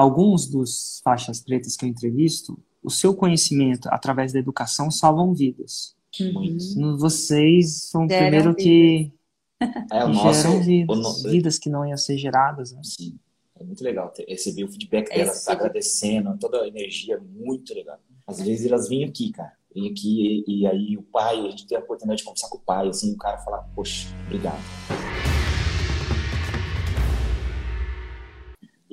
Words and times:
alguns 0.00 0.46
dos 0.46 1.00
faixas 1.04 1.40
pretas 1.40 1.76
que 1.76 1.84
eu 1.84 1.88
entrevisto, 1.88 2.58
o 2.82 2.90
seu 2.90 3.14
conhecimento 3.14 3.88
através 3.90 4.32
da 4.32 4.38
educação 4.38 4.90
salvam 4.90 5.34
vidas. 5.34 5.94
Muito. 6.32 6.96
Vocês 6.98 7.84
são 7.90 8.04
o 8.04 8.08
primeiro 8.08 8.54
que, 8.54 9.12
É, 9.92 10.04
o 10.04 10.08
nosso. 10.12 10.42
geram 10.42 10.62
vidas, 10.62 10.96
o 10.98 11.00
no- 11.00 11.30
vidas 11.30 11.58
que 11.58 11.68
não 11.68 11.86
iam 11.86 11.96
ser 11.96 12.16
geradas. 12.16 12.72
Né? 12.72 12.80
Sim. 12.82 13.18
É 13.58 13.62
muito 13.62 13.84
legal 13.84 14.10
receber 14.26 14.64
o 14.64 14.68
feedback 14.68 15.08
delas, 15.14 15.36
Esse- 15.36 15.50
agradecendo, 15.50 16.36
toda 16.38 16.62
a 16.62 16.66
energia, 16.68 17.16
é 17.16 17.20
muito 17.20 17.74
legal. 17.74 17.98
Às 18.26 18.40
vezes 18.40 18.64
elas 18.66 18.88
vêm 18.88 19.04
aqui, 19.04 19.30
cara. 19.32 19.52
Vêm 19.74 19.88
aqui 19.90 20.44
e, 20.48 20.60
e 20.62 20.66
aí 20.66 20.96
o 20.96 21.02
pai, 21.02 21.46
a 21.46 21.50
gente 21.50 21.66
tem 21.66 21.76
a 21.76 21.80
oportunidade 21.80 22.18
de 22.20 22.24
conversar 22.24 22.48
com 22.48 22.56
o 22.56 22.60
pai, 22.60 22.88
assim, 22.88 23.12
o 23.12 23.18
cara 23.18 23.36
fala, 23.38 23.58
poxa, 23.74 24.08
obrigado. 24.26 25.39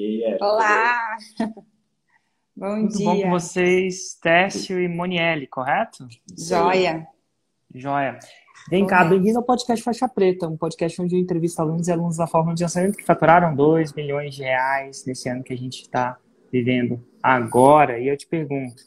É, 0.09 0.37
Olá! 0.41 1.17
Bom 2.55 2.87
Tudo 2.87 3.03
bom 3.03 3.11
com 3.11 3.15
dia. 3.17 3.29
vocês, 3.29 4.15
Técio 4.21 4.79
e 4.79 4.87
Monielle, 4.87 5.45
correto? 5.47 6.07
Joia. 6.35 7.05
Joia. 7.75 8.17
Vem 8.69 8.87
cá, 8.87 8.99
Correto. 8.99 9.09
bem-vindo 9.15 9.37
ao 9.37 9.43
podcast 9.43 9.83
Faixa 9.83 10.07
Preta, 10.07 10.47
um 10.47 10.55
podcast 10.55 10.99
onde 11.01 11.13
eu 11.15 11.19
entrevisto 11.19 11.61
alunos 11.61 11.89
e 11.89 11.91
alunos 11.91 12.15
da 12.15 12.25
Fórmula 12.25 12.55
de 12.55 12.63
Lançamento 12.63 12.97
que 12.97 13.03
faturaram 13.03 13.53
2 13.53 13.91
milhões 13.93 14.33
de 14.33 14.43
reais 14.43 15.05
nesse 15.05 15.27
ano 15.27 15.43
que 15.43 15.51
a 15.53 15.57
gente 15.57 15.81
está 15.81 16.17
vivendo 16.51 17.05
agora. 17.21 17.99
E 17.99 18.07
eu 18.07 18.15
te 18.17 18.25
pergunto, 18.25 18.81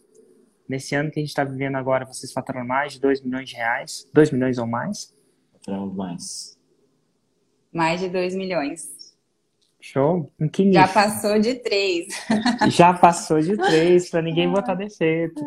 nesse 0.66 0.94
ano 0.94 1.10
que 1.10 1.20
a 1.20 1.22
gente 1.22 1.28
está 1.28 1.44
vivendo 1.44 1.76
agora, 1.76 2.06
vocês 2.06 2.32
faturaram 2.32 2.66
mais 2.66 2.94
de 2.94 3.00
2 3.00 3.20
milhões 3.22 3.50
de 3.50 3.56
reais? 3.56 4.08
2 4.14 4.30
milhões 4.32 4.56
ou 4.56 4.66
mais? 4.66 5.14
Faturamos 5.52 5.94
mais. 5.94 6.58
Mais 7.72 8.00
de 8.00 8.08
2 8.08 8.34
milhões. 8.34 8.98
Show? 9.80 10.30
Em 10.38 10.48
que 10.48 10.70
Já 10.72 10.82
nicho? 10.82 10.94
passou 10.94 11.38
de 11.40 11.54
3. 11.56 12.06
Já 12.68 12.92
passou 12.94 13.40
de 13.40 13.56
3, 13.56 14.10
para 14.10 14.22
ninguém 14.22 14.48
botar 14.52 14.74
defeito. 14.74 15.42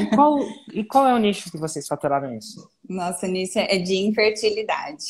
E 0.00 0.06
qual, 0.14 0.38
e 0.72 0.84
qual 0.84 1.06
é 1.06 1.14
o 1.14 1.18
nicho 1.18 1.50
que 1.50 1.58
vocês 1.58 1.86
faturaram 1.86 2.34
isso? 2.36 2.70
Nosso 2.88 3.26
início 3.26 3.60
é 3.60 3.78
de 3.78 3.94
infertilidade. 3.96 5.04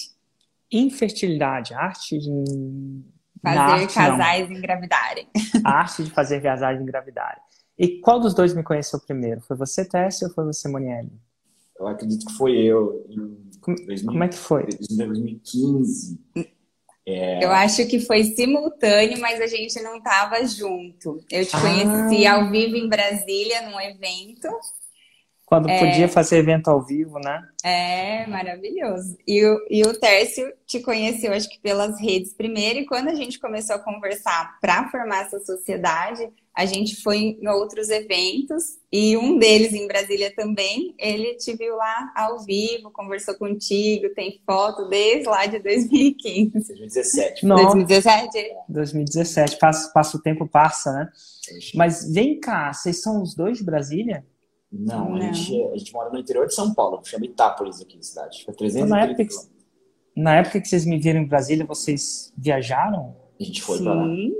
Infertilidade, 0.70 1.74
arte 1.74 2.18
de... 2.18 3.02
Fazer 3.42 3.58
arte, 3.58 3.80
não. 3.98 4.04
casais 4.06 4.50
engravidarem. 4.50 5.26
A 5.64 5.70
arte 5.80 6.04
de 6.04 6.10
fazer 6.10 6.40
viajar 6.40 6.74
e 6.74 6.82
engravidar. 6.82 7.36
E 7.76 7.98
qual 8.00 8.20
dos 8.20 8.34
dois 8.34 8.54
me 8.54 8.62
conheceu 8.62 9.00
primeiro? 9.00 9.40
Foi 9.40 9.56
você, 9.56 9.84
Tessia, 9.84 10.28
ou 10.28 10.34
foi 10.34 10.44
você, 10.44 10.68
Monielle? 10.68 11.10
Eu 11.78 11.88
acredito 11.88 12.24
que 12.24 12.32
foi 12.34 12.56
eu 12.58 13.04
em 13.10 13.36
Como, 13.60 13.76
2000 13.84 14.06
como 14.12 14.22
é 14.24 14.28
que 14.28 14.36
foi? 14.36 14.62
em 14.90 14.96
2015. 14.96 16.20
Eu 17.06 17.50
acho 17.50 17.86
que 17.86 17.98
foi 17.98 18.22
simultâneo, 18.24 19.18
mas 19.20 19.40
a 19.40 19.46
gente 19.46 19.80
não 19.82 19.96
estava 19.98 20.44
junto. 20.46 21.20
Eu 21.30 21.44
te 21.44 21.56
Ah. 21.56 21.60
conheci 21.60 22.26
ao 22.26 22.48
vivo 22.50 22.76
em 22.76 22.88
Brasília, 22.88 23.62
num 23.62 23.80
evento. 23.80 24.48
Quando 25.52 25.68
podia 25.68 26.08
fazer 26.08 26.38
evento 26.38 26.68
ao 26.68 26.80
vivo, 26.82 27.18
né? 27.18 27.46
É 27.62 28.26
maravilhoso. 28.26 29.18
E 29.26 29.44
o, 29.44 29.66
e 29.68 29.82
o 29.82 29.92
Tércio 30.00 30.50
te 30.66 30.80
conheceu, 30.80 31.30
acho 31.30 31.46
que 31.50 31.60
pelas 31.60 32.00
redes 32.00 32.32
primeiro, 32.32 32.78
e 32.78 32.86
quando 32.86 33.08
a 33.08 33.14
gente 33.14 33.38
começou 33.38 33.76
a 33.76 33.78
conversar 33.78 34.58
para 34.62 34.88
formar 34.88 35.26
essa 35.26 35.38
sociedade, 35.40 36.26
a 36.56 36.64
gente 36.64 36.96
foi 37.02 37.18
em 37.18 37.48
outros 37.48 37.90
eventos, 37.90 38.78
e 38.90 39.14
um 39.14 39.38
deles 39.38 39.74
em 39.74 39.86
Brasília 39.86 40.34
também, 40.34 40.94
ele 40.98 41.34
te 41.34 41.54
viu 41.54 41.76
lá 41.76 42.10
ao 42.16 42.38
vivo, 42.40 42.90
conversou 42.90 43.34
contigo, 43.34 44.14
tem 44.14 44.40
foto 44.46 44.88
desde 44.88 45.28
lá 45.28 45.44
de 45.44 45.58
2015. 45.58 46.50
2017. 46.50 47.44
Não, 47.44 47.56
2017? 47.56 48.54
2017. 48.70 49.58
Passa, 49.58 49.92
passa 49.92 50.16
o 50.16 50.22
tempo, 50.22 50.48
passa, 50.48 50.92
né? 50.92 51.08
Mas 51.74 52.10
vem 52.10 52.40
cá, 52.40 52.72
vocês 52.72 53.02
são 53.02 53.22
os 53.22 53.34
dois 53.34 53.58
de 53.58 53.64
Brasília? 53.64 54.24
Não, 54.72 55.10
Não. 55.10 55.16
A, 55.16 55.32
gente, 55.32 55.62
a 55.72 55.76
gente 55.76 55.92
mora 55.92 56.10
no 56.10 56.18
interior 56.18 56.46
de 56.46 56.54
São 56.54 56.72
Paulo, 56.72 57.00
chama 57.04 57.26
Itápolis 57.26 57.80
aqui, 57.80 57.98
a 57.98 58.02
cidade. 58.02 58.38
Fica 58.40 58.52
330 58.52 58.86
Na 58.88 59.02
época 59.04 59.24
que-. 59.24 59.52
Na 60.14 60.34
época 60.36 60.60
que 60.60 60.68
vocês 60.68 60.84
me 60.86 60.98
viram 60.98 61.20
em 61.20 61.26
Brasília, 61.26 61.64
vocês 61.64 62.32
viajaram? 62.36 63.14
A 63.40 63.44
gente 63.44 63.62
foi 63.62 63.82
pra 63.82 63.94
lá. 63.94 64.04
Sim. 64.04 64.32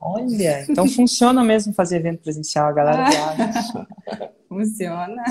Olha, 0.00 0.66
então 0.68 0.86
funciona 0.88 1.42
mesmo 1.42 1.72
fazer 1.72 1.96
evento 1.96 2.20
presencial, 2.22 2.68
a 2.68 2.72
galera 2.72 3.04
Ah. 3.06 3.10
viaja. 3.10 3.86
Funciona. 4.48 5.22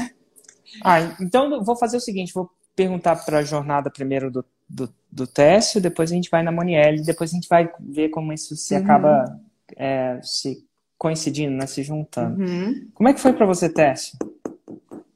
Ah, 0.84 1.00
então 1.22 1.52
eu 1.52 1.64
vou 1.64 1.76
fazer 1.76 1.98
o 1.98 2.02
seguinte, 2.02 2.34
vou 2.34 2.50
perguntar 2.76 3.16
para 3.26 3.40
a 3.40 3.44
jornada 3.44 3.90
primeiro 3.90 4.30
do, 4.30 4.44
do, 4.68 4.94
do 5.12 5.26
Técio, 5.26 5.80
depois 5.80 6.12
a 6.12 6.16
gente 6.16 6.30
vai 6.30 6.44
na 6.44 6.52
Monielle, 6.52 7.04
depois 7.04 7.32
a 7.32 7.34
gente 7.36 7.48
vai 7.48 7.72
ver 7.80 8.10
como 8.10 8.34
isso 8.34 8.56
se 8.56 8.76
Uhum. 8.76 8.82
acaba 8.84 9.40
é, 9.78 10.20
se 10.22 10.64
coincidindo, 10.98 11.56
né, 11.56 11.68
se 11.68 11.84
juntando. 11.84 12.42
Uhum. 12.42 12.90
Como 12.94 13.10
é 13.10 13.14
que 13.14 13.20
foi 13.20 13.34
para 13.34 13.46
você, 13.46 13.70
Técio? 13.70 14.18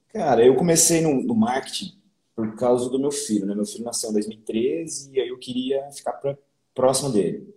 Cara, 0.09 0.43
eu 0.43 0.55
comecei 0.55 1.01
no, 1.01 1.21
no 1.21 1.35
marketing 1.35 1.97
por 2.35 2.55
causa 2.55 2.89
do 2.89 2.99
meu 2.99 3.11
filho, 3.11 3.45
né? 3.45 3.53
Meu 3.53 3.65
filho 3.65 3.83
nasceu 3.83 4.09
em 4.09 4.13
2013 4.13 5.11
e 5.13 5.19
aí 5.19 5.27
eu 5.27 5.37
queria 5.37 5.89
ficar 5.91 6.13
pra, 6.13 6.37
próximo 6.73 7.09
dele. 7.09 7.53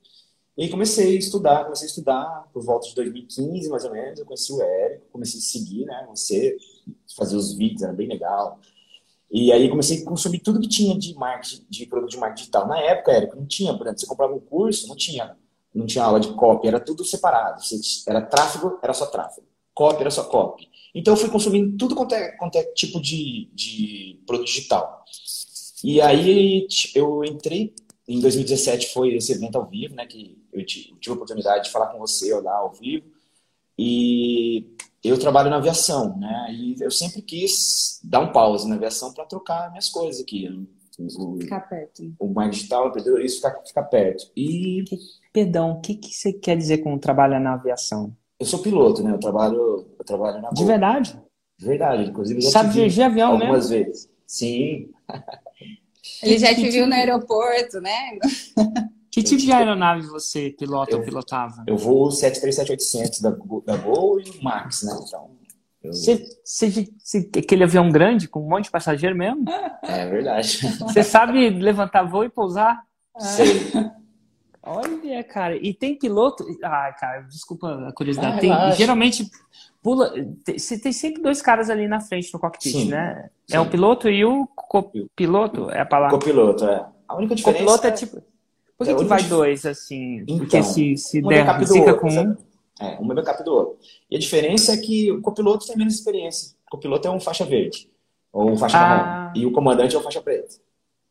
E 0.57 0.65
aí 0.65 0.71
comecei 0.71 1.17
a 1.17 1.19
estudar, 1.19 1.65
comecei 1.65 1.87
a 1.87 1.89
estudar 1.89 2.51
por 2.53 2.63
volta 2.63 2.89
de 2.89 2.95
2015, 2.95 3.71
mais 3.71 3.85
ou 3.85 3.93
menos. 3.93 4.19
Eu 4.19 4.27
conheci 4.27 4.53
o 4.53 4.61
Érico, 4.61 5.07
comecei 5.11 5.39
a 5.39 5.43
seguir, 5.43 5.87
né? 5.87 6.07
Você, 6.11 6.57
fazer 7.17 7.37
os 7.37 7.55
vídeos, 7.55 7.83
era 7.83 7.93
bem 7.93 8.09
legal. 8.09 8.61
E 9.31 9.51
aí 9.51 9.71
comecei 9.71 10.03
a 10.03 10.05
consumir 10.05 10.41
tudo 10.41 10.61
que 10.61 10.69
tinha 10.69 10.99
de 10.99 11.15
marketing, 11.15 11.65
de 11.71 11.87
produto 11.87 12.11
de 12.11 12.19
marketing 12.19 12.41
digital. 12.43 12.69
Na 12.69 12.79
época, 12.79 13.13
Érico, 13.13 13.37
não 13.37 13.47
tinha, 13.47 13.73
por 13.73 13.87
exemplo, 13.87 14.01
você 14.01 14.07
comprava 14.07 14.35
um 14.35 14.41
curso, 14.41 14.89
não 14.89 14.97
tinha, 14.97 15.35
não 15.75 15.87
tinha 15.87 16.05
aula 16.05 16.21
de 16.21 16.33
copy, 16.35 16.69
era 16.69 16.81
tudo 16.81 17.05
separado. 17.05 17.63
Era 18.07 18.23
tráfego, 18.23 18.79
era 18.83 18.93
só 18.93 19.07
tráfego. 19.07 19.47
Copy 19.75 20.01
era 20.03 20.11
só 20.11 20.25
copy. 20.25 20.69
Então 20.95 21.15
eu 21.15 21.19
fui 21.19 21.31
consumindo 21.31 21.77
tudo 21.79 21.95
quanto 21.95 22.15
é, 22.15 22.33
quanto 22.33 22.57
é 22.57 22.65
tipo 22.75 23.01
de, 23.01 23.49
de 23.55 24.21
produto 24.27 24.47
digital. 24.47 25.05
E 25.83 26.01
aí 26.01 26.67
eu 26.95 27.25
entrei, 27.25 27.75
em 28.07 28.21
2017 28.21 28.93
foi 28.93 29.15
esse 29.15 29.33
evento 29.33 29.57
ao 29.57 29.67
vivo, 29.69 29.95
né? 29.95 30.07
Que 30.07 30.39
eu 30.53 30.65
ti- 30.65 30.95
tive 31.01 31.13
a 31.13 31.15
oportunidade 31.15 31.65
de 31.65 31.71
falar 31.71 31.87
com 31.89 31.99
você 31.99 32.33
lá 32.41 32.57
ao 32.57 32.73
vivo. 32.73 33.07
E 33.79 34.67
eu 35.03 35.19
trabalho 35.19 35.51
na 35.51 35.57
aviação, 35.57 36.17
né? 36.19 36.49
E 36.53 36.77
eu 36.81 36.91
sempre 36.91 37.23
quis 37.23 38.01
dar 38.05 38.21
um 38.21 38.33
pause 38.33 38.69
na 38.69 38.77
aviação 38.77 39.13
para 39.13 39.25
trocar 39.25 39.71
minhas 39.71 39.89
coisas 39.89 40.21
aqui. 40.23 40.49
O, 41.19 41.37
Ficar 41.41 41.61
perto. 41.61 42.03
o 42.19 42.29
marketing 42.29 42.57
digital, 42.59 42.85
o 42.85 42.89
empreendedorismo, 42.89 43.37
ficar, 43.37 43.63
ficar 43.65 43.83
perto. 43.85 44.25
E 44.37 44.85
Perdão, 45.33 45.73
o 45.73 45.81
que, 45.81 45.95
que 45.95 46.13
você 46.15 46.33
quer 46.33 46.57
dizer 46.57 46.79
com 46.79 46.99
trabalhar 46.99 47.41
na 47.41 47.55
aviação? 47.55 48.15
eu 48.39 48.47
sou 48.47 48.59
piloto, 48.61 49.03
né? 49.05 49.13
Eu 49.13 49.19
trabalho, 49.21 49.87
eu 49.99 50.05
trabalho 50.05 50.41
na 50.43 50.51
De 50.51 50.65
verdade? 50.65 51.19
De 51.59 51.65
verdade, 51.67 52.11
inclusive 52.11 52.41
já 52.41 52.51
Sabe 52.51 52.69
te 52.71 52.73
vi 52.75 52.81
dirigir 52.81 53.05
avião 53.05 53.31
mesmo? 53.33 53.45
algumas 53.45 53.69
vezes. 53.71 54.11
Sim, 54.27 54.91
Ele 56.23 56.39
já 56.39 56.49
Que 56.49 56.55
te 56.57 56.61
tipo- 56.63 56.73
viu 56.73 56.87
no 56.87 56.95
aeroporto, 56.95 57.81
né? 57.81 58.19
Que 59.11 59.23
tipo 59.23 59.41
de 59.43 59.53
aeronaeve 59.53 60.07
você 60.09 60.51
pilota 60.51 60.97
ou 60.97 61.03
Eu- 61.03 61.05
pilotava? 61.07 61.63
eu 61.67 61.77
vou 61.77 62.09
737-800 62.11 63.21
da, 63.21 63.31
da 63.31 63.77
Gol 63.77 64.21
e 64.21 64.29
o 64.31 64.43
Max, 64.43 64.83
né? 64.83 64.93
Então, 65.07 65.31
Você, 65.85 66.25
aquele 67.37 67.65
avião 67.65 67.89
grande 67.91 68.29
com 68.29 68.41
um 68.41 68.49
monte 68.49 68.65
de 68.65 68.71
passageiro 68.71 69.17
mesmo? 69.17 69.45
é 69.83 70.07
verdade. 70.07 70.59
Você 70.79 71.03
sabe 71.03 71.51
levantar 71.51 72.05
voo 72.05 72.25
e 72.25 72.29
pousar? 72.29 72.83
Sei. 73.19 73.71
Olha, 74.63 75.25
cara, 75.25 75.57
e 75.57 75.75
tem 75.75 75.99
piloto. 75.99 76.45
Ai, 76.63 76.95
cara, 76.95 77.23
desculpa 77.23 77.89
a 77.89 77.93
curiosidade. 77.93 78.37
Ah, 78.49 78.69
Tem- 78.69 78.77
geralmente 78.77 79.29
pula. 79.83 80.13
Você 80.57 80.79
tem 80.79 80.93
sempre 80.93 81.21
dois 81.21 81.43
caras 81.43 81.69
ali 81.69 81.89
na 81.89 82.01
frente 82.01 82.33
no 82.33 82.39
cockpit, 82.39 82.73
Sim, 82.73 82.89
né? 82.89 83.29
sim. 83.49 83.57
É 83.57 83.61
o 83.61 83.69
piloto 83.69 84.09
e 84.09 84.25
o 84.25 84.47
copiloto, 84.47 85.69
é 85.71 85.81
a 85.81 85.87
palavra. 85.87 86.17
Copiloto, 86.17 86.65
é. 86.65 86.87
A 87.09 87.17
única 87.17 87.35
diferença 87.35 87.65
Copiloto 87.65 87.87
é 87.89 87.91
tipo. 87.91 88.23
Por 88.79 88.87
que, 88.87 88.93
É, 88.93 88.97
que 88.97 89.05
vai 89.05 89.23
dois 89.25 89.67
assim? 89.67 90.25
Porque 90.27 90.59
Então, 90.59 90.63
se, 90.63 90.97
se 90.97 91.19
um 91.23 91.31
é 91.33 91.45
der 91.45 91.51
outro, 91.51 91.97
com 91.99 92.07
um. 92.09 92.11
sabe? 92.11 92.37
É, 92.83 92.99
um 93.01 93.11
é 93.11 93.15
backup 93.15 93.45
do 93.45 93.53
outro. 93.53 93.79
E 94.11 94.17
a 94.17 94.19
diferença 94.19 94.73
é 94.73 94.77
que 94.77 95.11
o 95.13 95.21
copiloto 95.21 95.67
tem 95.67 95.77
menos 95.77 95.95
experiência. 95.95 96.55
O 96.67 96.71
copiloto 96.73 97.07
é 97.07 97.11
um 97.11 97.21
faixa 97.21 97.45
verde, 97.45 97.91
ou 98.33 98.51
um 98.51 98.57
faixa 98.57 98.79
Ah. 98.79 98.89
marrom, 99.27 99.33
e 99.37 99.47
o 99.47 99.53
comandante 99.53 99.95
é 99.95 99.99
um 99.99 100.03
faixa 100.03 100.21
preta. 100.23 100.55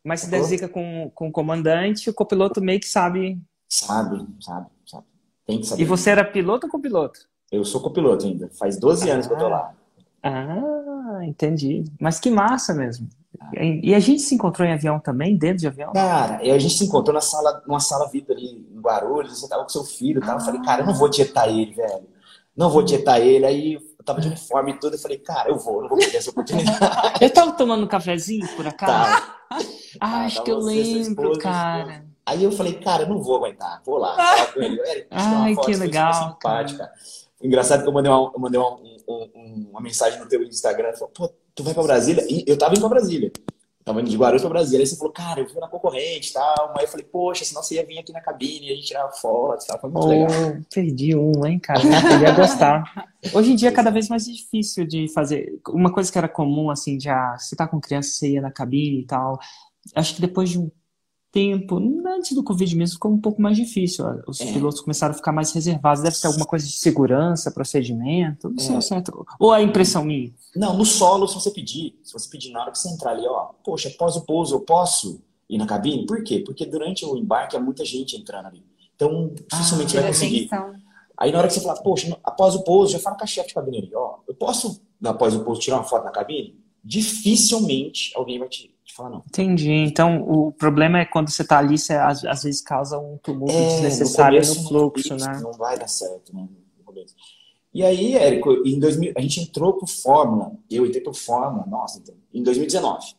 Mas 0.04 0.20
se 0.22 0.30
der 0.30 0.38
Sacou? 0.38 0.48
zica 0.48 0.68
com, 0.68 1.10
com 1.14 1.28
o 1.28 1.32
comandante, 1.32 2.10
o 2.10 2.14
copiloto 2.14 2.60
meio 2.60 2.80
que 2.80 2.88
sabe. 2.88 3.40
Sabe, 3.68 4.26
sabe, 4.40 4.66
sabe. 4.84 5.06
Tem 5.46 5.60
que 5.60 5.66
saber. 5.66 5.82
E 5.82 5.84
você 5.84 6.10
era 6.10 6.24
piloto 6.24 6.66
ou 6.66 6.70
copiloto? 6.70 7.20
Eu 7.50 7.64
sou 7.64 7.80
copiloto 7.80 8.26
ainda. 8.26 8.48
Faz 8.58 8.78
12 8.78 9.08
anos 9.10 9.26
que 9.26 9.32
eu 9.32 9.38
tô 9.38 9.48
lá. 9.48 9.74
Ah, 10.22 11.20
entendi. 11.22 11.84
Mas 12.00 12.18
que 12.18 12.30
massa 12.30 12.74
mesmo. 12.74 13.08
E 13.82 13.94
a 13.94 13.98
gente 13.98 14.22
se 14.22 14.34
encontrou 14.34 14.66
em 14.66 14.72
avião 14.72 14.98
também, 14.98 15.36
dentro 15.36 15.58
de 15.58 15.66
avião? 15.66 15.92
Cara, 15.92 16.42
e 16.42 16.50
a 16.50 16.58
gente 16.58 16.74
se 16.74 16.84
encontrou 16.84 17.14
na 17.14 17.20
sala, 17.20 17.62
numa 17.66 17.80
sala 17.80 18.08
VIP 18.08 18.32
ali 18.32 18.46
em 18.46 18.80
Guarulhos, 18.80 19.38
você 19.38 19.48
tava 19.48 19.62
com 19.62 19.68
seu 19.68 19.84
filho 19.84 20.22
e 20.22 20.26
tal. 20.26 20.38
Eu 20.38 20.44
falei, 20.44 20.60
cara, 20.62 20.82
eu 20.82 20.86
não 20.86 20.94
vou 20.94 21.10
tietar 21.10 21.48
ele, 21.48 21.74
velho. 21.74 22.08
Não 22.56 22.70
vou 22.70 22.84
tietar 22.84 23.20
ele. 23.20 23.44
Aí 23.44 23.74
eu 23.74 24.04
tava 24.04 24.20
de 24.20 24.28
uniforme 24.28 24.72
e 24.72 24.78
tudo. 24.78 24.94
Eu 24.94 24.98
falei, 24.98 25.18
cara, 25.18 25.48
eu 25.48 25.58
vou, 25.58 25.82
não 25.82 25.88
vou 25.88 25.98
perder 25.98 26.18
essa 26.18 26.30
oportunidade. 26.30 26.80
Eu 27.20 27.30
tava 27.30 27.52
tomando 27.52 27.84
um 27.84 27.88
cafezinho, 27.88 28.46
por 28.56 28.66
acaso? 28.66 28.92
Tá. 28.92 29.36
Ah, 30.00 30.24
acho 30.24 30.42
que 30.42 30.50
eu 30.50 30.58
lembro, 30.58 31.32
esposa, 31.32 31.40
cara. 31.40 32.04
Aí 32.24 32.44
eu 32.44 32.52
falei, 32.52 32.74
cara, 32.74 33.02
eu 33.02 33.08
não 33.08 33.22
vou 33.22 33.36
aguentar, 33.36 33.82
vou 33.84 33.98
lá. 33.98 34.16
Ah. 34.18 34.52
ele. 34.56 35.06
Ai, 35.10 35.54
foto, 35.54 35.66
que 35.66 35.76
legal. 35.76 36.30
Simpática. 36.30 36.90
Engraçado 37.42 37.82
que 37.82 37.88
eu 37.88 37.92
mandei 37.92 38.10
uma, 38.10 38.30
eu 38.32 38.40
mandei 38.40 38.60
uma, 38.60 38.76
um, 39.08 39.68
uma 39.70 39.80
mensagem 39.80 40.18
no 40.20 40.28
teu 40.28 40.42
Instagram, 40.44 40.92
falou, 40.92 41.10
pô, 41.12 41.32
tu 41.54 41.62
vai 41.62 41.74
pra 41.74 41.82
Brasília? 41.82 42.24
E 42.28 42.44
eu 42.46 42.56
tava 42.56 42.72
indo 42.72 42.80
pra 42.80 42.88
Brasília. 42.88 43.32
Tava 43.84 44.00
indo 44.00 44.10
de 44.10 44.16
Guarulhos 44.16 44.42
pra 44.42 44.50
Brasília. 44.50 44.80
Aí 44.80 44.86
você 44.86 44.96
falou, 44.96 45.12
cara, 45.12 45.40
eu 45.40 45.48
vou 45.48 45.60
na 45.60 45.68
concorrente 45.68 46.30
e 46.30 46.32
tal. 46.32 46.72
Aí 46.76 46.84
eu 46.84 46.88
falei, 46.88 47.04
poxa, 47.04 47.44
senão 47.44 47.62
você 47.62 47.74
ia 47.74 47.84
vir 47.84 47.98
aqui 47.98 48.12
na 48.12 48.20
cabine 48.20 48.68
e 48.68 48.72
a 48.72 48.76
gente 48.76 48.86
tirava 48.86 49.10
foto 49.12 49.64
e 49.64 49.66
tal. 49.66 49.80
Foi 49.80 49.90
muito 49.90 50.06
oh, 50.06 50.08
legal. 50.08 50.62
Perdi 50.72 51.16
um, 51.16 51.44
hein, 51.44 51.58
cara? 51.58 51.80
Eu 51.82 52.20
ia 52.20 52.30
gostar. 52.32 53.08
Hoje 53.34 53.52
em 53.52 53.56
dia 53.56 53.70
é 53.70 53.72
cada 53.72 53.90
vez 53.90 54.08
mais 54.08 54.24
difícil 54.24 54.86
de 54.86 55.12
fazer. 55.12 55.60
Uma 55.68 55.92
coisa 55.92 56.12
que 56.12 56.18
era 56.18 56.28
comum, 56.28 56.70
assim, 56.70 57.00
já, 57.00 57.36
você 57.36 57.56
tá 57.56 57.66
com 57.66 57.80
criança, 57.80 58.10
você 58.10 58.30
ia 58.30 58.40
na 58.40 58.52
cabine 58.52 59.00
e 59.00 59.06
tal. 59.06 59.40
Acho 59.96 60.14
que 60.14 60.20
depois 60.20 60.50
de 60.50 60.60
um 60.60 60.70
tempo, 61.32 61.78
antes 62.06 62.34
do 62.34 62.44
Covid 62.44 62.76
mesmo, 62.76 62.94
ficou 62.94 63.10
um 63.10 63.18
pouco 63.18 63.40
mais 63.40 63.56
difícil. 63.56 64.04
Os 64.28 64.40
é. 64.40 64.52
pilotos 64.52 64.82
começaram 64.82 65.14
a 65.14 65.16
ficar 65.16 65.32
mais 65.32 65.50
reservados. 65.52 66.02
Deve 66.02 66.14
ser 66.14 66.26
alguma 66.26 66.44
coisa 66.44 66.66
de 66.66 66.72
segurança, 66.72 67.50
procedimento, 67.50 68.50
não 68.50 68.58
sei 68.58 68.76
é. 68.76 68.80
certo. 68.82 69.26
Ou 69.40 69.50
a 69.50 69.62
impressão 69.62 70.04
minha? 70.04 70.30
Não, 70.54 70.76
no 70.76 70.84
solo, 70.84 71.26
se 71.26 71.34
você 71.34 71.50
pedir, 71.50 71.98
se 72.02 72.12
você 72.12 72.28
pedir 72.28 72.52
na 72.52 72.60
hora 72.60 72.70
que 72.70 72.78
você 72.78 72.90
entrar 72.90 73.12
ali, 73.12 73.26
ó, 73.26 73.50
poxa, 73.64 73.88
após 73.88 74.14
o 74.14 74.20
pouso 74.20 74.54
eu 74.54 74.60
posso 74.60 75.22
ir 75.48 75.56
na 75.56 75.66
cabine? 75.66 76.04
Por 76.04 76.22
quê? 76.22 76.40
Porque 76.44 76.66
durante 76.66 77.04
o 77.06 77.16
embarque 77.16 77.56
há 77.56 77.60
muita 77.60 77.84
gente 77.84 78.14
entrando 78.14 78.46
ali. 78.46 78.62
Então, 78.94 79.32
dificilmente 79.50 79.96
ah, 79.96 80.02
vai 80.02 80.10
conseguir. 80.10 80.46
Atenção. 80.52 80.74
Aí 81.16 81.32
na 81.32 81.38
hora 81.38 81.48
que 81.48 81.54
você 81.54 81.60
falar, 81.60 81.80
poxa, 81.80 82.18
após 82.22 82.54
o 82.54 82.62
pouso, 82.62 82.92
já 82.92 82.98
fala 82.98 83.16
com 83.16 83.24
a 83.24 83.26
chefe 83.26 83.48
de 83.48 83.54
cabine 83.54 83.78
ali, 83.78 83.94
ó, 83.94 84.16
eu 84.28 84.34
posso, 84.34 84.82
após 85.02 85.34
o 85.34 85.44
pouso, 85.44 85.60
tirar 85.60 85.76
uma 85.76 85.84
foto 85.84 86.04
na 86.04 86.10
cabine? 86.10 86.58
Dificilmente 86.84 88.12
alguém 88.14 88.38
vai 88.38 88.48
te 88.48 88.71
falar 88.94 89.10
não. 89.10 89.22
Entendi. 89.26 89.70
Então, 89.70 90.22
o 90.22 90.52
problema 90.52 90.98
é 90.98 91.04
quando 91.04 91.30
você 91.30 91.42
está 91.42 91.58
ali, 91.58 91.78
você 91.78 91.94
às, 91.94 92.24
às, 92.24 92.42
vezes 92.42 92.60
causa 92.60 92.98
um 92.98 93.18
tumulto 93.18 93.52
é, 93.52 93.68
desnecessário 93.68 94.40
no, 94.40 94.54
no 94.54 94.68
fluxo, 94.68 95.14
né? 95.16 95.40
Não 95.42 95.52
vai 95.52 95.78
dar 95.78 95.88
certo, 95.88 96.34
né? 96.34 96.48
E 97.74 97.82
aí, 97.82 98.14
Érico, 98.14 98.52
em 98.66 98.78
2000, 98.78 99.14
a 99.16 99.20
gente 99.22 99.40
entrou 99.40 99.72
pro 99.74 99.86
Fórmula, 99.86 100.52
eu 100.70 100.84
entrei 100.84 101.02
pro 101.02 101.14
Fórmula, 101.14 101.64
nossa, 101.66 101.98
então, 102.00 102.14
em 102.32 102.42
2019. 102.42 103.14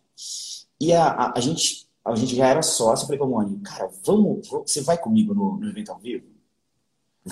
E 0.79 0.93
a, 0.93 1.07
a, 1.07 1.33
a, 1.37 1.39
gente, 1.39 1.87
a 2.05 2.13
gente 2.13 2.35
já 2.35 2.47
era 2.47 2.61
sócio, 2.61 3.03
eu 3.03 3.07
falei 3.07 3.17
pra 3.17 3.27
Moni, 3.27 3.59
cara, 3.61 3.89
vamos, 4.05 4.47
você 4.47 4.81
vai 4.81 4.97
comigo 4.97 5.33
no, 5.33 5.57
no 5.57 5.67
evento 5.67 5.91
ao 5.91 5.97
vivo? 5.97 6.25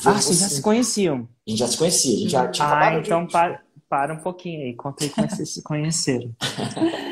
ah, 0.06 0.13
vocês 0.13 0.39
já 0.39 0.48
se 0.48 0.62
conheciam? 0.62 1.28
A 1.45 1.50
gente 1.50 1.60
já 1.60 1.68
se 1.68 1.78
conhecia, 1.78 2.16
a 2.16 2.19
gente 2.19 2.31
já 2.31 2.48
tinha 2.48 2.68
Ah, 2.68 2.95
então 2.95 3.28
para, 3.28 3.62
para 3.88 4.13
um 4.16 4.19
pouquinho 4.19 4.62
aí, 4.62 4.74
conta 4.74 5.04
aí 5.04 5.10
como 5.12 5.25
é 5.25 5.28
que 5.28 5.36
vocês 5.36 5.50
se 5.54 5.62
conheceram. 5.62 6.33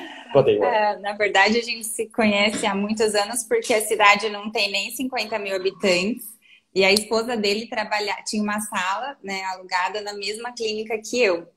É, 0.63 0.97
na 0.99 1.13
verdade, 1.13 1.57
a 1.57 1.63
gente 1.63 1.85
se 1.85 2.07
conhece 2.07 2.65
há 2.65 2.75
muitos 2.75 3.15
anos 3.15 3.43
porque 3.43 3.73
a 3.73 3.81
cidade 3.81 4.29
não 4.29 4.51
tem 4.51 4.71
nem 4.71 4.91
50 4.91 5.39
mil 5.39 5.55
habitantes. 5.55 6.25
E 6.73 6.83
a 6.83 6.91
esposa 6.91 7.35
dele 7.35 7.67
trabalha, 7.67 8.15
tinha 8.25 8.43
uma 8.43 8.59
sala 8.59 9.17
né, 9.23 9.43
alugada 9.45 10.01
na 10.01 10.13
mesma 10.13 10.51
clínica 10.51 10.99
que 10.99 11.19
eu. 11.19 11.47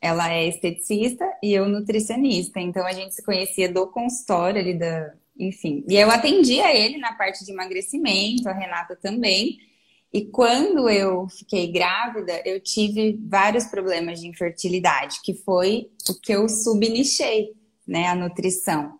Ela 0.00 0.32
é 0.32 0.46
esteticista 0.46 1.24
e 1.42 1.52
eu 1.52 1.68
nutricionista. 1.68 2.60
Então 2.60 2.86
a 2.86 2.92
gente 2.92 3.14
se 3.14 3.24
conhecia 3.24 3.72
do 3.72 3.86
consultório 3.88 4.60
ali 4.60 4.74
da. 4.74 5.14
Enfim. 5.38 5.84
E 5.88 5.96
eu 5.96 6.10
atendia 6.10 6.74
ele 6.76 6.98
na 6.98 7.14
parte 7.14 7.44
de 7.44 7.50
emagrecimento, 7.50 8.48
a 8.48 8.52
Renata 8.52 8.94
também. 8.94 9.58
E 10.12 10.26
quando 10.26 10.90
eu 10.90 11.26
fiquei 11.28 11.72
grávida, 11.72 12.42
eu 12.44 12.60
tive 12.60 13.18
vários 13.26 13.64
problemas 13.64 14.20
de 14.20 14.28
infertilidade, 14.28 15.20
que 15.24 15.32
foi 15.32 15.90
o 16.08 16.20
que 16.20 16.32
eu 16.32 16.48
subnichei 16.48 17.50
né, 17.86 18.08
a 18.08 18.14
nutrição. 18.14 18.98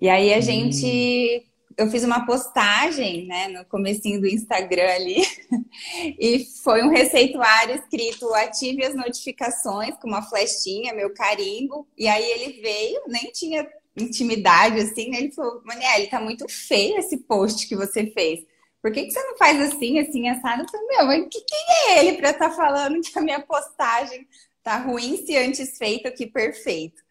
E 0.00 0.08
aí 0.08 0.32
a 0.34 0.38
hum. 0.38 0.42
gente 0.42 1.46
eu 1.76 1.90
fiz 1.90 2.04
uma 2.04 2.24
postagem, 2.24 3.26
né, 3.26 3.48
no 3.48 3.64
comecinho 3.64 4.20
do 4.20 4.28
Instagram 4.28 4.88
ali, 4.90 5.22
e 6.18 6.44
foi 6.62 6.82
um 6.82 6.90
receituário 6.90 7.74
escrito 7.74 8.32
ative 8.34 8.84
as 8.84 8.94
notificações 8.94 9.94
com 9.96 10.08
uma 10.08 10.22
flechinha, 10.22 10.94
meu 10.94 11.12
carimbo, 11.12 11.86
e 11.96 12.06
aí 12.06 12.24
ele 12.24 12.60
veio, 12.60 13.02
nem 13.08 13.30
tinha 13.32 13.66
intimidade 13.96 14.80
assim, 14.80 15.10
né? 15.10 15.18
ele 15.18 15.32
falou, 15.32 15.62
Maniel, 15.64 16.08
tá 16.08 16.20
muito 16.20 16.46
feio 16.48 16.98
esse 16.98 17.16
post 17.18 17.68
que 17.68 17.76
você 17.76 18.06
fez. 18.06 18.40
Por 18.82 18.92
que, 18.92 19.04
que 19.04 19.12
você 19.12 19.22
não 19.22 19.36
faz 19.38 19.60
assim, 19.60 19.98
assim, 19.98 20.28
assado? 20.28 20.62
Eu 20.62 20.68
falei, 20.68 20.86
meu, 20.88 21.06
mas 21.06 21.28
que, 21.30 21.40
quem 21.40 21.66
é 21.88 21.98
ele 22.00 22.18
para 22.18 22.30
estar 22.30 22.50
tá 22.50 22.56
falando 22.56 23.00
que 23.00 23.18
a 23.18 23.22
minha 23.22 23.40
postagem 23.40 24.26
tá 24.62 24.78
ruim 24.78 25.24
se 25.24 25.36
antes 25.36 25.78
feito 25.78 26.12
que 26.12 26.26
perfeito? 26.26 27.02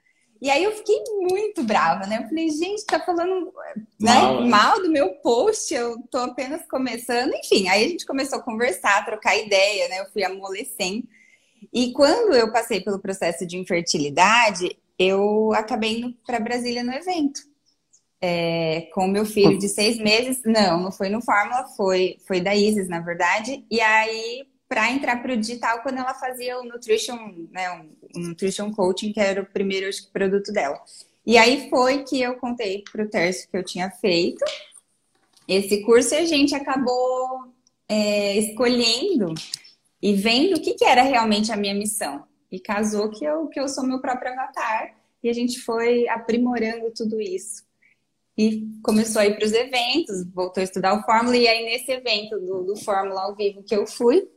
E 0.43 0.49
aí 0.49 0.61
eu 0.61 0.73
fiquei 0.73 1.01
muito 1.21 1.63
brava, 1.63 2.05
né? 2.05 2.17
Eu 2.17 2.27
falei, 2.27 2.49
gente, 2.49 2.85
tá 2.85 2.99
falando 2.99 3.45
né, 3.97 4.11
mal, 4.11 4.41
né? 4.41 4.49
mal 4.49 4.81
do 4.81 4.91
meu 4.91 5.13
post, 5.21 5.73
eu 5.73 5.97
tô 6.11 6.17
apenas 6.17 6.67
começando. 6.67 7.33
Enfim, 7.33 7.69
aí 7.69 7.85
a 7.85 7.87
gente 7.87 8.05
começou 8.05 8.39
a 8.39 8.41
conversar, 8.41 8.97
a 8.97 9.05
trocar 9.05 9.37
ideia, 9.37 9.87
né? 9.87 10.01
Eu 10.01 10.11
fui 10.11 10.21
amolecendo. 10.21 11.07
E 11.71 11.93
quando 11.93 12.33
eu 12.33 12.51
passei 12.51 12.81
pelo 12.81 12.99
processo 12.99 13.45
de 13.45 13.57
infertilidade, 13.57 14.77
eu 14.99 15.53
acabei 15.53 15.99
indo 15.99 16.13
para 16.25 16.41
Brasília 16.41 16.83
no 16.83 16.91
evento. 16.91 17.39
É, 18.19 18.89
com 18.93 19.07
meu 19.07 19.25
filho 19.25 19.57
de 19.57 19.69
seis 19.69 19.97
meses. 19.97 20.41
Não, 20.45 20.77
não 20.77 20.91
foi 20.91 21.07
no 21.07 21.21
Fórmula, 21.21 21.67
foi, 21.77 22.17
foi 22.27 22.41
da 22.41 22.53
Isis, 22.53 22.89
na 22.89 22.99
verdade. 22.99 23.65
E 23.71 23.79
aí 23.79 24.45
para 24.73 24.91
entrar 24.91 25.21
para 25.21 25.33
o 25.33 25.37
digital 25.37 25.83
quando 25.83 25.99
ela 25.99 26.15
fazia 26.15 26.59
o 26.59 26.63
nutrition, 26.63 27.15
né, 27.51 27.69
o 28.15 28.19
nutrition 28.19 28.71
coaching, 28.71 29.13
que 29.13 29.19
era 29.19 29.43
o 29.43 29.45
primeiro 29.45 29.87
acho, 29.87 30.09
produto 30.09 30.51
dela. 30.51 30.81
E 31.23 31.37
aí 31.37 31.69
foi 31.69 32.03
que 32.03 32.19
eu 32.19 32.37
contei 32.37 32.83
para 32.91 33.03
o 33.03 33.07
Tércio 33.07 33.47
que 33.51 33.55
eu 33.55 33.63
tinha 33.63 33.91
feito 33.91 34.43
esse 35.47 35.83
curso 35.83 36.15
e 36.15 36.17
a 36.17 36.25
gente 36.25 36.55
acabou 36.55 37.53
é, 37.87 38.35
escolhendo 38.35 39.35
e 40.01 40.15
vendo 40.15 40.57
o 40.57 40.59
que, 40.59 40.73
que 40.73 40.85
era 40.85 41.03
realmente 41.03 41.51
a 41.51 41.55
minha 41.55 41.75
missão. 41.75 42.23
E 42.51 42.59
casou 42.59 43.11
que 43.11 43.23
eu, 43.23 43.45
que 43.49 43.59
eu 43.59 43.67
sou 43.67 43.85
meu 43.85 44.01
próprio 44.01 44.31
avatar 44.31 44.95
e 45.21 45.29
a 45.29 45.33
gente 45.33 45.59
foi 45.59 46.07
aprimorando 46.07 46.89
tudo 46.89 47.21
isso. 47.21 47.63
E 48.35 48.67
começou 48.81 49.21
a 49.21 49.27
ir 49.27 49.35
para 49.35 49.45
os 49.45 49.53
eventos, 49.53 50.25
voltou 50.33 50.61
a 50.61 50.63
estudar 50.63 50.99
o 50.99 51.03
Fórmula, 51.03 51.37
e 51.37 51.47
aí 51.47 51.63
nesse 51.63 51.91
evento 51.91 52.39
do, 52.39 52.63
do 52.63 52.75
Fórmula 52.75 53.21
ao 53.21 53.35
vivo 53.35 53.61
que 53.61 53.75
eu 53.75 53.85
fui, 53.85 54.27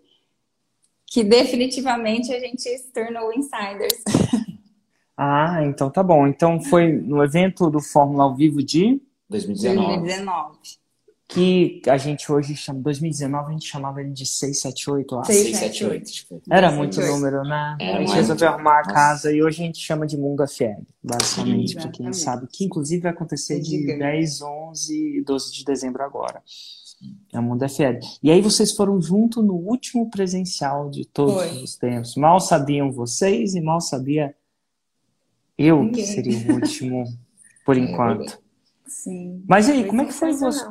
que 1.07 1.23
definitivamente 1.23 2.33
a 2.33 2.41
gente 2.41 2.63
se 2.63 2.93
tornou 2.93 3.33
insiders. 3.33 4.03
Ah, 5.19 5.65
então 5.65 5.89
tá 5.89 6.03
bom. 6.03 6.27
Então 6.27 6.61
foi 6.61 6.93
no 6.93 7.25
evento 7.25 7.71
do 7.71 7.81
Fórmula 7.81 8.25
ao 8.25 8.37
vivo 8.37 8.63
de 8.63 9.01
2019. 9.31 9.87
2019. 9.87 10.59
Que 11.29 11.83
a 11.89 11.97
gente 11.97 12.31
hoje 12.31 12.55
chama, 12.55 12.81
2019 12.81 13.49
a 13.49 13.53
gente 13.53 13.67
chamava 13.67 14.01
ele 14.01 14.11
de 14.11 14.27
678, 14.27 15.19
acho. 15.19 15.33
678. 15.33 16.43
Era 16.49 16.71
muito 16.71 17.01
número, 17.01 17.43
né? 17.43 17.77
Era 17.81 17.97
a 17.97 18.01
gente 18.03 18.15
resolveu 18.15 18.49
arrumar 18.49 18.81
a 18.81 18.83
casa 18.83 19.33
e 19.33 19.43
hoje 19.43 19.63
a 19.63 19.67
gente 19.67 19.79
chama 19.79 20.07
de 20.07 20.17
Munga 20.17 20.47
Fiel, 20.47 20.83
basicamente, 21.03 21.75
para 21.75 21.89
quem 21.89 22.13
sabe. 22.13 22.47
Que 22.47 22.65
inclusive 22.65 23.03
vai 23.03 23.13
acontecer 23.13 23.59
de 23.59 23.87
10, 23.99 24.43
11 24.43 25.19
e 25.19 25.23
12 25.23 25.53
de 25.53 25.65
dezembro 25.65 26.05
agora. 26.05 26.43
É 27.33 27.39
o 27.39 27.43
Mundo 27.43 27.69
FL. 27.69 27.99
E 28.23 28.31
aí 28.31 28.41
vocês 28.41 28.73
foram 28.73 29.01
junto 29.01 29.43
no 29.43 29.55
último 29.55 30.11
presencial 30.11 30.89
de 30.89 31.05
todos 31.05 31.35
Foi. 31.35 31.63
os 31.63 31.77
tempos. 31.77 32.17
Mal 32.17 32.41
sabiam 32.41 32.91
vocês 32.91 33.55
e 33.55 33.61
mal 33.61 33.81
sabia 33.81 34.35
eu 35.59 35.83
Ninguém. 35.83 36.05
que 36.05 36.11
seria 36.11 36.53
o 36.53 36.55
último 36.55 37.05
por 37.65 37.77
enquanto. 37.77 38.39
Sim. 38.87 39.43
Mas 39.47 39.69
aí, 39.69 39.87
como 39.87 40.03
é 40.03 40.07
que 40.07 40.13
foi 40.13 40.33
você? 40.33 40.67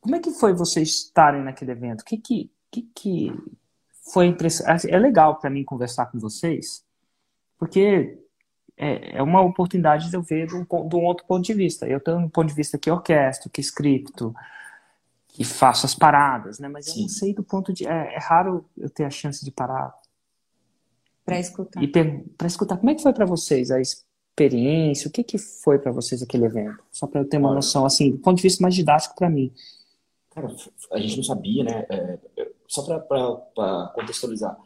Como 0.00 0.14
é 0.14 0.20
que 0.20 0.30
foi 0.30 0.52
vocês 0.52 0.88
estarem 0.88 1.42
naquele 1.42 1.72
evento? 1.72 2.02
O 2.02 2.04
que 2.04 2.18
que, 2.18 2.50
que, 2.70 2.82
que 2.94 3.32
foi 4.12 4.26
impressionante? 4.26 4.88
É 4.88 4.98
legal 4.98 5.38
para 5.38 5.50
mim 5.50 5.64
conversar 5.64 6.06
com 6.06 6.18
vocês, 6.18 6.84
porque 7.58 8.18
é, 8.76 9.18
é 9.18 9.22
uma 9.22 9.40
oportunidade 9.42 10.08
de 10.08 10.16
eu 10.16 10.22
ver 10.22 10.46
de 10.46 10.54
um, 10.54 10.64
de 10.64 10.96
um 10.96 11.04
outro 11.04 11.26
ponto 11.26 11.44
de 11.44 11.54
vista. 11.54 11.86
Eu 11.86 12.00
tenho 12.00 12.18
um 12.18 12.28
ponto 12.28 12.48
de 12.48 12.54
vista 12.54 12.78
que 12.78 12.90
orquestro, 12.90 13.50
que 13.50 13.60
scripto, 13.60 14.32
e 15.38 15.44
faço 15.44 15.86
as 15.86 15.94
paradas, 15.94 16.58
né? 16.58 16.68
Mas 16.68 16.86
Sim. 16.86 16.96
eu 16.96 17.02
não 17.02 17.08
sei 17.08 17.32
do 17.32 17.44
ponto 17.44 17.72
de. 17.72 17.86
É, 17.86 18.14
é 18.14 18.18
raro 18.18 18.64
eu 18.76 18.90
ter 18.90 19.04
a 19.04 19.10
chance 19.10 19.44
de 19.44 19.52
parar. 19.52 19.94
Para 21.24 21.38
escutar. 21.38 21.82
E 21.82 21.86
para 21.86 22.46
escutar. 22.46 22.76
Como 22.76 22.90
é 22.90 22.94
que 22.94 23.02
foi 23.02 23.12
para 23.12 23.24
vocês 23.24 23.70
a 23.70 23.80
experiência? 23.80 25.08
O 25.08 25.12
que, 25.12 25.22
que 25.22 25.38
foi 25.38 25.78
para 25.78 25.92
vocês 25.92 26.22
aquele 26.22 26.46
evento? 26.46 26.82
Só 26.90 27.06
para 27.06 27.20
eu 27.20 27.28
ter 27.28 27.36
uma 27.36 27.54
noção, 27.54 27.86
assim, 27.86 28.10
do 28.10 28.18
ponto 28.18 28.38
de 28.38 28.42
vista 28.42 28.62
mais 28.62 28.74
didático 28.74 29.14
para 29.14 29.30
mim. 29.30 29.52
Cara, 30.30 30.48
a 30.92 30.98
gente 30.98 31.16
não 31.18 31.24
sabia, 31.24 31.62
né? 31.62 31.86
É 31.88 32.18
só 32.66 32.82
para 32.82 33.92
contextualizar. 33.94 34.58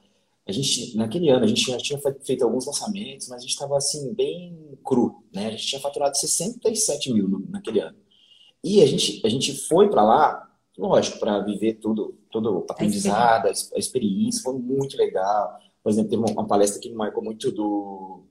A 0.46 0.50
gente, 0.50 0.96
naquele 0.96 1.28
ano, 1.28 1.44
a 1.44 1.48
gente 1.48 1.70
já 1.70 1.78
tinha 1.78 2.00
feito 2.24 2.44
alguns 2.44 2.66
lançamentos, 2.66 3.28
mas 3.28 3.38
a 3.38 3.42
gente 3.42 3.52
estava, 3.52 3.76
assim, 3.76 4.12
bem 4.12 4.76
cru, 4.84 5.22
né? 5.32 5.48
A 5.48 5.50
gente 5.50 5.66
tinha 5.66 5.80
faturado 5.80 6.16
67 6.16 7.12
mil 7.12 7.46
naquele 7.48 7.80
ano. 7.80 7.96
E 8.64 8.82
a 8.82 8.86
gente, 8.86 9.20
a 9.24 9.28
gente 9.28 9.54
foi 9.68 9.88
para 9.88 10.02
lá 10.02 10.51
lógico, 10.76 11.18
para 11.18 11.40
viver 11.40 11.74
tudo, 11.74 12.14
todo 12.30 12.58
o 12.60 12.66
aprendizado, 12.68 13.46
a 13.46 13.78
experiência, 13.78 14.42
foi 14.42 14.54
muito 14.54 14.96
legal. 14.96 15.58
Por 15.82 15.90
exemplo, 15.90 16.10
teve 16.10 16.32
uma, 16.32 16.46
palestra 16.46 16.80
que 16.80 16.88
me 16.88 16.94
marcou 16.94 17.22
muito 17.22 17.50
do, 17.50 18.24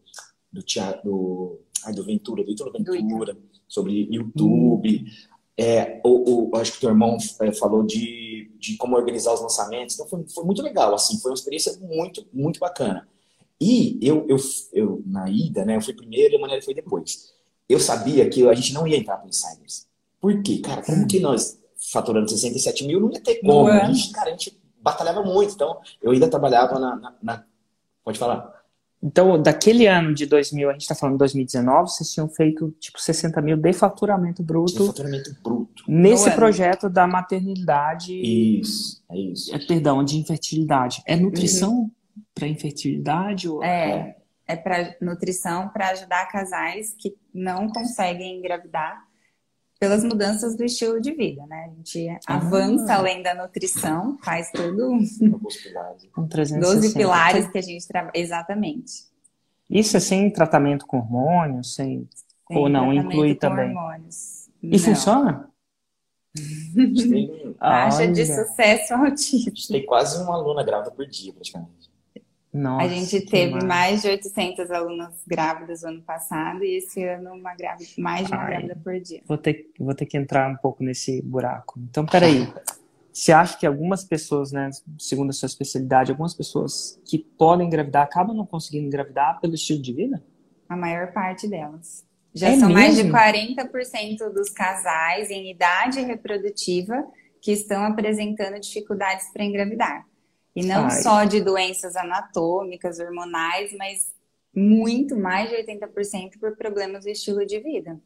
do 0.52 0.64
teatro, 0.64 1.02
do, 1.04 1.60
ai, 1.86 1.94
do 1.94 2.04
Ventura, 2.04 2.44
do 2.44 2.52
Ítalo 2.52 2.72
Ventura, 2.72 3.38
sobre 3.68 4.08
YouTube. 4.12 5.06
Hum. 5.06 5.32
É, 5.58 6.02
o, 6.04 6.50
o, 6.50 6.56
acho 6.56 6.72
que 6.72 6.78
o 6.78 6.82
teu 6.82 6.90
irmão 6.90 7.18
é, 7.42 7.52
falou 7.54 7.84
de, 7.84 8.52
de 8.58 8.78
como 8.78 8.96
organizar 8.96 9.34
os 9.34 9.42
lançamentos. 9.42 9.96
Então 9.96 10.08
foi, 10.08 10.26
foi 10.30 10.44
muito 10.44 10.62
legal, 10.62 10.94
assim, 10.94 11.20
foi 11.20 11.32
uma 11.32 11.36
experiência 11.36 11.78
muito, 11.80 12.26
muito 12.34 12.60
bacana. 12.60 13.08
E 13.60 14.00
eu, 14.02 14.26
eu, 14.28 14.38
eu 14.74 15.04
na 15.06 15.30
ida, 15.30 15.64
né, 15.64 15.76
eu 15.76 15.82
fui 15.82 15.94
primeiro 15.94 16.34
e 16.34 16.38
a 16.38 16.40
Manuela 16.40 16.64
foi 16.64 16.74
depois. 16.74 17.32
Eu 17.70 17.80
sabia 17.80 18.28
que 18.28 18.48
a 18.48 18.54
gente 18.56 18.74
não 18.74 18.88
ia 18.88 18.98
entrar 18.98 19.18
para 19.18 19.30
insiders. 19.30 19.88
Por 20.20 20.42
quê? 20.42 20.58
Cara, 20.58 20.82
como 20.82 21.08
que 21.08 21.20
nós, 21.20 21.61
faturando 21.92 22.30
67 22.30 22.86
mil, 22.86 23.00
não 23.00 23.12
ia 23.12 23.22
ter 23.22 23.36
como. 23.42 23.68
A 23.68 23.86
gente, 23.86 24.12
cara, 24.12 24.28
a 24.28 24.32
gente 24.32 24.60
batalhava 24.82 25.24
muito. 25.24 25.54
Então, 25.54 25.80
eu 26.02 26.12
ainda 26.12 26.28
trabalhava 26.28 26.80
na, 26.80 26.96
na, 26.96 27.14
na... 27.22 27.44
Pode 28.04 28.20
falar. 28.20 28.62
Então, 29.04 29.42
daquele 29.42 29.88
ano 29.88 30.14
de 30.14 30.28
2000, 30.28 30.70
a 30.70 30.74
gente 30.74 30.84
está 30.84 30.94
falando 30.94 31.16
de 31.16 31.20
2019, 31.20 31.90
vocês 31.90 32.12
tinham 32.12 32.30
feito 32.30 32.70
tipo 32.80 33.02
60 33.02 33.42
mil 33.42 33.58
de 33.58 33.74
faturamento 33.74 34.44
bruto. 34.44 34.74
De 34.74 34.88
faturamento 34.88 35.36
bruto. 35.44 35.84
Nesse 35.88 36.30
projeto 36.32 36.88
da 36.88 37.08
maternidade. 37.08 38.14
Isso, 38.14 39.04
é 39.10 39.18
isso. 39.18 39.56
É, 39.56 39.58
perdão, 39.58 40.04
de 40.04 40.18
infertilidade. 40.18 41.02
É 41.08 41.16
nutrição 41.16 41.72
uhum. 41.74 41.92
para 42.36 42.48
infertilidade? 42.48 43.50
Ou... 43.50 43.64
É, 43.64 44.18
é 44.48 44.56
para 44.56 44.96
nutrição 45.02 45.70
para 45.70 45.90
ajudar 45.90 46.28
casais 46.28 46.94
que 46.96 47.16
não 47.34 47.70
conseguem 47.70 48.38
engravidar 48.38 49.04
pelas 49.82 50.04
mudanças 50.04 50.56
do 50.56 50.64
estilo 50.64 51.02
de 51.02 51.12
vida, 51.12 51.44
né? 51.48 51.66
A 51.66 51.76
gente 51.76 52.08
ah. 52.28 52.36
avança 52.36 52.94
além 52.94 53.24
da 53.24 53.34
nutrição, 53.34 54.16
faz 54.24 54.52
tudo. 54.52 54.92
Com 56.14 56.28
12 56.28 56.94
pilares 56.94 57.48
que 57.50 57.58
a 57.58 57.62
gente 57.64 57.88
trabalha. 57.88 58.12
Exatamente. 58.14 59.06
Isso 59.68 59.98
é 59.98 60.00
sem 60.00 60.30
tratamento 60.30 60.86
com 60.86 60.98
hormônios, 61.00 61.74
sem, 61.74 62.08
sem 62.48 62.58
ou 62.58 62.70
não 62.70 62.94
inclui 62.94 63.34
também. 63.34 63.76
Hormônios. 63.76 64.48
E 64.62 64.78
não. 64.78 64.80
funciona? 64.80 65.50
Taxa 67.58 68.08
de 68.08 68.24
sucesso 68.24 68.94
altíssima. 68.94 69.80
Tem 69.80 69.86
quase 69.88 70.22
uma 70.22 70.36
aluna 70.36 70.64
grávida 70.64 70.92
por 70.92 71.08
dia, 71.08 71.34
praticamente. 71.34 71.90
Nossa, 72.54 72.86
a 72.86 72.88
gente 72.90 73.22
teve 73.22 73.64
mais 73.66 74.02
de 74.02 74.10
800 74.10 74.70
alunas 74.72 75.24
grávidas 75.26 75.84
no 75.84 75.90
ano 75.90 76.02
passado 76.02 76.64
e 76.66 76.78
esse 76.78 77.02
ano 77.04 77.34
uma 77.34 77.56
grávida, 77.56 77.90
mais 77.98 78.28
de 78.28 78.34
uma 78.34 78.42
Ai, 78.42 78.50
grávida 78.50 78.78
por 78.84 79.00
dia. 79.00 79.22
Vou 79.26 79.38
ter, 79.38 79.72
vou 79.80 79.96
ter 79.96 80.06
que 80.06 80.18
entrar 80.18 80.52
um 80.52 80.58
pouco 80.58 80.84
nesse 80.84 81.22
buraco. 81.22 81.80
Então, 81.80 82.06
peraí. 82.06 82.52
Você 83.14 83.34
acha 83.34 83.58
que 83.58 83.66
algumas 83.66 84.06
pessoas, 84.06 84.54
né, 84.54 84.70
segundo 84.98 85.32
a 85.32 85.34
sua 85.34 85.46
especialidade, 85.46 86.12
algumas 86.12 86.34
pessoas 86.34 87.00
que 87.06 87.20
podem 87.20 87.68
engravidar 87.68 88.04
acabam 88.04 88.36
não 88.36 88.46
conseguindo 88.46 88.88
engravidar 88.88 89.40
pelo 89.42 89.54
estilo 89.54 89.82
de 89.82 89.94
vida? 89.94 90.24
A 90.68 90.78
maior 90.78 91.12
parte 91.12 91.48
delas. 91.48 92.06
Já 92.34 92.50
é 92.50 92.58
são 92.58 92.70
mesmo? 92.70 93.12
mais 93.12 93.36
de 93.46 93.58
40% 93.60 94.30
dos 94.34 94.50
casais 94.50 95.30
em 95.30 95.52
idade 95.52 96.00
reprodutiva 96.02 97.06
que 97.42 97.52
estão 97.52 97.84
apresentando 97.84 98.60
dificuldades 98.60 99.30
para 99.34 99.44
engravidar. 99.44 100.06
E 100.56 100.66
não 100.66 100.86
Ai. 100.86 101.02
só 101.02 101.24
de 101.24 101.42
doenças 101.42 101.96
anatômicas, 101.96 103.00
hormonais, 103.00 103.74
mas 103.78 104.14
muito 104.54 105.16
mais 105.16 105.50
de 105.50 105.56
80% 105.56 106.40
por 106.40 106.56
problemas 106.58 107.06
do 107.06 107.10
estilo 107.10 107.46
de 107.46 107.60
vida. 107.60 108.00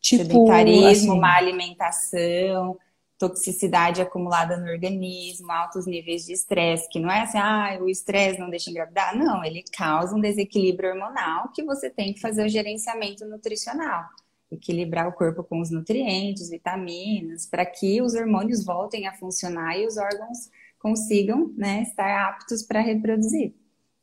Tipo, 0.00 0.24
Sedentarismo, 0.24 1.12
assim... 1.12 1.20
má 1.20 1.36
alimentação, 1.36 2.78
toxicidade 3.18 4.02
acumulada 4.02 4.56
no 4.56 4.70
organismo, 4.70 5.50
altos 5.50 5.86
níveis 5.86 6.26
de 6.26 6.32
estresse, 6.32 6.88
que 6.88 7.00
não 7.00 7.10
é 7.10 7.22
assim, 7.22 7.38
ah, 7.38 7.78
o 7.80 7.88
estresse 7.88 8.38
não 8.38 8.50
deixa 8.50 8.70
engravidar. 8.70 9.16
Não, 9.16 9.42
ele 9.42 9.64
causa 9.72 10.14
um 10.14 10.20
desequilíbrio 10.20 10.90
hormonal 10.90 11.50
que 11.52 11.64
você 11.64 11.88
tem 11.88 12.12
que 12.12 12.20
fazer 12.20 12.44
o 12.44 12.48
gerenciamento 12.48 13.24
nutricional. 13.24 14.04
Equilibrar 14.52 15.08
o 15.08 15.12
corpo 15.12 15.42
com 15.42 15.60
os 15.60 15.70
nutrientes, 15.70 16.50
vitaminas, 16.50 17.46
para 17.46 17.64
que 17.64 18.00
os 18.00 18.14
hormônios 18.14 18.64
voltem 18.64 19.06
a 19.06 19.14
funcionar 19.14 19.76
e 19.76 19.86
os 19.86 19.96
órgãos 19.96 20.50
consigam 20.86 21.52
né, 21.56 21.82
estar 21.82 22.28
aptos 22.28 22.62
para 22.62 22.80
reproduzir. 22.80 23.52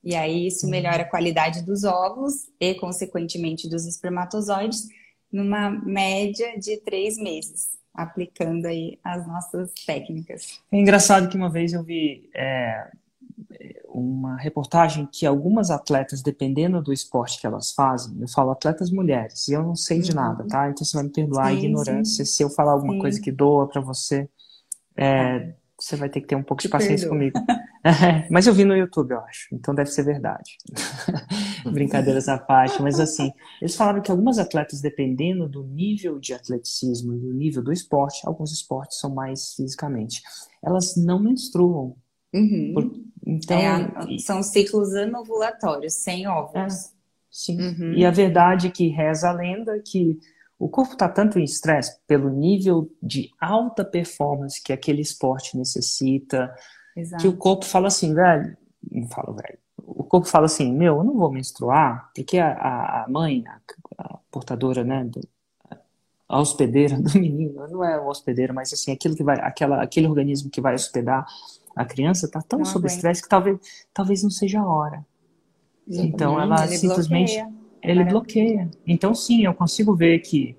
E 0.04 0.14
aí 0.16 0.48
isso 0.48 0.68
melhora 0.68 1.04
a 1.04 1.10
qualidade 1.10 1.64
dos 1.64 1.86
ovos 1.86 2.50
e, 2.60 2.76
consequentemente, 2.76 3.70
dos 3.70 3.86
espermatozoides 3.86 4.90
numa 5.32 5.70
média 5.70 6.60
de 6.60 6.76
três 6.82 7.18
meses, 7.18 7.70
aplicando 7.94 8.66
aí 8.66 9.00
as 9.02 9.26
nossas 9.26 9.72
técnicas. 9.86 10.60
É 10.70 10.78
engraçado 10.78 11.30
que 11.30 11.38
uma 11.38 11.50
vez 11.50 11.72
eu 11.72 11.82
vi 11.82 12.30
é, 12.36 12.92
uma 13.88 14.36
reportagem 14.36 15.08
que 15.10 15.26
algumas 15.26 15.72
atletas, 15.72 16.22
dependendo 16.22 16.82
do 16.82 16.92
esporte 16.92 17.40
que 17.40 17.48
elas 17.48 17.72
fazem, 17.72 18.20
eu 18.20 18.28
falo 18.28 18.52
atletas 18.52 18.92
mulheres, 18.92 19.48
e 19.48 19.54
eu 19.54 19.64
não 19.64 19.76
sei 19.76 20.02
de 20.02 20.12
uhum. 20.12 20.18
nada, 20.18 20.46
tá? 20.50 20.70
Então 20.70 20.84
você 20.84 20.98
vai 20.98 21.06
me 21.06 21.14
perdoar 21.14 21.46
sim, 21.46 21.52
a 21.52 21.54
ignorância 21.54 22.26
sim. 22.26 22.32
se 22.32 22.44
eu 22.44 22.50
falar 22.50 22.74
alguma 22.74 22.94
sim. 22.94 23.00
coisa 23.00 23.22
que 23.22 23.32
doa 23.32 23.70
para 23.70 23.80
você. 23.80 24.28
É, 24.98 25.40
tá 25.40 25.63
você 25.84 25.98
vai 25.98 26.10
ter 26.10 26.22
que 26.22 26.28
ter 26.28 26.36
um 26.36 26.44
pouco 26.44 26.64
de 26.64 26.70
paciência 26.70 27.10
comigo. 27.10 27.38
mas 28.32 28.48
eu 28.48 28.54
vi 28.54 28.64
no 28.64 28.76
YouTube, 28.76 29.12
eu 29.12 29.20
acho. 29.20 29.54
Então 29.54 29.76
deve 29.76 29.90
ser 29.90 30.04
verdade. 30.04 30.58
Brincadeiras 31.72 32.30
à 32.30 32.38
parte. 32.38 32.82
Mas 32.82 33.00
assim, 33.00 33.32
eles 33.62 33.76
falaram 33.76 34.02
que 34.02 34.10
algumas 34.10 34.40
atletas, 34.40 34.80
dependendo 34.80 35.48
do 35.48 35.64
nível 35.64 36.20
de 36.20 36.34
atleticismo, 36.34 37.14
do 37.14 37.34
nível 37.34 37.62
do 37.62 37.74
esporte, 37.74 38.22
alguns 38.26 38.54
esportes 38.54 39.00
são 39.00 39.14
mais 39.14 39.54
fisicamente, 39.56 40.22
elas 40.64 40.96
não 40.96 41.20
menstruam. 41.20 41.98
Uhum. 42.34 42.72
Por, 42.74 42.92
então, 43.28 43.58
é, 43.58 44.18
são 44.20 44.42
ciclos 44.42 44.96
anovulatórios, 44.96 45.96
sem 45.96 46.26
óvulos. 46.28 46.74
É, 46.74 46.88
sim. 47.30 47.62
Uhum. 47.62 47.94
E 47.94 48.06
a 48.06 48.12
verdade 48.12 48.68
é 48.68 48.72
que 48.72 48.88
reza 48.88 49.30
a 49.30 49.34
lenda 49.34 49.82
que 49.86 50.18
o 50.64 50.70
corpo 50.70 50.94
está 50.94 51.10
tanto 51.10 51.38
em 51.38 51.44
estresse 51.44 52.00
pelo 52.08 52.30
nível 52.30 52.90
de 53.02 53.30
alta 53.38 53.84
performance 53.84 54.64
que 54.64 54.72
aquele 54.72 55.02
esporte 55.02 55.58
necessita, 55.58 56.56
Exato. 56.96 57.22
que 57.22 57.28
o 57.28 57.36
corpo 57.36 57.66
fala 57.66 57.90
assim, 57.90 58.14
velho, 58.14 58.56
não 58.90 59.06
fala 59.10 59.36
velho, 59.36 59.60
o 59.78 60.06
corpo 60.06 60.26
fala 60.26 60.46
assim, 60.46 60.72
meu, 60.72 61.00
eu 61.00 61.04
não 61.04 61.18
vou 61.18 61.30
menstruar, 61.30 62.10
porque 62.16 62.38
a, 62.38 63.04
a 63.04 63.06
mãe, 63.10 63.44
a, 63.98 64.18
portadora, 64.32 64.86
né, 64.86 65.04
do, 65.04 65.20
a 66.30 66.40
hospedeira 66.40 66.96
do 67.02 67.20
menino, 67.20 67.68
não 67.68 67.84
é 67.84 68.00
o 68.00 68.08
hospedeiro, 68.08 68.54
mas 68.54 68.72
assim, 68.72 68.94
aquilo 68.94 69.18
que 69.18 69.24
vai, 69.24 69.38
aquela, 69.42 69.84
aquele 69.84 70.08
organismo 70.08 70.50
que 70.50 70.62
vai 70.62 70.76
hospedar 70.76 71.26
a 71.76 71.84
criança 71.84 72.26
está 72.26 72.42
tão 72.42 72.64
sob 72.64 72.88
estresse 72.88 73.22
que 73.22 73.28
talvez, 73.28 73.60
talvez 73.94 74.24
não 74.24 74.30
seja 74.30 74.62
a 74.62 74.66
hora. 74.66 75.06
Então 75.86 76.40
ela 76.40 76.66
simplesmente 76.68 77.34
bloqueia 77.34 77.63
ele 77.84 78.04
bloqueia. 78.06 78.70
Então, 78.86 79.14
sim, 79.14 79.46
eu 79.46 79.54
consigo 79.54 79.96
ver 79.96 80.20
que, 80.20 80.56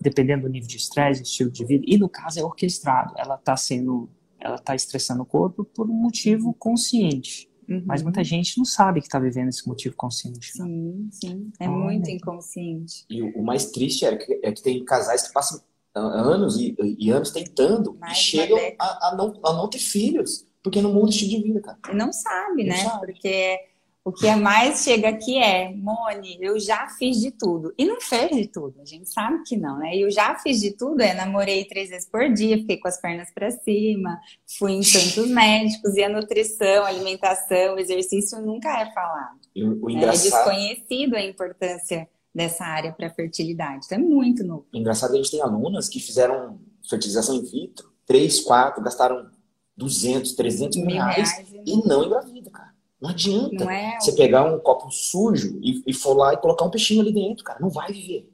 dependendo 0.00 0.42
do 0.42 0.48
nível 0.48 0.68
de 0.68 0.76
estresse, 0.76 1.22
estilo 1.22 1.50
de 1.50 1.64
vida, 1.64 1.84
e 1.86 1.98
no 1.98 2.08
caso 2.08 2.40
é 2.40 2.44
orquestrado, 2.44 3.14
ela 3.16 3.34
está 3.34 3.56
sendo, 3.56 4.08
ela 4.40 4.56
está 4.56 4.74
estressando 4.74 5.22
o 5.22 5.26
corpo 5.26 5.64
por 5.64 5.88
um 5.88 5.94
motivo 5.94 6.54
consciente. 6.54 7.48
Uhum. 7.68 7.82
Mas 7.84 8.02
muita 8.02 8.22
gente 8.22 8.56
não 8.58 8.64
sabe 8.64 9.00
que 9.00 9.06
está 9.06 9.18
vivendo 9.18 9.48
esse 9.48 9.66
motivo 9.66 9.96
consciente. 9.96 10.52
Né? 10.58 10.64
Sim, 10.64 11.08
sim. 11.10 11.52
É 11.58 11.68
muito 11.68 12.08
inconsciente. 12.08 13.04
E 13.10 13.22
o 13.22 13.42
mais 13.42 13.66
triste 13.72 14.04
é 14.04 14.16
que, 14.16 14.40
é 14.42 14.52
que 14.52 14.62
tem 14.62 14.84
casais 14.84 15.26
que 15.26 15.32
passam 15.32 15.60
anos 15.94 16.58
e, 16.58 16.76
e 16.98 17.10
anos 17.10 17.30
tentando 17.30 17.96
Mais 17.98 18.18
e 18.18 18.20
chegam 18.20 18.58
a, 18.78 19.08
a, 19.08 19.16
não, 19.16 19.40
a 19.44 19.52
não 19.52 19.68
ter 19.68 19.78
filhos, 19.78 20.46
porque 20.62 20.80
não 20.80 20.92
muda 20.92 21.06
o 21.06 21.08
estilo 21.08 21.30
de 21.30 21.42
vida, 21.42 21.60
cara. 21.60 21.78
E 21.90 21.96
não 21.96 22.12
sabe, 22.12 22.64
não 22.64 22.76
né? 22.76 22.84
Sabe. 22.84 23.06
Porque 23.06 23.58
o 24.06 24.12
que 24.12 24.28
é 24.28 24.36
mais 24.36 24.84
chega 24.84 25.08
aqui 25.08 25.36
é, 25.36 25.74
Mone, 25.74 26.38
eu 26.40 26.60
já 26.60 26.86
fiz 26.96 27.20
de 27.20 27.32
tudo. 27.32 27.74
E 27.76 27.84
não 27.84 28.00
fez 28.00 28.30
de 28.30 28.46
tudo, 28.46 28.80
a 28.80 28.84
gente 28.84 29.12
sabe 29.12 29.42
que 29.42 29.56
não, 29.56 29.80
né? 29.80 29.96
Eu 29.96 30.08
já 30.12 30.38
fiz 30.38 30.60
de 30.60 30.70
tudo, 30.70 31.00
é, 31.00 31.12
namorei 31.12 31.64
três 31.64 31.90
vezes 31.90 32.08
por 32.08 32.32
dia, 32.32 32.56
fiquei 32.56 32.76
com 32.76 32.86
as 32.86 33.00
pernas 33.00 33.32
para 33.34 33.50
cima, 33.50 34.20
fui 34.56 34.74
em 34.74 34.80
tantos 34.80 35.28
médicos, 35.28 35.96
e 35.96 36.04
a 36.04 36.08
nutrição, 36.08 36.84
a 36.84 36.86
alimentação, 36.86 37.74
o 37.74 37.80
exercício 37.80 38.40
nunca 38.40 38.80
é 38.80 38.92
falado. 38.92 39.40
O, 39.56 39.90
engraçado... 39.90 40.24
É 40.24 40.30
desconhecido 40.30 41.16
a 41.16 41.22
importância 41.22 42.08
dessa 42.32 42.64
área 42.64 42.92
para 42.92 43.10
fertilidade, 43.10 43.86
então 43.86 43.98
é 43.98 44.00
muito 44.00 44.44
novo. 44.44 44.66
O 44.72 44.76
engraçado 44.76 45.10
é 45.10 45.12
que 45.14 45.18
a 45.18 45.22
gente 45.24 45.32
tem 45.32 45.42
alunas 45.42 45.88
que 45.88 45.98
fizeram 45.98 46.60
fertilização 46.88 47.34
in 47.34 47.42
vitro, 47.42 47.90
três, 48.06 48.40
quatro, 48.40 48.84
gastaram 48.84 49.28
200, 49.76 50.32
300 50.32 50.76
mil, 50.76 50.94
reais, 50.94 51.32
reais 51.32 51.48
e 51.66 51.76
não, 51.76 51.82
e 51.82 51.88
não 51.88 52.04
engravida, 52.04 52.50
cara. 52.50 52.65
Não 53.00 53.10
adianta 53.10 53.64
não 53.64 53.70
é... 53.70 53.98
você 54.00 54.12
pegar 54.12 54.44
um 54.44 54.58
copo 54.58 54.90
sujo 54.90 55.58
e, 55.62 55.82
e 55.86 55.92
for 55.92 56.16
lá 56.16 56.32
e 56.32 56.38
colocar 56.38 56.64
um 56.64 56.70
peixinho 56.70 57.02
ali 57.02 57.12
dentro, 57.12 57.44
cara. 57.44 57.60
Não 57.60 57.68
vai 57.68 57.92
viver. 57.92 58.32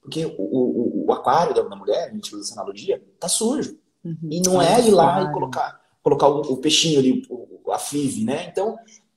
Porque 0.00 0.26
o, 0.26 0.34
o, 0.38 1.06
o 1.06 1.12
aquário 1.12 1.54
da, 1.54 1.64
mulher, 1.76 2.10
a 2.10 2.12
gente 2.12 2.34
usa 2.34 2.44
essa 2.44 2.60
analogia, 2.60 3.02
tá 3.18 3.28
sujo. 3.28 3.78
Uhum. 4.04 4.28
E 4.30 4.42
não 4.42 4.60
é 4.60 4.86
ir 4.86 4.90
lá 4.90 5.22
e 5.22 5.32
colocar, 5.32 5.80
colocar 6.02 6.28
o, 6.28 6.40
o 6.40 6.56
peixinho 6.58 6.98
ali, 6.98 7.22
a 7.70 7.78
FIV, 7.78 8.24
né? 8.24 8.48
Então, 8.48 8.76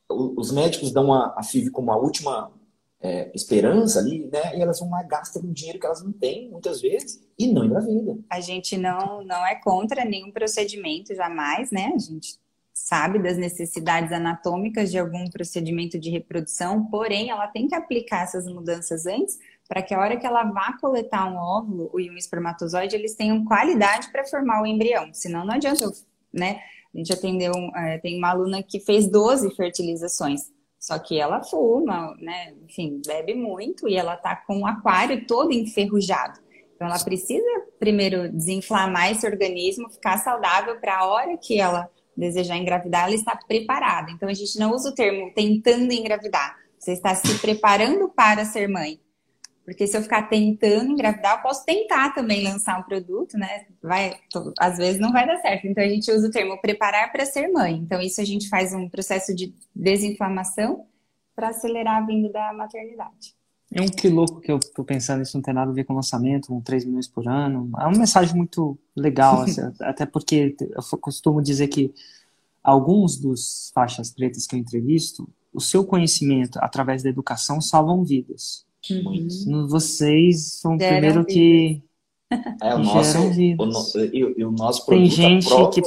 os 0.09 0.51
médicos 0.51 0.91
dão 0.91 1.13
a, 1.13 1.35
a 1.37 1.43
FIV 1.43 1.71
como 1.71 1.91
a 1.91 1.97
última 1.97 2.49
é, 3.01 3.29
esperança 3.35 3.99
ali, 3.99 4.29
né? 4.31 4.57
E 4.57 4.61
elas 4.61 4.79
vão 4.79 4.89
lá 4.89 5.03
gastam 5.03 5.41
um 5.43 5.51
dinheiro 5.51 5.79
que 5.79 5.85
elas 5.85 6.01
não 6.01 6.13
têm, 6.13 6.49
muitas 6.49 6.81
vezes, 6.81 7.21
e 7.37 7.51
não 7.51 7.65
engravidam. 7.65 8.23
A 8.29 8.39
gente 8.39 8.77
não, 8.77 9.23
não 9.23 9.45
é 9.45 9.55
contra 9.55 10.05
nenhum 10.05 10.31
procedimento, 10.31 11.13
jamais, 11.13 11.69
né? 11.69 11.91
A 11.93 11.99
gente 11.99 12.39
sabe 12.77 13.17
das 13.17 13.37
necessidades 13.37 14.11
anatômicas 14.11 14.91
de 14.91 14.99
algum 14.99 15.27
procedimento 15.29 15.99
de 15.99 16.11
reprodução, 16.11 16.85
porém 16.85 17.31
ela 17.31 17.47
tem 17.47 17.67
que 17.67 17.73
aplicar 17.73 18.23
essas 18.23 18.45
mudanças 18.45 19.07
antes 19.07 19.37
para 19.67 19.81
que 19.81 19.93
a 19.93 19.99
hora 19.99 20.15
que 20.15 20.25
ela 20.25 20.43
vá 20.43 20.77
coletar 20.79 21.27
um 21.27 21.37
óvulo 21.37 21.99
e 21.99 22.09
um 22.09 22.15
espermatozoide, 22.15 22.95
eles 22.95 23.15
tenham 23.15 23.43
qualidade 23.43 24.11
para 24.11 24.23
formar 24.25 24.61
o 24.61 24.65
embrião. 24.65 25.11
Senão 25.11 25.43
não 25.43 25.55
adianta, 25.55 25.91
né? 26.31 26.61
A 26.93 26.97
gente 26.97 27.11
atendeu, 27.11 27.51
é, 27.75 27.97
tem 27.97 28.17
uma 28.17 28.29
aluna 28.29 28.61
que 28.61 28.79
fez 28.79 29.09
12 29.09 29.55
fertilizações, 29.55 30.41
só 30.79 30.97
que 30.99 31.19
ela 31.19 31.43
fuma, 31.43 32.15
né? 32.19 32.53
Enfim, 32.63 33.01
bebe 33.05 33.33
muito 33.33 33.89
e 33.89 33.95
ela 33.95 34.15
tá 34.15 34.35
com 34.35 34.61
o 34.61 34.67
aquário 34.67 35.25
todo 35.25 35.51
enferrujado. 35.51 36.39
Então 36.75 36.87
ela 36.87 37.03
precisa 37.03 37.43
primeiro 37.79 38.31
desinflamar 38.31 39.11
esse 39.11 39.25
organismo, 39.25 39.89
ficar 39.89 40.19
saudável 40.19 40.79
para 40.79 40.99
a 40.99 41.07
hora 41.07 41.37
que 41.37 41.59
ela 41.59 41.89
desejar 42.17 42.57
engravidar, 42.57 43.05
ela 43.05 43.15
está 43.15 43.35
preparada. 43.35 44.11
Então 44.11 44.27
a 44.27 44.33
gente 44.33 44.57
não 44.57 44.71
usa 44.71 44.89
o 44.89 44.95
termo 44.95 45.31
tentando 45.33 45.93
engravidar. 45.93 46.57
Você 46.79 46.93
está 46.93 47.13
se 47.13 47.37
preparando 47.39 48.09
para 48.09 48.43
ser 48.43 48.67
mãe. 48.67 48.99
Porque 49.63 49.85
se 49.85 49.97
eu 49.97 50.01
ficar 50.01 50.29
tentando 50.29 50.91
engravidar, 50.91 51.37
eu 51.37 51.41
posso 51.41 51.65
tentar 51.65 52.13
também 52.13 52.41
lançar 52.43 52.79
um 52.79 52.83
produto, 52.83 53.37
né? 53.37 53.65
Vai, 53.81 54.17
às 54.57 54.77
vezes 54.77 54.99
não 54.99 55.11
vai 55.11 55.27
dar 55.27 55.37
certo. 55.39 55.67
Então 55.67 55.83
a 55.83 55.87
gente 55.87 56.09
usa 56.09 56.27
o 56.27 56.31
termo 56.31 56.59
preparar 56.61 57.11
para 57.11 57.25
ser 57.25 57.49
mãe. 57.49 57.75
Então 57.75 58.01
isso 58.01 58.21
a 58.21 58.23
gente 58.23 58.47
faz 58.47 58.73
um 58.73 58.87
processo 58.89 59.35
de 59.35 59.53
desinflamação 59.75 60.87
para 61.35 61.49
acelerar 61.49 62.01
a 62.01 62.05
vinda 62.05 62.31
da 62.31 62.53
maternidade. 62.53 63.36
É 63.77 63.81
um 63.81 63.87
que 63.87 64.09
louco 64.09 64.41
que 64.41 64.51
eu 64.51 64.59
tô 64.59 64.83
pensando, 64.83 65.21
isso 65.21 65.37
não 65.37 65.43
tem 65.43 65.53
nada 65.53 65.69
a 65.69 65.73
ver 65.73 65.83
com 65.83 65.93
lançamento, 65.93 66.47
com 66.47 66.59
3 66.59 66.83
milhões 66.83 67.07
por 67.07 67.27
ano. 67.27 67.69
É 67.79 67.85
uma 67.85 67.99
mensagem 67.99 68.35
muito 68.35 68.75
legal, 68.95 69.41
assim, 69.41 69.61
até 69.81 70.03
porque 70.03 70.55
eu 70.59 70.97
costumo 70.97 71.43
dizer 71.43 71.67
que 71.67 71.93
alguns 72.63 73.17
dos 73.17 73.71
faixas 73.75 74.09
pretas 74.09 74.47
que 74.47 74.55
eu 74.55 74.59
entrevisto, 74.59 75.29
o 75.53 75.61
seu 75.61 75.85
conhecimento 75.85 76.57
através 76.59 77.03
da 77.03 77.09
educação 77.09 77.61
salvam 77.61 78.03
vidas. 78.03 78.65
Uhum. 78.89 79.67
Vocês 79.67 80.53
são 80.53 80.73
o 80.73 80.77
primeiro 80.79 81.23
vida. 81.23 81.25
que 81.25 81.83
é, 82.63 82.73
o 82.73 82.79
nosso, 82.79 83.17
o, 83.19 83.65
no, 83.65 84.05
e, 84.11 84.39
e, 84.39 84.43
o 84.43 84.51
nosso 84.51 84.87
produto 84.87 85.03
Tem 85.03 85.11
gente 85.11 85.47
prova... 85.47 85.69
que 85.69 85.83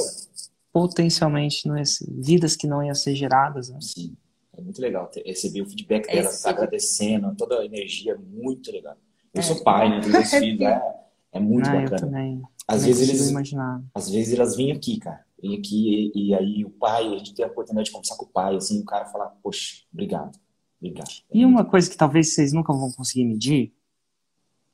potencialmente 0.71 1.67
não 1.67 1.75
é, 1.75 1.83
vidas 2.07 2.55
que 2.55 2.67
não 2.67 2.81
iam 2.81 2.95
ser 2.95 3.15
geradas. 3.15 3.67
Né? 3.67 3.79
Sim, 3.81 4.15
é 4.57 4.61
muito 4.61 4.81
legal 4.81 5.09
receber 5.25 5.61
o 5.61 5.65
feedback 5.65 6.07
dela, 6.07 6.29
tá 6.29 6.49
agradecendo, 6.49 7.33
toda 7.35 7.59
a 7.59 7.65
energia, 7.65 8.17
muito 8.17 8.71
legal. 8.71 8.95
Eu 9.33 9.39
é. 9.39 9.43
sou 9.43 9.63
pai, 9.63 9.89
né? 9.89 9.99
Tenho 10.01 10.13
dois 10.13 10.29
filhos, 10.33 10.61
é, 10.61 10.81
é 11.33 11.39
muito 11.39 11.69
ah, 11.69 11.73
bacana. 11.73 11.95
Eu 11.95 11.99
também. 11.99 12.41
Às 12.67 12.85
vezes 12.85 13.09
eles, 13.09 13.29
imaginar. 13.29 13.83
às 13.93 14.09
vezes 14.09 14.33
elas 14.33 14.55
vêm 14.55 14.71
aqui, 14.71 14.99
cara. 14.99 15.25
Vêm 15.41 15.57
aqui 15.57 16.11
e, 16.13 16.27
e, 16.27 16.35
aí 16.35 16.65
o 16.65 16.69
pai, 16.69 17.07
a 17.07 17.17
gente 17.17 17.33
tem 17.33 17.43
a 17.43 17.47
oportunidade 17.47 17.85
de 17.85 17.91
conversar 17.91 18.15
com 18.15 18.25
o 18.25 18.29
pai, 18.29 18.55
assim, 18.55 18.81
o 18.81 18.85
cara 18.85 19.05
fala, 19.05 19.33
poxa, 19.41 19.83
obrigado. 19.91 20.37
E 21.31 21.45
uma 21.45 21.63
coisa 21.63 21.89
que 21.89 21.95
talvez 21.95 22.33
vocês 22.33 22.51
nunca 22.51 22.73
vão 22.73 22.91
conseguir 22.91 23.23
medir, 23.23 23.71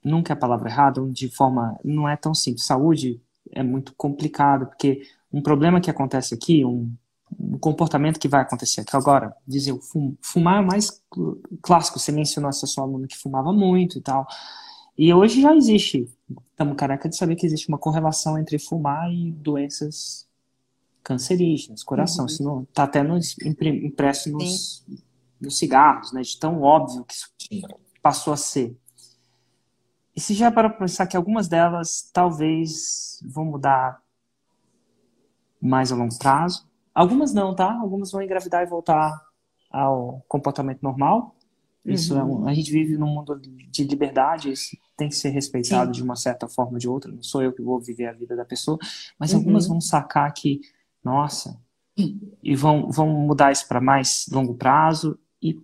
nunca 0.01 0.31
é 0.31 0.35
a 0.35 0.39
palavra 0.39 0.69
errada, 0.69 1.01
de 1.09 1.29
forma 1.29 1.77
não 1.83 2.07
é 2.07 2.15
tão 2.15 2.33
simples. 2.33 2.65
Saúde 2.65 3.21
é 3.51 3.61
muito 3.61 3.93
complicado, 3.95 4.67
porque 4.67 5.01
um 5.31 5.41
problema 5.41 5.81
que 5.81 5.89
acontece 5.89 6.33
aqui, 6.33 6.63
um, 6.63 6.93
um 7.57 7.59
comportamento 7.59 8.19
que 8.19 8.27
vai 8.27 8.41
acontecer 8.41 8.81
aqui 8.81 8.95
agora, 8.95 9.35
dizer, 9.45 9.73
fumar 10.21 10.61
é 10.61 10.65
mais 10.65 11.01
clássico, 11.61 11.99
você 11.99 12.11
mencionou 12.11 12.49
essa 12.49 12.67
sua 12.67 12.83
aluna 12.83 13.07
que 13.07 13.17
fumava 13.17 13.51
muito 13.51 13.97
e 13.97 14.01
tal. 14.01 14.27
E 14.95 15.11
hoje 15.13 15.41
já 15.41 15.55
existe, 15.55 16.07
estamos 16.51 16.77
careca 16.77 17.09
de 17.09 17.17
saber 17.17 17.35
que 17.35 17.45
existe 17.45 17.67
uma 17.67 17.77
correlação 17.77 18.37
entre 18.37 18.59
fumar 18.59 19.11
e 19.11 19.31
doenças 19.31 20.27
cancerígenas, 21.03 21.83
coração. 21.83 22.25
Uhum. 22.41 22.65
Tá 22.73 22.83
até 22.83 23.01
nos, 23.01 23.35
impresso 23.43 24.31
nos, 24.31 24.85
dos 25.39 25.57
cigarros, 25.57 26.11
né? 26.13 26.21
De 26.21 26.37
tão 26.37 26.61
óbvio 26.61 27.05
que 27.05 27.13
isso 27.13 27.69
passou 28.01 28.33
a 28.33 28.37
ser. 28.37 28.75
E 30.15 30.19
se 30.19 30.33
já 30.33 30.51
para 30.51 30.69
pensar 30.69 31.07
que 31.07 31.15
algumas 31.15 31.47
delas 31.47 32.09
talvez 32.11 33.19
vão 33.23 33.45
mudar 33.45 34.01
mais 35.61 35.91
a 35.91 35.95
longo 35.95 36.17
prazo, 36.17 36.67
algumas 36.97 37.31
não, 37.31 37.53
tá? 37.53 37.71
Algumas 37.79 38.11
vão 38.11 38.23
engravidar 38.23 38.63
e 38.63 38.65
voltar 38.65 39.21
ao 39.69 40.25
comportamento 40.27 40.81
normal. 40.81 41.35
Isso 41.85 42.15
uhum. 42.15 42.19
é 42.19 42.23
um, 42.23 42.47
a 42.47 42.53
gente 42.53 42.71
vive 42.71 42.97
num 42.97 43.07
mundo 43.07 43.39
de 43.39 43.83
liberdade, 43.83 44.51
isso 44.51 44.75
tem 44.97 45.07
que 45.07 45.15
ser 45.15 45.29
respeitado 45.29 45.93
Sim. 45.93 45.99
de 45.99 46.03
uma 46.03 46.15
certa 46.15 46.47
forma 46.47 46.73
ou 46.73 46.79
de 46.79 46.89
outra. 46.89 47.11
Não 47.11 47.21
sou 47.21 47.41
eu 47.41 47.53
que 47.53 47.61
vou 47.61 47.79
viver 47.79 48.07
a 48.07 48.13
vida 48.13 48.35
da 48.35 48.43
pessoa, 48.43 48.77
mas 49.17 49.31
uhum. 49.31 49.37
algumas 49.37 49.67
vão 49.67 49.79
sacar 49.79 50.33
que, 50.33 50.59
nossa, 51.03 51.61
e 52.43 52.55
vão, 52.55 52.91
vão 52.91 53.07
mudar 53.07 53.51
isso 53.51 53.67
para 53.67 53.79
mais 53.79 54.25
longo 54.31 54.55
prazo 54.55 55.17
e, 55.41 55.59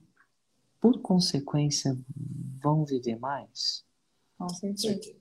por 0.80 1.00
consequência, 1.00 1.98
vão 2.62 2.86
viver 2.86 3.18
mais? 3.18 3.84
Com 4.38 4.50
certeza. 4.50 5.12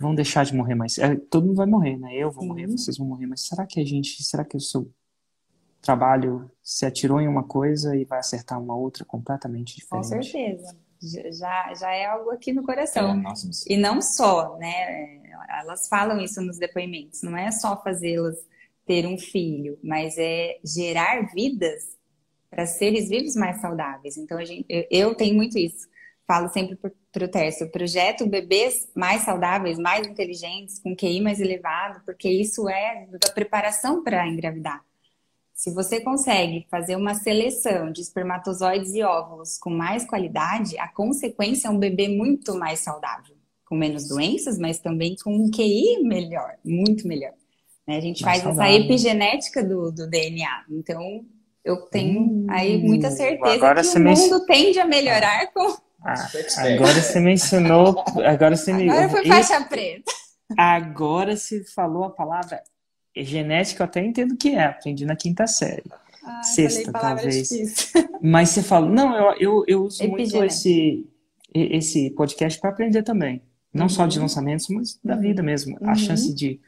Vão 0.00 0.14
deixar 0.14 0.44
de 0.44 0.54
morrer 0.54 0.76
mais. 0.76 0.98
É, 0.98 1.16
todo 1.16 1.46
mundo 1.46 1.56
vai 1.56 1.66
morrer, 1.66 1.96
né? 1.98 2.14
Eu 2.14 2.30
vou 2.30 2.42
Sim. 2.42 2.48
morrer, 2.48 2.66
vocês 2.68 2.96
vão 2.96 3.06
morrer, 3.06 3.26
mas 3.26 3.42
será 3.42 3.66
que 3.66 3.80
a 3.80 3.84
gente, 3.84 4.22
será 4.22 4.44
que 4.44 4.56
o 4.56 4.60
seu 4.60 4.90
trabalho 5.80 6.50
se 6.62 6.84
atirou 6.84 7.20
em 7.20 7.28
uma 7.28 7.44
coisa 7.44 7.96
e 7.96 8.04
vai 8.04 8.18
acertar 8.18 8.60
uma 8.60 8.76
outra 8.76 9.04
completamente 9.04 9.76
diferente? 9.76 10.08
Com 10.08 10.22
certeza. 10.22 10.76
Já, 11.00 11.72
já 11.74 11.92
é 11.92 12.06
algo 12.06 12.30
aqui 12.30 12.52
no 12.52 12.64
coração. 12.64 13.10
É, 13.10 13.14
nossa, 13.14 13.48
e 13.68 13.76
não 13.76 14.02
só, 14.02 14.58
né? 14.58 15.22
Elas 15.60 15.88
falam 15.88 16.20
isso 16.20 16.40
nos 16.40 16.58
depoimentos. 16.58 17.22
Não 17.22 17.36
é 17.36 17.50
só 17.52 17.80
fazê-las 17.82 18.36
ter 18.84 19.06
um 19.06 19.18
filho, 19.18 19.78
mas 19.82 20.16
é 20.18 20.58
gerar 20.64 21.30
vidas 21.32 21.96
para 22.50 22.66
seres 22.66 23.08
vivos 23.08 23.36
mais 23.36 23.60
saudáveis. 23.60 24.16
Então, 24.16 24.44
gente, 24.44 24.64
eu, 24.68 24.86
eu, 24.90 25.14
tenho 25.14 25.36
muito 25.36 25.58
isso. 25.58 25.86
Falo 26.26 26.48
sempre 26.48 26.76
para 26.76 27.24
o 27.24 27.28
Tércio, 27.28 27.70
projeto 27.70 28.26
bebês 28.26 28.90
mais 28.94 29.22
saudáveis, 29.22 29.78
mais 29.78 30.06
inteligentes, 30.06 30.78
com 30.78 30.96
QI 30.96 31.20
mais 31.20 31.40
elevado, 31.40 32.02
porque 32.04 32.28
isso 32.28 32.68
é 32.68 33.06
da 33.10 33.30
preparação 33.32 34.02
para 34.02 34.26
engravidar. 34.26 34.82
Se 35.58 35.74
você 35.74 36.00
consegue 36.00 36.68
fazer 36.70 36.94
uma 36.94 37.14
seleção 37.14 37.90
de 37.90 38.00
espermatozoides 38.00 38.94
e 38.94 39.02
óvulos 39.02 39.58
com 39.58 39.70
mais 39.70 40.06
qualidade, 40.06 40.78
a 40.78 40.86
consequência 40.86 41.66
é 41.66 41.70
um 41.70 41.80
bebê 41.80 42.06
muito 42.06 42.54
mais 42.54 42.78
saudável, 42.78 43.34
com 43.66 43.74
menos 43.74 44.06
doenças, 44.06 44.56
mas 44.56 44.78
também 44.78 45.16
com 45.16 45.34
um 45.34 45.50
QI 45.50 46.00
melhor, 46.04 46.54
muito 46.64 47.08
melhor. 47.08 47.32
Né? 47.88 47.96
A 47.96 48.00
gente 48.00 48.22
mais 48.22 48.40
faz 48.40 48.54
saudável. 48.54 48.72
essa 48.72 48.84
epigenética 48.84 49.64
do, 49.64 49.90
do 49.90 50.08
DNA. 50.08 50.64
Então, 50.70 51.24
eu 51.64 51.78
tenho 51.86 52.20
hum, 52.20 52.46
aí 52.48 52.78
muita 52.78 53.10
certeza 53.10 53.56
agora 53.56 53.82
que 53.82 53.98
o 53.98 54.00
mundo 54.00 54.46
tende 54.46 54.78
a 54.78 54.86
melhorar 54.86 55.52
com. 55.52 55.76
Ah, 56.04 56.28
agora 56.58 57.02
você 57.02 57.18
mencionou. 57.18 58.04
Agora 58.24 58.54
você 58.54 58.72
me. 58.72 58.88
Agora 58.88 59.08
foi 59.08 59.26
faixa 59.26 59.60
preta. 59.64 60.12
Agora 60.56 61.36
se 61.36 61.64
falou 61.74 62.04
a 62.04 62.10
palavra 62.10 62.62
genética, 63.16 63.82
eu 63.82 63.86
até 63.86 64.04
entendo 64.04 64.36
que 64.36 64.50
é, 64.50 64.64
aprendi 64.64 65.04
na 65.04 65.16
quinta 65.16 65.46
série. 65.46 65.84
Ah, 66.22 66.42
Sexta, 66.42 66.92
talvez. 66.92 67.50
Mas 68.22 68.50
você 68.50 68.62
fala, 68.62 68.88
não, 68.88 69.16
eu, 69.16 69.34
eu, 69.38 69.64
eu 69.66 69.84
uso 69.84 70.06
muito 70.08 70.44
esse, 70.44 71.06
esse 71.54 72.10
podcast 72.10 72.60
para 72.60 72.70
aprender 72.70 73.02
também. 73.02 73.42
Não 73.72 73.84
uhum. 73.84 73.88
só 73.88 74.06
de 74.06 74.18
uhum. 74.18 74.24
lançamentos, 74.24 74.68
mas 74.68 74.98
da 75.04 75.14
vida 75.14 75.42
mesmo. 75.42 75.76
Uhum. 75.80 75.90
A 75.90 75.94
chance 75.94 76.32
de. 76.34 76.60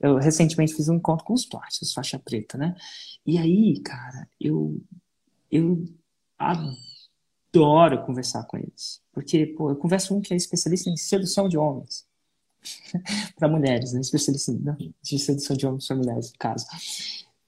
Eu 0.00 0.16
recentemente 0.16 0.74
fiz 0.74 0.88
um 0.88 0.94
encontro 0.94 1.24
com 1.24 1.34
os 1.34 1.44
plásticos, 1.44 1.92
faixa 1.92 2.18
preta, 2.18 2.56
né? 2.56 2.74
E 3.26 3.38
aí, 3.38 3.80
cara, 3.80 4.28
eu, 4.40 4.80
eu 5.50 5.84
adoro 6.38 8.04
conversar 8.04 8.44
com 8.44 8.56
eles. 8.56 9.02
Porque, 9.12 9.46
pô, 9.46 9.70
eu 9.70 9.76
converso 9.76 10.08
com 10.08 10.16
um 10.16 10.20
que 10.20 10.32
é 10.32 10.36
especialista 10.36 10.90
em 10.90 10.96
sedução 10.96 11.48
de 11.48 11.56
homens. 11.56 12.06
para 13.36 13.48
mulheres, 13.48 13.92
né? 13.92 14.00
Especialista 14.00 14.52
de 15.02 15.18
sedução 15.18 15.56
de 15.56 15.66
homens 15.66 15.86
para 15.86 15.96
mulheres, 15.96 16.32
no 16.32 16.38
caso. 16.38 16.66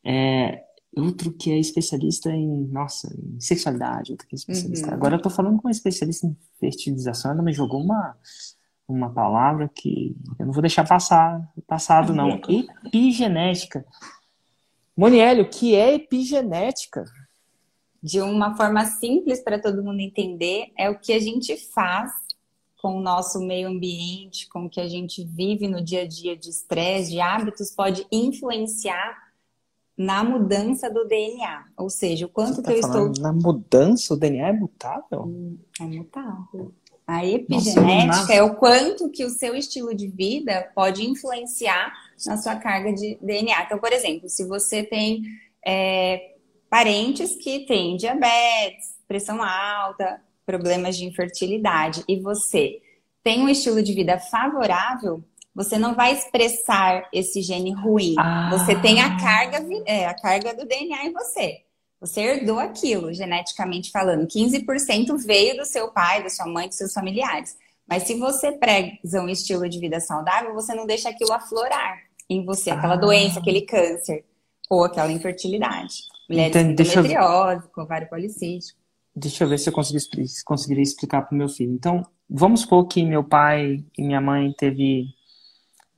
É, 0.05 0.65
outro 0.97 1.33
que 1.33 1.51
é 1.51 1.59
especialista 1.59 2.31
em, 2.31 2.67
nossa, 2.69 3.13
em 3.15 3.41
sexualidade, 3.41 4.13
outro 4.13 4.27
que 4.27 4.35
é 4.35 4.39
especialista. 4.39 4.89
Uhum. 4.89 4.95
Agora 4.95 5.17
eu 5.17 5.23
tô 5.23 5.29
falando 5.29 5.61
com 5.61 5.69
um 5.69 5.71
especialista 5.71 6.27
em 6.27 6.37
fertilização, 6.59 7.33
ela 7.33 7.43
me 7.43 7.53
jogou 7.53 7.83
uma, 7.83 8.17
uma 8.89 9.11
palavra 9.11 9.71
que 9.75 10.17
eu 10.39 10.47
não 10.47 10.53
vou 10.53 10.63
deixar 10.63 10.87
passar, 10.87 11.53
passado, 11.67 12.15
não. 12.15 12.41
Epigenética. 12.87 13.85
Moniel, 14.97 15.43
o 15.43 15.49
que 15.51 15.75
é 15.75 15.95
epigenética? 15.95 17.05
De 18.03 18.21
uma 18.21 18.57
forma 18.57 18.85
simples 18.87 19.41
para 19.41 19.61
todo 19.61 19.83
mundo 19.83 20.01
entender, 20.01 20.73
é 20.79 20.89
o 20.89 20.99
que 20.99 21.13
a 21.13 21.19
gente 21.19 21.57
faz 21.57 22.13
com 22.87 22.99
o 22.99 23.01
nosso 23.01 23.41
meio 23.41 23.67
ambiente, 23.67 24.49
com 24.49 24.67
o 24.67 24.71
que 24.71 24.81
a 24.81 24.87
gente 24.87 25.25
vive 25.25 25.67
no 25.67 25.83
dia 25.83 26.03
a 26.03 26.07
dia 26.07 26.37
de 26.37 26.51
estresse, 26.51 27.11
de 27.11 27.21
hábitos, 27.21 27.73
pode 27.73 28.07
influenciar 28.13 29.25
na 29.99 30.23
mudança 30.23 30.89
do 30.89 31.05
DNA. 31.05 31.65
Ou 31.77 31.91
seja, 31.91 32.27
o 32.27 32.29
quanto 32.29 32.63
tá 32.63 32.71
que 32.71 32.79
eu 32.79 32.81
estou. 32.81 33.13
Na 33.19 33.33
mudança, 33.33 34.15
o 34.15 34.17
DNA 34.17 34.51
é 34.51 34.53
mutável? 34.53 35.23
Hum, 35.23 35.59
é 35.81 35.85
mutável. 35.85 36.73
A 37.05 37.27
epigenética 37.27 38.07
Nossa, 38.07 38.33
é 38.33 38.41
o 38.41 38.55
quanto 38.55 39.11
que 39.11 39.25
o 39.25 39.31
seu 39.31 39.57
estilo 39.57 39.93
de 39.93 40.07
vida 40.07 40.71
pode 40.73 41.05
influenciar 41.05 41.93
na 42.25 42.37
sua 42.37 42.55
carga 42.55 42.93
de 42.93 43.19
DNA. 43.21 43.65
Então, 43.65 43.81
por 43.81 43.93
exemplo, 43.93 44.29
se 44.29 44.47
você 44.47 44.85
tem 44.85 45.25
é, 45.67 46.37
parentes 46.71 47.35
que 47.35 47.67
têm 47.67 47.97
diabetes, 47.97 48.95
pressão 49.09 49.43
alta, 49.43 50.21
problemas 50.47 50.97
de 50.97 51.05
infertilidade, 51.05 52.05
e 52.09 52.21
você 52.21 52.81
tem 53.23 53.43
um 53.43 53.49
estilo 53.49 53.83
de 53.83 53.93
vida 53.93 54.19
favorável, 54.19 55.23
você 55.53 55.79
não 55.79 55.95
vai 55.95 56.13
expressar 56.13 57.09
esse 57.13 57.43
gene 57.43 57.73
ruim. 57.73 58.15
Ah. 58.19 58.51
Você 58.53 58.79
tem 58.81 59.01
a 59.01 59.19
carga, 59.19 59.67
é, 59.87 60.07
a 60.07 60.15
carga 60.15 60.55
do 60.55 60.67
DNA 60.67 61.07
em 61.07 61.13
você. 61.13 61.63
Você 61.99 62.21
herdou 62.21 62.59
aquilo, 62.59 63.13
geneticamente 63.13 63.91
falando. 63.91 64.29
15% 64.29 65.17
veio 65.17 65.57
do 65.57 65.65
seu 65.65 65.91
pai, 65.91 66.23
da 66.23 66.29
sua 66.29 66.47
mãe, 66.47 66.69
dos 66.69 66.77
seus 66.77 66.93
familiares. 66.93 67.57
Mas 67.89 68.03
se 68.03 68.15
você 68.15 68.53
preza 68.53 69.21
um 69.21 69.29
estilo 69.29 69.69
de 69.69 69.81
vida 69.81 69.99
saudável, 69.99 70.53
você 70.53 70.75
não 70.75 70.87
deixa 70.87 71.09
aquilo 71.09 71.33
aflorar 71.33 72.01
em 72.29 72.45
você, 72.45 72.71
aquela 72.71 72.95
ah. 72.95 72.99
doença, 72.99 73.41
aquele 73.41 73.63
câncer 73.63 74.25
ou 74.69 74.85
aquela 74.85 75.11
infertilidade. 75.11 76.03
Mulheres 76.29 76.55
então, 76.55 76.63
com 76.63 76.71
endometriose, 76.83 77.65
eu... 77.65 77.71
com 77.71 77.81
ovário 77.81 78.09
policístico. 78.09 78.79
Deixa 79.19 79.45
eu 79.45 79.49
ver 79.49 79.59
se 79.59 79.71
eu 79.71 79.73
consegui, 79.73 79.99
conseguiria 80.45 80.83
explicar 80.83 81.23
para 81.23 81.35
o 81.35 81.39
meu 81.39 81.49
filho. 81.49 81.73
Então, 81.73 82.07
vamos 82.29 82.61
supor 82.61 82.87
que 82.87 83.03
meu 83.03 83.25
pai 83.25 83.83
e 83.97 84.03
minha 84.03 84.21
mãe 84.21 84.53
teve 84.53 85.07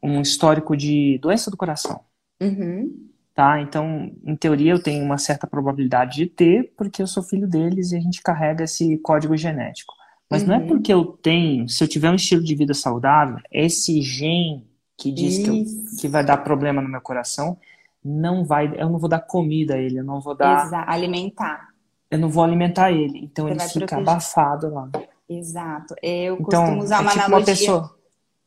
um 0.00 0.20
histórico 0.20 0.76
de 0.76 1.18
doença 1.18 1.50
do 1.50 1.56
coração. 1.56 2.00
Uhum. 2.40 3.08
Tá? 3.34 3.60
Então, 3.60 4.12
em 4.24 4.36
teoria, 4.36 4.72
eu 4.72 4.82
tenho 4.82 5.04
uma 5.04 5.18
certa 5.18 5.46
probabilidade 5.46 6.16
de 6.16 6.26
ter, 6.26 6.72
porque 6.76 7.02
eu 7.02 7.06
sou 7.08 7.22
filho 7.22 7.48
deles 7.48 7.90
e 7.90 7.96
a 7.96 8.00
gente 8.00 8.22
carrega 8.22 8.64
esse 8.64 8.96
código 8.98 9.36
genético. 9.36 9.94
Mas 10.30 10.42
uhum. 10.42 10.48
não 10.48 10.54
é 10.54 10.58
uhum. 10.58 10.66
porque 10.66 10.92
eu 10.92 11.04
tenho, 11.04 11.68
se 11.68 11.82
eu 11.82 11.88
tiver 11.88 12.10
um 12.10 12.16
estilo 12.16 12.42
de 12.42 12.54
vida 12.54 12.74
saudável, 12.74 13.38
esse 13.50 14.00
gene 14.00 14.68
que 14.96 15.10
diz 15.12 15.38
que, 15.38 15.48
eu, 15.48 15.64
que, 16.00 16.08
vai 16.08 16.24
dar 16.24 16.38
problema 16.38 16.82
no 16.82 16.88
meu 16.88 17.00
coração, 17.00 17.56
não 18.04 18.44
vai, 18.44 18.72
eu 18.76 18.88
não 18.88 18.98
vou 18.98 19.08
dar 19.08 19.20
comida 19.20 19.74
a 19.74 19.78
ele, 19.78 19.98
eu 19.98 20.04
não 20.04 20.20
vou 20.20 20.34
dar. 20.36 20.66
Exato, 20.66 20.90
alimentar. 20.90 21.67
Eu 22.10 22.18
não 22.18 22.28
vou 22.28 22.42
alimentar 22.42 22.90
ele, 22.90 23.18
então 23.24 23.46
Você 23.46 23.52
ele 23.52 23.60
fica 23.60 23.86
proteger. 23.86 24.08
abafado 24.08 24.72
lá. 24.72 24.90
Exato. 25.28 25.94
Eu 26.02 26.36
então, 26.40 26.62
costumo 26.62 26.82
usar 26.82 26.96
é 26.96 27.00
uma 27.00 27.10
tipo 27.10 27.24
analogia. 27.24 27.52
Uma 27.52 27.56
pessoa, 27.56 27.98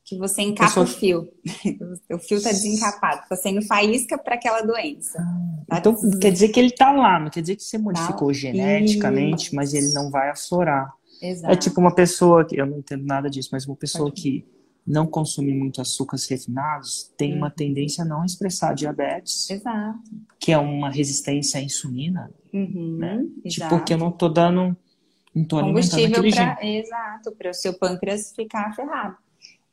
que 0.04 0.18
você 0.18 0.42
encapa 0.42 0.68
pessoa... 0.68 0.86
o 0.86 0.90
fio. 0.90 1.30
o 2.12 2.18
fio 2.18 2.38
está 2.38 2.50
desencapado, 2.50 3.22
está 3.24 3.36
sendo 3.36 3.62
faísca 3.62 4.18
para 4.18 4.36
aquela 4.36 4.62
doença. 4.62 5.20
Ah, 5.70 5.78
então 5.78 5.96
quer 6.20 6.32
dizer 6.32 6.50
que 6.50 6.60
ele 6.60 6.70
está 6.70 6.92
lá, 6.92 7.20
não 7.20 7.30
quer 7.30 7.42
dizer 7.42 7.56
que 7.56 7.64
você 7.64 7.78
modificou 7.78 8.28
não. 8.28 8.34
geneticamente, 8.34 9.48
Isso. 9.48 9.56
mas 9.56 9.74
ele 9.74 9.94
não 9.94 10.10
vai 10.10 10.30
aflorar. 10.30 10.92
Exato. 11.22 11.54
É 11.54 11.56
tipo 11.56 11.80
uma 11.80 11.94
pessoa 11.94 12.44
que 12.44 12.60
eu 12.60 12.66
não 12.66 12.80
entendo 12.80 13.06
nada 13.06 13.30
disso, 13.30 13.50
mas 13.52 13.68
uma 13.68 13.76
pessoa 13.76 14.12
que 14.12 14.44
não 14.86 15.06
consome 15.06 15.54
muito 15.54 15.80
açúcares 15.80 16.28
refinados 16.28 17.12
tem 17.16 17.36
uma 17.36 17.48
uhum. 17.48 17.54
tendência 17.54 18.04
a 18.04 18.08
não 18.08 18.26
expressar 18.26 18.74
diabetes. 18.74 19.50
Exato. 19.50 20.00
Que 20.40 20.52
é 20.52 20.58
uma 20.58 20.90
resistência 20.90 21.60
à 21.60 21.64
insulina. 21.64 22.32
Uhum, 22.52 22.98
né? 22.98 23.26
Tipo, 23.48 23.70
porque 23.70 23.94
eu 23.94 23.98
não 23.98 24.12
tô 24.12 24.28
dando. 24.28 24.76
Não 25.34 25.46
tô 25.46 25.62
combustível 25.62 26.22
para 26.30 26.66
Exato, 26.66 27.32
para 27.32 27.52
o 27.52 27.54
seu 27.54 27.74
pâncreas 27.74 28.34
ficar 28.36 28.76
ferrado. 28.76 29.16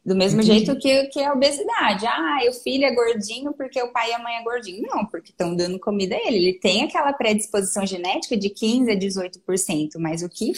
Do 0.04 0.14
mesmo 0.14 0.40
Entendi. 0.40 0.64
jeito 0.64 0.78
que, 0.78 1.04
que 1.08 1.20
a 1.22 1.32
obesidade. 1.32 2.06
Ah, 2.06 2.38
o 2.48 2.52
filho 2.52 2.84
é 2.84 2.94
gordinho 2.94 3.52
porque 3.52 3.82
o 3.82 3.92
pai 3.92 4.10
e 4.10 4.14
a 4.14 4.18
mãe 4.20 4.36
é 4.36 4.44
gordinho. 4.44 4.82
Não, 4.82 5.04
porque 5.04 5.30
estão 5.30 5.56
dando 5.56 5.80
comida 5.80 6.14
a 6.14 6.18
ele. 6.18 6.36
Ele 6.36 6.52
tem 6.54 6.84
aquela 6.84 7.12
predisposição 7.12 7.84
genética 7.84 8.36
de 8.36 8.48
15% 8.48 8.90
a 8.90 8.96
18%, 8.96 9.98
mas 9.98 10.22
o 10.22 10.28
que 10.28 10.52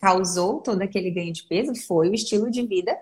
causou 0.00 0.60
todo 0.60 0.82
aquele 0.82 1.10
ganho 1.10 1.32
de 1.32 1.44
peso 1.44 1.74
foi 1.86 2.08
o 2.08 2.14
estilo 2.14 2.50
de 2.50 2.66
vida 2.66 2.96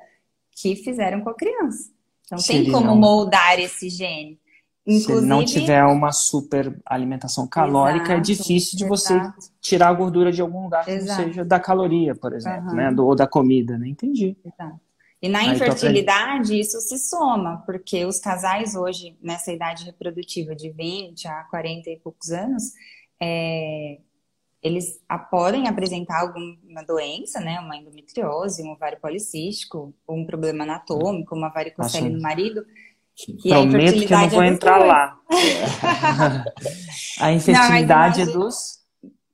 que 0.61 0.77
fizeram 0.77 1.21
com 1.21 1.31
a 1.31 1.35
criança. 1.35 1.90
Então 2.27 2.38
Se 2.38 2.49
tem 2.49 2.71
como 2.71 2.87
não... 2.87 2.97
moldar 2.97 3.59
esse 3.59 3.88
gene. 3.88 4.38
Inclusive... 4.87 5.21
Se 5.21 5.27
não 5.27 5.44
tiver 5.44 5.85
uma 5.85 6.12
super 6.12 6.79
alimentação 6.85 7.47
calórica, 7.47 8.12
é 8.12 8.16
exato, 8.16 8.18
é 8.18 8.35
difícil 8.35 8.79
de 8.79 8.87
você 8.87 9.21
tirar 9.61 9.88
a 9.88 9.92
gordura 9.92 10.33
de 10.33 10.40
algum 10.40 10.64
lugar, 10.64 10.85
que 10.85 11.01
seja 11.01 11.44
da 11.44 11.61
caloria, 11.61 12.14
por 12.14 12.33
exemplo, 12.33 12.71
uhum. 12.71 12.75
né? 12.75 12.90
Do, 12.90 13.07
ou 13.07 13.14
da 13.14 13.27
comida, 13.27 13.77
né? 13.77 13.88
Entendi. 13.88 14.37
Exato. 14.44 14.81
E 15.21 15.29
na 15.29 15.40
Aí 15.40 15.51
infertilidade, 15.51 16.59
isso 16.59 16.81
se 16.81 16.97
soma, 16.97 17.62
porque 17.66 18.05
os 18.05 18.21
casais 18.21 18.77
hoje, 18.77 19.16
nessa 19.21 19.53
idade 19.53 19.85
reprodutiva 19.85 20.55
de 20.55 20.71
20 20.71 21.27
a 21.27 21.44
40 21.44 21.90
e 21.90 21.97
poucos 21.97 22.31
anos, 22.31 22.73
é, 23.21 23.99
eles 24.62 25.01
podem 25.31 25.68
apresentar 25.68 26.21
alguma 26.21 26.83
doença, 26.87 27.40
né? 27.40 27.61
Uma 27.61 27.77
endometriose, 27.77 28.62
um 28.62 28.73
ovário 28.73 28.99
policístico, 29.01 29.94
ou 30.07 30.16
um 30.16 30.27
problema 30.27 30.64
anatômico, 30.64 31.35
uma 31.35 31.49
varicocele 31.49 32.09
no 32.09 32.21
marido. 32.21 32.64
E 33.44 33.49
Prometo 33.49 34.07
que 34.07 34.14
eu 34.14 34.18
não 34.18 34.29
vou 34.29 34.42
é 34.42 34.49
entrar 34.49 34.79
lá. 34.79 35.18
a 37.21 37.33
infertilidade 37.33 38.25
não, 38.25 38.31
é 38.31 38.35
dos... 38.35 38.79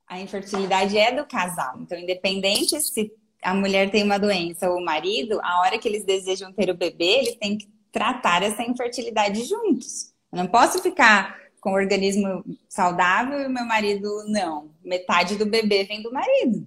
A 0.06 0.20
infertilidade 0.20 0.96
é 0.96 1.12
do 1.12 1.26
casal. 1.26 1.78
Então, 1.80 1.98
independente 1.98 2.80
se 2.80 3.10
a 3.42 3.54
mulher 3.54 3.90
tem 3.90 4.02
uma 4.02 4.18
doença 4.18 4.70
ou 4.70 4.78
o 4.78 4.84
marido, 4.84 5.40
a 5.42 5.60
hora 5.60 5.78
que 5.78 5.88
eles 5.88 6.04
desejam 6.04 6.52
ter 6.52 6.70
o 6.70 6.76
bebê, 6.76 7.18
eles 7.18 7.36
têm 7.36 7.58
que 7.58 7.68
tratar 7.92 8.42
essa 8.42 8.62
infertilidade 8.62 9.44
juntos. 9.44 10.12
Eu 10.32 10.38
não 10.38 10.46
posso 10.46 10.82
ficar 10.82 11.36
com 11.64 11.70
o 11.70 11.76
organismo 11.76 12.44
saudável 12.68 13.40
e 13.40 13.46
o 13.46 13.50
meu 13.50 13.64
marido 13.64 14.22
não. 14.28 14.70
Metade 14.84 15.36
do 15.36 15.46
bebê 15.46 15.84
vem 15.84 16.02
do 16.02 16.12
marido. 16.12 16.62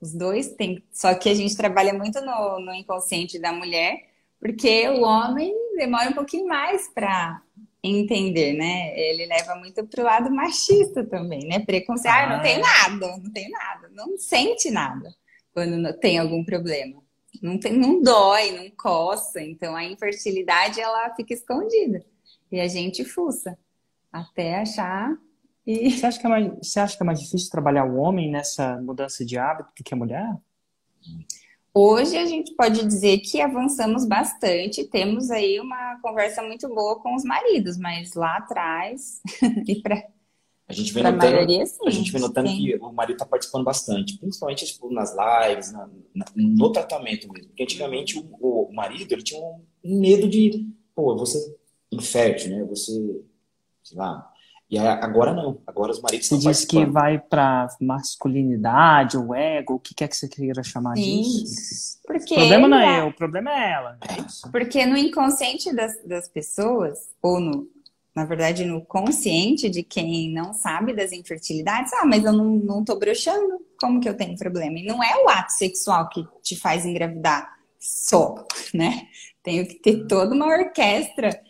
Os 0.00 0.12
dois 0.12 0.48
têm. 0.54 0.82
Só 0.92 1.14
que 1.14 1.28
a 1.28 1.34
gente 1.34 1.56
trabalha 1.56 1.94
muito 1.94 2.20
no, 2.20 2.58
no 2.58 2.74
inconsciente 2.74 3.38
da 3.38 3.52
mulher, 3.52 4.08
porque 4.40 4.88
o 4.88 5.02
homem 5.02 5.54
demora 5.76 6.10
um 6.10 6.14
pouquinho 6.14 6.48
mais 6.48 6.88
para 6.92 7.40
entender, 7.80 8.54
né? 8.54 8.92
Ele 8.98 9.24
leva 9.26 9.54
muito 9.54 9.86
pro 9.86 10.02
lado 10.02 10.34
machista 10.34 11.04
também, 11.04 11.46
né? 11.46 11.60
Preconceito, 11.60 12.12
ah, 12.12 12.36
não 12.36 12.42
tem 12.42 12.56
ah. 12.56 12.60
nada, 12.60 13.06
não 13.18 13.30
tem 13.30 13.48
nada, 13.50 13.88
não 13.94 14.18
sente 14.18 14.68
nada 14.68 15.14
quando 15.54 15.92
tem 16.00 16.18
algum 16.18 16.42
problema. 16.42 17.00
Não, 17.40 17.56
tem, 17.56 17.72
não 17.72 18.02
dói, 18.02 18.50
não 18.50 18.68
coça. 18.70 19.40
Então 19.40 19.76
a 19.76 19.84
infertilidade 19.84 20.80
ela 20.80 21.14
fica 21.14 21.32
escondida 21.32 22.04
e 22.50 22.58
a 22.58 22.66
gente 22.66 23.04
fuça 23.04 23.56
até 24.12 24.60
achar. 24.60 25.16
E... 25.66 25.90
Você, 25.96 26.06
acha 26.06 26.20
que 26.20 26.26
é 26.26 26.30
mais, 26.30 26.52
você 26.62 26.80
acha 26.80 26.96
que 26.96 27.02
é 27.02 27.06
mais 27.06 27.20
difícil 27.20 27.50
trabalhar 27.50 27.84
o 27.84 27.96
homem 27.96 28.30
nessa 28.30 28.80
mudança 28.80 29.24
de 29.24 29.38
hábito 29.38 29.70
do 29.76 29.84
que 29.84 29.94
a 29.94 29.96
mulher? 29.96 30.36
Hoje 31.72 32.16
a 32.16 32.26
gente 32.26 32.54
pode 32.56 32.84
dizer 32.84 33.18
que 33.18 33.40
avançamos 33.40 34.04
bastante, 34.04 34.84
temos 34.84 35.30
aí 35.30 35.60
uma 35.60 36.00
conversa 36.02 36.42
muito 36.42 36.68
boa 36.68 37.00
com 37.00 37.14
os 37.14 37.22
maridos, 37.22 37.78
mas 37.78 38.14
lá 38.14 38.38
atrás 38.38 39.20
e 39.68 39.76
para 39.80 40.02
a 40.70 40.72
gente 40.72 40.92
vem 40.92 41.02
notando, 41.02 41.32
maioria, 41.32 41.66
sim, 41.66 41.84
a 41.84 41.90
gente 41.90 42.12
vem 42.12 42.20
notando 42.20 42.48
que 42.48 42.76
o 42.76 42.92
marido 42.92 43.16
está 43.16 43.26
participando 43.26 43.64
bastante, 43.64 44.16
principalmente 44.18 44.64
tipo, 44.64 44.88
nas 44.88 45.10
lives, 45.10 45.72
na, 45.72 45.90
na, 46.14 46.26
no 46.36 46.70
tratamento 46.70 47.28
mesmo. 47.32 47.48
Porque 47.48 47.64
antigamente 47.64 48.16
o, 48.16 48.68
o, 48.68 48.72
marido 48.72 49.10
ele 49.10 49.22
tinha 49.22 49.40
um 49.40 50.00
medo 50.00 50.28
de, 50.28 50.64
pô, 50.94 51.16
você 51.16 51.56
infértil, 51.90 52.50
né? 52.52 52.64
Você, 52.66 52.92
sei 53.90 53.98
lá. 53.98 54.30
E 54.70 54.78
agora 54.78 55.32
não. 55.34 55.60
Agora 55.66 55.90
os 55.90 56.00
maridos 56.00 56.28
Você 56.28 56.38
diz 56.38 56.64
que 56.64 56.86
vai 56.86 57.18
para 57.18 57.66
masculinidade, 57.80 59.18
o 59.18 59.34
ego, 59.34 59.74
o 59.74 59.80
que 59.80 59.92
quer 59.92 60.06
que 60.06 60.16
você 60.16 60.28
queira 60.28 60.62
chamar 60.62 60.96
sim, 60.96 61.22
disso. 61.22 61.98
Porque 62.06 62.34
o 62.34 62.36
problema 62.36 62.68
não 62.68 62.78
é 62.78 63.00
eu, 63.00 63.08
o 63.08 63.12
problema 63.12 63.50
é 63.50 63.72
ela. 63.72 63.98
É 64.08 64.20
isso. 64.20 64.48
Porque 64.52 64.86
no 64.86 64.96
inconsciente 64.96 65.74
das, 65.74 65.92
das 66.04 66.28
pessoas, 66.28 67.10
ou 67.20 67.40
no 67.40 67.68
na 68.14 68.24
verdade, 68.24 68.64
no 68.64 68.84
consciente 68.84 69.70
de 69.70 69.84
quem 69.84 70.32
não 70.32 70.52
sabe 70.52 70.92
das 70.92 71.12
infertilidades, 71.12 71.92
ah, 71.94 72.04
mas 72.04 72.24
eu 72.24 72.32
não, 72.32 72.56
não 72.56 72.84
tô 72.84 72.98
broxando, 72.98 73.64
como 73.80 74.00
que 74.00 74.08
eu 74.08 74.16
tenho 74.16 74.36
problema? 74.36 74.78
E 74.78 74.84
não 74.84 75.02
é 75.02 75.24
o 75.24 75.28
ato 75.28 75.52
sexual 75.52 76.08
que 76.08 76.26
te 76.42 76.56
faz 76.56 76.84
engravidar 76.84 77.48
só, 77.78 78.34
né? 78.74 79.06
Tenho 79.42 79.66
que 79.66 79.74
ter 79.76 80.06
toda 80.06 80.34
uma 80.34 80.46
orquestra 80.46 81.28
é, 81.28 81.42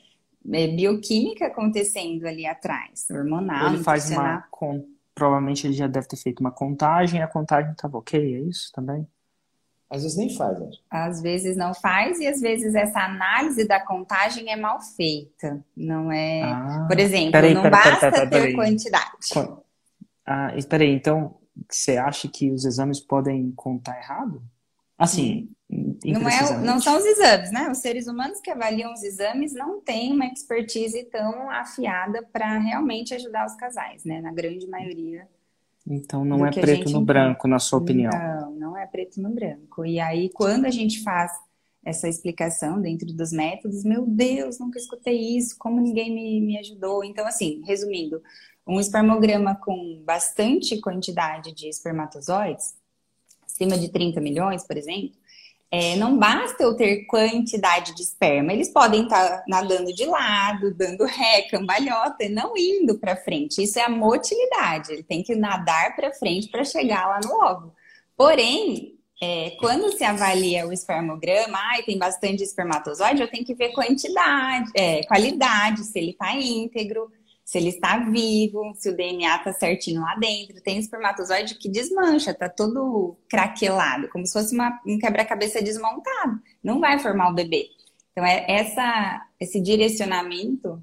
bioquímica 0.45 1.47
acontecendo 1.47 2.27
ali 2.27 2.47
atrás, 2.47 3.07
hormonal. 3.11 3.75
Ele 3.75 3.83
faz 3.83 4.11
uma. 4.11 4.45
Provavelmente 5.15 5.67
ele 5.67 5.75
já 5.75 5.87
deve 5.87 6.09
ter 6.09 6.17
feito 6.17 6.41
uma 6.41 6.51
contagem, 6.51 7.23
a 7.23 7.29
contagem 7.29 7.73
estava 7.73 7.99
ok, 7.99 8.37
é 8.37 8.41
isso 8.41 8.73
também? 8.73 9.07
Às 9.91 10.03
vezes 10.03 10.17
nem 10.17 10.35
faz. 10.35 10.59
Né? 10.59 10.71
Às 10.89 11.21
vezes 11.21 11.57
não 11.57 11.75
faz 11.75 12.21
e 12.21 12.27
às 12.27 12.41
vezes 12.41 12.75
essa 12.77 13.01
análise 13.01 13.67
da 13.67 13.85
contagem 13.85 14.51
é 14.51 14.57
mal 14.57 14.81
feita. 14.81 15.63
Não 15.77 16.13
é. 16.13 16.43
Ah, 16.43 16.87
Por 16.89 16.99
exemplo, 16.99 17.33
peraí, 17.33 17.53
não 17.53 17.63
peraí, 17.63 17.85
basta 17.85 18.11
peraí, 18.11 18.29
ter 18.29 18.55
quantidade. 18.55 19.11
Ah, 20.25 20.57
espera 20.57 20.85
aí, 20.85 20.91
então 20.91 21.37
você 21.69 21.97
acha 21.97 22.29
que 22.29 22.53
os 22.53 22.65
exames 22.65 23.01
podem 23.01 23.51
contar 23.57 23.99
errado? 23.99 24.41
Assim, 24.97 25.51
não, 26.05 26.29
é, 26.29 26.59
não 26.59 26.81
são 26.81 26.97
os 26.99 27.05
exames, 27.05 27.53
né? 27.53 27.71
Os 27.71 27.79
seres 27.79 28.07
humanos 28.07 28.41
que 28.41 28.51
avaliam 28.51 28.93
os 28.93 29.03
exames 29.03 29.53
não 29.53 29.81
têm 29.81 30.13
uma 30.13 30.27
expertise 30.27 31.05
tão 31.05 31.51
afiada 31.51 32.23
para 32.33 32.59
realmente 32.59 33.15
ajudar 33.15 33.47
os 33.47 33.55
casais, 33.55 34.05
né? 34.05 34.21
Na 34.21 34.33
grande 34.33 34.67
maioria 34.67 35.29
então 35.91 36.25
não 36.25 36.47
é 36.47 36.51
preto 36.51 36.91
no 36.91 37.01
branco, 37.01 37.49
na 37.49 37.59
sua 37.59 37.79
opinião. 37.79 38.13
Não, 38.13 38.51
não 38.53 38.77
é 38.77 38.87
preto 38.87 39.21
no 39.21 39.31
branco. 39.31 39.85
E 39.85 39.99
aí, 39.99 40.31
quando 40.31 40.67
a 40.67 40.71
gente 40.71 41.03
faz 41.03 41.33
essa 41.85 42.09
explicação 42.09 42.81
dentro 42.81 43.13
dos 43.13 43.33
métodos, 43.33 43.83
meu 43.83 44.07
Deus, 44.07 44.59
nunca 44.59 44.79
escutei 44.79 45.37
isso, 45.37 45.57
como 45.59 45.81
ninguém 45.81 46.15
me, 46.15 46.41
me 46.41 46.59
ajudou. 46.59 47.03
Então, 47.03 47.27
assim, 47.27 47.63
resumindo, 47.67 48.23
Um 48.67 48.79
espermograma 48.79 49.57
com 49.57 50.01
bastante 50.05 50.81
quantidade 50.81 51.53
de 51.53 51.69
espermatozoides, 51.69 52.75
acima 53.45 53.77
de 53.77 53.89
30 53.89 54.21
milhões, 54.21 54.65
por 54.65 54.77
exemplo, 54.77 55.19
é, 55.73 55.95
não 55.95 56.19
basta 56.19 56.63
eu 56.63 56.75
ter 56.75 57.05
quantidade 57.07 57.95
de 57.95 58.03
esperma, 58.03 58.53
eles 58.53 58.73
podem 58.73 59.05
estar 59.05 59.29
tá 59.29 59.45
nadando 59.47 59.95
de 59.95 60.05
lado, 60.05 60.75
dando 60.75 61.05
ré, 61.07 61.43
cambalhota, 61.43 62.29
não 62.29 62.57
indo 62.57 62.99
para 62.99 63.15
frente. 63.15 63.63
Isso 63.63 63.79
é 63.79 63.83
a 63.83 63.89
motilidade, 63.89 64.93
ele 64.93 65.05
tem 65.05 65.23
que 65.23 65.35
nadar 65.37 65.95
para 65.95 66.13
frente 66.13 66.49
para 66.49 66.65
chegar 66.65 67.07
lá 67.07 67.21
no 67.23 67.33
óvulo. 67.33 67.75
Porém, 68.17 68.99
é, 69.23 69.51
quando 69.61 69.97
se 69.97 70.03
avalia 70.03 70.67
o 70.67 70.73
espermograma, 70.73 71.59
ai, 71.73 71.83
tem 71.83 71.97
bastante 71.97 72.43
espermatozoide, 72.43 73.21
eu 73.21 73.31
tenho 73.31 73.45
que 73.45 73.55
ver 73.55 73.73
quantidade, 73.73 74.71
é, 74.75 75.05
qualidade, 75.05 75.85
se 75.85 75.99
ele 75.99 76.11
está 76.11 76.35
íntegro, 76.35 77.13
se 77.51 77.59
ele 77.59 77.71
está 77.71 77.99
vivo, 77.99 78.73
se 78.77 78.89
o 78.89 78.97
DNA 78.97 79.39
está 79.39 79.53
certinho 79.53 80.03
lá 80.03 80.15
dentro. 80.15 80.63
Tem 80.63 80.79
espermatozoide 80.79 81.57
que 81.57 81.69
desmancha, 81.69 82.33
tá 82.33 82.49
todo 82.49 83.17
craquelado, 83.29 84.09
como 84.09 84.25
se 84.25 84.33
fosse 84.33 84.55
uma, 84.55 84.81
um 84.87 84.97
quebra-cabeça 84.97 85.61
desmontado. 85.61 86.41
Não 86.63 86.79
vai 86.79 87.01
formar 87.01 87.29
o 87.29 87.35
bebê. 87.35 87.67
Então, 88.13 88.25
é 88.25 88.45
essa, 88.49 89.27
esse 89.41 89.61
direcionamento 89.61 90.81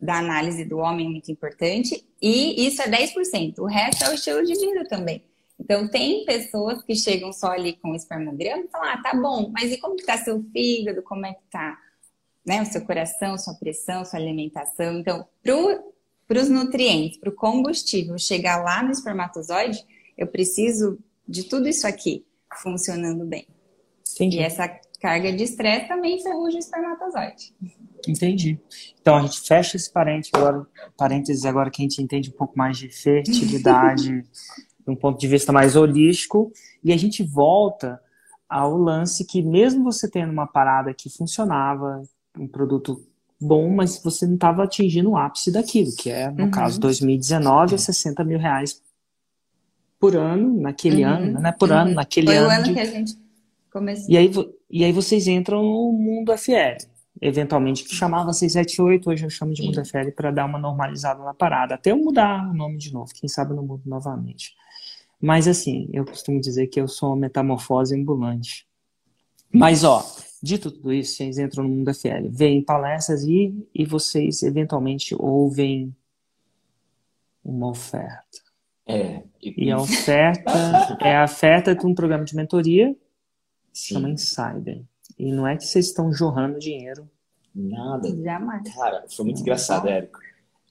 da 0.00 0.20
análise 0.20 0.64
do 0.64 0.78
homem 0.78 1.06
é 1.06 1.10
muito 1.10 1.30
importante. 1.30 2.02
E 2.18 2.66
isso 2.66 2.80
é 2.80 2.88
10%. 2.88 3.58
O 3.58 3.66
resto 3.66 4.04
é 4.04 4.08
o 4.08 4.14
estilo 4.14 4.42
de 4.42 4.54
vida 4.58 4.88
também. 4.88 5.22
Então, 5.60 5.86
tem 5.86 6.24
pessoas 6.24 6.82
que 6.82 6.96
chegam 6.96 7.30
só 7.30 7.48
ali 7.48 7.74
com 7.74 7.90
o 7.90 7.94
espermograma 7.94 8.64
e 8.64 8.68
falam, 8.68 8.88
ah, 8.88 9.02
tá 9.02 9.14
bom, 9.14 9.50
mas 9.52 9.70
e 9.70 9.76
como 9.76 9.96
que 9.96 10.06
tá 10.06 10.16
seu 10.16 10.42
fígado, 10.50 11.02
como 11.02 11.26
é 11.26 11.34
que 11.34 11.44
tá 11.50 11.78
né, 12.44 12.62
o 12.62 12.66
seu 12.66 12.84
coração, 12.84 13.38
sua 13.38 13.54
pressão, 13.54 14.04
sua 14.04 14.18
alimentação. 14.18 14.98
Então, 14.98 15.26
para 16.26 16.40
os 16.40 16.48
nutrientes, 16.48 17.18
para 17.18 17.30
o 17.30 17.34
combustível 17.34 18.18
chegar 18.18 18.62
lá 18.62 18.82
no 18.82 18.90
espermatozoide, 18.90 19.84
eu 20.16 20.26
preciso 20.26 20.98
de 21.26 21.44
tudo 21.44 21.68
isso 21.68 21.86
aqui 21.86 22.24
funcionando 22.62 23.24
bem. 23.24 23.46
Entendi. 24.14 24.36
E 24.36 24.40
essa 24.40 24.68
carga 25.00 25.32
de 25.32 25.42
estresse 25.42 25.88
também 25.88 26.22
ferruja 26.22 26.56
o 26.56 26.60
espermatozoide. 26.60 27.54
Entendi. 28.06 28.58
Então 29.00 29.16
a 29.16 29.22
gente 29.22 29.40
fecha 29.40 29.76
esse 29.76 29.90
parênteses 29.90 30.32
agora, 30.34 30.66
parênteses 30.96 31.44
agora 31.44 31.70
que 31.70 31.82
a 31.82 31.84
gente 31.84 32.02
entende 32.02 32.30
um 32.30 32.32
pouco 32.32 32.56
mais 32.56 32.76
de 32.78 32.88
fertilidade, 32.88 34.22
de 34.22 34.28
um 34.86 34.94
ponto 34.94 35.18
de 35.18 35.26
vista 35.26 35.52
mais 35.52 35.76
holístico, 35.76 36.52
e 36.82 36.92
a 36.92 36.96
gente 36.96 37.22
volta 37.22 38.00
ao 38.48 38.76
lance 38.76 39.26
que 39.26 39.42
mesmo 39.42 39.84
você 39.84 40.08
tendo 40.08 40.32
uma 40.32 40.46
parada 40.46 40.94
que 40.94 41.10
funcionava, 41.10 42.02
um 42.38 42.46
produto 42.46 43.04
bom, 43.40 43.68
mas 43.70 44.02
você 44.02 44.26
não 44.26 44.34
estava 44.34 44.64
atingindo 44.64 45.10
o 45.10 45.16
ápice 45.16 45.50
daquilo, 45.50 45.94
que 45.96 46.10
é, 46.10 46.30
no 46.30 46.44
uhum. 46.44 46.50
caso, 46.50 46.80
2019, 46.80 47.74
é 47.74 47.78
60 47.78 48.24
mil 48.24 48.38
reais 48.38 48.82
por 49.98 50.16
ano, 50.16 50.60
naquele 50.60 51.04
uhum. 51.04 51.10
ano, 51.10 51.40
né? 51.40 51.52
Por 51.52 51.70
uhum. 51.70 51.78
ano, 51.78 51.94
naquele 51.94 52.26
Foi 52.26 52.36
ano. 52.36 52.46
Foi 52.46 52.54
o 52.54 52.58
ano 52.58 52.64
de... 52.64 52.74
que 52.74 52.80
a 52.80 52.84
gente 52.84 53.18
começou. 53.70 54.10
E 54.10 54.16
aí, 54.16 54.30
e 54.70 54.84
aí 54.84 54.92
vocês 54.92 55.26
entram 55.26 55.62
no 55.62 55.92
mundo 55.92 56.36
FL. 56.36 56.76
Eventualmente, 57.22 57.84
que 57.84 57.94
chamava 57.94 58.32
678, 58.32 59.08
hoje 59.08 59.24
eu 59.24 59.30
chamo 59.30 59.54
de. 59.54 59.62
Mundo 59.62 59.82
FL 59.84 60.10
para 60.14 60.30
dar 60.30 60.46
uma 60.46 60.58
normalizada 60.58 61.22
na 61.22 61.32
parada. 61.32 61.76
Até 61.76 61.92
eu 61.92 61.96
mudar 61.96 62.50
o 62.50 62.54
nome 62.54 62.76
de 62.76 62.92
novo, 62.92 63.12
quem 63.14 63.28
sabe 63.28 63.52
eu 63.52 63.56
não 63.56 63.64
mudo 63.64 63.82
novamente. 63.86 64.52
Mas 65.20 65.48
assim, 65.48 65.88
eu 65.92 66.04
costumo 66.04 66.40
dizer 66.40 66.66
que 66.66 66.80
eu 66.80 66.88
sou 66.88 67.10
uma 67.10 67.16
metamorfose 67.16 67.98
ambulante. 67.98 68.66
Mas 69.50 69.84
ó, 69.84 70.04
Dito 70.44 70.70
tudo 70.70 70.92
isso, 70.92 71.16
vocês 71.16 71.38
entram 71.38 71.64
no 71.64 71.70
mundo 71.70 71.94
FL, 71.94 72.28
veem 72.28 72.62
palestras 72.62 73.22
e, 73.24 73.66
e 73.74 73.86
vocês 73.86 74.42
eventualmente 74.42 75.14
ouvem 75.18 75.96
uma 77.42 77.70
oferta. 77.70 78.42
É. 78.86 79.22
E 79.40 79.70
a 79.70 79.78
oferta 79.78 80.52
é 81.00 81.16
a 81.16 81.24
oferta 81.24 81.74
de 81.74 81.86
um 81.86 81.94
programa 81.94 82.26
de 82.26 82.36
mentoria 82.36 82.94
Sim. 83.72 83.94
chama 83.94 84.10
Insider. 84.10 84.82
E 85.18 85.32
não 85.32 85.48
é 85.48 85.56
que 85.56 85.64
vocês 85.64 85.86
estão 85.86 86.12
jorrando 86.12 86.58
dinheiro. 86.58 87.08
Nada. 87.54 88.14
Jamais. 88.14 88.74
Cara, 88.74 89.06
foi 89.08 89.24
muito 89.24 89.40
engraçado, 89.40 89.88
Érico 89.88 90.23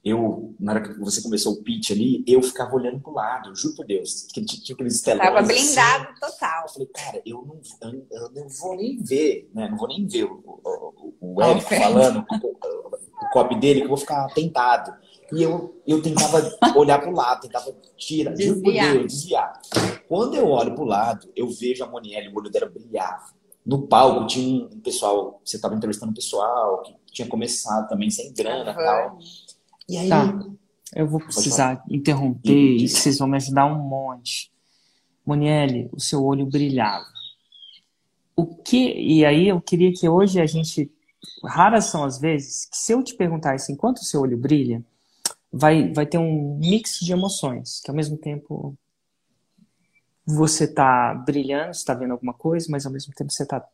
eu, 0.04 0.54
na 0.60 0.74
hora 0.74 0.82
que 0.82 1.00
você 1.00 1.22
começou 1.22 1.54
o 1.54 1.64
pitch 1.64 1.92
ali, 1.92 2.26
eu 2.28 2.42
ficava 2.44 2.76
olhando 2.76 3.00
pro 3.00 3.14
lado, 3.14 3.56
juro 3.56 3.76
por 3.76 3.86
Deus, 3.86 4.28
que 4.34 4.44
tinha 4.44 4.76
aqueles 4.76 5.02
telões. 5.02 5.26
Tava 5.26 5.40
assim. 5.40 5.48
blindado 5.48 6.04
assim. 6.10 6.20
total. 6.20 6.64
Eu 6.64 6.74
falei, 6.74 6.88
cara, 6.88 7.22
eu 7.26 7.46
não, 7.46 7.62
eu, 7.90 8.06
eu, 8.12 8.32
não 8.32 8.50
vou 8.50 8.76
nem 8.76 9.02
ver, 9.02 9.50
né? 9.54 9.70
Não 9.70 9.78
vou 9.78 9.88
nem 9.88 10.06
ver 10.06 10.26
o, 10.26 10.44
o, 10.46 11.14
o 11.22 11.42
Eric 11.42 11.66
okay. 11.66 11.80
falando, 11.80 12.26
o, 12.30 13.26
o 13.26 13.30
copy 13.32 13.58
dele, 13.58 13.80
que 13.80 13.86
eu 13.86 13.90
vou 13.90 13.98
ficar 13.98 14.28
tentado. 14.34 14.94
E 15.32 15.42
eu, 15.42 15.82
eu 15.88 16.02
tentava 16.02 16.54
olhar 16.76 17.00
pro 17.00 17.12
lado, 17.12 17.42
tentava 17.42 17.74
tirar, 17.96 18.34
desviar. 18.34 18.56
juro 18.56 18.62
por 18.62 18.74
Deus, 18.74 19.14
desviar. 19.14 19.62
Quando 20.10 20.36
eu 20.36 20.50
olho 20.50 20.76
pro 20.76 20.84
lado, 20.84 21.32
eu 21.34 21.50
vejo 21.50 21.82
a 21.82 21.88
Monielle, 21.88 22.28
o 22.28 22.38
olho 22.38 22.52
dela 22.52 22.70
brilhava. 22.70 23.34
No 23.66 23.88
palco 23.88 24.28
tinha 24.28 24.66
um 24.66 24.82
pessoal, 24.82 25.40
você 25.44 25.56
estava 25.56 25.74
entrevistando 25.74 26.12
um 26.12 26.16
pessoal 26.16 26.82
que 26.82 26.94
tinha 27.14 27.28
começado 27.28 27.88
também 27.88 28.10
sem 28.10 28.34
grana 28.34 28.72
e 28.72 28.76
uhum. 28.76 28.84
tal. 28.84 29.18
E 29.88 29.98
aí. 29.98 30.10
Tá. 30.10 30.40
Eu 30.96 31.08
vou 31.08 31.20
precisar 31.20 31.84
interromper 31.90 32.78
e 32.78 32.88
vocês 32.88 33.18
vão 33.18 33.28
me 33.28 33.38
ajudar 33.38 33.66
um 33.66 33.80
monte. 33.80 34.52
Monielle, 35.26 35.90
o 35.92 36.00
seu 36.00 36.24
olho 36.24 36.46
brilhava. 36.46 37.06
O 38.36 38.46
que. 38.46 38.94
E 38.94 39.26
aí 39.26 39.48
eu 39.48 39.60
queria 39.60 39.92
que 39.92 40.08
hoje 40.08 40.40
a 40.40 40.46
gente. 40.46 40.92
Raras 41.44 41.86
são 41.86 42.04
as 42.04 42.20
vezes 42.20 42.66
que 42.66 42.78
se 42.78 42.92
eu 42.92 43.02
te 43.02 43.16
perguntar 43.16 43.54
assim, 43.54 43.74
enquanto 43.74 43.98
o 43.98 44.04
seu 44.04 44.22
olho 44.22 44.38
brilha, 44.38 44.84
vai, 45.52 45.92
vai 45.92 46.06
ter 46.06 46.18
um 46.18 46.58
mix 46.60 47.00
de 47.00 47.14
emoções, 47.14 47.80
que 47.80 47.90
ao 47.90 47.96
mesmo 47.96 48.18
tempo 48.18 48.76
você 50.26 50.66
está 50.66 51.14
brilhando, 51.14 51.72
está 51.72 51.94
vendo 51.94 52.12
alguma 52.12 52.34
coisa, 52.34 52.68
mas 52.70 52.86
ao 52.86 52.92
mesmo 52.92 53.14
tempo 53.14 53.32
você 53.32 53.44
está 53.44 53.66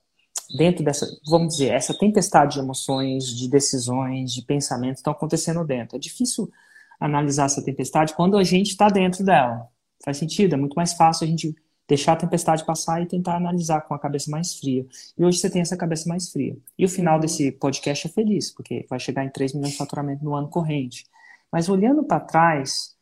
dentro 0.56 0.84
dessa, 0.84 1.08
vamos 1.28 1.56
dizer, 1.56 1.72
essa 1.72 1.98
tempestade 1.98 2.54
de 2.54 2.60
emoções, 2.60 3.26
de 3.26 3.48
decisões, 3.48 4.34
de 4.34 4.42
pensamentos 4.42 5.00
estão 5.00 5.14
acontecendo 5.14 5.64
dentro. 5.64 5.96
É 5.96 6.00
difícil 6.00 6.52
analisar 7.00 7.46
essa 7.46 7.64
tempestade 7.64 8.14
quando 8.14 8.38
a 8.38 8.44
gente 8.44 8.70
está 8.70 8.90
dentro 8.90 9.24
dela. 9.24 9.68
Faz 10.04 10.18
sentido? 10.18 10.54
É 10.54 10.58
muito 10.58 10.76
mais 10.76 10.94
fácil 10.94 11.26
a 11.26 11.28
gente 11.28 11.56
deixar 11.88 12.14
a 12.14 12.18
tempestade 12.18 12.66
passar 12.66 13.02
e 13.02 13.08
tentar 13.08 13.36
analisar 13.36 13.82
com 13.82 13.94
a 13.94 14.00
cabeça 14.00 14.30
mais 14.30 14.56
fria. 14.56 14.86
E 15.18 15.26
hoje 15.26 15.40
você 15.40 15.50
tem 15.50 15.62
essa 15.62 15.76
cabeça 15.76 16.08
mais 16.08 16.30
fria. 16.32 16.56
E 16.78 16.86
o 16.86 16.90
final 16.90 17.20
desse 17.20 17.52
podcast 17.52 18.08
é 18.08 18.10
feliz, 18.10 18.52
porque 18.52 18.86
vai 18.90 19.00
chegar 19.00 19.26
em 19.26 19.30
3 19.30 19.54
milhões 19.54 19.72
de 19.72 19.78
faturamento 19.78 20.24
no 20.24 20.36
ano 20.36 20.48
corrente. 20.48 21.06
Mas 21.52 21.68
olhando 21.68 22.04
para 22.04 22.20
trás, 22.20 22.96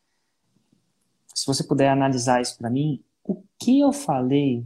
se 1.33 1.45
você 1.45 1.63
puder 1.63 1.89
analisar 1.89 2.41
isso 2.41 2.57
para 2.57 2.69
mim, 2.69 3.03
o 3.23 3.43
que 3.59 3.81
eu 3.81 3.91
falei 3.91 4.65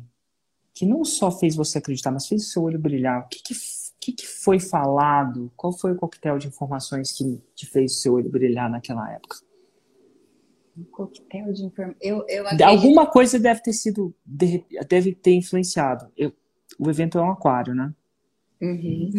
que 0.74 0.86
não 0.86 1.04
só 1.04 1.32
fez 1.32 1.56
você 1.56 1.78
acreditar, 1.78 2.12
mas 2.12 2.28
fez 2.28 2.44
o 2.44 2.48
seu 2.48 2.64
olho 2.64 2.80
brilhar. 2.80 3.26
O 3.26 3.28
que, 3.28 3.42
que, 3.44 3.54
que, 4.00 4.12
que 4.14 4.28
foi 4.28 4.60
falado? 4.60 5.52
Qual 5.56 5.72
foi 5.72 5.92
o 5.92 5.96
coquetel 5.96 6.38
de 6.38 6.48
informações 6.48 7.12
que 7.12 7.42
te 7.56 7.66
fez 7.66 7.94
o 7.94 7.96
seu 7.96 8.14
olho 8.14 8.30
brilhar 8.30 8.70
naquela 8.70 9.12
época? 9.12 9.38
Um 10.78 10.84
coquetel 10.86 11.52
de 11.52 11.66
informações. 11.66 12.02
Eu, 12.02 12.26
eu 12.28 12.44
acredito... 12.44 12.68
Alguma 12.68 13.06
coisa 13.06 13.40
deve 13.40 13.62
ter 13.62 13.74
sido, 13.74 14.14
deve 14.26 15.14
ter 15.14 15.34
influenciado. 15.34 16.10
Eu, 16.16 16.34
o 16.80 16.90
evento 16.90 17.18
é 17.18 17.22
um 17.22 17.32
aquário, 17.32 17.76
né? 17.76 17.94
Uhum. 18.62 19.10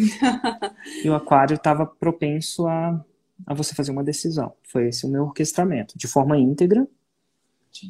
e 1.03 1.09
o 1.09 1.13
aquário 1.13 1.55
estava 1.55 1.85
propenso 1.85 2.65
a, 2.65 3.05
a 3.45 3.53
você 3.53 3.75
fazer 3.75 3.91
uma 3.91 4.03
decisão. 4.03 4.53
Foi 4.63 4.87
esse 4.87 5.05
o 5.05 5.09
meu 5.09 5.23
orquestramento, 5.23 5.97
de 5.97 6.07
forma 6.07 6.37
íntegra, 6.37 6.87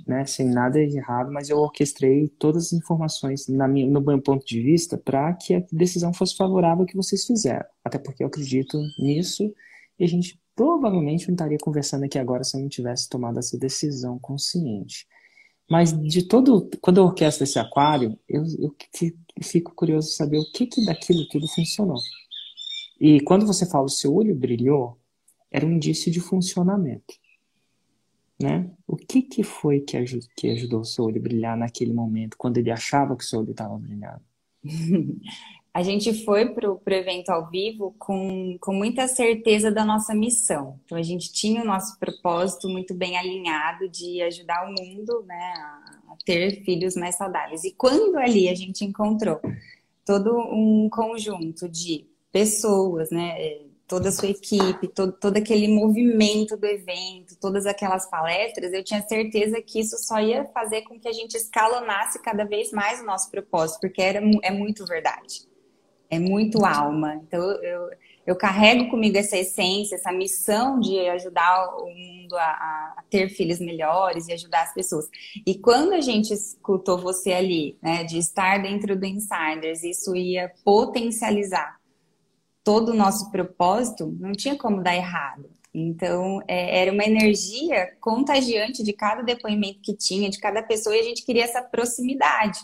né, 0.08 0.26
sem 0.26 0.48
nada 0.48 0.80
errado, 0.80 1.32
mas 1.32 1.50
eu 1.50 1.58
orquestrei 1.58 2.28
todas 2.40 2.68
as 2.68 2.74
informações 2.74 3.48
na 3.48 3.68
minha, 3.68 3.88
no 3.88 4.02
meu 4.02 4.22
ponto 4.22 4.46
de 4.46 4.62
vista 4.62 4.98
para 4.98 5.34
que 5.34 5.56
a 5.56 5.64
decisão 5.72 6.14
fosse 6.14 6.36
favorável 6.36 6.86
que 6.86 6.96
vocês 6.96 7.26
fizeram. 7.26 7.66
Até 7.84 7.98
porque 7.98 8.24
eu 8.24 8.28
acredito 8.28 8.78
nisso 9.00 9.54
e 10.00 10.04
a 10.04 10.08
gente 10.08 10.40
provavelmente 10.56 11.28
não 11.28 11.34
estaria 11.34 11.58
conversando 11.60 12.06
aqui 12.06 12.18
agora 12.18 12.44
se 12.44 12.56
eu 12.56 12.62
não 12.62 12.70
tivesse 12.70 13.10
tomado 13.10 13.40
essa 13.40 13.58
decisão 13.58 14.18
consciente. 14.20 15.08
Mas 15.70 15.92
de 15.92 16.28
todo, 16.28 16.70
quando 16.82 16.98
eu 16.98 17.06
orquestro 17.06 17.44
esse 17.44 17.58
aquário, 17.58 18.18
eu, 18.28 18.44
eu 18.60 18.76
fico 19.42 19.74
curioso 19.76 20.10
de 20.10 20.16
saber 20.16 20.38
o 20.38 20.52
que, 20.52 20.68
que 20.68 20.86
daquilo 20.86 21.28
tudo 21.30 21.48
funcionou. 21.48 22.00
E 23.00 23.22
quando 23.22 23.46
você 23.46 23.66
fala 23.66 23.86
o 23.86 23.90
seu 23.90 24.14
olho 24.14 24.36
brilhou, 24.36 24.98
era 25.52 25.66
um 25.66 25.72
indício 25.72 26.12
de 26.12 26.20
funcionamento 26.20 27.14
né? 28.44 28.70
O 28.86 28.98
que, 28.98 29.22
que 29.22 29.42
foi 29.42 29.80
que, 29.80 29.96
ajudou, 29.96 30.28
que 30.36 30.50
ajudou 30.50 30.82
o 30.82 30.86
seu 30.86 31.06
olho 31.06 31.18
a 31.18 31.24
brilhar 31.24 31.58
naquele 31.58 31.94
momento, 31.94 32.38
quando 32.38 32.58
ele 32.58 32.70
achava 32.70 33.16
que 33.16 33.24
o 33.24 33.28
seu 33.28 33.40
olho 33.40 33.52
estava 33.52 33.78
brilhando? 33.78 34.22
a 35.74 35.82
gente 35.82 36.24
foi 36.26 36.54
para 36.54 36.72
o 36.72 36.82
evento 36.88 37.30
ao 37.30 37.50
vivo 37.50 37.96
com, 37.98 38.58
com 38.60 38.74
muita 38.74 39.08
certeza 39.08 39.72
da 39.72 39.86
nossa 39.86 40.14
missão. 40.14 40.80
Então, 40.86 40.98
a 40.98 41.02
gente 41.02 41.32
tinha 41.32 41.62
o 41.62 41.66
nosso 41.66 41.98
propósito 41.98 42.68
muito 42.68 42.94
bem 42.94 43.18
alinhado 43.18 43.90
de 43.90 44.22
ajudar 44.22 44.68
o 44.68 44.74
mundo 44.74 45.24
né, 45.26 45.54
a 46.10 46.16
ter 46.26 46.64
filhos 46.64 46.96
mais 46.96 47.16
saudáveis. 47.16 47.64
E 47.64 47.72
quando 47.72 48.18
ali 48.18 48.50
a 48.50 48.56
gente 48.56 48.84
encontrou 48.84 49.40
todo 50.06 50.38
um 50.38 50.90
conjunto 50.92 51.70
de 51.70 52.06
pessoas, 52.32 53.10
né, 53.10 53.64
toda 53.94 54.10
a 54.10 54.12
sua 54.12 54.30
equipe, 54.30 54.88
todo, 54.88 55.12
todo 55.12 55.38
aquele 55.38 55.68
movimento 55.68 56.58
do 56.58 56.66
evento, 56.66 57.38
todas 57.40 57.68
aquelas 57.68 58.10
palestras, 58.10 58.74
eu 58.74 58.84
tinha 58.84 59.04
certeza 59.04 59.62
que 59.62 59.80
isso 59.80 60.00
só 60.00 60.20
ia 60.20 60.46
fazer 60.46 60.82
com 60.82 61.00
que 61.00 61.08
a 61.08 61.14
gente 61.14 61.38
escalonasse 61.38 62.20
cada 62.20 62.44
vez 62.44 62.72
mais 62.72 63.02
o 63.02 63.06
nosso 63.06 63.30
propósito, 63.30 63.82
porque 63.82 64.02
era, 64.02 64.20
é 64.42 64.50
muito 64.50 64.84
verdade. 64.88 65.48
É 66.10 66.18
muito 66.18 66.66
alma. 66.66 67.22
Então, 67.28 67.40
eu, 67.62 67.90
eu 68.26 68.36
carrego 68.36 68.90
comigo 68.90 69.16
essa 69.16 69.38
essência, 69.38 69.94
essa 69.94 70.12
missão 70.12 70.80
de 70.80 70.98
ajudar 71.10 71.78
o 71.78 71.86
mundo 71.86 72.36
a, 72.36 72.96
a, 72.98 73.04
ter 73.12 73.30
filhos 73.30 73.60
melhores 73.60 74.28
e 74.28 74.34
ajudar 74.34 74.64
as 74.64 74.74
pessoas. 74.74 75.08
E 75.46 75.54
quando 75.54 75.94
a 75.94 76.02
gente 76.02 76.34
escutou 76.34 76.98
você 76.98 77.32
ali, 77.32 77.78
né, 77.80 78.04
de 78.04 78.18
estar 78.18 78.58
dentro 78.58 78.96
do 78.96 79.06
Insiders, 79.06 79.84
isso 79.84 80.16
ia 80.16 80.52
potencializar 80.64 81.83
todo 82.64 82.90
o 82.90 82.96
nosso 82.96 83.30
propósito, 83.32 84.16
não 84.20 84.32
tinha 84.32 84.58
como 84.58 84.82
dar 84.82 84.96
errado. 84.96 85.50
Então, 85.74 86.40
é, 86.48 86.82
era 86.82 86.92
uma 86.92 87.04
energia 87.04 87.96
contagiante 88.00 88.84
de 88.84 88.94
cada 88.94 89.24
depoimento 89.24 89.82
que 89.82 89.96
tinha, 89.96 90.30
de 90.30 90.38
cada 90.38 90.62
pessoa, 90.62 90.96
e 90.96 91.00
a 91.00 91.04
gente 91.04 91.26
queria 91.26 91.44
essa 91.44 91.62
proximidade. 91.62 92.60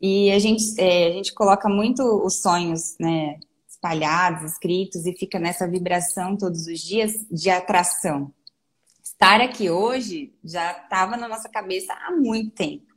E 0.00 0.30
a 0.30 0.38
gente, 0.38 0.80
é, 0.80 1.08
a 1.08 1.12
gente 1.12 1.34
coloca 1.34 1.68
muito 1.68 2.02
os 2.02 2.40
sonhos, 2.40 2.96
né, 3.00 3.40
espalhados, 3.68 4.52
escritos, 4.52 5.06
e 5.06 5.12
fica 5.12 5.38
nessa 5.38 5.66
vibração 5.66 6.36
todos 6.36 6.66
os 6.66 6.80
dias 6.80 7.26
de 7.30 7.50
atração. 7.50 8.32
Estar 9.02 9.40
aqui 9.40 9.68
hoje 9.68 10.32
já 10.44 10.72
estava 10.72 11.16
na 11.16 11.26
nossa 11.26 11.48
cabeça 11.48 11.92
há 11.94 12.12
muito 12.12 12.54
tempo. 12.54 12.95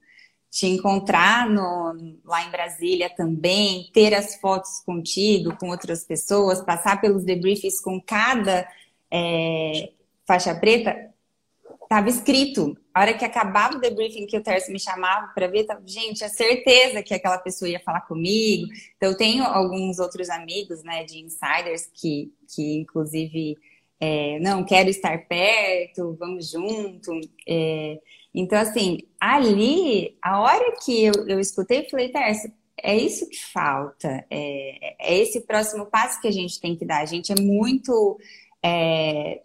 Te 0.49 0.65
encontrar 0.67 1.47
no, 1.47 2.17
lá 2.25 2.43
em 2.45 2.49
Brasília 2.49 3.09
também, 3.09 3.89
ter 3.93 4.13
as 4.13 4.35
fotos 4.35 4.81
contigo, 4.85 5.55
com 5.57 5.69
outras 5.69 6.03
pessoas, 6.03 6.61
passar 6.61 6.99
pelos 6.99 7.23
debriefs 7.23 7.79
com 7.79 8.01
cada 8.01 8.67
é, 9.11 9.91
faixa 10.25 10.55
preta, 10.55 11.09
estava 11.89 12.07
escrito. 12.07 12.77
A 12.93 13.01
hora 13.01 13.13
que 13.15 13.25
acabava 13.25 13.77
o 13.77 13.79
debriefing 13.79 14.27
que 14.27 14.37
o 14.37 14.43
Terce 14.43 14.71
me 14.71 14.79
chamava 14.79 15.33
para 15.33 15.47
ver, 15.47 15.63
tava, 15.63 15.81
gente, 15.85 16.23
a 16.23 16.29
certeza 16.29 17.01
que 17.01 17.13
aquela 17.13 17.39
pessoa 17.39 17.67
ia 17.67 17.79
falar 17.79 18.01
comigo. 18.01 18.67
Então, 18.95 19.09
eu 19.09 19.17
tenho 19.17 19.43
alguns 19.43 19.97
outros 19.97 20.29
amigos, 20.29 20.83
né, 20.83 21.03
de 21.03 21.19
insiders 21.19 21.89
que, 21.93 22.31
que 22.53 22.77
inclusive, 22.77 23.57
é, 23.99 24.39
não, 24.39 24.63
quero 24.63 24.89
estar 24.89 25.17
perto, 25.27 26.15
vamos 26.19 26.51
junto. 26.51 27.19
É, 27.47 27.99
então, 28.33 28.59
assim, 28.59 28.99
ali, 29.19 30.17
a 30.21 30.39
hora 30.39 30.75
que 30.83 31.05
eu, 31.05 31.13
eu 31.27 31.39
escutei, 31.39 31.89
falei, 31.89 32.09
Terce, 32.09 32.53
é 32.81 32.95
isso 32.95 33.27
que 33.27 33.37
falta. 33.51 34.25
É, 34.29 34.95
é, 34.99 35.17
esse 35.17 35.41
próximo 35.41 35.85
passo 35.85 36.21
que 36.21 36.27
a 36.27 36.31
gente 36.31 36.59
tem 36.59 36.75
que 36.75 36.85
dar. 36.85 37.01
A 37.01 37.05
gente 37.05 37.31
é 37.31 37.41
muito 37.41 38.19
é, 38.63 39.41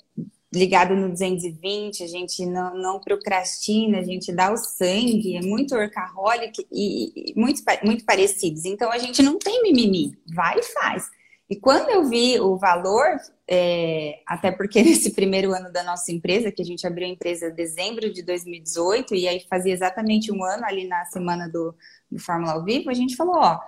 ligado 0.52 0.94
no 0.94 1.08
220, 1.08 2.02
a 2.02 2.06
gente 2.06 2.46
não, 2.46 2.76
não 2.76 3.00
procrastina, 3.00 3.98
a 3.98 4.04
gente 4.04 4.32
dá 4.32 4.52
o 4.52 4.56
sangue, 4.56 5.36
é 5.36 5.40
muito 5.40 5.74
workaholic 5.74 6.66
e, 6.70 7.32
e 7.32 7.34
muito, 7.36 7.62
muito 7.84 8.04
parecidos. 8.04 8.64
Então 8.64 8.90
a 8.90 8.98
gente 8.98 9.22
não 9.22 9.38
tem 9.38 9.62
mimimi, 9.62 10.16
vai 10.32 10.58
e 10.58 10.62
faz. 10.62 11.10
E 11.48 11.56
quando 11.56 11.90
eu 11.90 12.04
vi 12.04 12.40
o 12.40 12.56
valor, 12.56 13.18
é, 13.48 14.20
até 14.26 14.50
porque 14.50 14.80
nesse 14.82 15.10
primeiro 15.10 15.52
ano 15.52 15.70
da 15.72 15.82
nossa 15.82 16.12
empresa, 16.12 16.50
que 16.50 16.62
a 16.62 16.64
gente 16.64 16.86
abriu 16.86 17.06
a 17.06 17.10
empresa 17.10 17.48
em 17.48 17.54
dezembro 17.54 18.12
de 18.12 18.22
2018, 18.22 19.14
e 19.14 19.28
aí 19.28 19.40
fazia 19.48 19.72
exatamente 19.72 20.32
um 20.32 20.44
ano 20.44 20.64
ali 20.64 20.86
na 20.86 21.04
semana 21.06 21.48
do, 21.48 21.74
do 22.10 22.18
Fórmula 22.18 22.52
ao 22.52 22.64
Vivo, 22.64 22.90
a 22.90 22.94
gente 22.94 23.16
falou, 23.16 23.36
ó, 23.36 23.60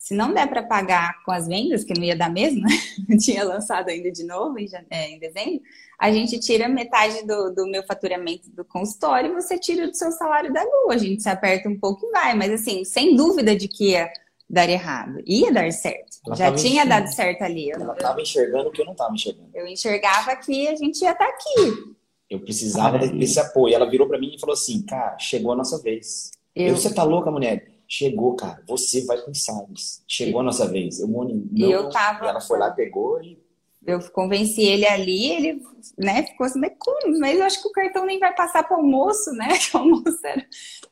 se 0.00 0.14
não 0.14 0.32
der 0.32 0.48
para 0.48 0.62
pagar 0.62 1.22
com 1.24 1.30
as 1.30 1.46
vendas, 1.46 1.84
que 1.84 1.92
não 1.92 2.02
ia 2.02 2.16
dar 2.16 2.30
mesmo, 2.30 2.62
né? 3.06 3.16
tinha 3.18 3.44
lançado 3.44 3.90
ainda 3.90 4.10
de 4.10 4.24
novo 4.24 4.58
em, 4.58 4.66
é, 4.88 5.10
em 5.10 5.18
dezembro, 5.18 5.60
a 5.98 6.10
gente 6.10 6.40
tira 6.40 6.66
metade 6.68 7.26
do, 7.26 7.54
do, 7.54 7.66
meu 7.66 7.82
faturamento 7.82 8.50
do 8.50 8.64
consultório 8.64 9.30
e 9.30 9.34
você 9.34 9.58
tira 9.58 9.86
do 9.86 9.94
seu 9.94 10.10
salário 10.10 10.50
da 10.50 10.62
lua. 10.62 10.94
A 10.94 10.98
gente 10.98 11.22
se 11.22 11.28
aperta 11.28 11.68
um 11.68 11.78
pouco 11.78 12.06
e 12.06 12.10
vai, 12.10 12.34
mas 12.34 12.50
assim, 12.50 12.82
sem 12.82 13.14
dúvida 13.14 13.54
de 13.54 13.68
que 13.68 13.90
ia 13.90 14.10
dar 14.50 14.68
errado. 14.68 15.22
Ia 15.24 15.52
dar 15.52 15.70
certo. 15.72 16.18
Ela 16.26 16.36
Já 16.36 16.54
tinha 16.54 16.84
dado 16.84 17.06
certo 17.06 17.42
ali. 17.42 17.70
Ela 17.70 17.92
estava 17.92 18.20
enxergando 18.20 18.68
o 18.68 18.72
que 18.72 18.80
eu 18.80 18.84
não 18.84 18.92
estava 18.92 19.14
enxergando. 19.14 19.48
Eu 19.54 19.66
enxergava 19.66 20.34
que 20.36 20.66
a 20.66 20.74
gente 20.74 21.00
ia 21.02 21.12
estar 21.12 21.24
tá 21.24 21.30
aqui. 21.30 21.94
Eu 22.28 22.40
precisava 22.40 22.98
desse 22.98 23.38
apoio. 23.38 23.74
Ela 23.74 23.88
virou 23.88 24.08
para 24.08 24.18
mim 24.18 24.34
e 24.34 24.40
falou 24.40 24.54
assim: 24.54 24.82
cara, 24.82 25.16
chegou 25.18 25.52
a 25.52 25.56
nossa 25.56 25.80
vez. 25.80 26.32
Eu... 26.54 26.68
eu 26.68 26.76
você 26.76 26.92
tá 26.92 27.04
louca, 27.04 27.30
mulher? 27.30 27.68
Chegou, 27.86 28.34
cara. 28.34 28.62
Você 28.66 29.04
vai 29.04 29.18
com 29.18 29.32
Salles. 29.32 30.02
Chegou 30.06 30.40
a 30.40 30.44
nossa 30.44 30.68
vez. 30.68 31.00
Eu, 31.00 31.08
não, 31.08 31.42
e 31.54 31.70
eu 31.70 31.88
tava. 31.88 32.26
ela 32.26 32.40
foi 32.40 32.58
lá, 32.58 32.70
pegou 32.70 33.22
e. 33.22 33.38
Eu 33.86 33.98
convenci 34.10 34.62
ele 34.62 34.86
ali, 34.86 35.32
ele 35.32 35.62
né, 35.96 36.22
ficou 36.24 36.46
assim, 36.46 36.60
mas 36.60 36.72
como? 36.78 37.18
Mas 37.18 37.38
eu 37.38 37.44
acho 37.44 37.62
que 37.62 37.68
o 37.68 37.72
cartão 37.72 38.04
nem 38.04 38.18
vai 38.18 38.34
passar 38.34 38.62
para 38.62 38.76
o 38.78 38.80
almoço, 38.80 39.32
né? 39.32 39.48
Que 39.58 39.76
almoço 39.76 40.18
era. 40.24 40.46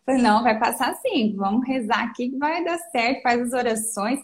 falei, 0.04 0.22
não, 0.22 0.42
vai 0.42 0.58
passar 0.58 0.94
sim, 0.96 1.34
vamos 1.36 1.66
rezar 1.66 2.04
aqui 2.04 2.30
que 2.30 2.38
vai 2.38 2.64
dar 2.64 2.78
certo, 2.90 3.22
faz 3.22 3.40
as 3.40 3.52
orações. 3.52 4.20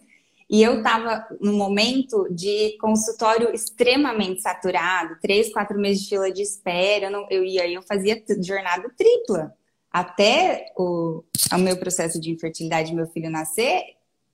E 0.49 0.63
eu 0.63 0.79
estava 0.79 1.27
no 1.41 1.55
momento 1.55 2.29
de 2.31 2.77
consultório 2.79 3.53
extremamente 3.55 4.43
saturado, 4.43 5.19
três, 5.21 5.53
quatro 5.53 5.79
meses 5.79 6.03
de 6.03 6.11
fila 6.11 6.31
de 6.31 6.43
espera, 6.43 7.07
eu, 7.07 7.11
não, 7.11 7.27
eu 7.31 7.45
ia, 7.45 7.69
eu 7.69 7.83
fazia 7.83 8.23
jornada 8.43 8.91
tripla 8.97 9.55
até 9.91 10.67
o, 10.77 11.23
o 11.53 11.59
meu 11.59 11.77
processo 11.77 12.21
de 12.21 12.31
infertilidade, 12.31 12.95
meu 12.95 13.07
filho 13.07 13.31
nascer, 13.31 13.81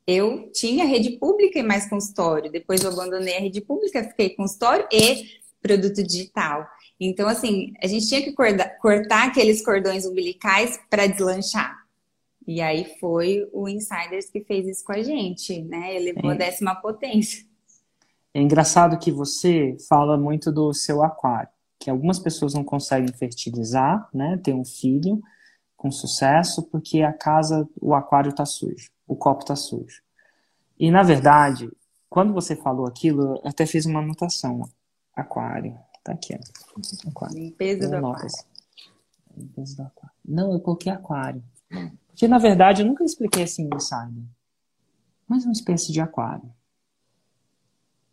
eu 0.06 0.50
tinha 0.52 0.84
rede 0.84 1.18
pública 1.18 1.58
e 1.58 1.62
mais 1.62 1.88
consultório. 1.88 2.50
Depois 2.50 2.82
eu 2.82 2.90
abandonei 2.90 3.36
a 3.36 3.40
rede 3.40 3.60
pública, 3.60 4.04
fiquei 4.04 4.30
consultório 4.30 4.86
e 4.92 5.24
produto 5.62 6.02
digital. 6.02 6.66
Então, 6.98 7.28
assim, 7.28 7.72
a 7.82 7.86
gente 7.86 8.06
tinha 8.06 8.22
que 8.22 8.32
cortar, 8.32 8.68
cortar 8.78 9.28
aqueles 9.28 9.64
cordões 9.64 10.04
umbilicais 10.04 10.78
para 10.90 11.06
deslanchar. 11.06 11.78
E 12.46 12.60
aí 12.60 12.96
foi 12.98 13.48
o 13.52 13.68
Insiders 13.68 14.28
que 14.30 14.40
fez 14.40 14.66
isso 14.66 14.84
com 14.84 14.92
a 14.92 15.02
gente, 15.02 15.62
né? 15.62 15.94
Elevou 15.96 16.30
é. 16.30 16.34
a 16.34 16.38
décima 16.38 16.74
potência. 16.74 17.44
É 18.34 18.40
engraçado 18.40 18.98
que 18.98 19.12
você 19.12 19.76
fala 19.88 20.16
muito 20.16 20.52
do 20.52 20.72
seu 20.72 21.02
aquário, 21.02 21.48
que 21.78 21.90
algumas 21.90 22.18
pessoas 22.18 22.54
não 22.54 22.64
conseguem 22.64 23.12
fertilizar, 23.12 24.08
né? 24.12 24.38
Ter 24.42 24.52
um 24.52 24.64
filho, 24.64 25.20
com 25.80 25.90
sucesso 25.90 26.62
porque 26.64 27.00
a 27.00 27.12
casa, 27.12 27.66
o 27.80 27.94
aquário 27.94 28.28
está 28.28 28.44
sujo, 28.44 28.90
o 29.10 29.16
copo 29.16 29.42
está 29.42 29.56
sujo. 29.56 30.02
E 30.78 30.88
na 30.88 31.02
verdade, 31.02 31.68
quando 32.08 32.32
você 32.32 32.54
falou 32.54 32.86
aquilo, 32.86 33.40
eu 33.42 33.42
até 33.44 33.66
fiz 33.66 33.84
uma 33.84 33.98
anotação. 33.98 34.68
Aquário, 35.12 35.76
tá 36.04 36.12
aqui, 36.12 36.32
ó. 36.32 37.08
Aquário. 37.10 37.36
Limpeza 37.36 37.88
do 37.88 37.96
aquário. 37.96 38.28
Limpeza 39.36 39.76
do 39.76 39.82
aquário. 39.82 40.16
Não, 40.24 40.52
eu 40.52 40.60
coloquei 40.60 40.92
aquário. 40.92 41.42
Porque 42.06 42.28
na 42.28 42.38
verdade 42.38 42.82
eu 42.82 42.86
nunca 42.86 43.02
expliquei 43.02 43.42
assim 43.42 43.66
no 43.66 43.76
insider. 43.76 44.22
Mas 45.26 45.44
uma 45.44 45.52
espécie 45.52 45.90
de 45.90 46.00
aquário. 46.00 46.48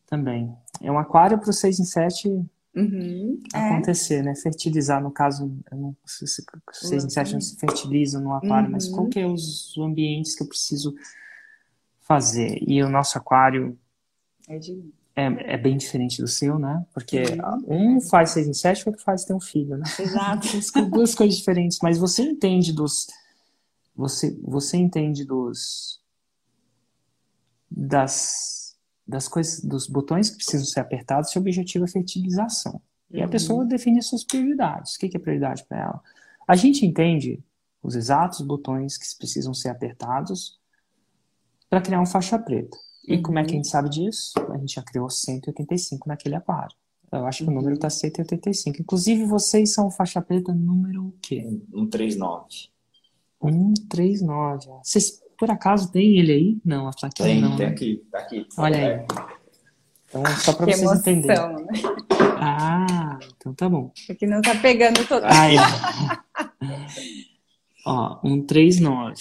Também. 0.08 0.58
É 0.82 0.92
um 0.92 0.98
aquário 0.98 1.38
para 1.38 1.50
o 1.50 1.54
6 1.54 1.80
em 1.80 1.86
7 1.86 2.50
Uhum, 2.78 3.42
é. 3.56 3.58
acontecer, 3.58 4.18
é. 4.18 4.24
né? 4.24 4.36
Fertilizar, 4.36 5.02
no 5.02 5.10
caso, 5.10 5.52
eu 5.72 5.78
não 5.78 5.98
sei 6.06 6.28
se 6.28 6.46
vocês 6.72 7.04
em 7.04 7.10
sete 7.10 7.42
se 7.42 7.58
fertilizam 7.58 8.22
no 8.22 8.34
aquário, 8.34 8.68
uhum. 8.68 8.72
mas 8.74 8.88
qual 8.88 9.08
que 9.08 9.20
é 9.20 9.26
os 9.26 9.76
ambientes 9.80 10.36
que 10.36 10.44
eu 10.44 10.48
preciso 10.48 10.94
fazer? 12.02 12.60
E 12.62 12.84
o 12.84 12.90
nosso 12.90 13.18
aquário 13.18 13.76
é, 14.48 14.60
de... 14.60 14.94
é, 15.16 15.56
é 15.56 15.58
bem 15.58 15.76
diferente 15.76 16.22
do 16.22 16.28
seu, 16.28 16.60
né? 16.60 16.86
Porque 16.94 17.24
uhum. 17.68 17.96
um 17.98 18.02
faz 18.02 18.30
seis 18.32 18.60
sete, 18.60 18.86
o 18.86 18.90
outro 18.90 19.04
faz 19.04 19.26
ter 19.26 19.34
um 19.34 19.42
filho, 19.42 19.78
né? 19.78 19.86
Exato. 20.00 20.48
Duas 20.92 21.16
coisas 21.16 21.36
diferentes, 21.36 21.80
mas 21.82 21.98
você 21.98 22.22
entende 22.22 22.72
dos... 22.72 23.08
Você, 23.96 24.38
você 24.44 24.78
entende 24.78 25.26
dos... 25.26 26.00
das 27.72 28.57
das 29.08 29.28
coisas, 29.28 29.63
dos 29.63 29.88
botões 29.88 30.30
que 30.30 30.38
precisam 30.38 30.65
ser 30.65 30.82
apertados, 30.82 31.32
seu 31.32 31.41
objetivo 31.41 31.86
é 31.86 31.88
fertilização. 31.88 32.82
E 33.10 33.22
a 33.22 33.26
uhum. 33.26 33.30
pessoa 33.30 33.65
define 33.65 34.00
as 34.00 34.08
suas 34.08 34.24
prioridades. 34.24 34.96
O 34.96 35.00
que 35.00 35.15
é 35.15 35.20
prioridade 35.20 35.63
para 35.65 35.80
ela? 35.80 36.02
A 36.48 36.56
gente 36.56 36.86
entende 36.86 37.41
os 37.82 37.96
exatos 37.96 38.41
botões 38.41 38.98
que 38.98 39.06
precisam 39.17 39.54
ser 39.54 39.70
apertados 39.70 40.60
para 41.70 41.82
criar 41.82 42.02
um 42.02 42.06
faixa 42.06 42.38
preta. 42.38 42.78
E 43.08 43.15
uhum. 43.15 43.22
como 43.22 43.39
é 43.39 43.43
que 43.43 43.52
a 43.52 43.56
gente 43.56 43.70
sabe 43.70 43.89
disso? 43.89 44.34
A 44.52 44.58
gente 44.58 44.76
já 44.76 44.82
criou 44.82 45.10
185 45.10 46.08
naquele 46.08 46.36
aquário. 46.36 46.75
Eu 47.10 47.25
acho 47.25 47.46
que 47.46 47.50
o 47.50 47.54
número 47.54 47.75
está 47.75 47.90
185. 47.90 48.82
Inclusive, 48.82 49.23
vocês 49.25 49.73
são 49.73 49.90
faixa 49.90 50.21
preta 50.21 50.54
número 50.54 51.08
o 51.08 51.13
quê? 51.21 51.44
139. 51.73 52.46
139. 53.42 54.67
Vocês 54.84 55.21
por 55.38 55.52
acaso 55.52 55.92
tem 55.92 56.17
ele 56.17 56.31
aí? 56.31 56.58
Não, 56.65 56.88
a 56.88 56.92
plaquinha 56.92 57.27
tem, 57.27 57.42
não. 57.42 57.56
Tem, 57.56 57.65
né? 57.67 57.71
aqui, 57.71 58.04
tá 58.12 58.19
aqui. 58.19 58.48
Olha 58.58 58.77
aí. 58.77 59.06
Então, 60.06 60.25
só 60.38 60.54
para 60.54 60.65
vocês 60.65 60.81
emoção, 60.81 61.00
entenderem. 61.00 61.56
Né? 61.56 61.67
Ah, 62.40 63.19
então 63.35 63.54
tá 63.54 63.67
bom. 63.69 63.92
Aqui 64.10 64.25
não 64.25 64.42
tá 64.42 64.56
pegando 64.56 65.06
todo. 65.08 65.23
Ah, 65.25 65.52
é. 65.52 65.58
Ó, 67.85 68.19
139. 68.25 69.15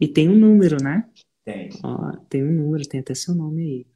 E 0.00 0.08
tem 0.08 0.28
um 0.28 0.36
número, 0.36 0.82
né? 0.82 1.08
Tem. 1.44 1.70
Ó, 1.82 2.12
tem 2.28 2.44
um 2.44 2.52
número, 2.52 2.88
tem 2.88 3.00
até 3.00 3.14
seu 3.14 3.34
nome 3.34 3.62
aí. 3.62 3.86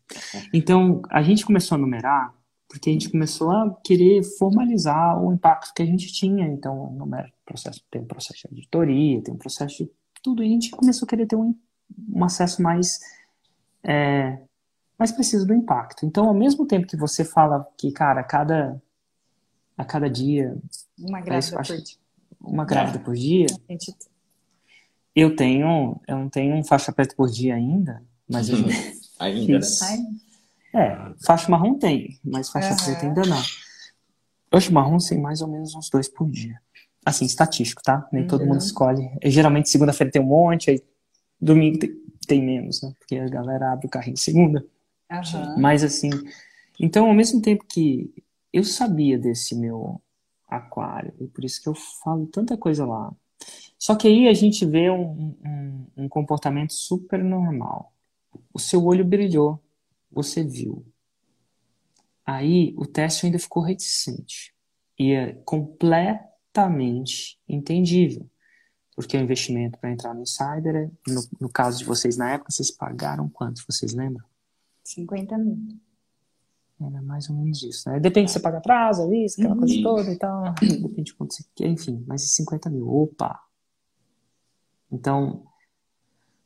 Então, 0.53 1.03
a 1.11 1.23
gente 1.23 1.45
começou 1.45 1.77
a 1.77 1.79
numerar 1.79 2.35
porque 2.69 2.91
a 2.91 2.93
gente 2.93 3.09
começou 3.09 3.51
a 3.51 3.77
querer 3.85 4.23
formalizar 4.39 5.23
o 5.23 5.33
impacto 5.33 5.73
que 5.75 5.83
a 5.83 5.87
gente 5.87 6.13
tinha. 6.13 6.47
Então, 6.47 6.93
no 6.93 7.09
processo, 7.45 7.81
tem 7.91 8.03
um 8.03 8.07
processo 8.07 8.41
de 8.41 8.49
auditoria, 8.49 9.23
tem 9.23 9.35
um 9.35 9.39
processo 9.39 9.85
de 9.85 9.91
tudo, 10.27 10.43
e 10.43 10.47
a 10.47 10.51
gente 10.51 10.71
começou 10.71 11.07
a 11.07 11.09
querer 11.09 11.25
ter 11.25 11.37
um, 11.37 11.55
um 12.13 12.25
acesso 12.25 12.61
mais, 12.61 12.99
é, 13.85 14.41
mais 14.99 15.13
preciso 15.13 15.47
do 15.47 15.55
impacto. 15.55 16.05
Então, 16.05 16.27
ao 16.27 16.35
mesmo 16.35 16.67
tempo 16.67 16.89
que 16.89 16.97
você 16.97 17.25
fala 17.25 17.65
que, 17.79 17.93
cara, 17.93 18.23
a 18.23 18.25
cada, 18.25 18.83
a 19.79 19.85
cada 19.85 20.11
dia. 20.11 20.59
Uma 20.99 21.21
grávida 21.21 21.57
por 21.57 21.65
dia. 21.65 21.97
Uma 22.41 22.65
grávida 22.65 22.99
por 22.99 23.15
dia. 23.15 23.47
Eu 25.15 25.37
tenho, 25.37 26.01
eu 26.09 26.17
não 26.17 26.29
tenho 26.29 26.57
um 26.57 26.65
faixa 26.65 26.93
preta 26.93 27.15
por 27.15 27.31
dia 27.31 27.55
ainda, 27.55 28.03
mas 28.29 28.49
eu 28.49 28.59
ainda, 29.21 29.63
fiz, 29.63 29.81
né? 29.81 30.07
É, 30.75 31.15
faixa 31.25 31.49
marrom 31.49 31.79
tem, 31.79 32.19
mas 32.23 32.51
faixa 32.51 32.71
uhum. 32.71 32.77
preta 32.77 33.07
ainda 33.07 33.23
não. 33.23 33.43
Faixa 34.51 34.73
marrom 34.73 34.99
tem 34.99 35.21
mais 35.21 35.41
ou 35.41 35.49
menos 35.49 35.73
uns 35.75 35.89
dois 35.89 36.09
por 36.09 36.29
dia. 36.29 36.61
Assim, 37.07 37.25
estatístico, 37.25 37.83
tá? 37.83 38.09
Nem 38.13 38.23
uhum. 38.23 38.29
todo 38.29 38.45
mundo 38.45 38.59
escolhe. 38.59 39.09
Eu, 39.23 39.31
geralmente, 39.31 39.71
segunda-feira 39.71 40.11
tem 40.11 40.21
um 40.21 40.27
monte, 40.27 40.71
aí 40.71 40.83
domingo 41.41 41.79
tem, 41.79 41.95
tem, 42.27 42.45
menos, 42.45 42.83
né? 42.83 42.93
Porque 42.99 43.17
a 43.17 43.29
galera 43.29 43.73
abre 43.73 43.87
o 43.87 43.91
carrinho 43.91 44.17
segunda. 44.17 44.67
Uhum. 45.11 45.61
Mas, 45.61 45.85
assim, 45.85 46.11
então, 46.81 47.07
ao 47.07 47.15
mesmo 47.15 47.41
tempo 47.41 47.65
que 47.65 48.13
eu 48.53 48.65
sabia 48.65 49.17
desse 49.17 49.55
meu 49.55 50.03
aquário, 50.49 51.15
e 51.21 51.29
por 51.29 51.45
isso 51.45 51.63
que 51.63 51.69
eu 51.69 51.75
falo 51.75 52.27
tanta 52.27 52.57
coisa 52.57 52.85
lá. 52.85 53.15
Só 53.79 53.95
que 53.95 54.09
aí 54.09 54.27
a 54.27 54.35
gente 54.35 54.67
vê 54.67 54.91
um, 54.91 55.37
um, 55.45 55.87
um 55.97 56.09
comportamento 56.09 56.73
super 56.73 57.23
normal. 57.23 57.93
O 58.53 58.59
seu 58.59 58.85
olho 58.85 59.05
brilhou 59.05 59.63
você 60.11 60.43
viu. 60.43 60.85
Aí 62.25 62.75
o 62.77 62.87
teste 62.87 63.27
ainda 63.27 63.39
ficou 63.39 63.63
reticente. 63.63 64.55
E 64.99 65.13
é 65.13 65.33
completamente 66.57 67.39
entendível. 67.49 68.29
Porque 68.95 69.17
o 69.17 69.21
investimento 69.21 69.79
para 69.79 69.93
entrar 69.93 70.15
no 70.15 70.23
Insider, 70.23 70.75
é, 70.75 70.91
no, 71.07 71.23
no, 71.39 71.49
caso 71.51 71.79
de 71.79 71.85
vocês 71.85 72.17
na 72.17 72.33
época, 72.33 72.51
vocês 72.51 72.71
pagaram 72.71 73.29
quanto? 73.29 73.63
Vocês 73.69 73.93
lembram? 73.93 74.25
50 74.85 75.37
mil. 75.37 75.79
Era 76.81 77.03
mais 77.03 77.29
ou 77.29 77.37
menos 77.37 77.63
isso, 77.63 77.89
né? 77.91 78.01
Depende 78.01 78.31
se 78.31 78.35
você 78.35 78.41
paga 78.41 78.61
prazo, 78.61 79.13
isso, 79.13 79.41
aquela 79.41 79.57
coisa 79.57 79.75
uhum. 79.75 79.83
toda 79.83 80.11
e 80.11 80.17
tal. 80.17 80.55
Depende 80.61 81.05
de 81.05 81.15
quanto 81.15 81.35
você 81.35 81.45
quer, 81.55 81.69
enfim, 81.69 82.03
mais 82.07 82.23
de 82.23 82.29
50 82.29 82.71
mil. 82.71 82.89
Opa! 82.89 83.39
Então, 84.91 85.45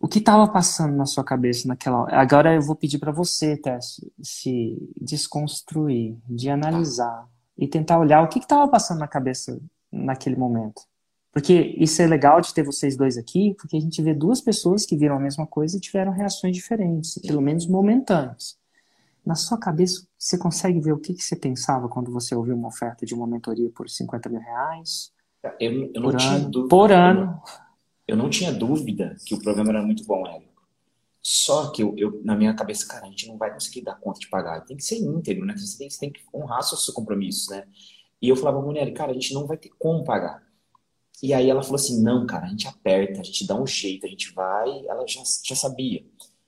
o 0.00 0.08
que 0.08 0.18
estava 0.18 0.48
passando 0.48 0.96
na 0.96 1.06
sua 1.06 1.22
cabeça 1.22 1.68
naquela 1.68 2.02
hora? 2.02 2.20
Agora 2.20 2.54
eu 2.54 2.62
vou 2.62 2.74
pedir 2.74 2.98
para 2.98 3.12
você, 3.12 3.56
Tess, 3.56 4.00
se 4.20 4.76
desconstruir, 5.00 6.16
de 6.28 6.48
analisar 6.48 7.28
e 7.56 7.68
tentar 7.68 7.98
olhar 7.98 8.22
o 8.22 8.28
que 8.28 8.38
estava 8.38 8.68
passando 8.68 9.00
na 9.00 9.08
cabeça 9.08 9.60
naquele 9.90 10.36
momento. 10.36 10.82
Porque 11.32 11.76
isso 11.78 12.02
é 12.02 12.06
legal 12.06 12.40
de 12.40 12.52
ter 12.52 12.64
vocês 12.64 12.96
dois 12.96 13.16
aqui, 13.16 13.54
porque 13.58 13.76
a 13.76 13.80
gente 13.80 14.02
vê 14.02 14.12
duas 14.12 14.40
pessoas 14.40 14.84
que 14.84 14.96
viram 14.96 15.16
a 15.16 15.20
mesma 15.20 15.46
coisa 15.46 15.76
e 15.76 15.80
tiveram 15.80 16.12
reações 16.12 16.56
diferentes, 16.56 17.18
pelo 17.18 17.40
menos 17.40 17.66
momentâneas. 17.66 18.58
Na 19.24 19.34
sua 19.34 19.58
cabeça, 19.58 20.06
você 20.18 20.36
consegue 20.36 20.80
ver 20.80 20.92
o 20.92 20.98
que, 20.98 21.14
que 21.14 21.22
você 21.22 21.36
pensava 21.36 21.88
quando 21.88 22.10
você 22.10 22.34
ouviu 22.34 22.56
uma 22.56 22.68
oferta 22.68 23.06
de 23.06 23.14
uma 23.14 23.26
mentoria 23.26 23.70
por 23.70 23.88
50 23.88 24.28
mil 24.28 24.40
reais? 24.40 25.12
Eu, 25.60 25.90
eu 25.94 26.00
não 26.00 26.10
por 26.10 26.16
tinha 26.16 26.32
ano, 26.32 26.50
dúvida. 26.50 26.68
Por 26.68 26.92
ano 26.92 27.42
eu 28.10 28.16
não 28.16 28.28
tinha 28.28 28.52
dúvida 28.52 29.16
que 29.24 29.34
o 29.34 29.40
programa 29.40 29.70
era 29.70 29.82
muito 29.82 30.04
bom, 30.04 30.26
Érico. 30.26 30.50
Só 31.22 31.70
que 31.70 31.80
eu, 31.80 31.94
eu, 31.96 32.20
na 32.24 32.34
minha 32.34 32.52
cabeça, 32.54 32.84
cara, 32.84 33.06
a 33.06 33.08
gente 33.08 33.28
não 33.28 33.38
vai 33.38 33.52
conseguir 33.52 33.82
dar 33.82 33.94
conta 33.94 34.18
de 34.18 34.28
pagar. 34.28 34.62
Tem 34.62 34.76
que 34.76 34.82
ser 34.82 34.96
íntegro, 34.96 35.46
né? 35.46 35.56
Você 35.56 35.78
tem, 35.78 35.88
você 35.88 36.00
tem 36.00 36.10
que 36.10 36.20
honrar 36.34 36.60
seus 36.64 36.86
compromissos, 36.86 37.48
né? 37.50 37.68
E 38.20 38.28
eu 38.28 38.36
falava, 38.36 38.60
mulher, 38.60 38.90
cara, 38.92 39.10
a 39.10 39.14
gente 39.14 39.32
não 39.32 39.46
vai 39.46 39.56
ter 39.56 39.70
como 39.78 40.04
pagar. 40.04 40.42
E 41.22 41.34
aí 41.34 41.50
ela 41.50 41.62
falou 41.62 41.76
assim, 41.76 42.02
não, 42.02 42.26
cara, 42.26 42.46
a 42.46 42.48
gente 42.48 42.66
aperta, 42.66 43.20
a 43.20 43.24
gente 43.24 43.46
dá 43.46 43.54
um 43.54 43.66
jeito, 43.66 44.06
a 44.06 44.08
gente 44.08 44.32
vai. 44.32 44.68
Ela 44.86 45.06
já, 45.06 45.22
já 45.44 45.54
sabia. 45.54 46.04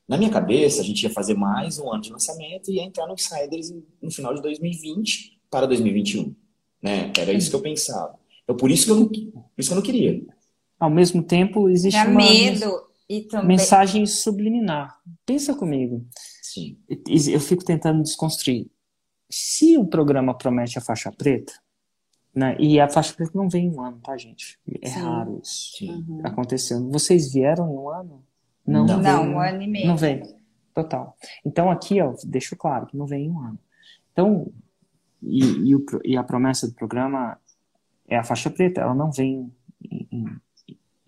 Na 0.08 0.16
minha 0.16 0.30
cabeça, 0.30 0.80
a 0.80 0.84
gente 0.84 1.02
ia 1.02 1.10
fazer 1.10 1.34
mais 1.34 1.78
um 1.78 1.90
ano 1.92 2.02
de 2.02 2.10
lançamento 2.10 2.70
e 2.70 2.76
ia 2.76 2.82
entrar 2.82 3.06
no 3.06 3.14
Insiders 3.14 3.72
no 4.00 4.10
final 4.10 4.34
de 4.34 4.42
2020 4.42 5.40
para 5.50 5.66
2021. 5.66 6.34
Né? 6.82 7.12
Era 7.18 7.32
isso 7.32 7.50
que 7.50 7.56
eu 7.56 7.62
pensava. 7.62 8.18
Então, 8.42 8.56
por 8.56 8.70
isso 8.70 8.86
que 8.86 8.90
eu 8.90 8.96
não, 8.96 9.06
por 9.06 9.52
isso 9.58 9.68
que 9.68 9.72
eu 9.72 9.76
não 9.76 9.82
queria 9.82 10.22
ao 10.82 10.90
mesmo 10.90 11.22
tempo 11.22 11.68
existe 11.68 11.96
uma 11.96 12.06
medo 12.06 12.82
e 13.08 13.20
também... 13.20 13.56
mensagem 13.56 14.04
subliminar. 14.04 14.98
Pensa 15.24 15.54
comigo. 15.54 16.04
Sim. 16.42 16.76
Eu 17.30 17.38
fico 17.38 17.64
tentando 17.64 18.02
desconstruir. 18.02 18.68
Se 19.33 19.76
o 19.78 19.87
programa 19.87 20.37
promete 20.37 20.78
a 20.78 20.80
faixa 20.80 21.11
preta, 21.11 21.53
né, 22.35 22.57
e 22.59 22.80
a 22.80 22.89
faixa 22.89 23.14
preta 23.14 23.33
não 23.35 23.49
vem 23.49 23.66
em 23.66 23.70
um 23.70 23.80
ano, 23.80 23.99
tá, 24.03 24.16
gente? 24.16 24.59
É 24.80 24.89
Sim. 24.89 25.01
raro 25.01 25.41
isso 25.43 25.76
Sim. 25.78 26.20
acontecendo. 26.22 26.91
Vocês 26.91 27.33
vieram 27.33 27.68
em 27.70 27.76
um 27.76 27.89
ano? 27.89 28.24
Não, 28.66 28.87
não, 28.87 29.01
não 29.01 29.35
um 29.35 29.41
ano 29.41 29.62
e 29.62 29.66
meio. 29.66 29.87
Não 29.87 29.97
vem. 29.97 30.22
Total. 30.74 31.16
Então 31.45 31.70
aqui, 31.70 32.01
ó, 32.01 32.14
deixo 32.24 32.57
claro 32.57 32.87
que 32.87 32.97
não 32.97 33.07
vem 33.07 33.26
em 33.26 33.30
um 33.30 33.41
ano. 33.41 33.59
Então, 34.12 34.53
e, 35.22 35.68
e, 35.68 35.76
o, 35.76 35.85
e 36.05 36.16
a 36.16 36.22
promessa 36.22 36.66
do 36.66 36.74
programa 36.74 37.39
é 38.09 38.16
a 38.16 38.24
faixa 38.24 38.51
preta, 38.51 38.80
ela 38.80 38.95
não 38.95 39.11
vem 39.11 39.53
em, 39.83 40.09
em 40.11 40.41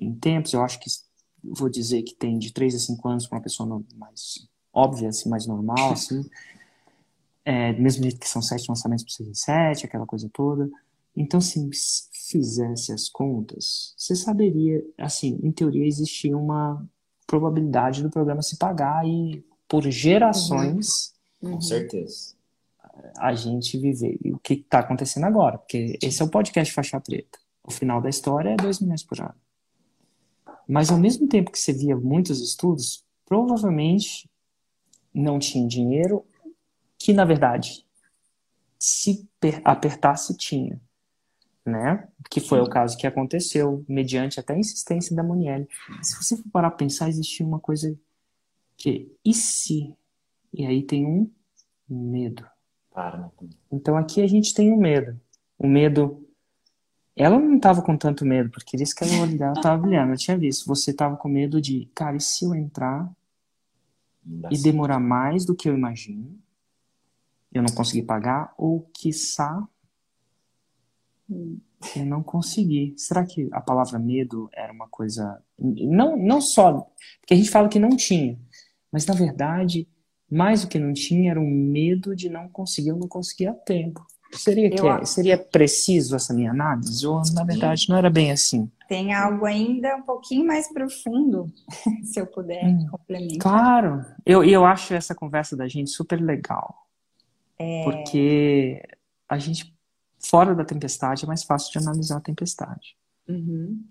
em 0.05 0.14
tempos, 0.14 0.53
eu 0.53 0.62
acho 0.62 0.79
que 0.81 0.91
vou 1.43 1.68
dizer 1.68 2.03
que 2.03 2.14
tem 2.14 2.39
de 2.39 2.53
3 2.53 2.75
a 2.75 2.79
5 2.79 3.09
anos 3.09 3.27
para 3.27 3.37
uma 3.37 3.43
pessoa 3.43 3.83
mais 3.97 4.49
óbvia, 4.72 5.09
assim, 5.09 5.29
mais 5.29 5.47
normal, 5.47 5.93
assim. 5.93 6.25
É, 7.45 7.72
mesmo 7.74 8.03
jeito 8.03 8.18
que 8.18 8.28
são 8.28 8.40
sete 8.40 8.66
lançamentos 8.68 9.05
por 9.05 9.11
6 9.11 9.28
em 9.28 9.34
7, 9.34 9.86
aquela 9.86 10.07
coisa 10.07 10.30
toda. 10.32 10.70
Então, 11.16 11.38
assim, 11.38 11.70
se 11.72 12.09
fizesse 12.30 12.92
as 12.92 13.09
contas, 13.09 13.95
você 13.97 14.16
saberia, 14.16 14.82
assim, 14.99 15.38
em 15.42 15.53
teoria 15.53 15.86
existia 15.86 16.36
uma 16.36 16.84
probabilidade 17.26 18.03
do 18.03 18.11
programa 18.11 18.42
se 18.42 18.57
pagar 18.57 19.07
e 19.07 19.45
por 19.68 19.88
gerações. 19.90 21.14
Uhum. 21.40 21.53
Com 21.53 21.61
certeza. 21.61 22.34
A 23.18 23.34
gente 23.34 23.76
viver. 23.78 24.18
E 24.24 24.32
o 24.32 24.38
que 24.38 24.55
está 24.55 24.80
acontecendo 24.80 25.24
agora? 25.24 25.59
Porque 25.59 25.99
esse 26.03 26.22
é 26.22 26.24
o 26.24 26.30
podcast 26.30 26.72
Faixa 26.72 27.01
Preta. 27.01 27.38
O 27.62 27.70
final 27.70 28.01
da 28.01 28.09
história 28.09 28.51
é 28.51 28.57
2 28.57 28.80
milhões 28.80 29.03
por 29.03 29.20
ano. 29.20 29.34
Mas 30.66 30.90
ao 30.90 30.99
mesmo 30.99 31.28
tempo 31.28 31.51
que 31.51 31.59
você 31.59 31.72
via 31.72 31.97
muitos 31.97 32.40
estudos, 32.40 33.05
provavelmente 33.26 34.28
não 35.12 35.38
tinha 35.38 35.66
dinheiro, 35.66 36.24
que 37.05 37.12
na 37.12 37.26
verdade, 37.26 37.86
se 38.78 39.28
apertasse, 39.62 40.34
tinha. 40.38 40.80
Né? 41.62 42.09
Que 42.30 42.40
foi 42.40 42.61
o 42.61 42.66
caso 42.66 42.96
que 42.96 43.07
aconteceu, 43.07 43.84
mediante 43.86 44.40
até 44.40 44.55
a 44.55 44.59
insistência 44.59 45.14
da 45.14 45.22
Monielle. 45.22 45.68
Se 46.00 46.16
você 46.16 46.34
for 46.34 46.48
parar 46.50 46.68
a 46.68 46.70
pensar, 46.70 47.11
existia 47.11 47.44
uma 47.44 47.61
coisa 47.61 47.94
que, 48.74 49.14
e 49.22 49.34
se? 49.34 49.94
E 50.50 50.64
aí 50.64 50.82
tem 50.82 51.05
um 51.05 51.30
medo. 51.86 52.46
Para, 52.90 53.30
Então 53.70 53.98
aqui 53.98 54.22
a 54.22 54.26
gente 54.26 54.55
tem 54.55 54.72
um 54.72 54.78
medo. 54.78 55.20
O 55.59 55.68
medo 55.68 56.26
ela 57.14 57.38
não 57.38 57.57
estava 57.57 57.82
com 57.82 57.98
tanto 57.98 58.24
medo, 58.24 58.48
porque 58.48 58.78
isso 58.78 58.96
que 58.96 59.05
ela 59.05 59.20
olho 59.20 59.36
dela 59.36 59.61
tava 59.61 59.76
brilhando. 59.82 60.14
Eu 60.14 60.18
tinha 60.18 60.38
visto. 60.38 60.66
Você 60.68 60.90
estava 60.90 61.18
com 61.18 61.28
medo 61.28 61.61
de, 61.61 61.86
cara, 61.94 62.16
e 62.16 62.20
se 62.20 62.46
eu 62.46 62.55
entrar 62.55 63.12
e 64.50 64.57
demorar 64.57 64.98
mais 64.98 65.44
do 65.44 65.55
que 65.55 65.68
eu 65.68 65.74
imagino? 65.74 66.42
Eu 67.55 67.62
não 67.62 67.72
consegui 67.74 68.02
pagar? 68.02 68.52
Ou, 68.59 68.90
quiçá, 68.92 69.66
eu 71.96 72.05
não 72.05 72.22
consegui. 72.22 72.94
Será 72.96 73.24
que 73.24 73.48
a 73.52 73.61
palavra 73.61 73.98
medo 73.98 74.48
era 74.52 74.72
uma 74.72 74.88
coisa. 74.88 75.40
Não, 75.59 76.16
não 76.16 76.40
só. 76.40 76.86
Porque 77.20 77.34
a 77.34 77.36
gente 77.36 77.50
fala 77.50 77.68
que 77.68 77.78
não 77.78 77.96
tinha. 77.96 78.38
Mas, 78.92 79.07
na 79.07 79.14
verdade, 79.14 79.88
mais 80.30 80.62
do 80.62 80.68
que 80.68 80.78
não 80.78 80.92
tinha 80.92 81.30
era 81.30 81.40
o 81.40 81.46
medo 81.46 82.14
de 82.14 82.28
não 82.28 82.48
conseguir, 82.48 82.90
eu 82.90 82.96
não 82.96 83.09
conseguir 83.09 83.46
a 83.46 83.55
tempo. 83.55 84.05
Seria, 84.32 84.68
que, 84.68 84.84
é, 84.84 85.05
seria 85.05 85.38
preciso 85.38 86.16
essa 86.16 86.34
minha 86.34 86.50
análise? 86.50 87.07
Ou, 87.07 87.22
na 87.34 87.44
verdade, 87.44 87.88
não 87.88 87.96
era 87.96 88.11
bem 88.11 88.32
assim? 88.32 88.68
Tem 88.88 89.14
algo 89.14 89.46
ainda 89.46 89.94
um 89.96 90.02
pouquinho 90.02 90.44
mais 90.44 90.72
profundo, 90.72 91.46
se 92.02 92.20
eu 92.20 92.26
puder 92.26 92.66
hum, 92.66 92.86
complementar. 92.90 93.38
Claro. 93.38 94.05
Eu, 94.26 94.42
eu 94.42 94.64
acho 94.64 94.92
essa 94.92 95.14
conversa 95.14 95.57
da 95.57 95.68
gente 95.68 95.90
super 95.90 96.20
legal. 96.20 96.84
É... 97.64 97.84
Porque 97.84 98.82
a 99.28 99.38
gente, 99.38 99.74
fora 100.18 100.54
da 100.54 100.64
tempestade, 100.64 101.24
é 101.24 101.26
mais 101.28 101.44
fácil 101.44 101.72
de 101.72 101.78
analisar 101.78 102.18
a 102.18 102.20
tempestade. 102.20 102.96
Uhum. 103.28 103.82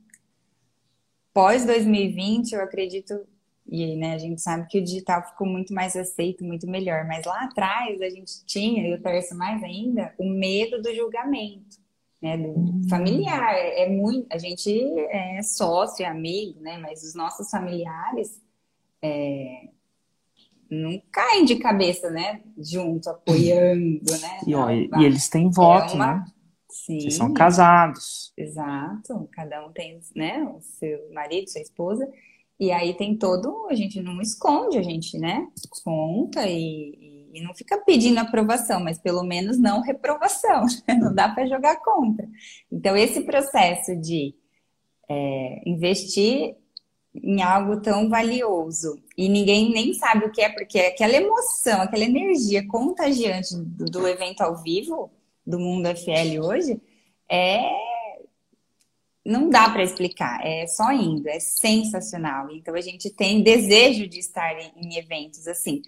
Pós 1.34 1.66
2020, 1.66 2.54
eu 2.54 2.62
acredito 2.62 3.26
e 3.68 3.96
né, 3.96 4.14
a 4.14 4.18
gente 4.18 4.42
sabe 4.42 4.68
que 4.68 4.80
o 4.80 4.84
digital 4.84 5.24
ficou 5.24 5.48
muito 5.48 5.74
mais 5.74 5.96
aceito, 5.96 6.44
muito 6.44 6.68
melhor. 6.68 7.06
Mas 7.06 7.26
lá 7.26 7.44
atrás 7.46 8.02
a 8.02 8.10
gente 8.10 8.46
tinha, 8.46 8.88
e 8.88 8.94
o 8.94 9.02
terço 9.02 9.36
mais 9.36 9.64
ainda, 9.64 10.14
o 10.18 10.30
medo 10.30 10.82
do 10.82 10.94
julgamento, 10.94 11.78
né? 12.22 12.38
Do 12.38 12.50
uhum. 12.50 12.82
familiar. 12.90 13.56
É, 13.56 13.84
é 13.84 13.90
muito. 13.90 14.28
A 14.30 14.38
gente 14.38 14.70
é 15.10 15.42
sócio, 15.42 16.04
é 16.04 16.08
amigo, 16.08 16.60
né? 16.60 16.78
Mas 16.78 17.04
os 17.04 17.16
nossos 17.16 17.50
familiares 17.50 18.42
é, 19.02 19.70
não 20.74 21.02
caem 21.12 21.46
de 21.46 21.56
cabeça, 21.58 22.10
né? 22.10 22.42
Junto, 22.58 23.10
apoiando, 23.10 24.12
né? 24.22 24.40
E, 24.48 24.56
ó, 24.56 24.70
e, 24.70 24.90
e 24.98 25.06
eles 25.06 25.30
têm 25.30 25.50
voto, 25.50 25.94
é 25.94 25.96
uma... 25.96 26.16
né? 26.16 26.26
Sim. 26.70 26.98
Eles 26.98 27.16
são 27.16 27.34
casados. 27.34 28.34
Exato. 28.36 29.30
Cada 29.32 29.66
um 29.66 29.72
tem, 29.72 30.00
né? 30.16 30.44
O 30.44 30.60
seu 30.62 31.00
marido, 31.14 31.50
sua 31.50 31.62
esposa. 31.62 32.10
E 32.60 32.72
aí 32.72 32.94
tem 32.96 33.16
todo, 33.16 33.68
a 33.70 33.76
gente 33.76 34.02
não 34.02 34.22
esconde, 34.22 34.78
a 34.78 34.82
gente, 34.82 35.18
né? 35.18 35.48
Conta 35.84 36.48
e, 36.48 37.30
e 37.34 37.42
não 37.42 37.54
fica 37.54 37.78
pedindo 37.80 38.20
aprovação, 38.20 38.80
mas 38.80 38.98
pelo 38.98 39.24
menos 39.24 39.60
não 39.60 39.82
reprovação. 39.82 40.66
Né? 40.88 40.96
Não 40.96 41.14
dá 41.14 41.30
para 41.30 41.48
jogar 41.48 41.78
contra. 41.78 42.28
Então 42.72 42.96
esse 42.96 43.22
processo 43.22 43.96
de 43.96 44.36
é, 45.10 45.62
investir 45.66 46.56
em 47.16 47.42
algo 47.42 47.80
tão 47.80 48.10
valioso 48.10 49.00
e 49.16 49.30
ninguém 49.30 49.72
nem 49.72 49.94
sabe 49.94 50.26
o 50.26 50.32
que 50.32 50.42
é, 50.42 50.50
porque 50.50 50.80
aquela 50.80 51.14
emoção, 51.14 51.82
aquela 51.82 52.04
energia 52.04 52.68
contagiante 52.68 53.56
do, 53.56 53.86
do 53.86 54.08
evento 54.08 54.42
ao 54.42 54.62
vivo 54.64 55.12
do 55.46 55.60
Mundo 55.60 55.88
FL 55.96 56.40
hoje 56.42 56.82
é 57.30 57.62
não 59.26 59.50
dá 59.50 59.70
para 59.70 59.84
explicar, 59.84 60.46
é 60.46 60.68
só 60.68 60.92
indo, 60.92 61.30
é 61.30 61.40
sensacional. 61.40 62.50
Então 62.52 62.76
a 62.76 62.82
gente 62.82 63.10
tem 63.10 63.42
desejo 63.42 64.08
de 64.08 64.20
estar 64.20 64.54
em, 64.76 64.98
eventos 64.98 65.48
assim. 65.48 65.82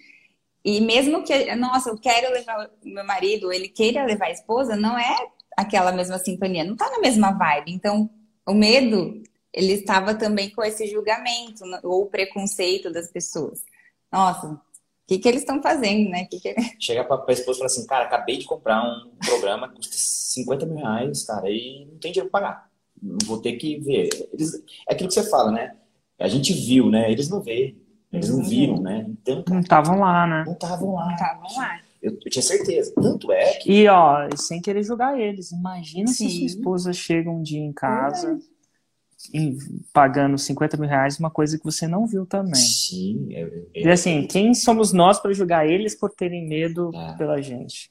E 0.64 0.80
mesmo 0.80 1.22
que, 1.22 1.54
nossa, 1.54 1.90
eu 1.90 1.98
quero 1.98 2.32
levar 2.32 2.70
meu 2.82 3.04
marido, 3.04 3.52
ele 3.52 3.68
queira 3.68 4.04
levar 4.04 4.26
a 4.26 4.32
esposa, 4.32 4.74
não 4.74 4.98
é 4.98 5.28
aquela 5.56 5.92
mesma 5.92 6.18
sintonia, 6.18 6.64
não 6.64 6.76
tá 6.76 6.90
na 6.90 6.98
mesma 6.98 7.30
vibe. 7.32 7.72
Então, 7.72 8.10
o 8.46 8.54
medo, 8.54 9.22
ele 9.56 9.72
estava 9.72 10.14
também 10.14 10.50
com 10.50 10.62
esse 10.62 10.86
julgamento 10.86 11.64
ou 11.82 12.06
preconceito 12.06 12.92
das 12.92 13.10
pessoas. 13.10 13.64
Nossa, 14.12 14.52
o 14.52 14.60
que, 15.08 15.18
que 15.18 15.28
eles 15.28 15.40
estão 15.40 15.60
fazendo, 15.60 16.10
né? 16.10 16.26
Que 16.26 16.38
que... 16.38 16.54
Chega 16.78 17.02
pra, 17.02 17.18
pra 17.18 17.32
esposa 17.32 17.56
e 17.56 17.60
fala 17.60 17.66
assim, 17.66 17.86
cara, 17.86 18.04
acabei 18.04 18.36
de 18.36 18.44
comprar 18.44 18.84
um 18.84 19.16
programa 19.26 19.68
que 19.68 19.76
custa 19.76 19.96
50 19.96 20.66
mil 20.66 20.76
reais, 20.76 21.24
cara, 21.24 21.50
e 21.50 21.88
não 21.90 21.98
tem 21.98 22.12
dinheiro 22.12 22.30
pra 22.30 22.40
pagar 22.40 22.70
vou 23.24 23.38
ter 23.40 23.52
que 23.52 23.78
ver. 23.78 24.08
Eles, 24.32 24.54
é 24.88 24.92
aquilo 24.92 25.08
que 25.08 25.14
você 25.14 25.28
fala, 25.28 25.50
né? 25.50 25.76
A 26.18 26.28
gente 26.28 26.52
viu, 26.52 26.90
né? 26.90 27.10
Eles 27.10 27.28
não 27.28 27.40
veem. 27.40 27.76
Eles 28.12 28.30
não 28.30 28.42
viram, 28.42 28.80
né? 28.80 29.06
Então, 29.08 29.44
não 29.48 29.60
estavam 29.60 30.00
lá, 30.00 30.26
né? 30.26 30.44
Não 30.46 30.52
estavam 30.52 30.94
lá. 30.94 31.06
Não 31.06 31.14
estavam 31.14 31.56
lá. 31.56 31.80
Eu, 32.02 32.12
eu, 32.12 32.30
tinha 32.30 32.42
certeza. 32.42 32.92
Tanto 32.94 33.30
é 33.32 33.54
que. 33.54 33.70
E, 33.70 33.88
ó, 33.88 34.28
sem 34.36 34.60
querer 34.60 34.82
julgar 34.82 35.18
eles. 35.18 35.50
Imagina 35.50 36.06
Sim. 36.06 36.28
se 36.28 36.36
sua 36.36 36.46
esposa 36.46 36.92
chega 36.92 37.30
um 37.30 37.42
dia 37.42 37.60
em 37.60 37.72
casa 37.72 38.32
em, 38.32 38.42
pagando 39.92 40.36
50 40.38 40.76
mil 40.76 40.88
reais 40.88 41.18
uma 41.18 41.30
coisa 41.30 41.58
que 41.58 41.64
você 41.64 41.86
não 41.86 42.06
viu 42.06 42.26
também. 42.26 42.54
Sim. 42.54 43.28
É, 43.32 43.42
é, 43.74 43.82
e 43.82 43.88
assim, 43.88 44.26
quem 44.26 44.54
somos 44.54 44.92
nós 44.92 45.18
para 45.18 45.32
julgar 45.32 45.66
eles 45.66 45.94
por 45.94 46.10
terem 46.10 46.46
medo 46.46 46.90
é. 46.94 47.16
pela 47.16 47.40
gente? 47.40 47.90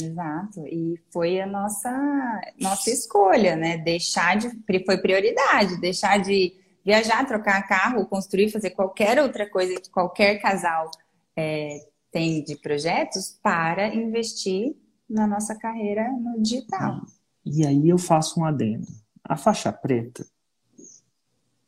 Exato. 0.00 0.66
E 0.66 0.98
foi 1.12 1.40
a 1.40 1.46
nossa, 1.46 2.40
nossa 2.58 2.90
escolha, 2.90 3.54
né? 3.54 3.78
Deixar 3.78 4.36
de. 4.36 4.50
Foi 4.84 4.98
prioridade, 4.98 5.80
deixar 5.80 6.18
de 6.18 6.54
viajar, 6.84 7.26
trocar 7.26 7.66
carro, 7.68 8.06
construir, 8.06 8.50
fazer 8.50 8.70
qualquer 8.70 9.20
outra 9.20 9.48
coisa 9.48 9.78
que 9.80 9.90
qualquer 9.90 10.40
casal 10.40 10.90
é, 11.36 11.86
tem 12.10 12.42
de 12.42 12.56
projetos 12.56 13.38
para 13.42 13.94
investir 13.94 14.74
na 15.08 15.26
nossa 15.26 15.54
carreira 15.54 16.08
no 16.12 16.40
digital. 16.40 17.02
E 17.44 17.66
aí 17.66 17.88
eu 17.88 17.98
faço 17.98 18.40
um 18.40 18.44
adendo. 18.44 18.86
A 19.22 19.36
faixa 19.36 19.72
preta 19.72 20.24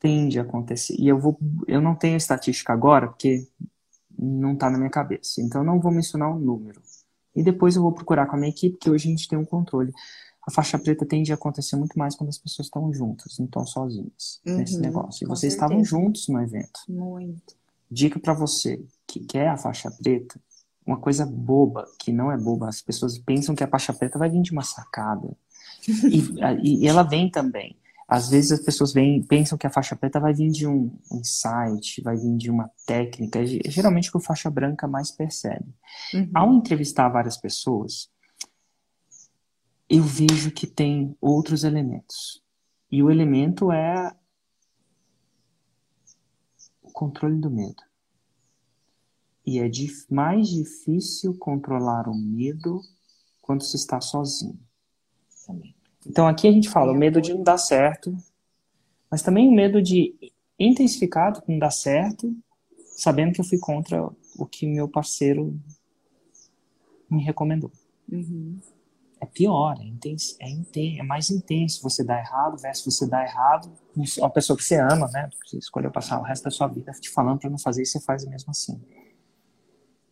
tende 0.03 0.41
a 0.41 0.43
acontecer. 0.43 0.97
E 0.99 1.07
eu 1.07 1.17
vou, 1.17 1.39
eu 1.69 1.81
não 1.81 1.95
tenho 1.95 2.17
estatística 2.17 2.73
agora 2.73 3.07
porque 3.07 3.47
não 4.19 4.55
está 4.55 4.69
na 4.69 4.77
minha 4.77 4.91
cabeça. 4.91 5.41
Então 5.41 5.63
não 5.63 5.81
vou 5.81 5.93
mencionar 5.93 6.29
um 6.29 6.39
número. 6.39 6.83
E 7.35 7.43
depois 7.43 7.77
eu 7.77 7.83
vou 7.83 7.93
procurar 7.93 8.27
com 8.27 8.35
a 8.35 8.39
minha 8.39 8.51
equipe, 8.51 8.77
que 8.77 8.91
hoje 8.91 9.07
a 9.07 9.11
gente 9.11 9.29
tem 9.29 9.39
um 9.39 9.45
controle. 9.45 9.93
A 10.47 10.51
faixa 10.51 10.77
preta 10.77 11.07
tende 11.07 11.31
a 11.31 11.37
acontecer 11.37 11.77
muito 11.77 11.97
mais 11.97 12.17
quando 12.17 12.31
as 12.31 12.37
pessoas 12.37 12.67
estão 12.67 12.93
juntas, 12.93 13.39
não 13.39 13.47
estão 13.47 13.65
sozinhas 13.65 14.41
uhum, 14.45 14.57
nesse 14.57 14.79
negócio. 14.79 15.25
E 15.25 15.29
vocês 15.29 15.53
certeza. 15.53 15.73
estavam 15.73 15.85
juntos 15.85 16.27
no 16.29 16.43
evento. 16.43 16.81
Muito. 16.89 17.55
Dica 17.89 18.19
para 18.19 18.35
você 18.35 18.85
que 19.07 19.21
quer 19.21 19.49
a 19.49 19.57
faixa 19.57 19.89
preta, 19.91 20.39
uma 20.85 20.99
coisa 20.99 21.25
boba, 21.25 21.87
que 21.97 22.11
não 22.11 22.33
é 22.33 22.37
boba, 22.37 22.69
as 22.69 22.83
pessoas 22.83 23.19
pensam 23.19 23.55
que 23.55 23.63
a 23.63 23.69
faixa 23.69 23.93
preta 23.93 24.19
vai 24.19 24.29
vir 24.29 24.43
de 24.43 24.51
uma 24.51 24.65
sacada. 24.65 25.31
e, 26.11 26.83
e 26.83 26.89
ela 26.89 27.05
vem 27.05 27.31
também. 27.31 27.77
Às 28.09 28.29
vezes 28.29 28.53
as 28.53 28.61
pessoas 28.61 28.93
vêm, 28.93 29.23
pensam 29.23 29.57
que 29.57 29.67
a 29.67 29.71
faixa 29.71 29.97
preta 29.97 30.21
vai 30.21 30.35
vir 30.35 30.51
de 30.51 30.67
um 30.67 30.95
insight, 31.13 32.03
vai 32.03 32.17
vir 32.17 32.37
de 32.37 32.51
uma 32.51 32.71
técnica, 32.87 33.45
geralmente 33.47 34.09
o 34.09 34.13
que 34.13 34.19
o 34.19 34.21
faixa 34.21 34.51
branca 34.51 34.87
mais 34.87 35.11
percebe. 35.11 35.75
Uhum. 36.13 36.31
Ao 36.35 36.53
entrevistar 36.53 37.09
várias 37.09 37.37
pessoas, 37.37 38.11
eu 39.89 40.03
vejo 40.03 40.51
que 40.51 40.67
tem 40.67 41.17
outros 41.21 41.65
elementos. 41.65 42.43
E 42.91 43.03
o 43.03 43.11
elemento 43.11 43.73
é 43.73 44.15
o 46.83 46.91
controle 46.91 47.41
do 47.41 47.51
medo. 47.51 47.83
E 49.45 49.59
é 49.59 49.71
mais 50.11 50.49
difícil 50.49 51.37
controlar 51.39 52.09
o 52.09 52.15
medo 52.15 52.81
quando 53.41 53.63
se 53.63 53.77
está 53.77 54.01
sozinho. 54.01 54.59
Também. 55.47 55.72
Então 56.07 56.27
aqui 56.27 56.49
a 56.49 56.53
gente 56.53 56.69
fala 56.69 56.93
o 56.93 56.97
medo 56.97 57.21
de 57.21 57.33
não 57.33 57.43
dar 57.43 57.59
certo, 57.59 58.17
mas 59.11 59.23
também 59.23 59.49
o 59.49 59.53
medo 59.53 59.81
de 59.81 60.15
intensificado 60.59 61.43
com 61.43 61.53
não 61.53 61.59
dar 61.59 61.71
certo, 61.71 62.35
sabendo 62.97 63.33
que 63.33 63.41
eu 63.41 63.45
fui 63.45 63.59
contra 63.59 64.09
o 64.37 64.47
que 64.47 64.67
meu 64.67 64.89
parceiro 64.89 65.59
me 67.11 67.23
recomendou. 67.23 67.71
Uhum. 68.11 68.59
É 69.21 69.27
pior, 69.27 69.79
é, 69.81 69.85
intenso, 69.85 70.37
é, 70.41 70.51
intenso, 70.51 71.01
é 71.01 71.03
mais 71.05 71.31
intenso 71.31 71.81
você 71.83 72.03
dar 72.03 72.19
errado 72.19 72.59
versus 72.61 72.97
você 72.97 73.07
dar 73.07 73.25
errado 73.25 73.73
uma 74.19 74.31
pessoa 74.31 74.57
que 74.57 74.65
você 74.65 74.81
ama, 74.81 75.09
né? 75.13 75.31
Você 75.45 75.59
escolheu 75.59 75.93
passar 75.93 76.19
o 76.19 76.23
resto 76.23 76.45
da 76.45 76.51
sua 76.51 76.67
vida 76.67 76.91
te 76.93 77.09
falando 77.09 77.39
para 77.39 77.51
não 77.51 77.59
fazer 77.59 77.83
e 77.83 77.87
você 77.87 78.01
faz 78.01 78.25
mesmo 78.27 78.51
assim. 78.51 78.83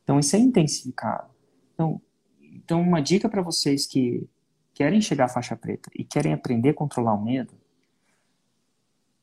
Então 0.04 0.20
isso 0.20 0.36
é 0.36 0.38
intensificado. 0.38 1.28
Então, 1.74 2.00
então 2.40 2.80
uma 2.80 3.00
dica 3.00 3.28
para 3.28 3.42
vocês 3.42 3.84
que 3.84 4.28
querem 4.80 5.02
chegar 5.02 5.26
à 5.26 5.28
faixa 5.28 5.54
preta 5.54 5.90
e 5.94 6.02
querem 6.02 6.32
aprender 6.32 6.70
a 6.70 6.74
controlar 6.74 7.12
o 7.12 7.22
medo, 7.22 7.52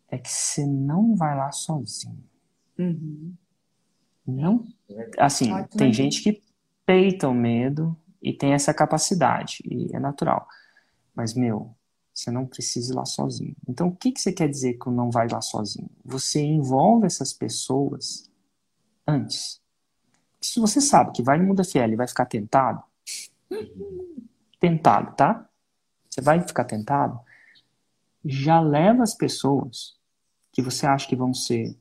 é 0.07 0.15
que 0.15 0.29
você 0.29 0.63
não 0.63 1.15
vai 1.15 1.35
lá 1.35 1.51
sozinho. 1.51 2.23
Uhum. 2.77 3.33
Não, 4.23 4.67
assim, 5.17 5.51
Ótimo. 5.51 5.67
tem 5.69 5.91
gente 5.91 6.21
que 6.21 6.43
peita 6.85 7.27
o 7.27 7.33
medo 7.33 7.97
e 8.21 8.33
tem 8.33 8.53
essa 8.53 8.71
capacidade, 8.71 9.63
e 9.65 9.89
é 9.95 9.99
natural. 9.99 10.47
Mas, 11.15 11.33
meu, 11.33 11.75
você 12.13 12.29
não 12.29 12.45
precisa 12.45 12.93
ir 12.93 12.95
lá 12.95 13.05
sozinho. 13.05 13.55
Então, 13.67 13.87
o 13.87 13.95
que, 13.95 14.11
que 14.11 14.21
você 14.21 14.31
quer 14.31 14.47
dizer 14.47 14.75
que 14.75 14.91
não 14.91 15.09
vai 15.09 15.27
lá 15.27 15.41
sozinho? 15.41 15.89
Você 16.05 16.39
envolve 16.39 17.07
essas 17.07 17.33
pessoas 17.33 18.29
antes. 19.07 19.59
Se 20.39 20.59
você 20.59 20.79
sabe 20.79 21.13
que 21.13 21.23
vai 21.23 21.39
no 21.39 21.45
Muda 21.45 21.63
Fiel 21.63 21.91
e 21.91 21.95
vai 21.95 22.07
ficar 22.07 22.27
tentado, 22.27 22.83
tentado, 24.59 25.15
tá? 25.15 25.47
Você 26.09 26.21
vai 26.21 26.41
ficar 26.41 26.63
tentado? 26.63 27.19
Já 28.25 28.59
leva 28.59 29.03
as 29.03 29.13
pessoas 29.13 29.97
que 30.51 30.61
você 30.61 30.85
acha 30.85 31.07
que 31.07 31.15
vão 31.15 31.33
ser. 31.33 31.77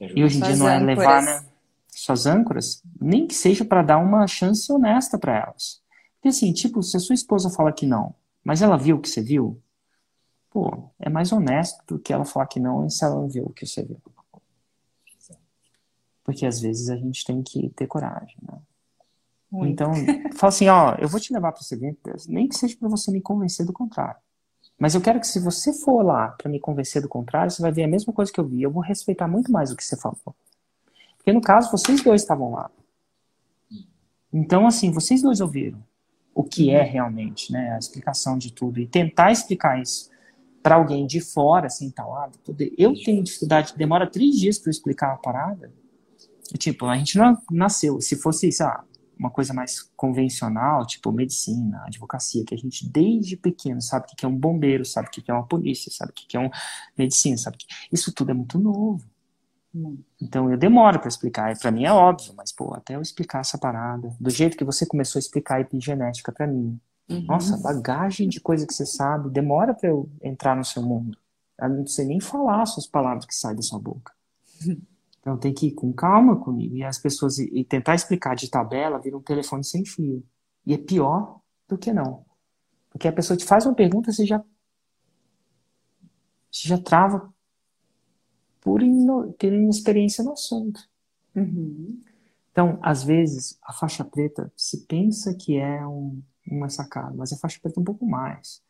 E 0.00 0.24
hoje 0.24 0.38
em 0.38 0.42
dia 0.42 0.56
não 0.56 0.68
é 0.68 0.78
levar, 0.78 1.22
né? 1.22 1.46
Suas 1.88 2.26
âncoras, 2.26 2.82
nem 3.00 3.26
que 3.26 3.34
seja 3.34 3.64
para 3.64 3.82
dar 3.82 3.98
uma 3.98 4.26
chance 4.26 4.70
honesta 4.72 5.16
para 5.16 5.38
elas. 5.38 5.80
Porque 6.14 6.28
assim, 6.28 6.52
tipo, 6.52 6.82
se 6.82 6.96
a 6.96 7.00
sua 7.00 7.14
esposa 7.14 7.48
fala 7.48 7.72
que 7.72 7.86
não, 7.86 8.14
mas 8.42 8.62
ela 8.62 8.76
viu 8.76 8.96
o 8.96 9.00
que 9.00 9.08
você 9.08 9.22
viu, 9.22 9.62
pô, 10.50 10.90
é 10.98 11.08
mais 11.08 11.32
honesto 11.32 11.84
do 11.86 11.98
que 11.98 12.12
ela 12.12 12.24
falar 12.24 12.46
que 12.46 12.58
não 12.58 12.86
e 12.86 12.90
se 12.90 13.04
ela 13.04 13.26
viu 13.28 13.44
o 13.44 13.52
que 13.52 13.64
você 13.64 13.84
viu. 13.84 14.00
Porque 16.24 16.46
às 16.46 16.60
vezes 16.60 16.88
a 16.88 16.96
gente 16.96 17.24
tem 17.24 17.42
que 17.42 17.68
ter 17.70 17.86
coragem, 17.86 18.36
né? 18.42 18.58
Muito. 19.54 19.72
Então, 19.72 19.92
fala 20.34 20.48
assim, 20.48 20.68
ó, 20.68 20.96
eu 20.98 21.08
vou 21.08 21.20
te 21.20 21.32
levar 21.32 21.52
para 21.52 21.60
esse 21.60 21.74
evento, 21.74 22.00
nem 22.28 22.48
que 22.48 22.56
seja 22.56 22.76
para 22.76 22.88
você 22.88 23.12
me 23.12 23.20
convencer 23.20 23.64
do 23.64 23.72
contrário. 23.72 24.16
Mas 24.76 24.96
eu 24.96 25.00
quero 25.00 25.20
que 25.20 25.28
se 25.28 25.38
você 25.38 25.72
for 25.72 26.02
lá 26.02 26.30
para 26.30 26.50
me 26.50 26.58
convencer 26.58 27.00
do 27.00 27.08
contrário, 27.08 27.52
você 27.52 27.62
vai 27.62 27.70
ver 27.70 27.84
a 27.84 27.88
mesma 27.88 28.12
coisa 28.12 28.32
que 28.32 28.40
eu 28.40 28.44
vi. 28.44 28.62
Eu 28.62 28.72
vou 28.72 28.82
respeitar 28.82 29.28
muito 29.28 29.52
mais 29.52 29.70
o 29.70 29.76
que 29.76 29.84
você 29.84 29.96
falou. 29.96 30.34
Porque 31.16 31.32
no 31.32 31.40
caso, 31.40 31.70
vocês 31.70 32.02
dois 32.02 32.22
estavam 32.22 32.50
lá. 32.50 32.68
Então, 34.32 34.66
assim, 34.66 34.90
vocês 34.90 35.22
dois 35.22 35.40
ouviram 35.40 35.80
o 36.34 36.42
que 36.42 36.70
é 36.70 36.82
realmente, 36.82 37.52
né, 37.52 37.74
a 37.74 37.78
explicação 37.78 38.36
de 38.36 38.52
tudo 38.52 38.80
e 38.80 38.86
tentar 38.88 39.30
explicar 39.30 39.80
isso 39.80 40.10
para 40.60 40.74
alguém 40.74 41.06
de 41.06 41.20
fora, 41.20 41.68
assim, 41.68 41.88
tal, 41.90 42.10
tá 42.12 42.30
poder. 42.44 42.74
Eu 42.76 42.92
tenho 42.94 43.22
dificuldade, 43.22 43.74
demora 43.76 44.10
três 44.10 44.34
dias 44.34 44.58
para 44.58 44.70
explicar 44.70 45.12
a 45.12 45.16
parada. 45.16 45.72
Tipo, 46.58 46.86
a 46.86 46.98
gente 46.98 47.16
não 47.16 47.38
nasceu. 47.52 48.00
Se 48.00 48.16
fosse, 48.16 48.50
sei 48.50 48.66
lá, 48.66 48.84
uma 49.18 49.30
coisa 49.30 49.54
mais 49.54 49.82
convencional, 49.96 50.86
tipo 50.86 51.12
medicina, 51.12 51.82
advocacia, 51.86 52.44
que 52.44 52.54
a 52.54 52.58
gente 52.58 52.88
desde 52.88 53.36
pequeno 53.36 53.80
sabe 53.80 54.06
o 54.06 54.16
que 54.16 54.24
é 54.24 54.28
um 54.28 54.36
bombeiro, 54.36 54.84
sabe 54.84 55.08
o 55.08 55.10
que 55.10 55.30
é 55.30 55.34
uma 55.34 55.46
polícia, 55.46 55.90
sabe 55.92 56.12
o 56.12 56.14
que 56.14 56.36
é 56.36 56.40
uma 56.40 56.50
medicina, 56.96 57.36
sabe 57.36 57.58
que 57.58 57.66
isso 57.92 58.12
tudo 58.12 58.30
é 58.30 58.34
muito 58.34 58.58
novo. 58.58 59.04
Então 60.22 60.50
eu 60.50 60.56
demoro 60.56 61.00
para 61.00 61.08
explicar, 61.08 61.58
para 61.58 61.70
mim 61.70 61.84
é 61.84 61.92
óbvio, 61.92 62.32
mas 62.36 62.52
pô, 62.52 62.72
até 62.74 62.94
eu 62.94 63.02
explicar 63.02 63.40
essa 63.40 63.58
parada, 63.58 64.14
do 64.20 64.30
jeito 64.30 64.56
que 64.56 64.64
você 64.64 64.86
começou 64.86 65.18
a 65.18 65.20
explicar 65.20 65.56
a 65.56 65.60
epigenética 65.60 66.30
para 66.30 66.46
mim. 66.46 66.78
Uhum. 67.08 67.24
Nossa, 67.26 67.58
bagagem 67.58 68.28
de 68.28 68.40
coisa 68.40 68.66
que 68.66 68.72
você 68.72 68.86
sabe, 68.86 69.30
demora 69.30 69.74
para 69.74 69.90
eu 69.90 70.08
entrar 70.22 70.56
no 70.56 70.64
seu 70.64 70.82
mundo. 70.82 71.18
Eu 71.60 71.68
não 71.68 71.86
sei 71.86 72.06
nem 72.06 72.20
falar 72.20 72.62
as 72.62 72.70
suas 72.70 72.86
palavras 72.86 73.26
que 73.26 73.34
saem 73.34 73.56
da 73.56 73.62
sua 73.62 73.78
boca. 73.78 74.12
Então 75.24 75.38
tem 75.38 75.54
que 75.54 75.68
ir 75.68 75.72
com 75.72 75.90
calma 75.90 76.36
comigo. 76.36 76.76
E 76.76 76.84
as 76.84 76.98
pessoas 76.98 77.38
e, 77.38 77.64
tentar 77.64 77.94
explicar 77.94 78.36
de 78.36 78.50
tabela 78.50 78.98
vira 78.98 79.16
um 79.16 79.22
telefone 79.22 79.64
sem 79.64 79.82
fio. 79.82 80.22
E 80.66 80.74
é 80.74 80.76
pior 80.76 81.40
do 81.66 81.78
que 81.78 81.94
não. 81.94 82.26
Porque 82.90 83.08
a 83.08 83.12
pessoa 83.12 83.34
te 83.34 83.44
faz 83.46 83.64
uma 83.64 83.74
pergunta, 83.74 84.12
você 84.12 84.26
já 84.26 84.44
você 86.52 86.68
já 86.68 86.76
trava 86.76 87.32
por 88.60 88.80
ter 89.38 89.50
inexperiência 89.50 90.22
no 90.22 90.32
assunto. 90.32 90.78
Uhum. 91.34 92.00
Então, 92.52 92.78
às 92.82 93.02
vezes, 93.02 93.58
a 93.64 93.72
faixa 93.72 94.04
preta 94.04 94.52
se 94.54 94.86
pensa 94.86 95.34
que 95.34 95.56
é 95.56 95.86
um, 95.86 96.22
uma 96.46 96.68
sacada, 96.68 97.14
mas 97.16 97.32
a 97.32 97.36
faixa 97.38 97.58
preta 97.60 97.80
é 97.80 97.82
um 97.82 97.84
pouco 97.84 98.06
mais. 98.06 98.62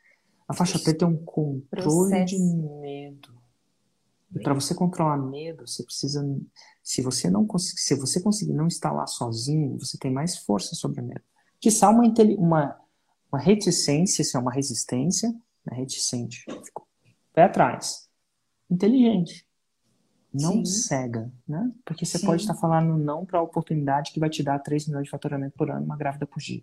A 0.48 0.54
faixa 0.54 0.78
preta 0.78 1.04
é 1.04 1.08
um 1.08 1.16
controle 1.16 2.10
Processo. 2.10 2.36
de 2.36 2.38
medo. 2.38 3.43
E 4.34 4.42
para 4.42 4.54
você 4.54 4.74
controlar 4.74 5.16
medo, 5.16 5.66
você 5.66 5.82
precisa. 5.82 6.24
Se 6.82 7.00
você 7.02 7.30
não 7.30 7.46
conseguir, 7.46 7.80
se 7.80 7.94
você 7.94 8.20
conseguir 8.20 8.52
não 8.52 8.68
lá 8.84 9.06
sozinho, 9.06 9.78
você 9.78 9.96
tem 9.96 10.12
mais 10.12 10.38
força 10.38 10.74
sobre 10.74 11.00
o 11.00 11.04
medo. 11.04 11.22
Que 11.60 11.70
só 11.70 11.90
uma, 11.90 12.04
uma, 12.36 12.80
uma 13.32 13.38
reticência, 13.38 14.24
se 14.24 14.36
é 14.36 14.40
uma 14.40 14.52
resistência, 14.52 15.30
né, 15.64 15.76
reticente, 15.76 16.44
ficou 16.64 16.86
pé 17.32 17.44
atrás. 17.44 18.08
Inteligente 18.70 19.46
não 20.34 20.64
Sim. 20.64 20.82
cega, 20.82 21.32
né? 21.46 21.70
Porque 21.84 22.04
você 22.04 22.18
Sim. 22.18 22.26
pode 22.26 22.42
estar 22.42 22.54
falando 22.54 22.98
não 22.98 23.24
para 23.24 23.38
a 23.38 23.42
oportunidade 23.42 24.10
que 24.10 24.18
vai 24.18 24.28
te 24.28 24.42
dar 24.42 24.58
3 24.58 24.88
milhões 24.88 25.04
de 25.04 25.10
faturamento 25.10 25.56
por 25.56 25.70
ano, 25.70 25.84
uma 25.84 25.96
grávida 25.96 26.26
por 26.26 26.40
dia. 26.40 26.62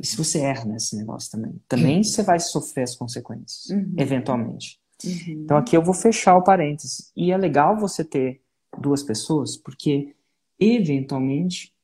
E 0.00 0.06
se 0.06 0.16
você 0.16 0.38
erra 0.38 0.64
nesse 0.64 0.96
negócio 0.96 1.32
também, 1.32 1.60
também 1.66 2.02
você 2.04 2.22
vai 2.22 2.38
sofrer 2.38 2.84
as 2.84 2.94
consequências, 2.94 3.68
uhum. 3.70 3.94
eventualmente. 3.96 4.80
Uhum. 5.04 5.42
Então 5.44 5.56
aqui 5.56 5.76
eu 5.76 5.82
vou 5.82 5.94
fechar 5.94 6.36
o 6.36 6.42
parênteses. 6.42 7.12
E 7.16 7.32
é 7.32 7.36
legal 7.36 7.76
você 7.76 8.04
ter 8.04 8.40
duas 8.78 9.02
pessoas, 9.02 9.56
porque 9.56 10.14
eventualmente, 10.58 11.74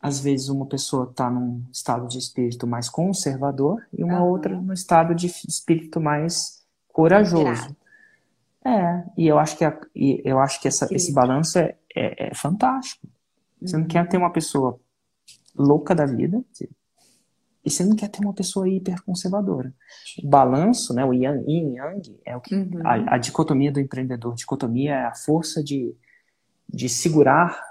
às 0.00 0.20
vezes 0.20 0.48
uma 0.48 0.66
pessoa 0.66 1.08
está 1.10 1.30
num 1.30 1.62
estado 1.72 2.08
de 2.08 2.18
espírito 2.18 2.66
mais 2.66 2.88
conservador 2.88 3.86
e 3.92 4.02
uma 4.02 4.24
outra 4.24 4.60
no 4.60 4.72
estado 4.72 5.14
de 5.14 5.26
espírito 5.26 6.00
mais 6.00 6.64
corajoso. 6.88 7.76
É, 8.64 9.04
e 9.16 9.26
eu 9.26 9.38
acho 9.38 9.56
que, 9.56 9.64
a, 9.64 9.78
eu 9.94 10.38
acho 10.38 10.60
que 10.60 10.68
essa, 10.68 10.86
esse 10.90 11.12
balanço 11.12 11.58
é, 11.58 11.76
é, 11.94 12.28
é 12.28 12.34
fantástico. 12.34 13.08
Você 13.60 13.76
não 13.76 13.86
quer 13.86 14.06
ter 14.08 14.16
uma 14.16 14.32
pessoa 14.32 14.78
louca 15.54 15.94
da 15.94 16.06
vida 16.06 16.42
e 17.64 17.70
você 17.70 17.84
não 17.84 17.94
quer 17.94 18.08
ter 18.08 18.20
uma 18.20 18.32
pessoa 18.32 18.68
hiperconservadora. 18.68 19.74
O 20.22 20.28
balanço, 20.28 20.94
né, 20.94 21.04
o 21.04 21.12
yin 21.12 21.44
e 21.46 21.76
yang, 21.76 22.20
é 22.24 22.36
o 22.36 22.40
que, 22.40 22.54
uhum. 22.54 22.80
a, 22.84 23.14
a, 23.14 23.18
dicotomia 23.18 23.70
do 23.70 23.80
empreendedor. 23.80 24.32
A 24.32 24.36
dicotomia 24.36 24.94
é 24.94 25.04
a 25.04 25.14
força 25.14 25.62
de, 25.62 25.94
de 26.68 26.88
segurar 26.88 27.62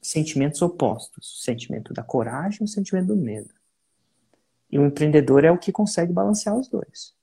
sentimentos 0.00 0.62
opostos. 0.62 1.40
O 1.40 1.42
sentimento 1.42 1.92
da 1.92 2.02
coragem 2.02 2.58
e 2.60 2.64
o 2.64 2.68
sentimento 2.68 3.08
do 3.08 3.16
medo. 3.16 3.52
E 4.70 4.78
o 4.78 4.86
empreendedor 4.86 5.44
é 5.44 5.50
o 5.50 5.58
que 5.58 5.72
consegue 5.72 6.12
balancear 6.12 6.56
os 6.56 6.68
dois. 6.68 7.14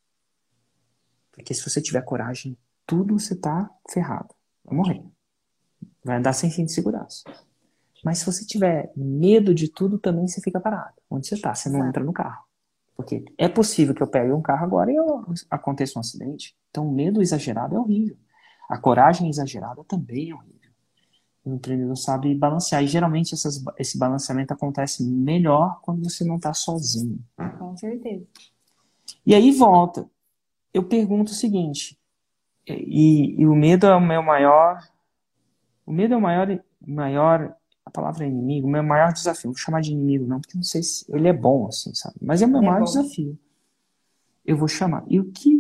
Porque 1.31 1.53
se 1.53 1.63
você 1.63 1.81
tiver 1.81 2.01
coragem 2.01 2.57
tudo 2.91 3.17
você 3.17 3.33
tá 3.33 3.69
ferrado. 3.89 4.35
Vai 4.65 4.75
morrer. 4.75 5.01
Vai 6.03 6.17
andar 6.17 6.33
sem 6.33 6.51
fim 6.51 6.65
de 6.65 6.73
segurança. 6.73 7.23
Mas 8.03 8.19
se 8.19 8.25
você 8.25 8.45
tiver 8.45 8.91
medo 8.95 9.53
de 9.53 9.69
tudo, 9.69 9.99
também 9.99 10.27
você 10.27 10.41
fica 10.41 10.59
parado. 10.59 10.95
Onde 11.09 11.27
você 11.27 11.39
tá? 11.39 11.53
Você 11.53 11.69
não 11.69 11.87
entra 11.87 12.03
no 12.03 12.13
carro. 12.13 12.43
Porque 12.95 13.23
é 13.37 13.47
possível 13.47 13.95
que 13.95 14.03
eu 14.03 14.07
pegue 14.07 14.31
um 14.31 14.41
carro 14.41 14.65
agora 14.65 14.91
e 14.91 14.95
eu, 14.95 15.25
aconteça 15.49 15.97
um 15.97 16.01
acidente. 16.01 16.55
Então, 16.69 16.87
o 16.87 16.91
medo 16.91 17.21
exagerado 17.21 17.75
é 17.75 17.79
horrível. 17.79 18.17
A 18.69 18.77
coragem 18.77 19.29
exagerada 19.29 19.83
também 19.83 20.31
é 20.31 20.35
horrível. 20.35 20.71
O 21.43 21.55
empreendedor 21.55 21.97
sabe 21.97 22.33
balancear. 22.35 22.83
E 22.83 22.87
geralmente 22.87 23.33
essas, 23.33 23.63
esse 23.77 23.97
balanceamento 23.97 24.53
acontece 24.53 25.03
melhor 25.03 25.79
quando 25.81 26.03
você 26.03 26.23
não 26.23 26.35
está 26.35 26.53
sozinho. 26.53 27.19
Com 27.57 27.75
certeza. 27.75 28.25
E 29.25 29.33
aí 29.33 29.51
volta. 29.51 30.09
Eu 30.73 30.83
pergunto 30.83 31.31
o 31.31 31.35
seguinte: 31.35 31.99
e, 32.67 33.41
e, 33.41 33.45
o 33.45 33.55
medo 33.55 33.87
é 33.87 33.95
o 33.95 34.01
meu 34.01 34.21
maior. 34.21 34.79
O 35.85 35.91
medo 35.91 36.13
é 36.13 36.17
o 36.17 36.21
maior, 36.21 36.63
maior. 36.79 37.55
A 37.85 37.89
palavra 37.89 38.25
inimigo, 38.25 38.67
o 38.67 38.69
meu 38.69 38.83
maior 38.83 39.11
desafio. 39.11 39.51
Vou 39.51 39.57
chamar 39.57 39.81
de 39.81 39.91
inimigo, 39.91 40.25
não, 40.25 40.39
porque 40.39 40.55
não 40.55 40.63
sei 40.63 40.83
se. 40.83 41.05
Ele 41.09 41.27
é 41.27 41.33
bom, 41.33 41.67
assim, 41.67 41.93
sabe? 41.93 42.15
Mas 42.21 42.41
é 42.41 42.45
o 42.45 42.49
meu 42.49 42.61
é 42.61 42.65
maior 42.65 42.83
desafio. 42.83 43.37
Eu 44.45 44.57
vou 44.57 44.67
chamar. 44.67 45.03
E 45.07 45.19
o 45.19 45.31
que. 45.31 45.59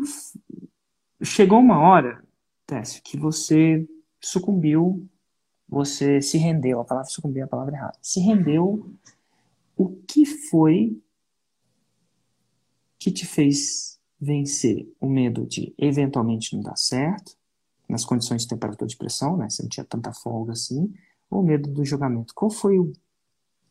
Chegou 1.23 1.59
uma 1.59 1.79
hora, 1.79 2.23
Técio, 2.65 3.01
que 3.03 3.17
você 3.17 3.87
sucumbiu, 4.19 5.07
você 5.67 6.21
se 6.21 6.37
rendeu. 6.37 6.79
A 6.79 6.85
palavra 6.85 7.09
sucumbiu 7.09 7.41
é 7.41 7.45
a 7.45 7.49
palavra 7.49 7.75
errada. 7.75 7.97
Se 8.01 8.19
rendeu. 8.19 8.91
O 9.75 9.89
que 10.07 10.25
foi 10.25 11.01
que 12.99 13.09
te 13.09 13.25
fez 13.25 13.99
vencer 14.19 14.87
o 14.99 15.09
medo 15.09 15.47
de 15.47 15.73
eventualmente 15.75 16.55
não 16.55 16.61
dar 16.61 16.77
certo, 16.77 17.35
nas 17.89 18.05
condições 18.05 18.43
de 18.43 18.49
temperatura 18.49 18.87
de 18.87 18.95
pressão, 18.95 19.35
né? 19.35 19.49
Você 19.49 19.63
não 19.63 19.69
tinha 19.69 19.83
tanta 19.83 20.13
folga 20.13 20.53
assim, 20.53 20.93
o 21.39 21.43
medo 21.43 21.69
do 21.69 21.85
julgamento. 21.85 22.33
Qual 22.35 22.51
foi 22.51 22.77
o 22.77 22.91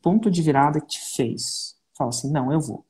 ponto 0.01 0.31
de 0.31 0.41
virada 0.41 0.81
que 0.81 0.89
te 0.89 1.01
fez? 1.15 1.77
Fala 1.97 2.11
assim, 2.11 2.31
não, 2.33 2.51
eu 2.51 2.61
vou. 2.61 2.85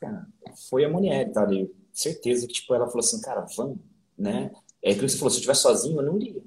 Cara, 0.00 0.26
foi 0.68 0.84
a 0.84 0.88
Monier, 0.88 1.30
tá? 1.32 1.44
Eu, 1.52 1.72
certeza 1.92 2.46
que, 2.46 2.54
tipo, 2.54 2.74
ela 2.74 2.86
falou 2.86 3.00
assim, 3.00 3.20
cara, 3.20 3.46
vamos, 3.56 3.78
né? 4.16 4.50
É 4.82 4.90
aquilo 4.90 5.06
que 5.06 5.12
você 5.12 5.18
falou, 5.18 5.30
se 5.30 5.36
eu 5.36 5.40
estivesse 5.40 5.62
sozinho, 5.62 6.00
eu 6.00 6.04
não 6.04 6.16
iria. 6.16 6.42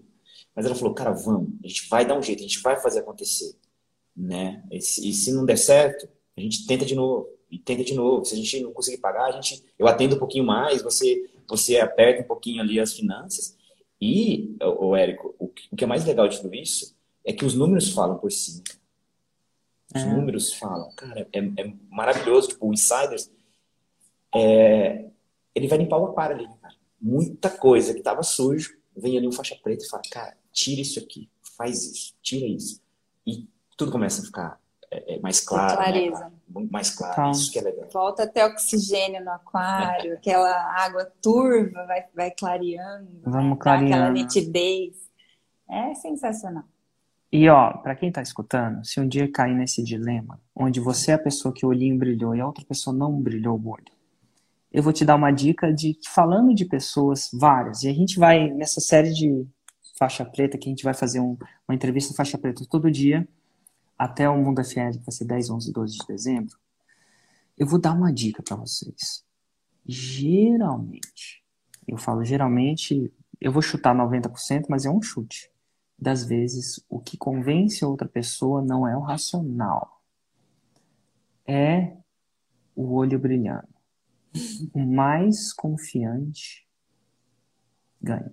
Mas 0.56 0.66
ela 0.66 0.76
falou, 0.76 0.94
cara, 0.94 1.12
vamos, 1.12 1.54
a 1.64 1.68
gente 1.68 1.88
vai 1.90 2.06
dar 2.06 2.18
um 2.18 2.22
jeito, 2.22 2.40
a 2.40 2.44
gente 2.44 2.62
vai 2.62 2.80
fazer 2.80 3.00
acontecer, 3.00 3.56
né? 4.16 4.64
E 4.70 4.82
se, 4.82 5.10
e 5.10 5.14
se 5.14 5.32
não 5.32 5.46
der 5.46 5.58
certo, 5.58 6.08
a 6.38 6.42
gente 6.42 6.66
tenta 6.66 6.86
de 6.86 6.96
novo 6.96 7.30
e 7.50 7.60
tenta 7.60 7.84
de 7.84 7.94
novo. 7.94 8.24
Se 8.26 8.34
a 8.34 8.38
gente 8.38 8.62
não 8.62 8.72
conseguir 8.72 8.98
pagar, 8.98 9.26
a 9.26 9.32
gente, 9.32 9.64
eu 9.78 9.88
atendo 9.88 10.16
um 10.16 10.20
pouquinho 10.20 10.46
mais, 10.46 10.82
você, 10.82 11.30
você 11.48 11.80
aperta 11.80 12.22
um 12.22 12.28
pouquinho 12.28 12.62
ali 12.62 12.80
as 12.80 12.94
finanças. 12.94 13.58
E, 14.00 14.56
o 14.80 14.96
Érico, 14.96 15.36
o 15.38 15.76
que 15.76 15.84
é 15.84 15.88
mais 15.88 16.06
legal 16.06 16.28
de 16.28 16.42
tudo 16.42 16.56
isso 16.56 16.96
é 17.26 17.34
que 17.34 17.46
os 17.46 17.56
números 17.56 17.92
falam 17.92 18.18
por 18.18 18.32
si. 18.32 18.64
Os 19.94 20.02
é. 20.02 20.06
números 20.06 20.54
falam. 20.54 20.92
Cara, 20.96 21.28
é, 21.34 21.40
é, 21.40 21.74
maravilhoso. 21.90 22.50
Tipo, 22.50 22.70
o 22.70 22.74
Insiders, 22.74 23.32
é, 24.34 25.10
ele 25.54 25.68
vai 25.68 25.78
limpar 25.78 25.98
o 25.98 26.06
aquário 26.06 26.38
ali, 26.38 26.48
cara. 26.62 26.76
Muita 27.00 27.50
coisa 27.50 27.94
que 27.94 28.02
tava 28.02 28.24
sujo, 28.24 28.78
vem 28.96 29.18
ali 29.18 29.28
um 29.28 29.32
faixa 29.32 29.58
preta 29.62 29.84
e 29.84 29.88
fala, 29.88 30.04
cara, 30.10 30.38
tira 30.52 30.82
isso 30.82 31.00
aqui, 31.00 31.30
faz 31.58 31.84
isso, 31.84 32.16
tira 32.22 32.46
isso. 32.46 32.82
E 33.26 33.48
tudo 33.76 33.92
começa 33.92 34.22
a 34.22 34.26
ficar 34.26 34.62
é, 34.92 35.16
é 35.16 35.20
mais 35.20 35.40
claro. 35.40 35.78
Clareza. 35.78 36.26
Né? 36.50 36.68
Mais 36.70 36.90
claro. 36.92 37.16
Tá. 37.16 37.32
Isso 37.32 37.52
que 37.52 37.60
é 37.60 37.62
legal. 37.62 37.90
Volta 37.92 38.24
até 38.24 38.46
oxigênio 38.46 39.24
no 39.24 39.32
aquário, 39.32 40.14
aquela 40.14 40.52
água 40.84 41.06
turva 41.22 41.86
vai, 41.86 42.06
vai 42.14 42.32
clareando. 42.32 43.22
Vamos 43.24 43.58
clareando. 43.58 43.94
Aquela 43.94 44.12
nitidez. 44.12 45.10
É 45.70 45.96
sensacional. 45.96 46.66
E 47.32 47.48
ó, 47.48 47.78
para 47.78 47.96
quem 47.96 48.12
tá 48.12 48.22
escutando, 48.22 48.86
se 48.86 49.00
um 49.00 49.08
dia 49.08 49.32
cair 49.32 49.56
nesse 49.56 49.82
dilema, 49.82 50.40
onde 50.54 50.82
você 50.82 51.12
é 51.12 51.14
a 51.14 51.20
pessoa 51.20 51.54
que 51.54 51.66
o 51.66 51.70
olhinho 51.70 51.98
brilhou 51.98 52.36
e 52.36 52.42
a 52.42 52.46
outra 52.46 52.66
pessoa 52.66 52.94
não 52.94 53.22
brilhou 53.22 53.58
o 53.58 53.70
olho, 53.70 53.86
eu 54.72 54.84
vou 54.84 54.92
te 54.92 55.06
dar 55.06 55.16
uma 55.16 55.32
dica 55.32 55.74
de 55.74 55.98
falando 56.10 56.54
de 56.54 56.66
pessoas 56.66 57.30
várias, 57.34 57.84
e 57.84 57.90
a 57.90 57.94
gente 57.94 58.20
vai 58.20 58.50
nessa 58.50 58.82
série 58.82 59.14
de 59.14 59.48
faixa 59.98 60.26
preta, 60.26 60.58
que 60.58 60.68
a 60.68 60.72
gente 60.72 60.84
vai 60.84 60.94
fazer 60.94 61.20
um, 61.20 61.38
uma 61.68 61.76
entrevista 61.76 62.14
faixa 62.14 62.38
preta 62.38 62.66
todo 62.70 62.92
dia, 62.92 63.28
até 63.98 64.28
o 64.28 64.36
Mundo 64.36 64.64
FL, 64.64 64.98
que 64.98 65.06
vai 65.06 65.12
ser 65.12 65.26
10, 65.26 65.50
11, 65.52 65.72
12 65.72 65.98
de 65.98 66.08
dezembro, 66.08 66.58
eu 67.58 67.68
vou 67.68 67.80
dar 67.80 67.94
uma 67.94 68.12
dica 68.12 68.42
para 68.42 68.56
vocês. 68.56 69.24
Geralmente, 69.86 71.44
eu 71.88 71.98
falo 71.98 72.26
geralmente, 72.26 73.14
eu 73.40 73.52
vou 73.52 73.62
chutar 73.62 73.96
90%, 73.96 74.66
mas 74.68 74.86
é 74.86 74.90
um 74.90 75.02
chute. 75.02 75.51
Das 76.02 76.26
vezes, 76.26 76.84
o 76.90 77.00
que 77.00 77.16
convence 77.16 77.86
outra 77.86 78.08
pessoa 78.08 78.60
não 78.60 78.88
é 78.88 78.98
o 78.98 79.02
racional, 79.02 80.02
é 81.46 81.96
o 82.76 82.94
olho 82.94 83.20
brilhando. 83.20 83.68
O 84.74 84.80
mais 84.80 85.54
confiante 85.54 86.66
ganha. 88.02 88.32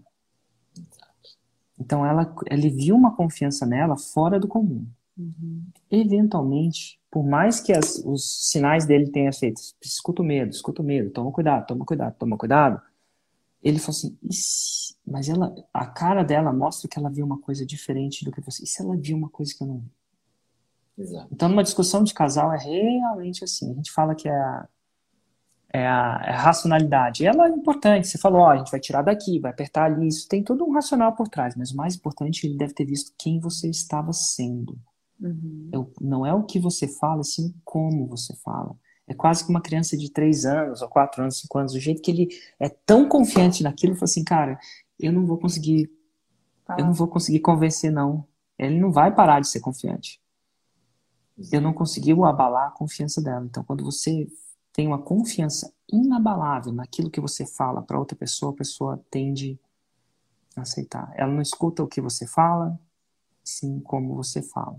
Então, 1.79 2.07
ela, 2.07 2.35
ele 2.51 2.71
viu 2.71 2.97
uma 2.97 3.14
confiança 3.14 3.66
nela 3.66 3.97
fora 3.97 4.39
do 4.39 4.49
comum. 4.49 4.87
Uhum. 5.16 5.64
Eventualmente, 5.91 7.01
por 7.11 7.25
mais 7.25 7.61
que 7.61 7.73
as, 7.73 7.97
os 8.05 8.49
sinais 8.49 8.87
dele 8.87 9.11
tenham 9.11 9.33
feito, 9.33 9.61
escuta 9.83 10.23
o 10.23 10.25
medo, 10.25 10.51
escuta 10.51 10.81
o 10.81 10.85
medo, 10.85 11.11
toma 11.11 11.33
cuidado, 11.33 11.66
toma 11.66 11.85
cuidado, 11.85 12.14
toma 12.16 12.37
cuidado, 12.39 12.81
ele 13.63 13.79
falou 13.79 13.97
assim, 13.97 14.19
mas 14.23 14.89
mas 15.11 15.29
ela, 15.29 15.55
a 15.73 15.87
cara 15.87 16.23
dela 16.23 16.53
mostra 16.53 16.89
que 16.89 16.99
ela 16.99 17.11
viu 17.11 17.25
uma 17.25 17.41
coisa 17.41 17.65
diferente 17.65 18.25
do 18.25 18.31
que 18.31 18.41
você. 18.41 18.63
E 18.63 18.67
se 18.67 18.83
ela 18.83 18.97
viu 18.97 19.17
uma 19.17 19.29
coisa 19.29 19.55
que 19.57 19.63
eu 19.63 19.67
não 19.67 19.79
vi? 19.79 19.91
Exato. 20.99 21.29
Então, 21.33 21.49
numa 21.49 21.63
discussão 21.63 22.03
de 22.03 22.13
casal, 22.13 22.53
é 22.53 22.59
realmente 22.59 23.43
assim. 23.43 23.71
A 23.73 23.75
gente 23.75 23.91
fala 23.91 24.15
que 24.15 24.29
é 24.29 24.37
a, 24.37 24.69
é 25.73 25.87
a, 25.87 26.23
é 26.25 26.31
a 26.33 26.41
racionalidade. 26.41 27.25
Ela 27.25 27.47
é 27.47 27.51
importante. 27.51 28.09
Você 28.09 28.19
falou, 28.19 28.43
ó, 28.43 28.51
a 28.51 28.57
gente 28.57 28.71
vai 28.71 28.81
tirar 28.81 29.03
daqui, 29.03 29.39
vai 29.39 29.51
apertar 29.51 29.85
ali. 29.85 30.09
Isso 30.09 30.29
tem 30.29 30.43
todo 30.43 30.65
um 30.65 30.73
racional 30.73 31.15
por 31.15 31.29
trás. 31.29 31.55
Mas 31.57 31.71
o 31.71 31.77
mais 31.77 31.95
importante, 31.95 32.47
ele 32.47 32.57
deve 32.57 32.75
ter 32.75 32.85
visto 32.85 33.15
quem 33.17 33.41
você 33.41 33.69
estava 33.71 34.13
sendo. 34.13 34.79
Uhum. 35.21 35.71
Eu, 35.73 35.93
não 36.01 36.27
é 36.27 36.35
o 36.35 36.45
que 36.45 36.61
você 36.61 36.87
fala, 36.87 37.23
sim 37.23 37.55
como 37.65 38.07
você 38.07 38.35
fala. 38.45 38.77
É 39.09 39.15
quase 39.15 39.43
que 39.45 39.51
uma 39.51 39.63
criança 39.63 39.97
de 39.97 40.11
3 40.11 40.45
anos, 40.45 40.83
ou 40.83 40.89
4 40.89 41.23
anos, 41.23 41.41
5 41.41 41.59
anos, 41.59 41.75
o 41.75 41.81
jeito 41.81 42.03
que 42.03 42.11
ele 42.11 42.29
é 42.61 42.69
tão 42.69 43.09
confiante 43.09 43.63
naquilo, 43.63 43.95
fala 43.95 44.05
assim, 44.05 44.23
cara, 44.23 44.61
eu 45.01 45.11
não 45.11 45.25
vou 45.25 45.39
conseguir, 45.39 45.91
eu 46.77 46.85
não 46.85 46.93
vou 46.93 47.09
conseguir 47.09 47.41
convencer, 47.41 47.91
não. 47.91 48.27
Ele 48.59 48.79
não 48.79 48.93
vai 48.93 49.15
parar 49.15 49.41
de 49.41 49.49
ser 49.49 49.61
confiante. 49.61 50.21
Eu 51.51 51.61
não 51.61 51.73
consegui 51.73 52.13
abalar 52.13 52.69
a 52.69 52.73
confiança 52.73 53.23
dela. 53.23 53.47
Então, 53.47 53.65
quando 53.65 53.85
você 53.85 54.29
tem 54.73 54.87
uma 54.87 55.01
confiança 55.01 55.73
inabalável 55.91 56.73
naquilo 56.73 57.11
que 57.11 57.21
você 57.21 57.47
fala 57.47 57.81
para 57.81 57.99
outra 57.99 58.17
pessoa, 58.17 58.53
a 58.53 58.57
pessoa 58.57 59.05
tende 59.11 59.59
a 60.57 60.63
aceitar. 60.63 61.13
Ela 61.17 61.33
não 61.33 61.41
escuta 61.41 61.83
o 61.83 61.89
que 61.89 62.01
você 62.01 62.27
fala, 62.27 62.79
sim 63.43 63.81
como 63.81 64.15
você 64.15 64.43
fala. 64.43 64.79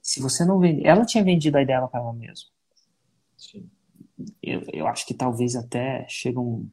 Se 0.00 0.20
você 0.20 0.44
não 0.44 0.58
vende, 0.58 0.86
ela 0.86 1.04
tinha 1.04 1.22
vendido 1.22 1.58
a 1.58 1.62
ideia 1.62 1.86
para 1.86 2.00
ela 2.00 2.12
mesma. 2.12 2.51
Sim. 3.42 3.68
Eu, 4.40 4.62
eu 4.72 4.86
acho 4.86 5.04
que 5.04 5.14
talvez 5.14 5.56
até 5.56 6.06
chega 6.08 6.38
um 6.38 6.70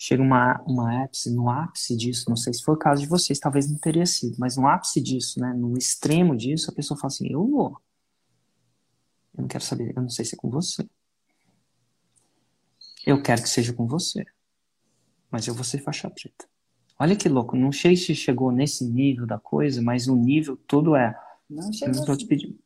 chega 0.00 0.22
uma, 0.22 0.62
uma 0.62 1.02
ápice, 1.04 1.34
no 1.34 1.50
ápice 1.50 1.96
disso, 1.96 2.26
não 2.28 2.36
sei 2.36 2.54
se 2.54 2.62
foi 2.62 2.74
o 2.74 2.78
caso 2.78 3.02
de 3.02 3.08
vocês, 3.08 3.40
talvez 3.40 3.68
não 3.68 3.76
teria 3.76 4.06
sido, 4.06 4.36
mas 4.38 4.56
no 4.56 4.66
ápice 4.66 5.00
disso, 5.00 5.40
né, 5.40 5.52
no 5.52 5.76
extremo 5.76 6.36
disso, 6.36 6.70
a 6.70 6.74
pessoa 6.74 6.96
fala 6.96 7.12
assim, 7.12 7.26
eu 7.28 7.44
vou. 7.44 7.76
Eu 9.36 9.42
não 9.42 9.48
quero 9.48 9.64
saber, 9.64 9.92
eu 9.96 10.00
não 10.00 10.08
sei 10.08 10.24
se 10.24 10.36
é 10.36 10.38
com 10.38 10.48
você. 10.48 10.88
Eu 13.04 13.20
quero 13.20 13.42
que 13.42 13.48
seja 13.48 13.72
com 13.72 13.88
você. 13.88 14.24
Mas 15.32 15.48
eu 15.48 15.54
vou 15.54 15.64
ser 15.64 15.82
faixa 15.82 16.08
preta. 16.08 16.48
Olha 16.96 17.16
que 17.16 17.28
louco, 17.28 17.56
não 17.56 17.72
sei 17.72 17.96
se 17.96 18.14
chegou 18.14 18.52
nesse 18.52 18.84
nível 18.84 19.26
da 19.26 19.38
coisa, 19.38 19.82
mas 19.82 20.06
o 20.06 20.14
nível 20.14 20.56
todo 20.56 20.94
é. 20.94 21.18
Não 21.50 21.66
Eu 21.66 21.72
chegou 21.72 21.94
não 21.96 22.04
tô 22.04 22.16
te 22.16 22.24
pedindo. 22.24 22.58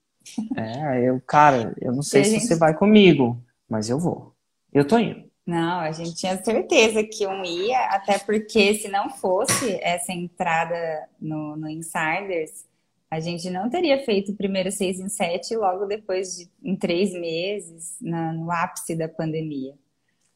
É, 0.57 1.09
eu, 1.09 1.21
cara, 1.21 1.75
eu 1.81 1.93
não 1.93 2.03
sei 2.03 2.25
se 2.25 2.31
gente- 2.33 2.47
você 2.47 2.57
vai 2.57 2.75
comigo, 2.77 3.43
mas 3.69 3.89
eu 3.91 3.99
vou. 3.99 4.35
Eu 4.73 4.87
tô 4.87 4.99
indo. 4.99 5.31
Não, 5.47 5.81
a 5.81 5.91
gente 5.91 6.15
tinha 6.15 6.43
certeza 6.43 7.03
que 7.03 7.27
um 7.27 7.45
ia, 7.45 7.87
até 7.87 8.19
porque 8.19 8.75
se 8.75 8.89
não 8.89 9.11
fosse 9.11 9.77
essa 9.83 10.13
entrada 10.13 11.09
no, 11.21 11.57
no 11.57 11.69
Insiders, 11.69 12.65
a 13.11 13.19
gente 13.21 13.51
não 13.51 13.69
teria 13.69 13.99
feito 14.05 14.33
o 14.33 14.37
primeiro 14.37 14.71
seis 14.71 15.01
em 15.01 15.09
sete 15.09 15.57
logo 15.57 15.85
depois 15.87 16.37
de 16.37 16.49
em 16.63 16.77
três 16.77 17.13
meses, 17.13 17.97
na- 18.01 18.33
no 18.33 18.51
ápice 18.53 18.95
da 18.95 19.09
pandemia. 19.09 19.75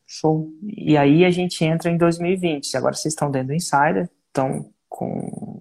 Show. 0.04 0.50
E 0.62 0.96
aí 0.96 1.24
a 1.24 1.30
gente 1.30 1.64
entra 1.64 1.90
em 1.90 1.96
2020. 1.96 2.76
Agora 2.76 2.94
vocês 2.94 3.12
estão 3.14 3.30
dentro 3.30 3.48
do 3.48 3.54
Insider, 3.54 4.10
estão 4.28 4.70
com. 4.88 5.60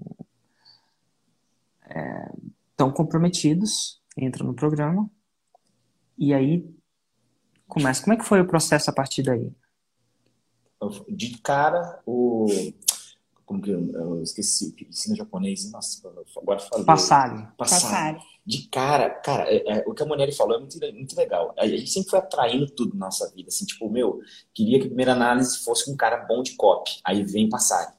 é, 1.87 2.29
estão 2.71 2.91
comprometidos, 2.91 4.01
entram 4.17 4.47
no 4.47 4.53
programa. 4.53 5.09
E 6.17 6.33
aí 6.33 6.65
começa. 7.67 8.01
Como 8.03 8.13
é 8.13 8.17
que 8.17 8.25
foi 8.25 8.41
o 8.41 8.47
processo 8.47 8.89
a 8.89 8.93
partir 8.93 9.23
daí? 9.23 9.51
De 11.09 11.37
cara, 11.39 11.99
o. 12.05 12.45
Como 13.45 13.61
que 13.61 13.69
eu, 13.69 13.91
eu 13.91 14.21
esqueci? 14.23 14.75
Ensino 14.89 15.15
japonês. 15.15 15.71
Nossa, 15.71 16.07
agora 16.37 16.59
falei. 16.59 16.85
Passarem. 16.85 17.47
Passar. 17.57 17.81
Passarem. 17.81 18.21
De 18.45 18.67
cara, 18.69 19.09
cara, 19.09 19.43
é- 19.51 19.79
é, 19.79 19.83
o 19.87 19.93
que 19.93 20.03
a 20.03 20.05
Monelli 20.05 20.31
falou 20.31 20.55
é 20.55 20.59
muito, 20.59 20.79
muito 20.93 21.15
legal. 21.15 21.53
A 21.57 21.67
gente 21.67 21.87
sempre 21.89 22.09
foi 22.09 22.19
atraindo 22.19 22.67
tudo 22.69 22.95
na 22.95 23.05
nossa 23.05 23.31
vida. 23.33 23.49
Assim, 23.49 23.65
tipo, 23.65 23.89
meu, 23.89 24.19
queria 24.53 24.77
que 24.79 24.85
a 24.85 24.87
primeira 24.87 25.13
análise 25.13 25.59
fosse 25.59 25.85
com 25.85 25.91
um 25.91 25.97
cara 25.97 26.17
bom 26.25 26.43
de 26.43 26.55
copy. 26.55 26.99
Aí 27.03 27.23
vem 27.23 27.49
Passari. 27.49 27.93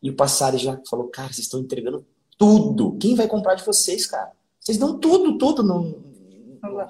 E 0.00 0.10
o 0.10 0.14
Passari 0.16 0.58
já 0.58 0.80
falou, 0.88 1.08
cara, 1.08 1.28
vocês 1.32 1.46
estão 1.46 1.60
entregando 1.60 2.04
tudo. 2.38 2.96
Quem 2.98 3.14
vai 3.14 3.28
comprar 3.28 3.54
de 3.54 3.64
vocês, 3.64 4.06
cara? 4.06 4.32
Vocês 4.62 4.78
dão 4.78 4.96
tudo, 5.00 5.36
tudo 5.38 5.64
no, 5.64 6.00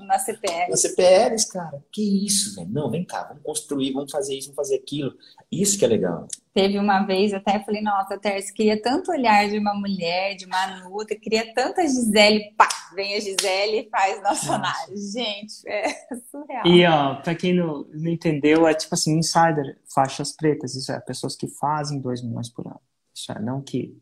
Na 0.07 0.19
CPF. 0.19 0.71
na 0.71 0.77
CPLs, 0.77 1.49
cara. 1.51 1.83
Que 1.91 2.27
isso, 2.27 2.55
velho? 2.55 2.69
Não, 2.69 2.91
vem 2.91 3.03
cá, 3.03 3.25
vamos 3.25 3.43
construir, 3.43 3.95
vamos 3.95 4.13
fazer 4.13 4.37
isso, 4.37 4.49
vamos 4.49 4.57
fazer 4.57 4.77
aquilo. 4.77 5.15
Isso 5.51 5.79
que 5.79 5.85
é 5.87 5.89
legal. 5.89 6.29
Teve 6.53 6.79
uma 6.79 7.03
vez, 7.07 7.33
até 7.33 7.59
falei, 7.65 7.81
nossa, 7.81 8.19
Tércio, 8.19 8.53
queria 8.53 8.81
tanto 8.81 9.11
olhar 9.11 9.49
de 9.49 9.57
uma 9.59 9.73
mulher, 9.73 10.35
de 10.35 10.45
uma 10.45 10.81
nuta, 10.81 11.17
queria 11.17 11.51
tanto 11.55 11.81
a 11.81 11.87
Gisele, 11.87 12.53
pá, 12.59 12.69
vem 12.95 13.15
a 13.15 13.21
Gisele 13.21 13.79
e 13.79 13.89
faz 13.89 14.23
nossa 14.23 14.53
análise. 14.53 15.19
Gente, 15.19 15.67
é 15.67 15.89
surreal. 16.31 16.67
E, 16.67 16.85
ó, 16.87 17.15
pra 17.23 17.35
quem 17.35 17.55
não, 17.55 17.87
não 17.91 18.11
entendeu, 18.11 18.69
é 18.69 18.75
tipo 18.75 18.95
assim, 18.95 19.17
Insider, 19.19 19.79
faixas 19.95 20.33
pretas. 20.33 20.75
Isso 20.75 20.93
é 20.93 21.01
pessoas 21.01 21.35
que 21.35 21.49
fazem 21.49 21.99
2 21.99 22.23
milhões 22.23 22.51
por 22.51 22.67
ano. 22.67 22.81
Isso 23.15 23.33
é 23.33 23.41
não 23.41 23.63
que 23.63 23.97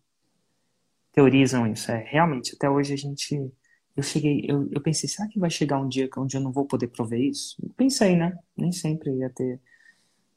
teorizam 1.13 1.67
isso. 1.69 1.91
É 1.93 2.05
realmente, 2.09 2.55
até 2.57 2.69
hoje 2.69 2.95
a 2.95 2.97
gente. 2.97 3.53
Eu 4.01 4.03
cheguei, 4.03 4.47
eu, 4.49 4.67
eu 4.73 4.81
pensei, 4.81 5.07
será 5.07 5.29
que 5.29 5.39
vai 5.39 5.51
chegar 5.51 5.79
um 5.79 5.87
dia 5.87 6.09
onde 6.17 6.35
eu 6.35 6.41
não 6.41 6.51
vou 6.51 6.65
poder 6.65 6.89
prover 6.89 7.21
isso? 7.21 7.59
Pensei, 7.77 8.17
né? 8.17 8.35
Nem 8.57 8.73
sempre 8.73 9.15
ia 9.15 9.29
ter. 9.29 9.61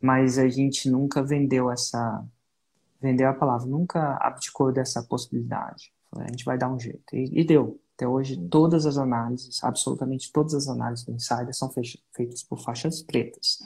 Mas 0.02 0.38
a 0.38 0.50
gente 0.50 0.90
nunca 0.90 1.24
vendeu 1.24 1.72
essa. 1.72 2.26
Vendeu 3.02 3.30
a 3.30 3.34
palavra, 3.34 3.66
nunca 3.66 4.18
abdicou 4.20 4.70
dessa 4.70 5.02
possibilidade. 5.02 5.94
A 6.12 6.28
gente 6.28 6.44
vai 6.44 6.58
dar 6.58 6.70
um 6.70 6.78
jeito. 6.78 7.16
E, 7.16 7.40
e 7.40 7.46
deu. 7.46 7.80
Até 7.96 8.06
hoje, 8.06 8.38
todas 8.50 8.86
as 8.86 8.98
análises, 8.98 9.64
absolutamente 9.64 10.30
todas 10.34 10.54
as 10.54 10.68
análises 10.68 11.06
do 11.06 11.14
Insider 11.14 11.54
são 11.54 11.72
feitas 11.72 12.44
por 12.44 12.60
faixas 12.60 13.02
pretas. 13.02 13.60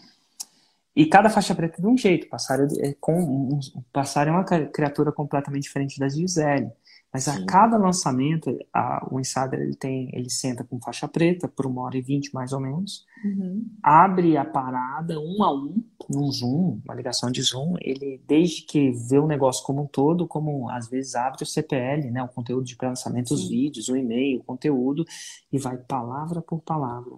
E 0.96 1.08
cada 1.08 1.28
faixa 1.28 1.56
preta 1.56 1.80
é 1.80 1.82
de 1.82 1.88
um 1.88 1.98
jeito. 1.98 2.30
Passar 2.30 2.60
é, 2.60 2.94
com, 3.00 3.20
um, 3.20 3.60
Passar 3.92 4.28
é 4.28 4.32
uma 4.32 4.44
cri- 4.44 4.68
criatura 4.68 5.12
completamente 5.12 5.64
diferente 5.64 6.00
da 6.00 6.08
Gisele. 6.08 6.70
Mas 7.18 7.28
a 7.28 7.34
Sim. 7.38 7.46
cada 7.48 7.78
lançamento, 7.78 8.56
a- 8.72 9.08
o 9.12 9.20
Insider 9.20 9.60
ele 9.60 9.76
tem, 9.76 10.08
ele 10.14 10.30
senta 10.30 10.64
com 10.64 10.80
faixa 10.80 11.08
preta 11.08 11.48
por 11.48 11.66
uma 11.66 11.82
hora 11.82 11.98
e 11.98 12.02
vinte 12.02 12.32
mais 12.32 12.54
ou 12.54 12.60
menos, 12.60 13.08
Uhum. 13.26 13.66
abre 13.82 14.38
a 14.38 14.46
parada 14.46 15.20
um 15.20 15.42
a 15.42 15.52
um, 15.52 15.84
num 16.08 16.32
Zoom, 16.32 16.80
uma 16.86 16.94
ligação 16.94 17.32
de 17.32 17.42
Zoom, 17.42 17.74
ele 17.82 18.22
desde 18.28 18.62
que 18.62 18.92
vê 18.92 19.18
o 19.18 19.26
negócio 19.26 19.66
como 19.66 19.82
um 19.82 19.88
todo, 19.88 20.28
como 20.28 20.70
às 20.70 20.88
vezes 20.88 21.16
abre 21.16 21.42
o 21.42 21.46
CPL, 21.48 22.12
né, 22.12 22.22
o 22.22 22.28
conteúdo 22.28 22.66
de 22.66 22.76
pré-lançamento, 22.76 23.34
os 23.34 23.50
vídeos, 23.50 23.90
o 23.90 23.98
e-mail, 23.98 24.42
o 24.42 24.44
conteúdo, 24.44 25.04
e 25.52 25.58
vai 25.58 25.76
palavra 25.76 26.40
por 26.40 26.62
palavra, 26.62 27.16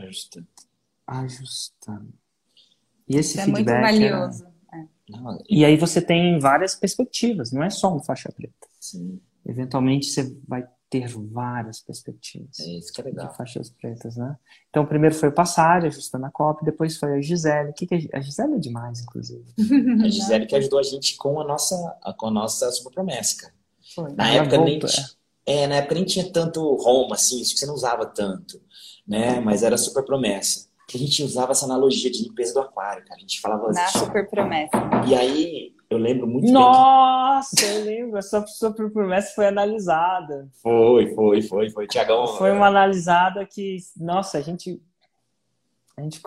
Justo. 0.00 0.44
ajustando. 1.06 2.12
E 3.08 3.16
esse 3.16 3.38
Isso 3.38 3.40
é 3.42 3.44
muito 3.46 3.56
feedback 3.58 4.02
era- 4.02 4.18
valioso. 4.18 4.54
Não, 5.08 5.38
E 5.48 5.64
aí 5.66 5.76
você 5.76 6.00
tem 6.00 6.38
várias 6.40 6.74
perspectivas, 6.74 7.52
não 7.52 7.62
é 7.62 7.68
só 7.70 7.94
um 7.94 8.02
faixa 8.02 8.32
preta. 8.32 8.66
Sim, 8.84 9.20
Eventualmente 9.46 10.06
você 10.06 10.34
vai 10.48 10.64
ter 10.88 11.06
várias 11.08 11.80
perspectivas. 11.80 12.58
é 12.60 12.78
isso 12.78 12.92
que 12.92 13.00
é 13.00 13.04
de 13.04 13.10
legal. 13.10 13.34
faixas 13.34 13.68
pretas, 13.68 14.16
né? 14.16 14.36
Então, 14.70 14.86
primeiro 14.86 15.14
foi 15.14 15.28
o 15.28 15.32
Passari, 15.32 15.86
ajustando 15.88 16.24
a 16.26 16.30
cópia, 16.30 16.64
depois 16.64 16.96
foi 16.96 17.18
a 17.18 17.20
Gisele. 17.20 17.70
O 17.70 17.74
que 17.74 17.86
que 17.86 18.08
a, 18.12 18.20
Gisele 18.20 18.54
é 18.54 18.58
demais, 18.58 19.00
inclusive. 19.00 19.44
A 20.02 20.08
Gisele 20.08 20.46
que 20.46 20.54
ajudou 20.56 20.78
a 20.78 20.82
gente 20.82 21.16
com 21.16 21.40
a 21.40 21.44
nossa, 21.44 21.76
com 22.16 22.26
a 22.28 22.30
nossa 22.30 22.70
super 22.72 22.92
promessa, 22.92 23.36
cara. 23.42 23.54
Na 24.16 24.28
Ela 24.30 24.44
época 24.44 24.58
nem 24.64 24.78
tinha, 24.78 25.06
é, 25.46 25.66
na 25.66 25.74
época 25.76 25.94
nem 25.96 26.04
tinha 26.04 26.32
tanto 26.32 26.60
home 26.62 27.12
assim, 27.12 27.40
isso 27.40 27.52
que 27.54 27.60
você 27.60 27.66
não 27.66 27.74
usava 27.74 28.06
tanto, 28.06 28.60
né? 29.06 29.40
Mas 29.40 29.62
era 29.62 29.76
super 29.76 30.04
promessa. 30.04 30.68
Que 30.88 30.96
a 30.96 31.00
gente 31.00 31.22
usava 31.22 31.52
essa 31.52 31.64
analogia 31.64 32.10
de 32.10 32.22
limpeza 32.22 32.54
do 32.54 32.60
aquário, 32.60 33.04
cara. 33.04 33.16
A 33.16 33.20
gente 33.20 33.40
falava 33.40 33.70
Na 33.72 33.84
assim. 33.84 33.98
super 33.98 34.28
promessa. 34.28 34.70
E 35.08 35.14
aí 35.14 35.73
eu 35.94 35.98
lembro 35.98 36.26
muito 36.26 36.44
bem 36.44 36.52
Nossa, 36.52 37.64
eu 37.64 37.84
lembro, 37.84 38.18
essa 38.18 38.44
super 38.46 38.90
promessa 38.90 39.34
foi 39.34 39.46
analisada. 39.46 40.48
foi, 40.62 41.14
foi, 41.14 41.42
foi, 41.42 41.70
foi. 41.70 41.86
Tiagão. 41.86 42.26
Foi 42.26 42.52
uma 42.52 42.66
analisada 42.66 43.44
que, 43.46 43.76
nossa, 43.96 44.38
a 44.38 44.40
gente. 44.40 44.80
A 45.96 46.02
gente 46.02 46.20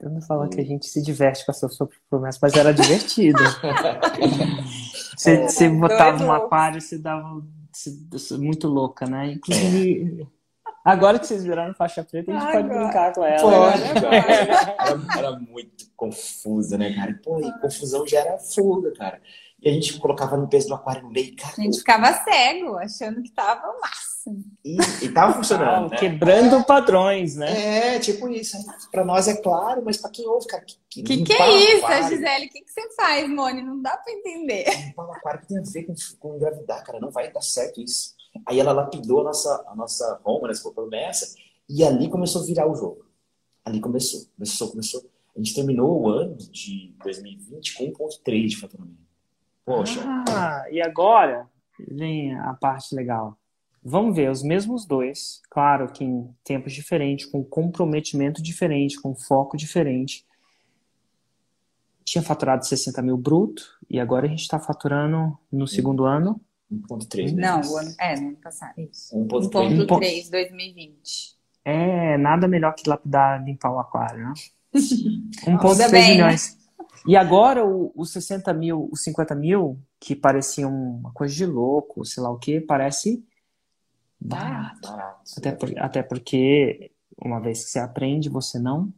eu 0.00 0.08
não 0.10 0.22
falo 0.22 0.48
que 0.48 0.58
a 0.60 0.64
gente 0.64 0.86
se 0.86 1.02
diverte 1.02 1.44
com 1.44 1.52
essa 1.52 1.68
super 1.68 1.98
promessa, 2.08 2.38
mas 2.40 2.54
era 2.54 2.72
divertido. 2.72 3.38
Você, 5.16 5.42
você 5.46 5.68
botava 5.68 6.10
dois 6.16 6.22
um 6.22 6.26
loucos. 6.26 6.46
aquário, 6.46 6.80
você 6.80 6.98
dava. 6.98 7.42
você- 7.70 7.96
você- 8.10 8.36
muito 8.38 8.66
louca, 8.66 9.06
né? 9.06 9.32
Inclusive. 9.32 10.26
Agora 10.84 11.18
que 11.18 11.26
vocês 11.26 11.44
viraram 11.44 11.74
faixa 11.74 12.02
preta, 12.02 12.30
a 12.32 12.34
gente 12.34 12.44
pode 12.44 12.58
Agora. 12.58 12.80
brincar 12.84 13.12
com 13.14 13.24
ela. 13.24 13.40
Pode, 13.40 13.80
né? 13.80 13.90
Agora, 13.96 14.16
Era, 14.16 15.18
era 15.18 15.38
muito 15.38 15.86
confusa, 15.96 16.76
né, 16.76 16.92
cara? 16.94 17.20
Pô, 17.22 17.38
e 17.40 17.60
confusão 17.60 18.06
já 18.06 18.20
era 18.20 18.38
fuga, 18.38 18.92
cara. 18.94 19.20
E 19.60 19.68
a 19.68 19.72
gente 19.72 19.96
colocava 20.00 20.36
no 20.36 20.48
peso 20.48 20.66
do 20.66 20.74
aquário 20.74 21.04
no 21.04 21.10
meio, 21.10 21.36
cara. 21.36 21.54
A 21.56 21.60
gente 21.60 21.78
ficava 21.78 22.12
cego, 22.24 22.76
achando 22.78 23.22
que 23.22 23.30
tava 23.30 23.64
o 23.68 23.80
máximo. 23.80 24.44
E, 24.64 24.76
e 25.04 25.08
tava 25.10 25.34
funcionando. 25.34 25.88
né? 25.90 25.96
Quebrando 25.98 26.64
padrões, 26.64 27.36
né? 27.36 27.94
É, 27.94 27.98
tipo 28.00 28.28
isso. 28.28 28.56
Para 28.90 29.04
nós 29.04 29.28
é 29.28 29.36
claro, 29.40 29.80
mas 29.84 29.96
para 29.98 30.10
quem 30.10 30.26
ouve, 30.26 30.48
cara. 30.48 30.64
Que 30.90 31.02
que, 31.04 31.22
que 31.22 31.32
é 31.32 31.76
isso, 31.76 31.84
aquário, 31.84 32.08
Gisele? 32.08 32.46
O 32.46 32.50
que, 32.50 32.60
que 32.62 32.70
você 32.72 32.92
faz, 32.96 33.28
Mone? 33.30 33.62
Não 33.62 33.80
dá 33.80 33.96
para 33.96 34.12
entender. 34.12 34.64
Limpar 34.86 35.06
o 35.06 35.12
aquário 35.12 35.40
que 35.42 35.46
tem 35.46 35.58
a 35.58 35.62
ver 35.62 35.84
com, 35.84 35.94
com 36.18 36.34
engravidar, 36.36 36.82
cara. 36.82 36.98
Não 36.98 37.12
vai 37.12 37.30
dar 37.30 37.40
certo 37.42 37.80
isso. 37.80 38.14
Aí 38.46 38.58
ela 38.58 38.72
lapidou 38.72 39.20
a 39.20 39.24
nossa, 39.24 39.64
a 39.68 39.74
nossa 39.74 40.20
Roma, 40.24 40.48
né, 40.48 40.54
promessa, 40.74 41.34
e 41.68 41.84
ali 41.84 42.08
começou 42.08 42.42
a 42.42 42.44
virar 42.46 42.70
o 42.70 42.74
jogo. 42.74 43.06
Ali 43.64 43.80
começou, 43.80 44.26
começou, 44.36 44.70
começou. 44.70 45.02
A 45.34 45.38
gente 45.38 45.54
terminou 45.54 46.02
o 46.02 46.08
ano 46.08 46.36
de 46.36 46.94
2020 47.02 47.74
com 47.74 47.84
1,3 47.92 48.48
de 48.48 48.56
faturamento. 48.56 49.02
Poxa. 49.64 50.00
Ah, 50.28 50.64
e 50.70 50.82
agora 50.82 51.48
vem 51.78 52.34
a 52.34 52.52
parte 52.54 52.94
legal. 52.94 53.36
Vamos 53.84 54.14
ver 54.14 54.30
os 54.30 54.42
mesmos 54.42 54.84
dois, 54.84 55.40
claro 55.50 55.92
que 55.92 56.04
em 56.04 56.32
tempos 56.44 56.72
diferentes, 56.72 57.26
com 57.26 57.42
comprometimento 57.42 58.42
diferente, 58.42 59.00
com 59.00 59.14
foco 59.14 59.56
diferente. 59.56 60.24
Tinha 62.04 62.22
faturado 62.22 62.66
60 62.66 63.00
mil 63.02 63.16
bruto 63.16 63.62
e 63.88 63.98
agora 63.98 64.26
a 64.26 64.28
gente 64.28 64.42
está 64.42 64.58
faturando 64.58 65.36
no 65.50 65.66
segundo 65.66 66.04
ano 66.04 66.40
1.3. 66.72 67.34
Não, 67.34 67.60
o 67.60 67.76
ano, 67.76 67.94
é, 68.00 68.20
no 68.20 68.28
ano 68.28 68.36
passado, 68.36 68.74
isso. 68.78 69.14
1.3, 69.16 70.30
2020. 70.30 71.36
É, 71.64 72.16
nada 72.18 72.48
melhor 72.48 72.74
que 72.74 72.88
lapidar, 72.88 73.44
limpar 73.44 73.72
o 73.72 73.78
aquário, 73.78 74.24
né? 74.24 74.32
1,3 74.74 76.10
milhões. 76.10 76.58
E 77.06 77.16
agora 77.16 77.64
o, 77.66 77.92
os 77.94 78.12
60 78.12 78.52
mil, 78.54 78.88
os 78.92 79.02
50 79.02 79.34
mil, 79.34 79.78
que 80.00 80.14
pareciam 80.14 80.72
uma 80.72 81.12
coisa 81.12 81.34
de 81.34 81.44
louco, 81.44 82.04
sei 82.04 82.22
lá 82.22 82.30
o 82.30 82.38
que, 82.38 82.60
parece 82.60 83.24
barato. 84.20 84.88
barato. 84.88 85.32
Até, 85.36 85.52
por, 85.52 85.78
até 85.78 86.02
porque, 86.02 86.92
uma 87.22 87.40
vez 87.40 87.64
que 87.64 87.70
você 87.70 87.78
aprende, 87.80 88.28
você 88.28 88.58
não 88.58 88.92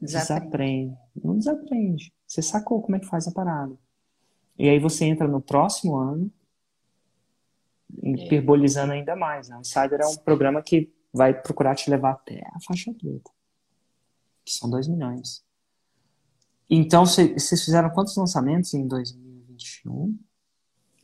desaprende. 0.00 0.38
desaprende. 0.38 0.96
Não 1.22 1.38
desaprende. 1.38 2.12
Você 2.26 2.42
sacou 2.42 2.82
como 2.82 2.96
é 2.96 3.00
que 3.00 3.06
faz 3.06 3.28
a 3.28 3.32
parada. 3.32 3.74
E 4.58 4.68
aí 4.68 4.78
você 4.78 5.04
entra 5.04 5.26
no 5.26 5.40
próximo 5.40 5.96
ano, 5.96 6.30
hiperbolizando 8.02 8.92
ainda 8.92 9.14
mais. 9.14 9.48
Né? 9.48 9.56
O 9.56 9.60
Insider 9.60 10.00
é 10.00 10.06
um 10.06 10.16
programa 10.16 10.62
que 10.62 10.92
vai 11.12 11.32
procurar 11.32 11.74
te 11.74 11.88
levar 11.90 12.12
até 12.12 12.42
a 12.52 12.60
faixa 12.60 12.92
preta, 12.92 13.30
que 14.44 14.52
são 14.52 14.68
2 14.68 14.88
milhões. 14.88 15.44
Então, 16.68 17.06
vocês 17.06 17.64
fizeram 17.64 17.90
quantos 17.90 18.16
lançamentos 18.16 18.74
em 18.74 18.86
2021? 18.86 20.18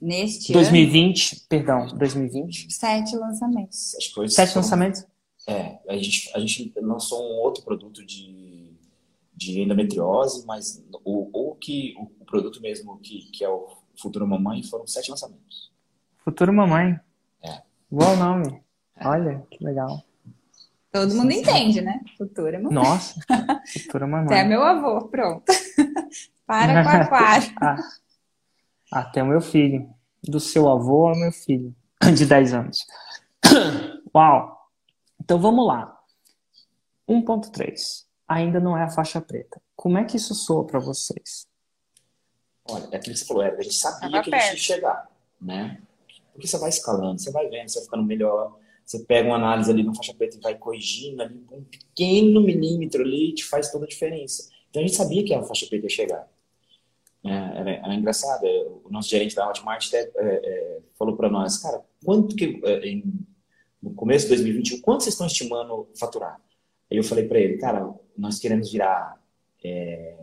Neste 0.01 0.53
2020, 0.53 1.33
ano? 1.33 1.43
perdão, 1.49 1.87
2020? 1.97 2.73
Sete 2.73 3.17
lançamentos. 3.17 3.95
Sete 4.29 4.57
lançamentos? 4.57 5.05
É, 5.47 5.79
a 5.89 5.97
gente, 5.97 6.31
a 6.35 6.39
gente 6.41 6.73
lançou 6.81 7.23
um 7.23 7.41
outro 7.41 7.63
produto 7.63 8.05
de, 8.05 8.73
de 9.35 9.61
endometriose, 9.61 10.45
mas 10.47 10.83
o, 11.05 11.51
o, 11.51 11.55
que, 11.55 11.95
o 11.99 12.25
produto 12.25 12.61
mesmo 12.63 12.99
que, 12.99 13.31
que 13.31 13.45
é 13.45 13.49
o 13.49 13.69
Futuro 14.01 14.27
Mamãe 14.27 14.63
foram 14.63 14.87
sete 14.87 15.11
lançamentos. 15.11 15.70
Futuro 16.25 16.53
Mamãe. 16.53 16.99
É. 17.43 17.63
Bom 17.91 18.17
nome. 18.17 18.63
Olha, 19.03 19.47
que 19.51 19.65
legal. 19.65 20.03
Todo 20.93 21.15
mundo 21.15 21.31
entende, 21.33 21.81
né? 21.81 22.01
Futura 22.19 22.59
mamãe. 22.59 22.75
Nossa, 22.75 23.21
futura 23.73 24.07
mamãe. 24.07 24.27
Até 24.27 24.45
meu 24.45 24.63
avô, 24.63 25.07
pronto. 25.09 25.45
Para 26.45 26.83
com 26.83 26.89
aquário. 26.91 27.55
ah, 27.61 27.77
até 28.91 29.23
o 29.23 29.27
meu 29.27 29.41
filho. 29.41 29.89
Do 30.23 30.39
seu 30.39 30.69
avô 30.69 31.09
ao 31.09 31.17
meu 31.17 31.33
filho, 31.33 31.75
de 32.15 32.27
10 32.27 32.53
anos. 32.55 32.87
Uau! 34.15 34.69
Então 35.19 35.39
vamos 35.39 35.67
lá. 35.67 35.99
1.3. 37.09 38.05
Ainda 38.29 38.61
não 38.61 38.77
é 38.77 38.83
a 38.83 38.91
faixa 38.91 39.19
preta. 39.21 39.61
Como 39.75 39.97
é 39.97 40.05
que 40.05 40.17
isso 40.19 40.35
soa 40.35 40.67
para 40.67 40.79
vocês? 40.79 41.47
Olha, 42.69 42.89
é 42.93 42.97
aquilo 42.97 43.15
que 43.15 43.21
você 43.21 43.25
falou, 43.25 43.43
é, 43.43 43.51
a 43.51 43.63
gente 43.63 43.75
sabia 43.75 44.23
que 44.23 44.35
a 44.35 44.39
gente 44.39 44.53
ia 44.53 44.57
chegar, 44.59 45.09
né? 45.41 45.81
Porque 46.33 46.47
você 46.47 46.59
vai 46.59 46.69
escalando, 46.69 47.21
você 47.21 47.31
vai 47.31 47.49
vendo, 47.49 47.69
você 47.69 47.79
vai 47.79 47.85
ficando 47.85 48.05
melhor. 48.05 48.57
Você 48.85 48.99
pega 49.05 49.29
uma 49.29 49.37
análise 49.37 49.71
ali 49.71 49.83
no 49.83 49.95
faixa 49.95 50.15
preta 50.15 50.37
e 50.37 50.41
vai 50.41 50.57
corrigindo 50.57 51.23
ali, 51.23 51.45
um 51.53 51.63
pequeno 51.63 52.41
milímetro 52.41 53.03
ali 53.03 53.33
te 53.35 53.45
faz 53.45 53.71
toda 53.71 53.85
a 53.85 53.89
diferença. 53.89 54.51
Então 54.69 54.83
a 54.83 54.87
gente 54.87 54.97
sabia 54.97 55.25
que 55.25 55.33
a 55.33 55.43
faixa 55.43 55.67
preta 55.67 55.87
ia 55.87 55.91
chegar. 55.91 56.29
É, 57.25 57.31
era, 57.31 57.71
era, 57.71 57.95
engraçado. 57.95 58.45
É, 58.45 58.67
o 58.85 58.91
nosso 58.91 59.09
gerente 59.09 59.35
da 59.35 59.49
Hotmart 59.49 59.87
até, 59.89 60.01
é, 60.01 60.11
é, 60.17 60.79
falou 60.99 61.17
para 61.17 61.29
nós, 61.29 61.59
cara, 61.59 61.85
quanto 62.05 62.35
que 62.35 62.61
é, 62.65 62.89
em, 62.89 63.05
no 63.83 63.95
começo 63.95 64.25
de 64.25 64.31
2021, 64.31 64.81
quanto 64.81 65.03
vocês 65.03 65.15
estão 65.15 65.27
estimando 65.27 65.89
faturar? 65.99 66.41
Aí 66.91 66.97
eu 66.97 67.05
falei 67.05 67.29
para 67.29 67.39
ele, 67.39 67.59
cara, 67.59 67.95
nós 68.17 68.39
queremos 68.39 68.73
virar 68.73 69.21
é, 69.63 70.17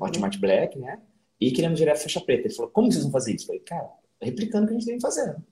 Hotmart 0.00 0.38
Black, 0.38 0.78
né? 0.78 1.00
E 1.40 1.50
queremos 1.50 1.80
virar 1.80 1.96
faixa 1.96 2.20
preta. 2.20 2.46
Ele 2.46 2.54
falou, 2.54 2.70
como 2.70 2.92
vocês 2.92 3.02
vão 3.02 3.12
fazer 3.12 3.34
isso? 3.34 3.44
Eu 3.44 3.46
falei, 3.48 3.62
cara, 3.62 3.90
replicando 4.20 4.64
o 4.64 4.68
que 4.68 4.74
a 4.74 4.78
gente 4.78 4.86
vem 4.86 5.00
fazendo. 5.00 5.42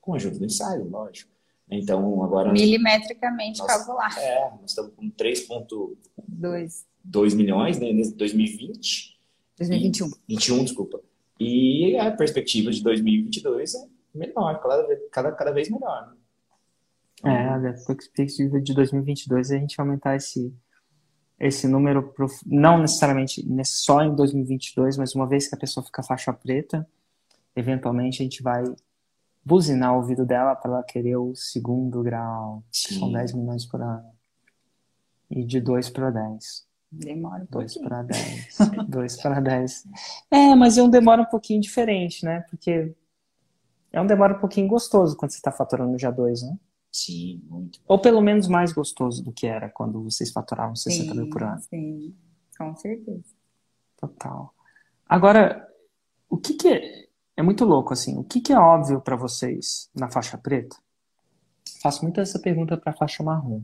Com 0.00 0.12
a 0.12 0.16
ajuda 0.16 0.38
do 0.38 0.44
ensaio, 0.44 0.88
lógico. 0.88 1.32
Então, 1.70 2.22
agora. 2.22 2.52
Milimetricamente 2.52 3.60
nós, 3.60 3.68
calcular. 3.68 4.14
É, 4.18 4.50
nós 4.60 4.70
estamos 4.70 4.92
com 4.94 5.10
3,2 5.10 7.34
milhões 7.34 7.78
né, 7.78 7.86
em 7.86 8.14
2020. 8.14 9.18
2021. 9.58 10.06
E, 10.06 10.34
21, 10.34 10.64
desculpa. 10.64 11.00
E 11.40 11.96
a 11.96 12.10
perspectiva 12.10 12.70
de 12.70 12.82
2022 12.82 13.74
é 13.74 13.86
melhor, 14.14 14.60
cada, 14.60 14.86
cada, 15.10 15.32
cada 15.32 15.52
vez 15.52 15.70
melhor. 15.70 16.14
Né? 17.22 17.24
É, 17.24 17.48
a 17.48 17.58
perspectiva 17.86 18.60
de 18.60 18.74
2022 18.74 19.50
é 19.50 19.56
a 19.56 19.58
gente 19.58 19.80
aumentar 19.80 20.16
esse, 20.16 20.54
esse 21.40 21.66
número, 21.66 22.14
não 22.46 22.78
necessariamente 22.78 23.42
só 23.64 24.02
em 24.02 24.14
2022, 24.14 24.98
mas 24.98 25.14
uma 25.14 25.26
vez 25.26 25.48
que 25.48 25.54
a 25.54 25.58
pessoa 25.58 25.82
fica 25.84 26.02
faixa 26.02 26.30
preta, 26.32 26.86
eventualmente 27.54 28.22
a 28.22 28.24
gente 28.24 28.42
vai 28.42 28.64
buzinar 29.44 29.92
o 29.92 29.96
ouvido 29.96 30.24
dela 30.24 30.54
para 30.54 30.72
ela 30.72 30.82
querer 30.82 31.16
o 31.16 31.34
segundo 31.34 32.02
grau. 32.02 32.64
Sim. 32.72 32.98
São 32.98 33.12
10 33.12 33.34
milhões 33.34 33.66
por 33.66 33.82
ano. 33.82 34.10
E 35.30 35.44
de 35.44 35.60
2 35.60 35.90
para 35.90 36.10
10. 36.10 36.66
Demora 36.90 37.42
um 37.42 37.46
2 37.50 37.78
para 37.78 38.02
10. 38.02 38.58
2 38.88 39.16
para 39.22 39.40
10. 39.40 39.84
É, 40.30 40.54
mas 40.54 40.78
é 40.78 40.82
um 40.82 40.88
demora 40.88 41.22
um 41.22 41.26
pouquinho 41.26 41.60
diferente, 41.60 42.24
né? 42.24 42.40
Porque 42.48 42.94
é 43.92 44.00
um 44.00 44.06
demora 44.06 44.36
um 44.36 44.40
pouquinho 44.40 44.68
gostoso 44.68 45.16
quando 45.16 45.32
você 45.32 45.38
está 45.38 45.50
faturando 45.52 45.98
já 45.98 46.10
2, 46.10 46.42
né? 46.42 46.56
Sim, 46.90 47.42
muito. 47.50 47.80
Ou 47.88 47.98
pelo 47.98 48.20
menos 48.20 48.46
mais 48.46 48.72
gostoso 48.72 49.22
do 49.24 49.32
que 49.32 49.48
era 49.48 49.68
quando 49.68 50.00
vocês 50.02 50.30
faturavam 50.30 50.76
60 50.76 51.12
sim, 51.12 51.18
mil 51.18 51.28
por 51.28 51.42
ano. 51.42 51.60
Sim, 51.60 52.14
com 52.56 52.76
certeza. 52.76 53.24
Total. 53.96 54.54
Agora, 55.08 55.68
o 56.28 56.36
que, 56.36 56.54
que 56.54 57.08
é 57.36 57.42
muito 57.42 57.64
louco, 57.64 57.92
assim. 57.92 58.16
O 58.16 58.24
que, 58.24 58.40
que 58.40 58.52
é 58.52 58.58
óbvio 58.58 59.00
para 59.00 59.16
vocês 59.16 59.90
na 59.94 60.08
faixa 60.08 60.38
preta? 60.38 60.76
Faço 61.82 62.02
muito 62.02 62.20
essa 62.20 62.38
pergunta 62.38 62.76
para 62.76 62.92
faixa 62.92 63.22
marrom. 63.22 63.62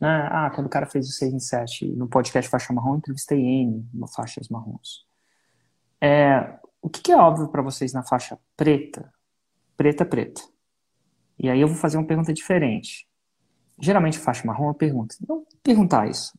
Né? 0.00 0.28
Ah, 0.30 0.50
quando 0.54 0.66
o 0.66 0.70
cara 0.70 0.86
fez 0.86 1.08
o 1.08 1.12
6 1.12 1.32
em 1.34 1.40
7 1.40 1.86
no 1.92 2.08
podcast 2.08 2.50
Faixa 2.50 2.72
Marrom, 2.72 2.96
entrevistei 2.96 3.40
N 3.40 3.88
no 3.92 4.06
Faixas 4.06 4.48
Marrons. 4.48 5.06
É, 6.00 6.58
o 6.82 6.90
que, 6.90 7.00
que 7.00 7.12
é 7.12 7.16
óbvio 7.16 7.48
para 7.48 7.62
vocês 7.62 7.92
na 7.92 8.02
faixa 8.02 8.38
preta? 8.56 9.12
Preta, 9.76 10.04
preta. 10.04 10.42
E 11.38 11.48
aí 11.48 11.60
eu 11.60 11.68
vou 11.68 11.76
fazer 11.76 11.96
uma 11.96 12.06
pergunta 12.06 12.32
diferente. 12.32 13.08
Geralmente, 13.80 14.18
faixa 14.18 14.46
marrom, 14.46 14.68
eu 14.68 14.74
pergunto. 14.74 15.16
Não 15.26 15.46
perguntar 15.62 16.08
isso. 16.08 16.38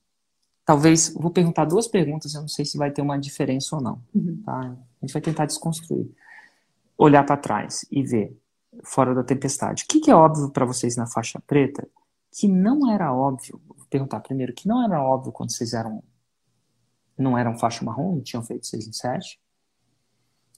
Talvez, 0.64 1.14
vou 1.14 1.32
perguntar 1.32 1.66
duas 1.66 1.88
perguntas, 1.88 2.34
eu 2.34 2.42
não 2.42 2.48
sei 2.48 2.66
se 2.66 2.78
vai 2.78 2.92
ter 2.92 3.02
uma 3.02 3.18
diferença 3.18 3.76
ou 3.76 3.82
não. 3.82 4.02
Uhum. 4.14 4.42
Tá? 4.46 4.60
A 4.60 5.06
gente 5.06 5.14
vai 5.14 5.22
tentar 5.22 5.46
desconstruir 5.46 6.10
olhar 6.98 7.26
para 7.26 7.38
trás 7.38 7.86
e 7.92 8.04
ver 8.04 8.38
fora 8.84 9.14
da 9.14 9.24
tempestade. 9.24 9.84
O 9.84 9.88
que, 9.88 10.00
que 10.00 10.12
é 10.12 10.16
óbvio 10.16 10.52
para 10.52 10.66
vocês 10.66 10.96
na 10.96 11.08
faixa 11.08 11.42
preta 11.46 11.88
que 12.32 12.48
não 12.48 12.92
era 12.92 13.14
óbvio? 13.14 13.62
Vou 13.68 13.86
perguntar 13.90 14.20
primeiro 14.20 14.54
que 14.54 14.68
não 14.68 14.84
era 14.84 15.02
óbvio 15.02 15.32
quando 15.32 15.52
vocês 15.52 15.74
eram 15.74 16.04
não 17.18 17.38
eram 17.38 17.58
faixa 17.58 17.84
marrom, 17.86 18.16
não 18.16 18.22
tinham 18.22 18.44
feito 18.44 18.68
6 18.68 18.88
em 18.88 18.94
7. 18.94 19.40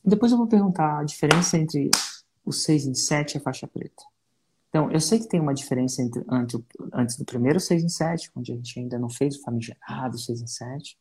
Depois 0.03 0.31
eu 0.31 0.37
vou 0.37 0.47
perguntar 0.47 0.99
a 0.99 1.03
diferença 1.03 1.57
entre 1.57 1.91
o 2.43 2.51
6 2.51 2.87
em 2.87 2.95
7 2.95 3.35
e 3.35 3.37
a 3.37 3.41
faixa 3.41 3.67
preta. 3.67 4.03
Então, 4.69 4.91
eu 4.91 4.99
sei 4.99 5.19
que 5.19 5.27
tem 5.27 5.39
uma 5.39 5.53
diferença 5.53 6.01
entre 6.01 6.23
antes, 6.29 6.59
antes 6.93 7.17
do 7.17 7.25
primeiro 7.25 7.59
6 7.59 7.83
em 7.83 7.89
7, 7.89 8.31
onde 8.35 8.51
a 8.51 8.55
gente 8.55 8.79
ainda 8.79 8.97
não 8.97 9.09
fez 9.09 9.35
o 9.35 9.41
famigerado 9.41 10.17
6 10.17 10.41
em 10.41 10.47
7. 10.47 10.97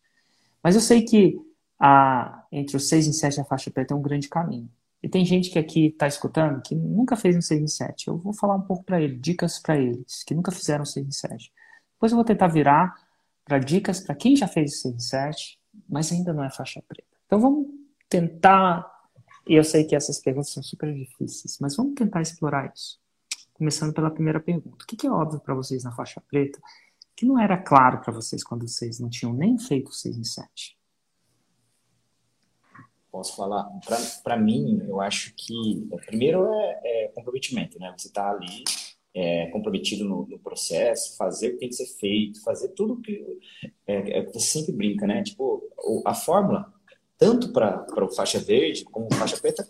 Mas 0.62 0.74
eu 0.74 0.80
sei 0.80 1.02
que 1.02 1.38
a, 1.78 2.44
entre 2.50 2.76
o 2.76 2.80
6 2.80 3.06
em 3.06 3.12
7 3.12 3.36
e 3.36 3.40
a 3.40 3.44
faixa 3.44 3.70
preta 3.70 3.94
é 3.94 3.96
um 3.96 4.02
grande 4.02 4.28
caminho. 4.28 4.70
E 5.02 5.08
tem 5.08 5.24
gente 5.24 5.50
que 5.50 5.58
aqui 5.58 5.86
está 5.86 6.06
escutando 6.06 6.62
que 6.62 6.74
nunca 6.74 7.16
fez 7.16 7.36
um 7.36 7.42
6 7.42 7.62
em 7.62 7.68
7. 7.68 8.08
Eu 8.08 8.18
vou 8.18 8.32
falar 8.32 8.56
um 8.56 8.62
pouco 8.62 8.84
para 8.84 9.00
eles, 9.00 9.20
dicas 9.20 9.58
para 9.58 9.76
eles 9.76 10.24
que 10.24 10.34
nunca 10.34 10.50
fizeram 10.50 10.84
6 10.84 11.06
em 11.06 11.10
7. 11.10 11.52
Depois 11.94 12.12
eu 12.12 12.16
vou 12.16 12.24
tentar 12.24 12.48
virar 12.48 12.94
para 13.44 13.58
dicas 13.58 14.00
para 14.00 14.14
quem 14.14 14.34
já 14.36 14.48
fez 14.48 14.72
o 14.72 14.76
6 14.76 14.94
em 14.94 14.98
7, 14.98 15.60
mas 15.88 16.10
ainda 16.10 16.32
não 16.32 16.44
é 16.44 16.50
faixa 16.50 16.82
preta. 16.86 17.08
Então 17.26 17.40
vamos 17.40 17.68
tentar, 18.08 18.84
e 19.46 19.54
eu 19.54 19.64
sei 19.64 19.84
que 19.84 19.94
essas 19.94 20.20
perguntas 20.20 20.50
são 20.50 20.62
super 20.62 20.92
difíceis, 20.92 21.58
mas 21.60 21.76
vamos 21.76 21.94
tentar 21.94 22.22
explorar 22.22 22.72
isso. 22.74 22.98
começando 23.54 23.92
pela 23.94 24.10
primeira 24.10 24.40
pergunta. 24.40 24.84
O 24.84 24.86
que, 24.86 25.06
é 25.06 25.10
óbvio 25.10 25.40
para 25.40 25.54
vocês 25.54 25.84
na 25.84 25.92
faixa 25.92 26.20
preta 26.28 26.60
que 27.14 27.24
não 27.24 27.38
era 27.38 27.56
claro 27.56 28.00
para 28.00 28.12
vocês 28.12 28.44
quando 28.44 28.68
vocês 28.68 29.00
não 29.00 29.08
tinham 29.08 29.32
nem 29.32 29.58
feito 29.58 29.92
6 29.92 30.18
em 30.18 30.24
7? 30.24 30.76
Posso 33.16 33.34
falar? 33.34 33.66
Para 34.22 34.36
mim, 34.36 34.82
eu 34.86 35.00
acho 35.00 35.32
que, 35.34 35.88
primeiro, 36.04 36.44
é, 36.52 37.04
é 37.04 37.08
comprometimento, 37.14 37.78
né? 37.78 37.94
Você 37.96 38.08
está 38.08 38.30
ali 38.30 38.62
é, 39.14 39.46
comprometido 39.46 40.04
no, 40.04 40.26
no, 40.26 40.38
processo, 40.38 41.16
fazer 41.16 41.48
o 41.48 41.52
que 41.52 41.60
tem 41.60 41.68
que 41.70 41.76
ser 41.76 41.86
feito, 41.98 42.42
fazer 42.42 42.68
tudo 42.74 43.00
que 43.00 43.24
é, 43.86 44.18
é, 44.18 44.26
você 44.26 44.58
sempre 44.58 44.72
brinca, 44.72 45.06
né? 45.06 45.22
Tipo, 45.22 45.62
a 46.04 46.12
fórmula, 46.12 46.70
tanto 47.16 47.54
para 47.54 48.04
o 48.04 48.14
faixa 48.14 48.38
verde 48.38 48.84
como 48.84 49.10
faixa 49.14 49.38
preta, 49.38 49.66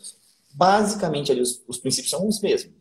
basicamente 0.53 1.31
ali 1.31 1.41
os, 1.41 1.63
os 1.69 1.79
princípios 1.79 2.11
são 2.11 2.27
os 2.27 2.41
mesmos. 2.41 2.75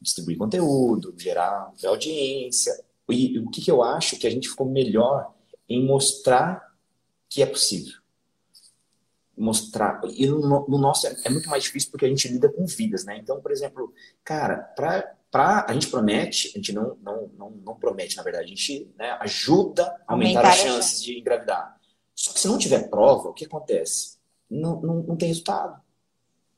Distribuir 0.00 0.38
conteúdo, 0.38 1.12
gerar 1.18 1.72
audiência. 1.84 2.72
E 3.10 3.36
o 3.40 3.50
que, 3.50 3.60
que 3.60 3.70
eu 3.70 3.82
acho 3.82 4.16
que 4.16 4.28
a 4.28 4.30
gente 4.30 4.48
ficou 4.48 4.70
melhor 4.70 5.34
em 5.68 5.84
mostrar 5.84 6.62
que 7.28 7.42
é 7.42 7.46
possível 7.46 8.03
mostrar. 9.36 10.00
E 10.12 10.26
no, 10.26 10.66
no, 10.68 10.78
nosso 10.78 11.06
é, 11.06 11.16
é, 11.24 11.30
muito 11.30 11.48
mais 11.48 11.64
difícil 11.64 11.90
porque 11.90 12.06
a 12.06 12.08
gente 12.08 12.28
lida 12.28 12.48
com 12.48 12.66
vidas, 12.66 13.04
né? 13.04 13.18
Então, 13.18 13.40
por 13.40 13.50
exemplo, 13.50 13.92
cara, 14.22 14.58
para 14.58 15.16
pra, 15.34 15.66
a 15.68 15.72
gente 15.72 15.88
promete, 15.88 16.52
a 16.54 16.58
gente 16.58 16.72
não, 16.72 16.96
não, 17.02 17.28
não, 17.36 17.50
não 17.50 17.74
promete, 17.74 18.16
na 18.16 18.22
verdade, 18.22 18.44
a 18.44 18.48
gente 18.48 18.88
né, 18.96 19.16
ajuda 19.18 19.82
a 20.06 20.12
aumentar, 20.12 20.38
aumentar 20.38 20.48
as 20.50 20.58
chances 20.58 21.02
de 21.02 21.18
engravidar. 21.18 21.76
Só 22.14 22.32
que 22.32 22.38
se 22.38 22.46
não 22.46 22.56
tiver 22.56 22.88
prova, 22.88 23.30
o 23.30 23.34
que 23.34 23.44
acontece? 23.44 24.16
Não, 24.48 24.80
não, 24.80 25.02
não 25.02 25.16
tem 25.16 25.26
resultado. 25.26 25.82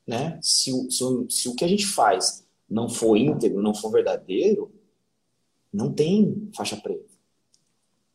Né? 0.07 0.39
Se, 0.43 0.71
o, 0.75 0.91
se, 0.91 1.03
o, 1.03 1.31
se 1.31 1.49
o 1.49 1.55
que 1.55 1.65
a 1.65 1.69
gente 1.69 1.87
faz 1.87 2.47
não 2.69 2.87
for 2.87 3.17
íntegro, 3.17 3.63
não 3.63 3.75
for 3.75 3.91
verdadeiro, 3.91 4.71
não 5.73 5.91
tem 5.91 6.51
faixa 6.55 6.77
preta. 6.77 7.17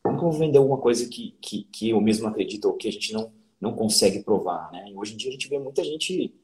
Como 0.00 0.16
que 0.16 0.24
eu 0.24 0.30
vou 0.30 0.38
vender 0.38 0.58
alguma 0.58 0.78
coisa 0.78 1.08
que, 1.08 1.36
que, 1.40 1.64
que 1.64 1.90
eu 1.90 2.00
mesmo 2.00 2.28
acredito 2.28 2.66
ou 2.66 2.74
que 2.74 2.86
a 2.86 2.92
gente 2.92 3.12
não, 3.12 3.32
não 3.62 3.72
consegue 3.72 4.24
provar? 4.24 4.72
Né? 4.72 4.90
E 4.90 4.96
hoje 4.96 5.14
em 5.14 5.16
dia 5.16 5.28
a 5.28 5.32
gente 5.32 5.48
vê 5.48 5.56
muita 5.56 5.84
gente, 5.84 6.34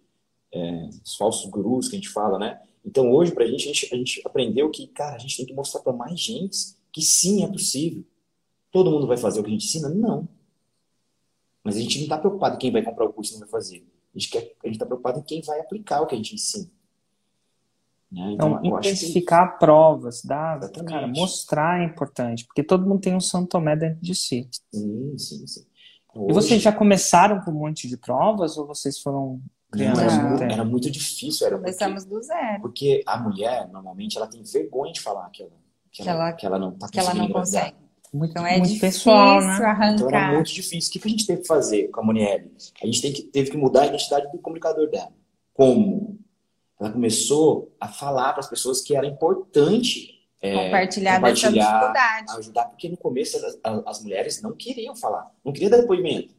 é, 0.54 0.88
os 1.04 1.16
falsos 1.16 1.50
gurus 1.50 1.88
que 1.88 1.96
a 1.96 1.98
gente 1.98 2.08
fala, 2.08 2.38
né? 2.38 2.62
Então, 2.84 3.10
hoje, 3.10 3.32
para 3.32 3.44
a 3.44 3.46
gente, 3.48 3.68
a 3.92 3.96
gente 3.96 4.22
aprendeu 4.24 4.70
que, 4.70 4.86
cara, 4.86 5.16
a 5.16 5.18
gente 5.18 5.36
tem 5.36 5.44
que 5.44 5.52
mostrar 5.52 5.80
para 5.82 5.92
mais 5.92 6.18
gente 6.18 6.76
que 6.92 7.02
sim, 7.02 7.42
é 7.42 7.48
possível. 7.48 8.04
Todo 8.70 8.90
mundo 8.90 9.06
vai 9.06 9.16
fazer 9.16 9.40
o 9.40 9.42
que 9.42 9.50
a 9.50 9.52
gente 9.52 9.66
ensina? 9.66 9.88
Não. 9.88 10.28
Mas 11.64 11.76
a 11.76 11.80
gente 11.80 11.96
não 11.96 12.04
está 12.04 12.16
preocupado 12.16 12.54
em 12.54 12.58
quem 12.58 12.70
vai 12.70 12.82
comprar 12.82 13.04
o 13.04 13.12
curso 13.12 13.32
e 13.32 13.34
não 13.34 13.40
vai 13.40 13.48
fazer. 13.48 13.84
A 14.14 14.18
gente 14.18 14.34
está 14.64 14.86
preocupado 14.86 15.18
em 15.18 15.22
quem 15.22 15.42
vai 15.42 15.58
aplicar 15.58 16.00
o 16.00 16.06
que 16.06 16.14
a 16.14 16.18
gente 16.18 16.36
ensina. 16.36 16.70
Né? 18.10 18.32
Então, 18.32 18.60
então 18.62 18.78
intensificar 18.78 19.52
que... 19.52 19.58
provas, 19.58 20.22
dá, 20.22 20.58
cara, 20.86 21.06
mostrar 21.08 21.82
é 21.82 21.84
importante, 21.84 22.46
porque 22.46 22.62
todo 22.62 22.86
mundo 22.86 23.02
tem 23.02 23.14
um 23.14 23.20
Santo 23.20 23.48
Tomé 23.48 23.76
dentro 23.76 24.00
de 24.00 24.14
si. 24.14 24.48
Sim, 24.72 25.18
sim, 25.18 25.46
sim. 25.46 25.67
Hoje... 26.18 26.30
E 26.30 26.34
vocês 26.34 26.62
já 26.62 26.72
começaram 26.72 27.40
com 27.40 27.50
um 27.50 27.54
monte 27.54 27.86
de 27.86 27.96
provas 27.96 28.58
ou 28.58 28.66
vocês 28.66 28.98
foram 28.98 29.40
não, 29.74 29.84
era, 29.84 30.22
muito, 30.22 30.42
era, 30.42 30.64
muito 30.64 30.90
difícil. 30.90 31.46
Era 31.46 31.56
Começamos 31.56 32.04
porque, 32.04 32.16
do 32.16 32.22
zero. 32.22 32.60
Porque 32.60 33.02
a 33.06 33.18
mulher, 33.18 33.68
normalmente, 33.68 34.16
ela 34.16 34.26
tem 34.26 34.42
vergonha 34.42 34.92
de 34.92 35.00
falar 35.00 35.28
que 35.30 35.42
ela, 35.42 35.52
que, 35.92 36.02
que 36.02 36.08
ela, 36.08 36.28
ela, 36.28 36.32
que 36.32 36.46
ela 36.46 36.58
não 36.58 36.70
está 36.70 36.88
Que 36.88 36.98
ela 36.98 37.14
não 37.14 37.28
consegue. 37.28 37.76
Muito, 38.12 38.30
então 38.30 38.46
é 38.46 38.56
muito 38.56 38.72
difícil 38.72 38.88
pessoal, 38.88 39.40
né? 39.42 39.46
arrancar. 39.46 39.92
Então 39.92 40.08
era 40.08 40.32
muito 40.32 40.52
difícil. 40.52 40.88
O 40.88 40.92
que, 40.92 40.98
que 40.98 41.08
a 41.08 41.10
gente 41.10 41.26
teve 41.26 41.42
que 41.42 41.46
fazer 41.46 41.88
com 41.88 42.00
a 42.00 42.04
Monielle? 42.04 42.50
A 42.82 42.86
gente 42.86 43.02
tem 43.02 43.12
que, 43.12 43.22
teve 43.22 43.50
que 43.50 43.56
mudar 43.56 43.82
a 43.82 43.86
identidade 43.86 44.32
do 44.32 44.38
comunicador 44.38 44.88
dela. 44.90 45.12
Como? 45.52 46.18
Ela 46.80 46.90
começou 46.90 47.74
a 47.78 47.88
falar 47.88 48.32
para 48.32 48.40
as 48.40 48.48
pessoas 48.48 48.80
que 48.80 48.96
era 48.96 49.06
importante 49.06 50.17
é, 50.40 50.54
compartilhar, 50.54 51.16
compartilhar 51.16 51.50
dessa 51.50 51.50
dificuldade. 51.50 52.38
Ajudar, 52.38 52.64
porque 52.66 52.88
no 52.88 52.96
começo 52.96 53.36
as, 53.36 53.58
as, 53.86 54.02
mulheres 54.02 54.40
não 54.40 54.52
queriam 54.52 54.94
falar, 54.94 55.30
não 55.44 55.52
queriam 55.52 55.70
dar 55.70 55.78
depoimento. 55.78 56.36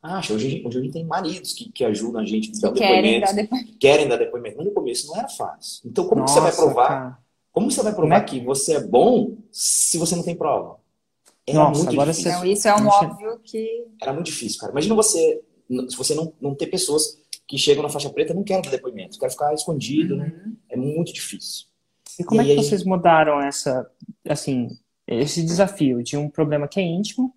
Acha, 0.00 0.32
hoje, 0.32 0.62
hoje 0.64 0.78
a 0.78 0.82
gente 0.82 0.92
tem 0.92 1.04
maridos 1.04 1.52
que, 1.52 1.72
que 1.72 1.84
ajudam 1.84 2.20
a 2.20 2.24
gente 2.24 2.52
a 2.64 2.70
dar 2.70 3.32
depoimento. 3.34 3.78
Querem 3.80 4.08
dar 4.08 4.16
depoimento. 4.16 4.56
Mas 4.58 4.66
no 4.66 4.72
começo 4.72 5.08
não 5.08 5.16
era 5.16 5.28
fácil. 5.28 5.88
Então, 5.90 6.06
como 6.06 6.20
Nossa, 6.20 6.34
você 6.34 6.40
vai 6.40 6.52
provar? 6.52 6.88
Cara. 6.88 7.18
Como 7.50 7.70
você 7.70 7.82
vai 7.82 7.94
provar 7.94 8.16
é? 8.18 8.20
que 8.20 8.40
você 8.40 8.74
é 8.74 8.80
bom 8.80 9.36
se 9.50 9.98
você 9.98 10.14
não 10.14 10.22
tem 10.22 10.36
prova? 10.36 10.78
Era 11.44 11.58
Nossa, 11.58 11.82
muito 11.82 11.92
agora 11.92 12.12
difícil. 12.12 12.30
Você... 12.30 12.38
Não, 12.38 12.44
isso 12.44 12.68
é 12.68 12.76
um 12.76 12.86
óbvio 12.86 13.40
que. 13.42 13.86
Era 14.00 14.12
muito 14.12 14.26
difícil, 14.26 14.60
cara. 14.60 14.70
Imagina 14.70 14.94
você, 14.94 15.42
se 15.88 15.96
você 15.96 16.14
não, 16.14 16.32
não 16.40 16.54
ter 16.54 16.68
pessoas 16.68 17.18
que 17.48 17.58
chegam 17.58 17.82
na 17.82 17.88
faixa 17.88 18.10
preta, 18.10 18.34
não 18.34 18.44
querem 18.44 18.62
dar 18.62 18.70
depoimento, 18.70 19.18
querem 19.18 19.32
ficar 19.32 19.52
escondido, 19.54 20.14
né? 20.14 20.26
uhum. 20.26 20.50
né? 20.50 20.56
É 20.68 20.76
muito 20.76 21.12
difícil. 21.12 21.66
E 22.18 22.24
como 22.24 22.42
e 22.42 22.52
é 22.52 22.54
que 22.54 22.62
vocês 22.62 22.84
mudaram 22.84 23.40
essa, 23.40 23.88
assim, 24.28 24.68
esse 25.06 25.42
desafio 25.42 26.02
de 26.02 26.16
um 26.16 26.28
problema 26.28 26.66
que 26.66 26.80
é 26.80 26.82
íntimo 26.82 27.34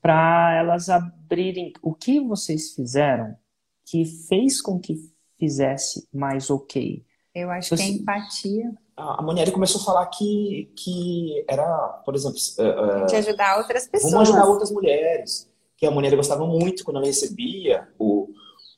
para 0.00 0.56
elas 0.56 0.88
abrirem 0.88 1.72
o 1.82 1.94
que 1.94 2.20
vocês 2.20 2.74
fizeram 2.74 3.36
que 3.84 4.04
fez 4.04 4.60
com 4.60 4.80
que 4.80 4.96
fizesse 5.38 6.08
mais 6.12 6.50
ok. 6.50 7.04
Eu 7.34 7.50
acho 7.50 7.76
que 7.76 7.82
é 7.82 7.88
empatia. 7.88 8.72
A 8.96 9.22
Monieri 9.22 9.50
começou 9.50 9.80
a 9.80 9.84
falar 9.84 10.06
que, 10.06 10.70
que 10.76 11.44
era, 11.48 11.64
por 12.04 12.14
exemplo... 12.14 12.38
Uh, 12.58 13.06
de 13.06 13.16
ajudar 13.16 13.58
outras 13.58 13.88
pessoas. 13.88 14.12
Vamos 14.12 14.28
ajudar 14.28 14.46
outras 14.46 14.70
mulheres. 14.70 15.50
Que 15.76 15.86
a 15.86 15.90
Monieri 15.90 16.16
gostava 16.16 16.46
muito 16.46 16.84
quando 16.84 16.98
ela 16.98 17.06
recebia 17.06 17.88
o, 17.98 18.28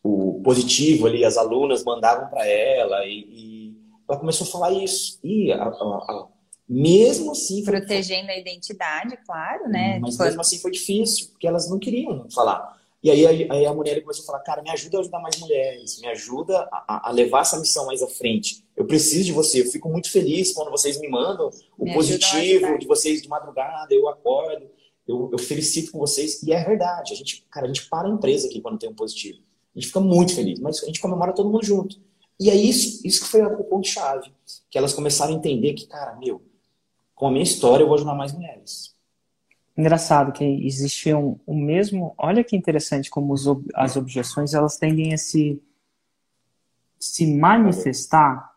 o 0.02 0.40
positivo 0.42 1.06
ali, 1.06 1.24
as 1.24 1.36
alunas 1.36 1.84
mandavam 1.84 2.28
para 2.28 2.46
ela 2.46 3.04
e, 3.04 3.26
e, 3.28 3.53
ela 4.09 4.18
começou 4.18 4.46
a 4.46 4.50
falar 4.50 4.72
isso. 4.72 5.18
E 5.22 5.52
a, 5.52 5.62
a, 5.62 5.68
a, 5.68 6.28
mesmo 6.68 7.32
assim. 7.32 7.62
Protegendo 7.64 8.26
foi... 8.26 8.34
a 8.34 8.38
identidade, 8.38 9.18
claro, 9.24 9.68
né? 9.68 9.98
Mas 9.98 10.18
mesmo 10.18 10.40
assim 10.40 10.59
foi 10.59 10.70
difícil, 10.70 11.28
porque 11.28 11.46
elas 11.46 11.68
não 11.68 11.78
queriam 11.78 12.28
falar. 12.30 12.74
E 13.02 13.11
aí, 13.11 13.46
aí 13.50 13.66
a 13.66 13.74
mulher 13.74 14.00
começou 14.00 14.22
a 14.22 14.26
falar: 14.26 14.40
cara, 14.40 14.62
me 14.62 14.70
ajuda 14.70 14.96
a 14.96 15.00
ajudar 15.00 15.20
mais 15.20 15.38
mulheres, 15.38 16.00
me 16.00 16.09
ajuda 16.09 16.66
a, 16.72 17.11
a, 17.11 17.12
levar 17.12 17.42
essa 17.42 17.61
missão 17.61 17.84
mais 17.84 18.02
à 18.02 18.07
frente. 18.07 18.64
Eu 18.74 18.86
preciso 18.86 19.24
de 19.24 19.32
você, 19.32 19.61
eu 19.61 19.70
fico 19.70 19.90
muito 19.90 20.11
feliz 20.11 20.55
quando 20.55 20.70
vocês 20.70 20.98
me 20.98 21.09
mandam 21.09 21.50
o 21.78 21.84
me 21.84 21.92
positivo 21.92 22.78
de 22.78 22.86
vocês 22.86 23.20
de 23.20 23.28
madrugada, 23.28 23.92
eu 23.92 24.09
acordo, 24.09 24.66
eu, 25.07 25.28
eu 25.30 25.38
felicito 25.38 25.92
com 25.92 25.98
vocês. 25.98 26.42
E 26.42 26.52
é 26.52 26.64
verdade, 26.64 27.12
a 27.12 27.16
gente, 27.16 27.46
cara, 27.50 27.66
a 27.66 27.68
gente 27.68 27.86
para 27.90 28.09
a 28.09 28.11
empresa 28.11 28.48
aqui 28.48 28.62
quando 28.62 28.78
tem 28.78 28.88
um 28.88 28.94
positivo. 28.94 29.38
A 29.76 29.78
gente 29.78 29.88
fica 29.88 30.00
muito 30.00 30.34
feliz, 30.34 30.59
mas 30.59 30.82
a 30.82 30.86
gente 30.86 31.00
comemora 31.00 31.34
todo 31.34 31.50
mundo 31.50 31.64
junto. 31.64 32.00
E 32.39 32.51
é 32.51 32.55
isso, 32.55 33.07
isso 33.07 33.24
que 33.24 33.30
foi 33.30 33.43
o 33.43 33.64
ponto-chave. 33.64 34.32
Que 34.70 34.78
elas 34.78 34.93
começaram 34.93 35.32
a 35.32 35.37
entender 35.37 35.74
que, 35.74 35.87
cara, 35.87 36.16
meu, 36.16 36.43
com 37.14 37.28
a 37.28 37.30
minha 37.30 37.43
história, 37.43 37.82
eu 37.82 37.87
vou 37.87 37.97
ajudar 37.97 38.14
mais 38.14 38.32
mulheres. 38.32 38.95
Engraçado 39.76 40.32
que 40.32 40.45
existe 40.45 41.12
um, 41.12 41.39
o 41.47 41.55
mesmo. 41.55 42.14
Olha 42.16 42.45
que 42.45 42.57
interessante 42.57 43.11
como 43.11 43.32
os, 43.32 43.45
as 43.74 43.97
objeções 43.97 44.55
elas 44.55 44.76
tendem 44.76 45.12
a 45.12 45.18
se, 45.18 45.61
se 46.99 47.26
manifestar. 47.35 48.53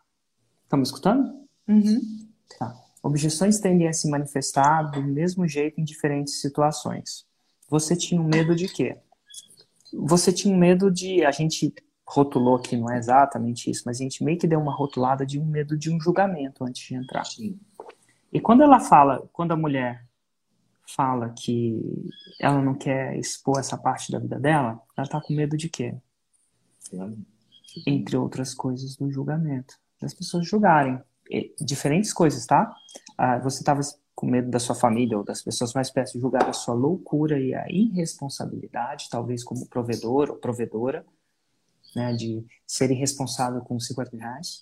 Estão 0.64 0.78
me 0.78 0.84
escutando? 0.84 1.46
Uhum. 1.66 2.28
Tá. 2.58 2.76
Objeções 3.02 3.58
tendem 3.58 3.88
a 3.88 3.92
se 3.92 4.08
manifestar 4.08 4.82
do 4.90 5.02
mesmo 5.02 5.46
jeito 5.46 5.80
em 5.80 5.84
diferentes 5.84 6.40
situações. 6.40 7.26
Você 7.68 7.96
tinha 7.96 8.20
um 8.20 8.24
medo 8.24 8.54
de 8.54 8.68
quê? 8.68 8.96
Você 9.92 10.32
tinha 10.32 10.54
um 10.54 10.58
medo 10.58 10.90
de. 10.90 11.24
A 11.24 11.30
gente 11.30 11.74
rotulou 12.08 12.58
que 12.58 12.74
não 12.74 12.90
é 12.90 12.96
exatamente 12.96 13.70
isso, 13.70 13.82
mas 13.84 14.00
a 14.00 14.02
gente 14.02 14.24
meio 14.24 14.38
que 14.38 14.46
deu 14.46 14.58
uma 14.58 14.74
rotulada 14.74 15.26
de 15.26 15.38
um 15.38 15.44
medo 15.44 15.76
de 15.76 15.92
um 15.92 16.00
julgamento 16.00 16.64
antes 16.64 16.86
de 16.86 16.94
entrar. 16.94 17.24
Sim. 17.26 17.60
E 18.32 18.40
quando 18.40 18.62
ela 18.62 18.80
fala, 18.80 19.28
quando 19.30 19.52
a 19.52 19.56
mulher 19.56 20.06
fala 20.86 21.28
que 21.36 22.10
ela 22.40 22.62
não 22.62 22.74
quer 22.74 23.14
expor 23.18 23.58
essa 23.60 23.76
parte 23.76 24.10
da 24.10 24.18
vida 24.18 24.40
dela, 24.40 24.80
ela 24.96 25.04
está 25.06 25.20
com 25.20 25.34
medo 25.34 25.54
de 25.54 25.68
quê? 25.68 25.94
Entre 27.86 28.16
outras 28.16 28.54
coisas, 28.54 28.96
do 28.96 29.12
julgamento. 29.12 29.74
Das 30.00 30.14
pessoas 30.14 30.48
julgarem. 30.48 30.98
E, 31.30 31.54
diferentes 31.60 32.10
coisas, 32.10 32.46
tá? 32.46 32.74
Ah, 33.18 33.38
você 33.38 33.58
estava 33.58 33.82
com 34.14 34.26
medo 34.26 34.50
da 34.50 34.58
sua 34.58 34.74
família 34.74 35.18
ou 35.18 35.24
das 35.24 35.42
pessoas 35.42 35.74
mais 35.74 35.90
perto 35.90 36.18
julgar 36.18 36.48
a 36.48 36.54
sua 36.54 36.74
loucura 36.74 37.38
e 37.38 37.54
a 37.54 37.66
irresponsabilidade, 37.68 39.10
talvez 39.10 39.44
como 39.44 39.66
provedor 39.66 40.30
ou 40.30 40.36
provedora, 40.36 41.04
né, 41.94 42.12
de 42.14 42.44
ser 42.66 42.90
irresponsável 42.90 43.60
com 43.60 43.78
50 43.78 44.16
reais. 44.16 44.60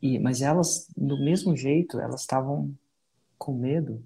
E, 0.00 0.18
mas 0.18 0.42
elas, 0.42 0.88
do 0.96 1.18
mesmo 1.18 1.56
jeito, 1.56 1.98
elas 2.00 2.22
estavam 2.22 2.74
com 3.38 3.54
medo 3.54 4.04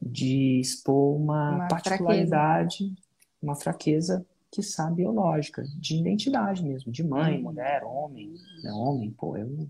de 0.00 0.60
expor 0.60 1.16
uma, 1.16 1.56
uma 1.56 1.68
particularidade, 1.68 2.78
fraqueza. 2.78 3.02
uma 3.40 3.54
fraqueza 3.54 4.26
que 4.50 4.62
sabe 4.62 4.96
biológica, 4.96 5.64
de 5.78 5.96
identidade 5.96 6.62
mesmo, 6.62 6.92
de 6.92 7.02
mãe, 7.02 7.36
uhum. 7.36 7.44
mulher, 7.44 7.82
homem, 7.84 8.34
né? 8.62 8.70
homem, 8.72 9.10
pô, 9.10 9.36
eu 9.36 9.68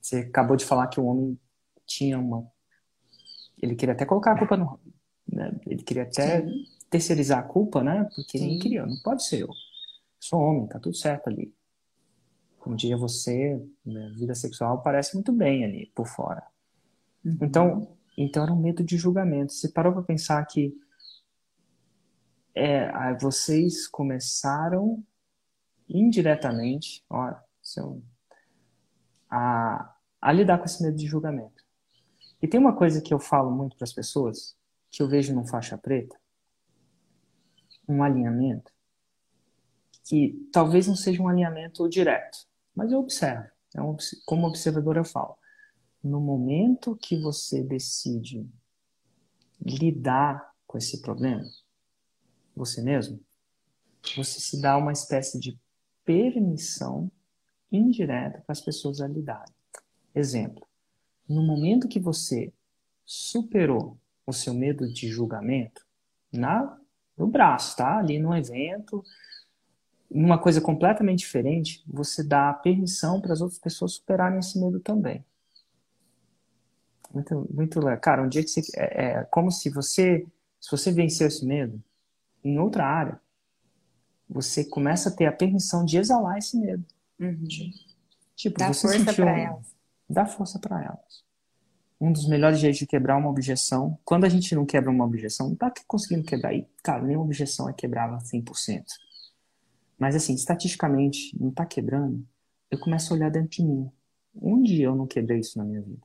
Você 0.00 0.18
acabou 0.18 0.56
de 0.56 0.64
falar 0.64 0.86
que 0.86 1.00
o 1.00 1.06
homem 1.06 1.38
tinha 1.84 2.18
uma. 2.18 2.46
Ele 3.60 3.74
queria 3.74 3.94
até 3.94 4.06
colocar 4.06 4.32
a 4.32 4.38
culpa 4.38 4.56
no. 4.56 4.78
Né? 5.30 5.52
Ele 5.66 5.82
queria 5.82 6.04
até 6.04 6.42
Sim. 6.42 6.64
terceirizar 6.88 7.40
a 7.40 7.42
culpa, 7.42 7.82
né? 7.82 8.08
Porque 8.14 8.38
Sim. 8.38 8.50
ele 8.50 8.58
queria, 8.60 8.86
não 8.86 8.96
pode 9.02 9.24
ser 9.24 9.40
eu. 9.40 9.48
Sou 10.20 10.38
homem, 10.38 10.66
tá 10.68 10.78
tudo 10.78 10.94
certo 10.94 11.28
ali. 11.28 11.52
como 12.58 12.76
diria 12.76 12.96
você, 12.96 13.58
né, 13.84 14.12
vida 14.14 14.34
sexual 14.34 14.82
parece 14.82 15.14
muito 15.14 15.32
bem 15.32 15.64
ali 15.64 15.90
por 15.94 16.06
fora. 16.06 16.46
Uhum. 17.24 17.38
Então, 17.40 17.96
então 18.16 18.42
era 18.42 18.52
um 18.52 18.60
medo 18.60 18.84
de 18.84 18.98
julgamento. 18.98 19.52
Você 19.52 19.68
parou 19.70 19.94
para 19.94 20.02
pensar 20.02 20.44
que 20.44 20.78
é, 22.54 23.14
vocês 23.14 23.88
começaram 23.88 25.02
indiretamente, 25.88 27.02
olha, 27.08 27.42
seu, 27.62 28.02
a, 29.30 29.94
a 30.20 30.32
lidar 30.32 30.58
com 30.58 30.66
esse 30.66 30.82
medo 30.82 30.96
de 30.96 31.06
julgamento. 31.06 31.64
E 32.42 32.46
tem 32.46 32.60
uma 32.60 32.76
coisa 32.76 33.00
que 33.00 33.12
eu 33.12 33.18
falo 33.18 33.50
muito 33.50 33.76
para 33.76 33.84
as 33.84 33.92
pessoas, 33.92 34.56
que 34.90 35.02
eu 35.02 35.08
vejo 35.08 35.34
no 35.34 35.46
faixa 35.46 35.78
preta, 35.78 36.18
um 37.88 38.02
alinhamento, 38.02 38.70
que 40.10 40.48
talvez 40.52 40.88
não 40.88 40.96
seja 40.96 41.22
um 41.22 41.28
alinhamento 41.28 41.88
direto, 41.88 42.38
mas 42.74 42.90
eu 42.90 42.98
observo. 42.98 43.48
É 43.76 43.80
como 44.26 44.48
observador 44.48 44.96
eu 44.96 45.04
falo. 45.04 45.38
No 46.02 46.20
momento 46.20 46.96
que 46.96 47.16
você 47.16 47.62
decide 47.62 48.44
lidar 49.64 50.52
com 50.66 50.76
esse 50.76 51.00
problema, 51.00 51.48
você 52.56 52.82
mesmo, 52.82 53.20
você 54.16 54.40
se 54.40 54.60
dá 54.60 54.76
uma 54.76 54.90
espécie 54.90 55.38
de 55.38 55.56
permissão 56.04 57.08
indireta 57.70 58.40
para 58.40 58.52
as 58.52 58.60
pessoas 58.60 59.00
a 59.00 59.06
lidarem. 59.06 59.54
Exemplo, 60.12 60.66
no 61.28 61.40
momento 61.40 61.86
que 61.86 62.00
você 62.00 62.52
superou 63.06 63.96
o 64.26 64.32
seu 64.32 64.54
medo 64.54 64.92
de 64.92 65.06
julgamento, 65.06 65.86
na, 66.32 66.76
no 67.16 67.28
braço, 67.28 67.76
tá? 67.76 67.98
Ali 67.98 68.18
no 68.18 68.36
evento, 68.36 69.04
numa 70.10 70.38
coisa 70.38 70.60
completamente 70.60 71.20
diferente, 71.20 71.84
você 71.86 72.24
dá 72.24 72.52
permissão 72.52 73.20
para 73.20 73.32
as 73.32 73.40
outras 73.40 73.60
pessoas 73.60 73.92
superarem 73.92 74.38
esse 74.38 74.58
medo 74.58 74.80
também. 74.80 75.24
Muito, 77.12 77.48
muito 77.52 77.80
legal. 77.80 78.00
Cara, 78.00 78.22
um 78.22 78.28
dia 78.28 78.42
que 78.42 78.48
você. 78.48 78.62
É, 78.76 79.04
é 79.04 79.24
como 79.24 79.50
se 79.50 79.70
você. 79.70 80.26
Se 80.60 80.70
você 80.70 80.92
venceu 80.92 81.26
esse 81.26 81.44
medo, 81.44 81.82
em 82.44 82.58
outra 82.58 82.84
área, 82.84 83.20
você 84.28 84.64
começa 84.64 85.08
a 85.08 85.12
ter 85.12 85.26
a 85.26 85.32
permissão 85.32 85.84
de 85.84 85.96
exalar 85.96 86.36
esse 86.38 86.56
medo. 86.58 86.84
Uhum. 87.18 87.46
Tipo, 88.36 88.58
dá 88.58 88.68
você 88.68 88.88
força 88.88 89.14
para 89.14 89.38
elas. 89.38 89.76
Dá 90.08 90.26
força 90.26 90.58
para 90.58 90.84
elas. 90.84 91.24
Um 92.00 92.12
dos 92.12 92.28
melhores 92.28 92.58
jeitos 92.58 92.78
de 92.78 92.86
quebrar 92.86 93.16
uma 93.16 93.28
objeção, 93.28 93.98
quando 94.04 94.24
a 94.24 94.28
gente 94.28 94.54
não 94.54 94.64
quebra 94.64 94.90
uma 94.90 95.04
objeção, 95.04 95.48
não 95.48 95.56
tá 95.56 95.72
conseguindo 95.86 96.24
quebrar. 96.24 96.54
E, 96.54 96.66
cara, 96.82 97.02
nenhuma 97.02 97.24
objeção 97.24 97.68
é 97.68 97.72
quebrada 97.72 98.18
100%. 98.18 98.84
Mas, 100.00 100.16
assim, 100.16 100.34
estatisticamente, 100.34 101.36
não 101.38 101.50
tá 101.50 101.66
quebrando, 101.66 102.26
eu 102.70 102.80
começo 102.80 103.12
a 103.12 103.16
olhar 103.16 103.30
dentro 103.30 103.50
de 103.50 103.62
mim. 103.62 103.90
Onde 104.34 104.80
eu 104.80 104.96
não 104.96 105.06
quebrei 105.06 105.40
isso 105.40 105.58
na 105.58 105.64
minha 105.64 105.82
vida? 105.82 106.00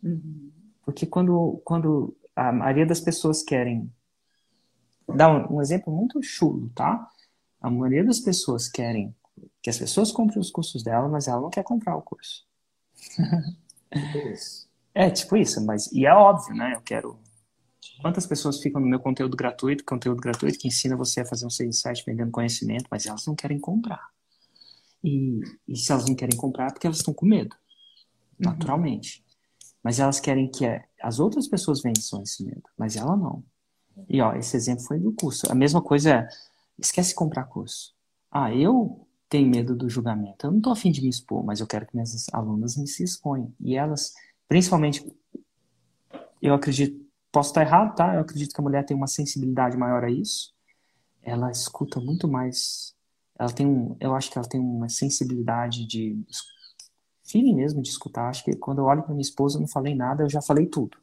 Uhum. 0.00 0.52
Porque 0.84 1.06
quando, 1.06 1.60
quando 1.64 2.16
a 2.36 2.52
maioria 2.52 2.86
das 2.86 3.00
pessoas 3.00 3.42
querem 3.42 3.92
dar 5.08 5.50
um, 5.50 5.56
um 5.56 5.60
exemplo 5.60 5.92
muito 5.92 6.22
chulo, 6.22 6.70
tá? 6.70 7.10
A 7.60 7.68
maioria 7.68 8.04
das 8.04 8.20
pessoas 8.20 8.68
querem 8.68 9.12
que 9.60 9.68
as 9.68 9.78
pessoas 9.78 10.12
comprem 10.12 10.38
os 10.38 10.50
cursos 10.50 10.84
dela, 10.84 11.08
mas 11.08 11.26
ela 11.26 11.40
não 11.40 11.50
quer 11.50 11.64
comprar 11.64 11.96
o 11.96 12.02
curso. 12.02 12.46
é, 14.94 15.10
tipo 15.10 15.36
isso, 15.36 15.64
mas 15.66 15.90
e 15.90 16.06
é 16.06 16.14
óbvio, 16.14 16.54
né? 16.54 16.74
Eu 16.74 16.80
quero. 16.80 17.18
Quantas 18.00 18.26
pessoas 18.26 18.60
ficam 18.60 18.80
no 18.80 18.86
meu 18.86 19.00
conteúdo 19.00 19.36
gratuito, 19.36 19.84
conteúdo 19.84 20.20
gratuito 20.20 20.58
que 20.58 20.68
ensina 20.68 20.96
você 20.96 21.20
a 21.20 21.26
fazer 21.26 21.46
um 21.46 21.50
sales 21.50 21.80
site 21.80 22.04
vendendo 22.06 22.30
conhecimento, 22.30 22.86
mas 22.90 23.06
elas 23.06 23.26
não 23.26 23.34
querem 23.34 23.58
comprar. 23.58 24.08
E, 25.02 25.40
e 25.66 25.76
se 25.76 25.90
elas 25.92 26.06
não 26.06 26.14
querem 26.14 26.36
comprar 26.36 26.68
é 26.68 26.70
porque 26.70 26.86
elas 26.86 26.98
estão 26.98 27.14
com 27.14 27.26
medo, 27.26 27.56
uhum. 28.38 28.50
naturalmente. 28.50 29.24
Mas 29.82 29.98
elas 29.98 30.20
querem 30.20 30.50
que 30.50 30.64
as 31.00 31.18
outras 31.18 31.48
pessoas 31.48 31.80
vençam 31.80 32.22
esse 32.22 32.44
medo, 32.44 32.62
mas 32.76 32.96
ela 32.96 33.16
não. 33.16 33.42
E 34.08 34.20
ó, 34.20 34.34
esse 34.34 34.56
exemplo 34.56 34.84
foi 34.84 34.98
do 34.98 35.12
curso. 35.12 35.50
A 35.50 35.54
mesma 35.54 35.82
coisa 35.82 36.10
é, 36.10 36.28
esquece 36.78 37.10
de 37.10 37.14
comprar 37.14 37.44
curso. 37.44 37.94
Ah, 38.30 38.54
eu 38.54 39.06
tenho 39.28 39.48
medo 39.48 39.74
do 39.74 39.88
julgamento. 39.88 40.46
Eu 40.46 40.50
não 40.50 40.58
estou 40.58 40.72
afim 40.72 40.90
de 40.90 41.00
me 41.00 41.08
expor, 41.08 41.44
mas 41.44 41.60
eu 41.60 41.66
quero 41.66 41.86
que 41.86 41.94
minhas 41.94 42.26
alunas 42.32 42.76
me 42.76 42.86
se 42.86 43.02
exponham. 43.02 43.52
E 43.60 43.76
elas, 43.76 44.12
principalmente, 44.48 45.04
eu 46.42 46.54
acredito, 46.54 47.00
posso 47.32 47.50
estar 47.50 47.62
errado, 47.62 47.94
tá? 47.94 48.14
Eu 48.14 48.20
acredito 48.20 48.54
que 48.54 48.60
a 48.60 48.64
mulher 48.64 48.84
tem 48.84 48.96
uma 48.96 49.06
sensibilidade 49.06 49.76
maior 49.76 50.04
a 50.04 50.10
isso. 50.10 50.52
Ela 51.22 51.50
escuta 51.50 52.00
muito 52.00 52.28
mais. 52.28 52.94
Ela 53.38 53.52
tem 53.52 53.66
um, 53.66 53.96
eu 54.00 54.14
acho 54.14 54.30
que 54.30 54.38
ela 54.38 54.48
tem 54.48 54.60
uma 54.60 54.88
sensibilidade 54.88 55.86
de 55.86 56.18
feeling 57.24 57.54
mesmo 57.54 57.80
de 57.80 57.88
escutar. 57.88 58.28
Acho 58.28 58.44
que 58.44 58.56
quando 58.56 58.78
eu 58.78 58.84
olho 58.84 59.02
para 59.02 59.14
minha 59.14 59.22
esposa, 59.22 59.56
eu 59.56 59.60
não 59.60 59.68
falei 59.68 59.94
nada, 59.94 60.22
eu 60.22 60.30
já 60.30 60.42
falei 60.42 60.66
tudo. 60.66 60.98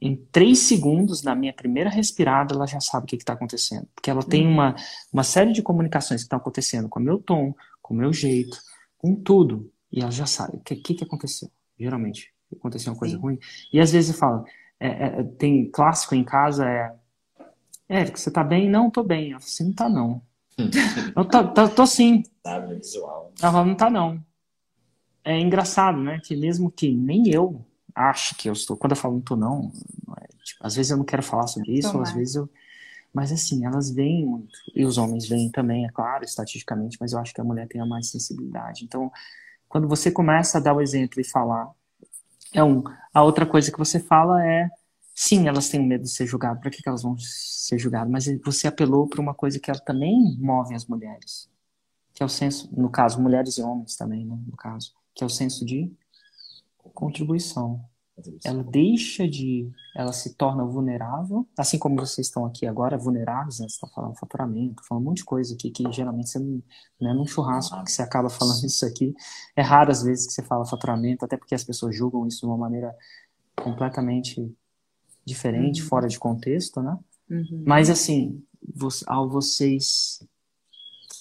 Em 0.00 0.16
três 0.32 0.60
segundos, 0.60 1.22
na 1.22 1.34
minha 1.34 1.52
primeira 1.52 1.90
respirada, 1.90 2.54
ela 2.54 2.66
já 2.66 2.80
sabe 2.80 3.04
o 3.04 3.06
que 3.06 3.16
está 3.16 3.34
acontecendo. 3.34 3.86
Porque 3.94 4.10
ela 4.10 4.22
tem 4.22 4.46
uhum. 4.46 4.52
uma, 4.54 4.76
uma 5.12 5.22
série 5.22 5.52
de 5.52 5.62
comunicações 5.62 6.22
que 6.22 6.26
estão 6.26 6.38
acontecendo 6.38 6.88
com 6.88 6.98
o 6.98 7.02
meu 7.02 7.18
tom, 7.18 7.54
com 7.82 7.92
o 7.92 7.96
meu 7.96 8.12
jeito, 8.12 8.58
com 8.96 9.14
tudo. 9.14 9.70
E 9.92 10.00
ela 10.00 10.10
já 10.10 10.24
sabe 10.24 10.56
o 10.56 10.60
que, 10.60 10.76
que, 10.76 10.94
que 10.94 11.04
aconteceu. 11.04 11.50
Geralmente, 11.78 12.32
aconteceu 12.52 12.92
uma 12.92 12.98
coisa 12.98 13.16
Sim. 13.16 13.20
ruim. 13.20 13.38
E 13.72 13.78
às 13.78 13.92
vezes 13.92 14.10
eu 14.10 14.16
falo, 14.16 14.44
é, 14.80 14.88
é, 14.88 15.22
tem 15.22 15.70
clássico 15.70 16.14
em 16.14 16.24
casa, 16.24 16.68
é. 16.68 16.94
Érico, 17.88 18.18
você 18.18 18.30
tá 18.30 18.44
bem? 18.44 18.68
Não, 18.68 18.90
tô 18.90 19.02
bem. 19.02 19.32
Ela 19.32 19.40
falo, 19.40 19.48
assim, 19.48 19.64
não 19.64 19.72
tá 19.72 19.88
não. 19.88 20.22
eu 21.16 21.24
tô, 21.24 21.48
tô, 21.48 21.68
tô 21.68 21.86
sim. 21.86 22.22
Tá 22.42 22.58
visual. 22.58 23.32
Ela 23.40 23.64
não 23.64 23.74
tá 23.74 23.88
não. 23.88 24.22
É 25.24 25.38
engraçado, 25.38 25.98
né? 25.98 26.20
Que 26.22 26.36
mesmo 26.36 26.70
que 26.70 26.94
nem 26.94 27.28
eu 27.28 27.64
acho 27.94 28.34
que 28.36 28.48
eu 28.48 28.52
estou. 28.52 28.76
Quando 28.76 28.92
eu 28.92 28.96
falo 28.96 29.14
não 29.14 29.20
tô, 29.20 29.36
não, 29.36 29.72
é, 30.20 30.26
tipo, 30.44 30.64
às 30.64 30.74
vezes 30.74 30.90
eu 30.90 30.96
não 30.96 31.04
quero 31.04 31.22
falar 31.22 31.46
sobre 31.46 31.72
isso, 31.72 31.92
Tomar. 31.92 32.04
às 32.04 32.12
vezes 32.12 32.34
eu. 32.36 32.48
Mas 33.12 33.32
assim, 33.32 33.64
elas 33.64 33.90
veem 33.90 34.26
muito. 34.26 34.58
E 34.74 34.84
os 34.84 34.98
homens 34.98 35.26
veem 35.26 35.50
também, 35.50 35.86
é 35.86 35.90
claro, 35.90 36.24
estatisticamente, 36.24 36.98
mas 37.00 37.12
eu 37.12 37.18
acho 37.18 37.32
que 37.34 37.40
a 37.40 37.44
mulher 37.44 37.66
tem 37.66 37.80
a 37.80 37.86
mais 37.86 38.10
sensibilidade. 38.10 38.84
Então, 38.84 39.10
quando 39.68 39.88
você 39.88 40.10
começa 40.10 40.58
a 40.58 40.60
dar 40.60 40.74
o 40.74 40.80
exemplo 40.80 41.20
e 41.20 41.24
falar, 41.24 41.70
é 42.52 42.62
um. 42.62 42.82
A 43.12 43.22
outra 43.22 43.46
coisa 43.46 43.70
que 43.70 43.78
você 43.78 44.00
fala 44.00 44.44
é. 44.44 44.68
Sim, 45.14 45.48
elas 45.48 45.68
têm 45.68 45.84
medo 45.84 46.04
de 46.04 46.10
ser 46.10 46.26
julgadas. 46.26 46.60
Para 46.60 46.70
que, 46.70 46.80
que 46.80 46.88
elas 46.88 47.02
vão 47.02 47.16
ser 47.18 47.76
julgadas? 47.78 48.10
Mas 48.10 48.26
você 48.44 48.68
apelou 48.68 49.08
para 49.08 49.20
uma 49.20 49.34
coisa 49.34 49.58
que 49.58 49.68
ela 49.70 49.80
também 49.80 50.36
move 50.38 50.74
as 50.74 50.86
mulheres, 50.86 51.50
que 52.14 52.22
é 52.22 52.26
o 52.26 52.28
senso, 52.28 52.70
no 52.72 52.88
caso, 52.88 53.20
mulheres 53.20 53.58
e 53.58 53.62
homens 53.62 53.96
também, 53.96 54.24
né, 54.24 54.38
no 54.46 54.56
caso, 54.56 54.92
que 55.12 55.24
é 55.24 55.26
o 55.26 55.30
senso 55.30 55.64
de 55.66 55.92
contribuição. 56.94 57.84
Ela 58.44 58.64
deixa 58.64 59.28
de. 59.28 59.70
Ela 59.94 60.12
se 60.12 60.34
torna 60.34 60.64
vulnerável, 60.64 61.46
assim 61.56 61.78
como 61.78 61.96
vocês 61.96 62.26
estão 62.26 62.44
aqui 62.44 62.66
agora, 62.66 62.98
vulneráveis, 62.98 63.60
né? 63.60 63.68
Você 63.68 63.74
está 63.74 63.88
falando 63.88 64.16
faturamento, 64.16 64.82
falando 64.86 65.04
um 65.04 65.06
monte 65.08 65.18
de 65.18 65.24
coisa 65.24 65.54
aqui 65.54 65.70
que 65.70 65.90
geralmente 65.92 66.30
você 66.30 66.38
não. 66.38 66.62
Né, 67.00 67.12
num 67.12 67.26
churrasco 67.26 67.82
que 67.84 67.92
você 67.92 68.02
acaba 68.02 68.28
falando 68.28 68.64
isso 68.64 68.84
aqui. 68.84 69.14
É 69.54 69.62
raro 69.62 69.90
às 69.90 70.02
vezes 70.02 70.26
que 70.26 70.32
você 70.32 70.42
fala 70.42 70.66
faturamento, 70.66 71.24
até 71.24 71.36
porque 71.36 71.54
as 71.54 71.64
pessoas 71.64 71.96
julgam 71.96 72.26
isso 72.26 72.40
de 72.40 72.46
uma 72.46 72.56
maneira 72.56 72.94
completamente 73.56 74.52
diferente, 75.24 75.82
uhum. 75.82 75.88
fora 75.88 76.08
de 76.08 76.18
contexto, 76.18 76.80
né? 76.80 76.98
Uhum. 77.30 77.64
Mas 77.66 77.90
assim, 77.90 78.42
ao 79.06 79.28
vocês 79.28 80.20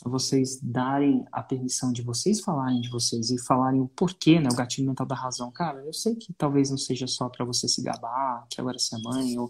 vocês 0.05 0.59
darem 0.61 1.25
a 1.31 1.41
permissão 1.41 1.91
de 1.91 2.01
vocês 2.01 2.41
falarem 2.41 2.81
de 2.81 2.89
vocês 2.89 3.29
e 3.31 3.39
falarem 3.43 3.81
o 3.81 3.87
porquê, 3.87 4.39
né, 4.39 4.49
o 4.51 4.55
gatilho 4.55 4.87
mental 4.87 5.05
da 5.05 5.15
razão. 5.15 5.51
Cara, 5.51 5.83
eu 5.85 5.93
sei 5.93 6.15
que 6.15 6.33
talvez 6.33 6.69
não 6.69 6.77
seja 6.77 7.07
só 7.07 7.29
para 7.29 7.45
você 7.45 7.67
se 7.67 7.81
gabar, 7.81 8.45
que 8.49 8.59
agora 8.59 8.77
você 8.77 8.95
é 8.95 8.99
mãe, 8.99 9.37
ou... 9.39 9.49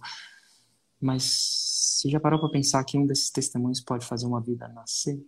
mas 1.00 1.24
você 1.24 2.10
já 2.10 2.20
parou 2.20 2.40
para 2.40 2.50
pensar 2.50 2.84
que 2.84 2.98
um 2.98 3.06
desses 3.06 3.30
testemunhos 3.30 3.82
pode 3.82 4.06
fazer 4.06 4.26
uma 4.26 4.42
vida 4.42 4.68
nascer? 4.68 5.20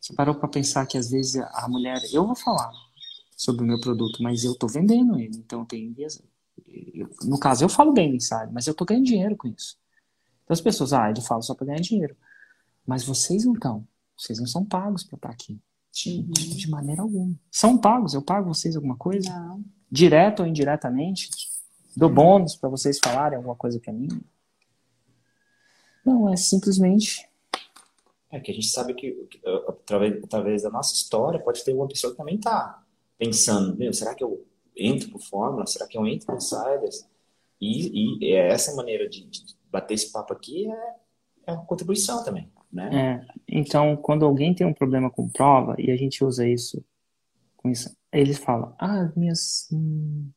Você 0.00 0.12
parou 0.14 0.34
para 0.34 0.48
pensar 0.48 0.86
que 0.86 0.98
às 0.98 1.10
vezes 1.10 1.36
a 1.36 1.68
mulher, 1.68 2.00
eu 2.12 2.26
vou 2.26 2.36
falar 2.36 2.70
sobre 3.36 3.64
o 3.64 3.66
meu 3.66 3.80
produto, 3.80 4.22
mas 4.22 4.44
eu 4.44 4.52
estou 4.52 4.68
vendendo 4.68 5.18
ele, 5.18 5.36
então 5.36 5.64
tem 5.64 5.94
no 7.22 7.38
caso 7.38 7.64
eu 7.64 7.68
falo 7.68 7.92
bem 7.92 8.16
ensaio, 8.16 8.52
mas 8.52 8.66
eu 8.66 8.72
estou 8.72 8.86
ganhando 8.86 9.06
dinheiro 9.06 9.36
com 9.36 9.48
isso. 9.48 9.76
Então 10.44 10.54
as 10.54 10.60
pessoas, 10.60 10.92
ah, 10.92 11.10
ele 11.10 11.20
fala 11.20 11.42
só 11.42 11.54
para 11.54 11.66
ganhar 11.66 11.80
dinheiro. 11.80 12.16
Mas 12.86 13.02
vocês 13.02 13.44
não 13.44 13.54
estão. 13.54 13.86
Vocês 14.16 14.38
não 14.38 14.46
são 14.46 14.64
pagos 14.64 15.04
para 15.04 15.16
estar 15.16 15.30
aqui. 15.30 15.60
Uhum. 16.06 16.30
De 16.30 16.68
maneira 16.68 17.02
alguma. 17.02 17.34
São 17.50 17.78
pagos? 17.78 18.14
Eu 18.14 18.22
pago 18.22 18.52
vocês 18.52 18.74
alguma 18.74 18.96
coisa? 18.96 19.30
Não. 19.30 19.64
Direto 19.90 20.40
ou 20.40 20.46
indiretamente? 20.46 21.30
Dou 21.96 22.08
bônus 22.08 22.56
para 22.56 22.68
vocês 22.68 22.98
falarem 22.98 23.36
alguma 23.36 23.54
coisa 23.54 23.78
para 23.78 23.92
mim? 23.92 24.08
Não, 26.04 26.32
é 26.32 26.36
simplesmente. 26.36 27.28
É 28.30 28.40
que 28.40 28.50
a 28.50 28.54
gente 28.54 28.66
sabe 28.66 28.94
que, 28.94 29.28
através, 29.68 30.24
através 30.24 30.62
da 30.62 30.70
nossa 30.70 30.92
história, 30.92 31.38
pode 31.38 31.64
ter 31.64 31.72
uma 31.72 31.86
pessoa 31.86 32.10
que 32.10 32.16
também 32.16 32.34
está 32.34 32.82
pensando: 33.16 33.76
meu, 33.76 33.92
será 33.92 34.14
que 34.14 34.24
eu 34.24 34.44
entro 34.76 35.08
por 35.10 35.20
Fórmula? 35.20 35.66
Será 35.66 35.86
que 35.86 35.96
eu 35.96 36.04
entro 36.06 36.26
por 36.26 36.36
Insiders? 36.36 37.06
E, 37.60 38.18
e 38.20 38.32
essa 38.32 38.74
maneira 38.74 39.08
de, 39.08 39.24
de 39.24 39.56
bater 39.70 39.94
esse 39.94 40.10
papo 40.10 40.32
aqui 40.32 40.68
é, 40.68 40.94
é 41.46 41.52
uma 41.52 41.64
contribuição 41.64 42.24
também. 42.24 42.50
Né? 42.74 42.90
É, 42.92 43.26
então, 43.48 43.96
quando 43.96 44.24
alguém 44.24 44.54
tem 44.54 44.66
um 44.66 44.74
problema 44.74 45.08
com 45.10 45.28
prova 45.28 45.76
e 45.78 45.90
a 45.90 45.96
gente 45.96 46.24
usa 46.24 46.46
isso 46.46 46.84
isso, 47.64 47.96
eles 48.12 48.36
falam: 48.36 48.74
"Ah, 48.78 49.00
as 49.00 49.14
minhas 49.14 49.68
hum, 49.72 50.28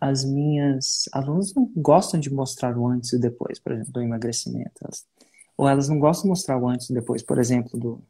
as 0.00 0.24
minhas 0.24 1.08
alunas 1.12 1.52
não 1.54 1.70
gostam 1.76 2.20
de 2.20 2.32
mostrar 2.32 2.76
o 2.78 2.86
antes 2.86 3.12
e 3.12 3.18
depois, 3.18 3.58
por 3.58 3.72
exemplo, 3.72 3.92
do 3.92 4.02
emagrecimento. 4.02 4.72
Elas, 4.82 5.06
ou 5.56 5.68
elas 5.68 5.88
não 5.88 5.98
gostam 5.98 6.24
de 6.24 6.28
mostrar 6.28 6.58
o 6.58 6.68
antes 6.68 6.90
e 6.90 6.94
depois, 6.94 7.22
por 7.22 7.38
exemplo, 7.38 7.78
do 7.78 8.02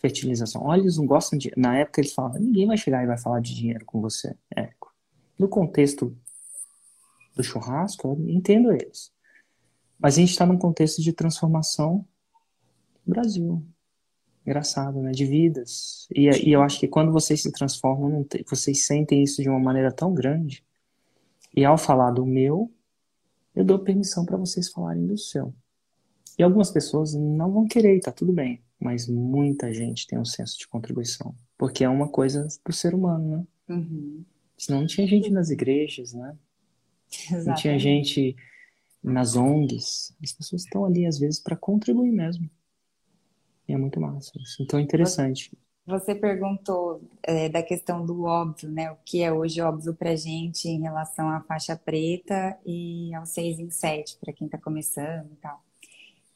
fertilização. 0.00 0.62
Olha, 0.64 0.80
eles 0.80 0.96
não 0.96 1.06
gostam 1.06 1.38
de. 1.38 1.52
Na 1.56 1.78
época 1.78 2.00
eles 2.00 2.12
falavam: 2.12 2.40
ninguém 2.40 2.66
vai 2.66 2.76
chegar 2.76 3.02
e 3.02 3.06
vai 3.06 3.18
falar 3.18 3.40
de 3.40 3.54
dinheiro 3.54 3.84
com 3.84 4.00
você. 4.00 4.34
É. 4.56 4.70
No 5.38 5.48
contexto 5.48 6.16
do 7.34 7.42
churrasco, 7.42 8.08
eu 8.08 8.28
entendo 8.28 8.72
eles. 8.72 9.12
Mas 9.98 10.14
a 10.14 10.20
gente 10.20 10.30
está 10.30 10.44
num 10.44 10.58
contexto 10.58 11.00
de 11.00 11.12
transformação 11.12 12.04
Brasil. 13.06 13.62
Engraçado, 14.46 15.00
né? 15.00 15.12
De 15.12 15.24
vidas. 15.24 16.06
E, 16.14 16.28
e 16.48 16.52
eu 16.52 16.62
acho 16.62 16.80
que 16.80 16.88
quando 16.88 17.12
vocês 17.12 17.42
se 17.42 17.52
transformam, 17.52 18.26
vocês 18.48 18.86
sentem 18.86 19.22
isso 19.22 19.42
de 19.42 19.48
uma 19.48 19.60
maneira 19.60 19.92
tão 19.92 20.12
grande. 20.12 20.64
E 21.54 21.64
ao 21.64 21.78
falar 21.78 22.10
do 22.10 22.26
meu, 22.26 22.70
eu 23.54 23.64
dou 23.64 23.78
permissão 23.78 24.24
para 24.24 24.36
vocês 24.36 24.68
falarem 24.70 25.06
do 25.06 25.16
seu. 25.16 25.54
E 26.38 26.42
algumas 26.42 26.70
pessoas 26.70 27.14
não 27.14 27.52
vão 27.52 27.66
querer, 27.66 28.00
tá 28.00 28.10
tudo 28.10 28.32
bem. 28.32 28.60
Mas 28.80 29.06
muita 29.06 29.72
gente 29.72 30.06
tem 30.06 30.18
um 30.18 30.24
senso 30.24 30.58
de 30.58 30.66
contribuição. 30.66 31.34
Porque 31.56 31.84
é 31.84 31.88
uma 31.88 32.08
coisa 32.08 32.48
do 32.66 32.72
ser 32.72 32.94
humano, 32.94 33.36
né? 33.36 33.46
Uhum. 33.76 34.24
Senão 34.56 34.80
não 34.80 34.86
tinha 34.86 35.06
gente 35.06 35.30
nas 35.30 35.50
igrejas, 35.50 36.12
né? 36.12 36.36
Exatamente. 37.12 37.46
Não 37.46 37.54
tinha 37.54 37.78
gente 37.78 38.36
nas 39.02 39.36
ONGs. 39.36 40.14
As 40.22 40.32
pessoas 40.32 40.64
estão 40.64 40.84
ali, 40.84 41.06
às 41.06 41.18
vezes, 41.18 41.38
para 41.38 41.54
contribuir 41.54 42.10
mesmo. 42.10 42.48
E 43.68 43.72
é 43.72 43.76
muito 43.76 44.00
massa 44.00 44.32
isso. 44.40 44.62
Então 44.62 44.78
interessante. 44.80 45.50
Você 45.84 46.14
perguntou 46.14 47.02
é, 47.24 47.48
da 47.48 47.62
questão 47.62 48.06
do 48.06 48.22
óbvio, 48.22 48.70
né? 48.70 48.92
O 48.92 48.96
que 49.04 49.22
é 49.22 49.32
hoje 49.32 49.60
óbvio 49.60 49.92
para 49.94 50.14
gente 50.14 50.68
em 50.68 50.80
relação 50.80 51.28
à 51.28 51.40
faixa 51.40 51.76
preta 51.76 52.56
e 52.64 53.12
ao 53.14 53.26
6 53.26 53.58
em 53.58 53.70
7, 53.70 54.16
para 54.20 54.32
quem 54.32 54.46
está 54.46 54.58
começando 54.58 55.32
e 55.32 55.36
tal. 55.36 55.60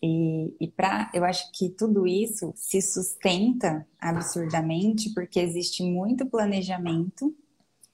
E, 0.02 0.54
e 0.60 0.68
para, 0.68 1.10
eu 1.14 1.24
acho 1.24 1.50
que 1.52 1.68
tudo 1.70 2.06
isso 2.06 2.52
se 2.56 2.82
sustenta 2.82 3.86
absurdamente 4.00 5.14
porque 5.14 5.40
existe 5.40 5.82
muito 5.82 6.26
planejamento, 6.26 7.34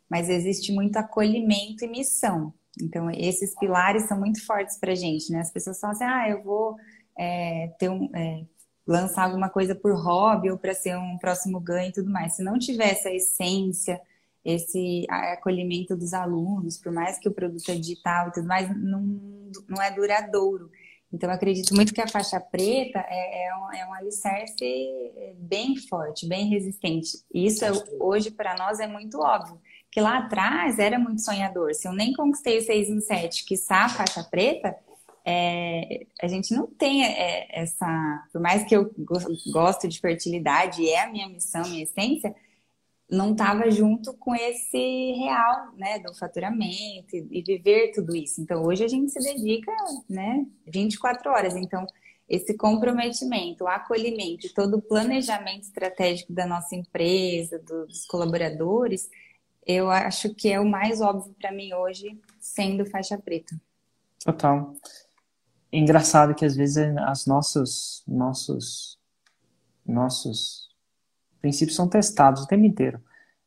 mas 0.09 0.29
existe 0.29 0.73
muito 0.73 0.97
acolhimento 0.97 1.85
e 1.85 1.89
missão. 1.89 2.53
Então, 2.81 3.11
esses 3.11 3.55
pilares 3.59 4.05
são 4.05 4.19
muito 4.19 4.45
fortes 4.45 4.79
para 4.79 4.95
gente, 4.95 5.31
né? 5.31 5.41
As 5.41 5.51
pessoas 5.51 5.79
falam 5.79 5.95
assim, 5.95 6.05
ah, 6.05 6.29
eu 6.31 6.43
vou 6.43 6.77
é, 7.19 7.69
ter 7.79 7.91
um, 7.91 8.11
é, 8.15 8.45
lançar 8.87 9.25
alguma 9.25 9.49
coisa 9.49 9.75
por 9.75 9.95
hobby 9.95 10.51
ou 10.51 10.59
para 10.59 10.75
ser 10.75 10.97
um 10.97 11.17
próximo 11.19 11.61
ganho 11.61 11.91
e 11.91 11.93
tudo 11.93 12.11
mais. 12.11 12.35
Se 12.35 12.43
não 12.43 12.59
tiver 12.59 12.91
essa 12.91 13.11
essência, 13.11 14.01
esse 14.45 15.07
acolhimento 15.09 15.97
dos 15.97 16.13
alunos, 16.13 16.79
por 16.79 16.93
mais 16.93 17.19
que 17.19 17.29
o 17.29 17.33
produto 17.33 17.71
é 17.71 17.77
digital 17.77 18.29
e 18.29 18.33
tudo 18.33 18.47
mais, 18.47 18.69
não, 18.77 19.03
não 19.69 19.83
é 19.83 19.91
duradouro. 19.91 20.71
Então, 21.13 21.31
acredito 21.31 21.75
muito 21.75 21.93
que 21.93 22.01
a 22.01 22.09
faixa 22.09 22.41
preta 22.41 23.05
é, 23.07 23.47
é, 23.47 23.55
um, 23.55 23.73
é 23.73 23.87
um 23.87 23.93
alicerce 23.93 24.65
bem 25.37 25.77
forte, 25.77 26.27
bem 26.27 26.49
resistente. 26.49 27.19
Isso, 27.33 27.65
é, 27.65 27.71
hoje, 28.01 28.31
para 28.31 28.57
nós, 28.57 28.81
é 28.81 28.87
muito 28.87 29.21
óbvio. 29.21 29.61
Que 29.91 30.01
lá 30.01 30.19
atrás 30.19 30.79
era 30.79 30.99
muito 30.99 31.21
sonhador. 31.21 31.75
Se 31.75 31.87
eu 31.87 31.93
nem 31.93 32.15
conquistei 32.15 32.59
o 32.59 32.63
6 32.63 32.89
em 32.89 33.01
7, 33.01 33.45
que 33.45 33.55
a 33.69 33.89
faixa 33.91 34.25
preta, 34.25 34.75
é, 35.24 36.07
a 36.20 36.27
gente 36.27 36.55
não 36.55 36.66
tem 36.66 37.05
é, 37.05 37.47
essa. 37.51 38.27
Por 38.32 38.40
mais 38.40 38.65
que 38.65 38.74
eu 38.74 38.93
gosto 39.53 39.86
de 39.86 40.01
fertilidade, 40.01 40.89
é 40.89 41.03
a 41.03 41.11
minha 41.11 41.28
missão, 41.28 41.62
minha 41.62 41.85
essência, 41.85 42.35
não 43.09 43.32
estava 43.32 43.70
junto 43.70 44.15
com 44.15 44.35
esse 44.35 45.12
real, 45.12 45.73
né, 45.77 45.99
do 46.01 46.15
faturamento 46.15 47.15
e, 47.15 47.28
e, 47.31 47.43
viver 47.43 47.93
tudo 47.93 48.16
isso. 48.16 48.40
Então, 48.40 48.65
hoje 48.65 48.85
a 48.85 48.89
gente 48.89 49.12
se 49.12 49.20
dedica, 49.20 49.70
né, 50.09 50.44
24 50.66 51.31
horas. 51.31 51.55
Então, 51.55 51.86
esse 52.28 52.55
comprometimento, 52.57 53.65
o 53.65 53.69
acolhimento 53.69 54.53
todo 54.55 54.78
o 54.78 54.82
planejamento 54.82 55.65
estratégico 55.65 56.32
da 56.32 56.47
nossa 56.47 56.74
empresa, 56.74 57.59
dos 57.59 58.07
colaboradores, 58.07 59.09
eu 59.66 59.90
acho 59.90 60.35
que 60.35 60.51
é 60.51 60.59
o 60.59 60.69
mais 60.69 61.01
óbvio 61.01 61.35
para 61.39 61.53
mim 61.53 61.73
hoje, 61.74 62.19
sendo 62.40 62.86
faixa 62.86 63.19
preta. 63.19 63.55
Total 64.24 64.74
engraçado 65.78 66.35
que 66.35 66.44
às 66.44 66.55
vezes 66.55 66.78
as 66.99 67.27
nossos 67.27 68.03
nossos 68.07 68.99
nossos 69.86 70.69
princípios 71.40 71.77
são 71.77 71.89
testados 71.89 72.43
o 72.43 72.47
tempo 72.47 72.65
inteiro. 72.65 73.03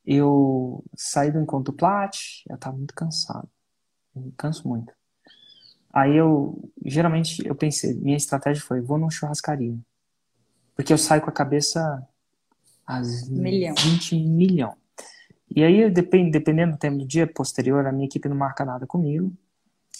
Eu 0.06 0.84
saí 0.96 1.32
do 1.32 1.40
encontro 1.40 1.74
Plat, 1.74 2.18
eu 2.48 2.56
estava 2.56 2.76
muito 2.76 2.94
cansado. 2.94 3.50
Eu 4.16 4.32
canso 4.38 4.68
muito. 4.68 4.94
Aí 5.92 6.16
eu, 6.16 6.70
geralmente, 6.86 7.46
eu 7.48 7.56
pensei, 7.56 7.94
minha 7.96 8.18
estratégia 8.18 8.62
foi, 8.62 8.82
vou 8.82 8.98
numa 8.98 9.10
churrascaria. 9.10 9.78
Porque 10.76 10.92
eu 10.92 10.98
saio 10.98 11.22
com 11.22 11.30
a 11.30 11.34
cabeça 11.34 12.06
às 12.86 13.30
milhão. 13.30 13.74
20 13.78 14.16
milhão. 14.20 14.76
E 15.56 15.64
aí, 15.64 15.90
dependendo 15.90 16.74
do 16.74 16.78
tempo 16.78 16.98
do 16.98 17.08
dia 17.08 17.26
posterior, 17.26 17.88
a 17.88 17.92
minha 17.92 18.06
equipe 18.06 18.28
não 18.28 18.36
marca 18.36 18.66
nada 18.66 18.86
comigo. 18.86 19.32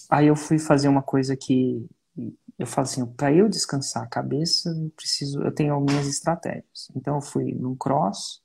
Aí 0.10 0.28
eu 0.28 0.36
fui 0.36 0.60
fazer 0.60 0.90
uma 0.90 1.02
coisa 1.02 1.36
que 1.36 1.88
eu 2.58 2.66
falo 2.66 2.88
assim, 2.88 3.06
para 3.06 3.34
eu 3.34 3.50
descansar 3.50 4.04
a 4.04 4.08
cabeça, 4.08 4.70
eu 4.70 4.92
preciso, 4.96 5.42
eu 5.42 5.54
tenho 5.54 5.74
algumas 5.74 6.08
estratégias. 6.08 6.90
Então 6.96 7.16
eu 7.16 7.22
fui 7.22 7.54
no 7.54 7.76
cross, 7.76 8.42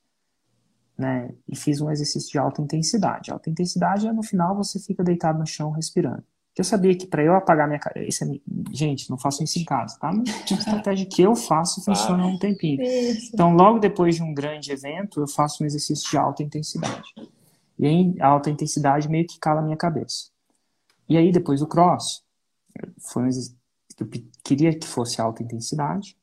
né, 0.98 1.34
e 1.48 1.56
fiz 1.56 1.80
um 1.80 1.90
exercício 1.90 2.30
de 2.30 2.38
alta 2.38 2.60
intensidade. 2.60 3.30
Alta 3.30 3.48
intensidade 3.48 4.06
é 4.06 4.12
no 4.12 4.22
final 4.22 4.54
você 4.56 4.78
fica 4.78 5.02
deitado 5.02 5.38
no 5.38 5.46
chão 5.46 5.70
respirando. 5.70 6.22
Eu 6.56 6.64
sabia 6.64 6.94
que 6.94 7.06
para 7.06 7.24
eu 7.24 7.34
apagar 7.34 7.66
minha 7.66 7.78
cabeça, 7.78 8.24
é, 8.24 8.28
gente, 8.70 9.08
não 9.08 9.16
faço 9.16 9.42
isso 9.42 9.58
em 9.58 9.64
casa, 9.64 9.98
tá? 9.98 10.12
Mas 10.12 10.50
uma 10.50 10.58
estratégia 10.58 11.06
que 11.06 11.22
eu 11.22 11.34
faço 11.34 11.82
funciona 11.82 12.22
há 12.22 12.26
um 12.26 12.38
tempinho. 12.38 12.82
Então, 13.32 13.54
logo 13.54 13.78
depois 13.78 14.16
de 14.16 14.22
um 14.22 14.34
grande 14.34 14.70
evento, 14.70 15.20
eu 15.20 15.26
faço 15.26 15.62
um 15.62 15.66
exercício 15.66 16.10
de 16.10 16.18
alta 16.18 16.42
intensidade. 16.42 17.08
E 17.78 17.86
aí, 17.86 18.14
a 18.20 18.26
alta 18.26 18.50
intensidade 18.50 19.08
meio 19.08 19.26
que 19.26 19.38
cala 19.38 19.60
a 19.60 19.62
minha 19.62 19.76
cabeça. 19.76 20.26
E 21.08 21.16
aí, 21.16 21.32
depois 21.32 21.60
do 21.60 21.66
cross, 21.66 22.22
foi 22.98 23.22
um 23.22 23.28
eu 24.00 24.08
queria 24.42 24.76
que 24.76 24.86
fosse 24.86 25.20
alta 25.20 25.42
intensidade. 25.42 26.16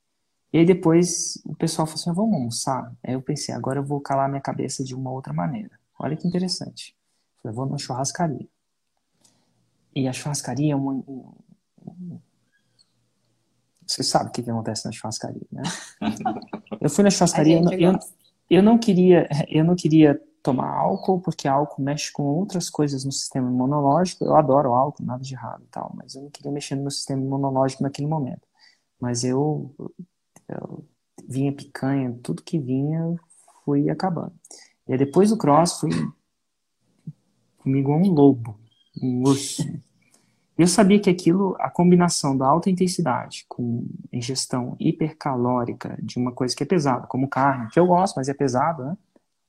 E 0.51 0.57
aí 0.57 0.65
depois 0.65 1.39
o 1.45 1.55
pessoal 1.55 1.85
falou 1.85 2.01
assim, 2.01 2.13
vamos 2.13 2.33
almoçar? 2.33 2.91
Aí 3.03 3.13
eu 3.13 3.21
pensei, 3.21 3.53
agora 3.53 3.79
eu 3.79 3.83
vou 3.83 4.01
calar 4.01 4.27
minha 4.27 4.41
cabeça 4.41 4.83
de 4.83 4.95
uma 4.95 5.11
outra 5.11 5.31
maneira. 5.31 5.79
Olha 5.99 6.15
que 6.15 6.27
interessante. 6.27 6.95
Eu 7.43 7.53
vou 7.53 7.65
numa 7.65 7.77
churrascaria. 7.77 8.47
E 9.95 10.07
a 10.07 10.13
churrascaria 10.13 10.73
é 10.73 10.75
uma... 10.75 11.03
Você 13.85 14.03
sabe 14.03 14.29
o 14.29 14.31
que, 14.31 14.43
que 14.43 14.49
acontece 14.49 14.85
na 14.85 14.91
churrascaria, 14.91 15.47
né? 15.51 15.63
Eu 16.81 16.89
fui 16.89 17.03
na 17.03 17.09
churrascaria, 17.09 17.59
eu, 17.59 17.71
eu, 17.71 17.99
eu, 18.49 18.63
não 18.63 18.77
queria, 18.77 19.27
eu 19.49 19.63
não 19.63 19.75
queria 19.75 20.21
tomar 20.47 20.69
álcool, 20.69 21.19
porque 21.19 21.45
álcool 21.45 21.81
mexe 21.81 22.09
com 22.09 22.23
outras 22.23 22.69
coisas 22.69 23.03
no 23.03 23.11
sistema 23.11 23.49
imunológico. 23.49 24.23
Eu 24.23 24.33
adoro 24.33 24.71
álcool, 24.71 25.03
nada 25.03 25.21
de 25.21 25.33
errado 25.33 25.61
e 25.61 25.67
tal, 25.67 25.91
mas 25.93 26.15
eu 26.15 26.21
não 26.21 26.29
queria 26.29 26.51
mexer 26.51 26.75
no 26.75 26.83
meu 26.83 26.91
sistema 26.91 27.21
imunológico 27.21 27.83
naquele 27.83 28.07
momento. 28.07 28.47
Mas 28.97 29.25
eu, 29.25 29.75
eu 30.47 30.85
vinha 31.27 31.51
picanha, 31.51 32.17
tudo 32.23 32.41
que 32.41 32.57
vinha, 32.57 33.13
fui 33.65 33.89
acabando. 33.89 34.33
E 34.87 34.93
aí 34.93 34.97
depois 34.97 35.31
do 35.31 35.37
cross, 35.37 35.81
fui 35.81 35.89
comigo 37.57 37.91
um 37.93 38.09
lobo, 38.09 38.57
um 39.03 39.23
urso. 39.23 39.63
Eu 40.57 40.65
sabia 40.65 40.99
que 40.99 41.09
aquilo, 41.09 41.57
a 41.59 41.69
combinação 41.69 42.37
da 42.37 42.47
alta 42.47 42.69
intensidade 42.69 43.45
com 43.49 43.85
ingestão 44.13 44.77
hipercalórica 44.79 45.99
de 46.01 46.17
uma 46.17 46.31
coisa 46.31 46.55
que 46.55 46.63
é 46.63 46.65
pesada, 46.65 47.05
como 47.05 47.27
carne, 47.27 47.69
que 47.69 47.79
eu 47.79 47.85
gosto, 47.85 48.15
mas 48.15 48.29
é 48.29 48.33
pesado, 48.33 48.85
né? 48.85 48.97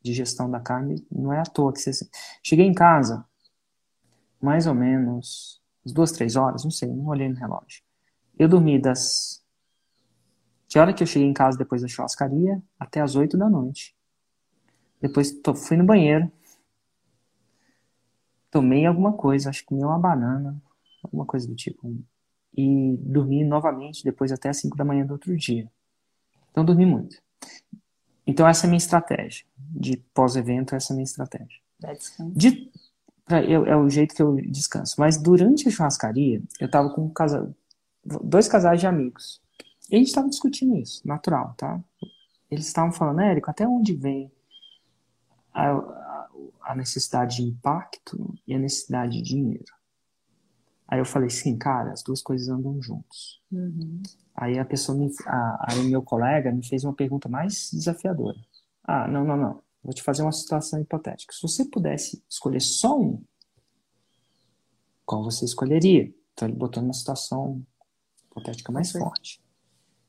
Digestão 0.03 0.51
da 0.51 0.61
carne, 0.61 1.07
não 1.11 1.33
é 1.33 1.41
à 1.41 1.45
toa 1.45 1.73
que 1.73 1.81
você. 1.81 2.09
Cheguei 2.43 2.67
em 2.67 2.75
casa, 2.75 3.25
mais 4.41 4.67
ou 4.67 4.75
menos, 4.75 5.61
duas, 5.85 6.13
três 6.13 6.37
horas, 6.37 6.65
não 6.65 6.71
sei, 6.71 6.89
não 6.89 7.07
olhei 7.07 7.29
no 7.29 7.37
relógio. 7.37 7.83
Eu 8.39 8.49
dormi 8.49 8.81
das. 8.81 9.45
Que 10.69 10.79
hora 10.79 10.93
que 10.93 11.03
eu 11.03 11.07
cheguei 11.07 11.29
em 11.29 11.33
casa 11.33 11.59
depois 11.59 11.83
da 11.83 11.89
churrascaria? 11.89 12.63
Até 12.79 13.01
as 13.01 13.17
oito 13.17 13.37
da 13.37 13.49
noite. 13.49 13.97
Depois 15.01 15.33
tô, 15.33 15.55
fui 15.55 15.77
no 15.77 15.85
banheiro. 15.85 16.31
Tomei 18.51 18.87
alguma 18.87 19.13
coisa, 19.13 19.51
acho 19.51 19.61
que 19.61 19.67
comi 19.67 19.83
uma 19.83 19.99
banana, 19.99 20.61
alguma 21.03 21.27
coisa 21.27 21.47
do 21.47 21.55
tipo. 21.55 21.95
E 22.57 22.97
dormi 22.99 23.45
novamente 23.45 24.05
depois 24.05 24.33
até 24.33 24.49
as 24.49 24.59
cinco 24.59 24.77
da 24.77 24.85
manhã 24.85 25.05
do 25.05 25.13
outro 25.13 25.37
dia. 25.37 25.71
Então 26.51 26.65
dormi 26.65 26.87
muito. 26.87 27.21
Então 28.29 28.47
essa 28.47 28.67
é 28.67 28.69
a 28.69 28.71
minha 28.71 28.77
estratégia 28.77 29.47
de 29.57 29.97
pós-evento, 30.13 30.75
essa 30.75 30.93
é 30.93 30.95
a 30.95 30.97
minha 30.97 31.05
estratégia. 31.05 31.61
De, 32.29 32.71
eu, 33.49 33.65
é 33.65 33.75
o 33.75 33.89
jeito 33.89 34.15
que 34.15 34.21
eu 34.21 34.37
descanso. 34.37 34.97
Mas 34.99 35.17
durante 35.17 35.67
a 35.67 35.71
churrascaria, 35.71 36.43
eu 36.61 36.71
tava 36.71 36.91
com 36.91 37.07
um 37.07 37.09
casal, 37.09 37.49
dois 38.05 38.47
casais 38.47 38.81
de 38.81 38.87
amigos. 38.87 39.41
E 39.91 39.95
a 39.95 39.99
gente 39.99 40.09
estava 40.09 40.29
discutindo 40.29 40.77
isso, 40.77 41.01
natural, 41.09 41.55
tá? 41.57 41.83
Eles 42.51 42.67
estavam 42.67 42.93
falando, 42.93 43.21
Érico, 43.21 43.51
até 43.51 43.67
onde 43.67 43.95
vem 43.95 44.31
a, 45.55 45.71
a, 45.71 46.29
a 46.65 46.75
necessidade 46.75 47.37
de 47.37 47.43
impacto 47.45 48.35
e 48.47 48.55
a 48.55 48.59
necessidade 48.59 49.17
de 49.17 49.23
dinheiro? 49.23 49.73
Aí 50.89 50.99
eu 50.99 51.05
falei, 51.05 51.29
sim, 51.29 51.59
cara, 51.59 51.93
as 51.93 52.03
duas 52.03 52.23
coisas 52.23 52.49
andam 52.49 52.81
juntos. 52.81 53.43
Uhum. 53.53 54.03
Aí 54.35 54.59
a 54.59 54.65
pessoa, 54.65 54.97
me, 54.97 55.13
a, 55.27 55.67
aí 55.69 55.85
meu 55.85 56.03
colega 56.03 56.51
me 56.51 56.67
fez 56.67 56.83
uma 56.83 56.95
pergunta 56.95 57.29
mais 57.29 57.69
desafiadora. 57.71 58.39
Ah, 58.83 59.07
não, 59.07 59.23
não, 59.23 59.37
não. 59.37 59.63
Vou 59.83 59.93
te 59.93 60.03
fazer 60.03 60.23
uma 60.23 60.33
situação 60.33 60.81
hipotética. 60.81 61.35
Se 61.35 61.43
você 61.43 61.65
pudesse 61.67 62.25
escolher 62.29 62.61
só 62.61 62.99
um, 62.99 63.23
qual 65.05 65.23
você 65.23 65.45
escolheria? 65.45 66.13
Então 66.33 66.49
ele 66.49 66.57
botou 66.57 66.83
numa 66.83 66.95
situação 66.95 67.63
hipotética 68.31 68.73
mais 68.73 68.91
forte. 68.91 69.43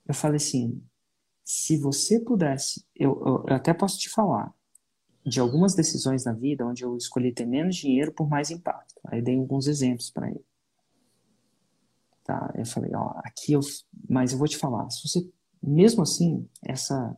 Eu 0.07 0.13
falei 0.13 0.37
assim, 0.37 0.81
se 1.43 1.77
você 1.77 2.19
pudesse, 2.19 2.85
eu, 2.95 3.21
eu, 3.25 3.45
eu 3.47 3.55
até 3.55 3.73
posso 3.73 3.97
te 3.97 4.09
falar 4.09 4.53
de 5.25 5.39
algumas 5.39 5.75
decisões 5.75 6.23
na 6.23 6.33
vida 6.33 6.65
onde 6.65 6.83
eu 6.83 6.95
escolhi 6.95 7.33
ter 7.33 7.45
menos 7.45 7.75
dinheiro 7.75 8.13
por 8.13 8.29
mais 8.29 8.49
impacto. 8.49 8.95
Aí 9.05 9.21
dei 9.21 9.37
alguns 9.37 9.67
exemplos 9.67 10.09
para 10.09 10.29
ele. 10.29 10.45
Tá? 12.29 12.53
Eu 12.55 12.63
falei, 12.63 12.91
ó, 12.93 13.19
aqui 13.23 13.53
eu, 13.53 13.59
mas 14.07 14.33
eu 14.33 14.37
vou 14.37 14.47
te 14.47 14.55
falar, 14.55 14.87
se 14.91 15.01
você, 15.01 15.27
mesmo 15.63 16.03
assim, 16.03 16.47
essa, 16.63 17.17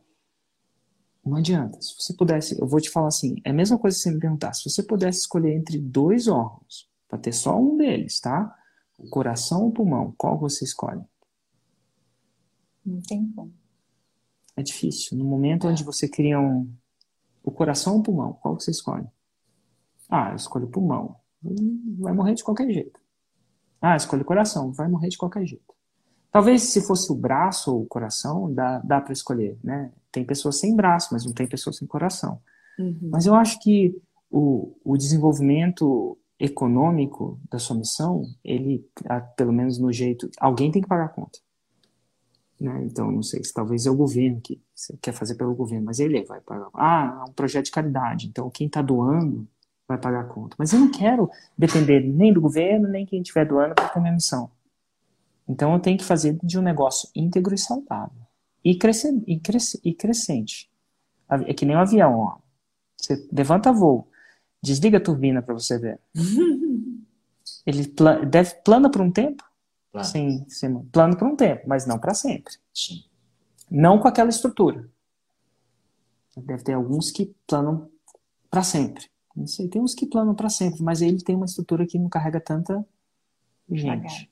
não 1.22 1.36
adianta. 1.36 1.78
Se 1.82 1.94
você 1.98 2.14
pudesse, 2.14 2.58
eu 2.58 2.66
vou 2.66 2.80
te 2.80 2.88
falar 2.88 3.08
assim, 3.08 3.36
é 3.44 3.50
a 3.50 3.52
mesma 3.52 3.78
coisa 3.78 3.94
que 3.94 4.04
você 4.04 4.10
me 4.10 4.18
perguntar, 4.18 4.54
se 4.54 4.70
você 4.70 4.82
pudesse 4.82 5.18
escolher 5.18 5.54
entre 5.54 5.78
dois 5.78 6.28
órgãos, 6.28 6.90
para 7.06 7.18
ter 7.18 7.34
só 7.34 7.60
um 7.60 7.76
deles, 7.76 8.20
tá? 8.20 8.56
O 8.98 9.06
coração 9.10 9.64
ou 9.64 9.68
o 9.68 9.72
pulmão, 9.72 10.14
qual 10.16 10.38
você 10.38 10.64
escolhe? 10.64 11.04
Não 12.82 13.02
tem 13.02 13.30
como. 13.32 13.52
É 14.56 14.62
difícil. 14.62 15.18
No 15.18 15.26
momento 15.26 15.68
onde 15.68 15.84
você 15.84 16.08
cria 16.08 16.40
um, 16.40 16.74
o 17.42 17.50
coração 17.50 17.96
ou 17.96 18.00
o 18.00 18.02
pulmão, 18.02 18.32
qual 18.32 18.58
você 18.58 18.70
escolhe? 18.70 19.06
Ah, 20.08 20.30
eu 20.30 20.36
escolho 20.36 20.64
o 20.64 20.70
pulmão. 20.70 21.16
Vai 21.98 22.14
morrer 22.14 22.32
de 22.32 22.42
qualquer 22.42 22.72
jeito. 22.72 23.01
Ah, 23.82 23.96
escolhe 23.96 24.22
o 24.22 24.24
coração, 24.24 24.72
vai 24.72 24.88
morrer 24.88 25.08
de 25.08 25.18
qualquer 25.18 25.44
jeito. 25.44 25.74
Talvez 26.30 26.62
se 26.62 26.80
fosse 26.80 27.12
o 27.12 27.16
braço 27.16 27.74
ou 27.74 27.82
o 27.82 27.86
coração, 27.86 28.54
dá, 28.54 28.78
dá 28.78 29.00
para 29.00 29.12
escolher, 29.12 29.58
né? 29.62 29.90
Tem 30.10 30.24
pessoas 30.24 30.58
sem 30.58 30.74
braço, 30.74 31.08
mas 31.12 31.26
não 31.26 31.32
tem 31.32 31.46
pessoas 31.46 31.76
sem 31.76 31.86
coração. 31.86 32.40
Uhum. 32.78 33.10
Mas 33.10 33.26
eu 33.26 33.34
acho 33.34 33.60
que 33.60 33.94
o, 34.30 34.74
o 34.84 34.96
desenvolvimento 34.96 36.16
econômico 36.38 37.38
da 37.50 37.58
sua 37.58 37.76
missão, 37.76 38.24
ele, 38.44 38.86
pelo 39.36 39.52
menos 39.52 39.78
no 39.78 39.92
jeito, 39.92 40.30
alguém 40.38 40.70
tem 40.70 40.80
que 40.80 40.88
pagar 40.88 41.06
a 41.06 41.08
conta. 41.08 41.38
Né? 42.58 42.84
Então, 42.84 43.10
não 43.10 43.22
sei 43.22 43.42
se 43.42 43.52
talvez 43.52 43.86
é 43.86 43.90
o 43.90 43.96
governo 43.96 44.40
que 44.40 44.60
quer 45.00 45.12
fazer 45.12 45.34
pelo 45.34 45.54
governo, 45.54 45.86
mas 45.86 45.98
ele 45.98 46.22
vai 46.24 46.40
pagar. 46.40 46.68
Ah, 46.74 47.24
é 47.26 47.30
um 47.30 47.32
projeto 47.32 47.66
de 47.66 47.72
caridade, 47.72 48.28
então 48.28 48.48
quem 48.48 48.68
está 48.68 48.80
doando 48.80 49.46
vai 49.92 50.00
pagar 50.00 50.20
a 50.20 50.24
conta. 50.24 50.56
Mas 50.58 50.72
eu 50.72 50.80
não 50.80 50.90
quero 50.90 51.30
depender 51.56 52.00
nem 52.00 52.32
do 52.32 52.40
governo, 52.40 52.88
nem 52.88 53.06
quem 53.06 53.20
estiver 53.20 53.46
doando 53.46 53.74
para 53.74 53.88
ter 53.88 54.00
minha 54.00 54.12
missão. 54.12 54.50
Então 55.48 55.72
eu 55.72 55.80
tenho 55.80 55.98
que 55.98 56.04
fazer 56.04 56.38
de 56.42 56.58
um 56.58 56.62
negócio 56.62 57.08
íntegro 57.14 57.54
e 57.54 57.58
saudável. 57.58 58.22
E, 58.64 58.76
crescer, 58.76 59.12
e, 59.26 59.40
e 59.84 59.94
crescente. 59.94 60.70
É 61.28 61.54
que 61.54 61.66
nem 61.66 61.76
um 61.76 61.80
avião, 61.80 62.18
ó. 62.18 62.38
Você 62.96 63.28
levanta 63.32 63.72
voo, 63.72 64.08
desliga 64.62 64.98
a 64.98 65.00
turbina 65.00 65.42
para 65.42 65.54
você 65.54 65.78
ver. 65.78 66.00
Ele 67.66 67.88
pla 67.88 68.24
deve 68.24 68.54
plana 68.56 68.90
por 68.90 69.00
um 69.00 69.10
tempo? 69.10 69.44
Plano. 69.90 70.06
Sim, 70.06 70.44
sim, 70.48 70.78
plano 70.84 71.16
por 71.16 71.26
um 71.26 71.36
tempo, 71.36 71.62
mas 71.66 71.86
não 71.86 71.98
para 71.98 72.14
sempre. 72.14 72.54
Sim. 72.72 73.04
Não 73.70 73.98
com 73.98 74.08
aquela 74.08 74.30
estrutura. 74.30 74.88
Deve 76.36 76.62
ter 76.62 76.72
alguns 76.72 77.10
que 77.10 77.34
planam 77.46 77.90
para 78.50 78.62
sempre. 78.62 79.11
Não 79.34 79.46
sei, 79.46 79.68
tem 79.68 79.80
uns 79.80 79.94
que 79.94 80.06
planam 80.06 80.34
para 80.34 80.48
sempre, 80.48 80.82
mas 80.82 81.00
ele 81.00 81.22
tem 81.22 81.34
uma 81.34 81.46
estrutura 81.46 81.86
que 81.86 81.98
não 81.98 82.08
carrega 82.08 82.40
tanta 82.40 82.84
gente. 83.70 84.30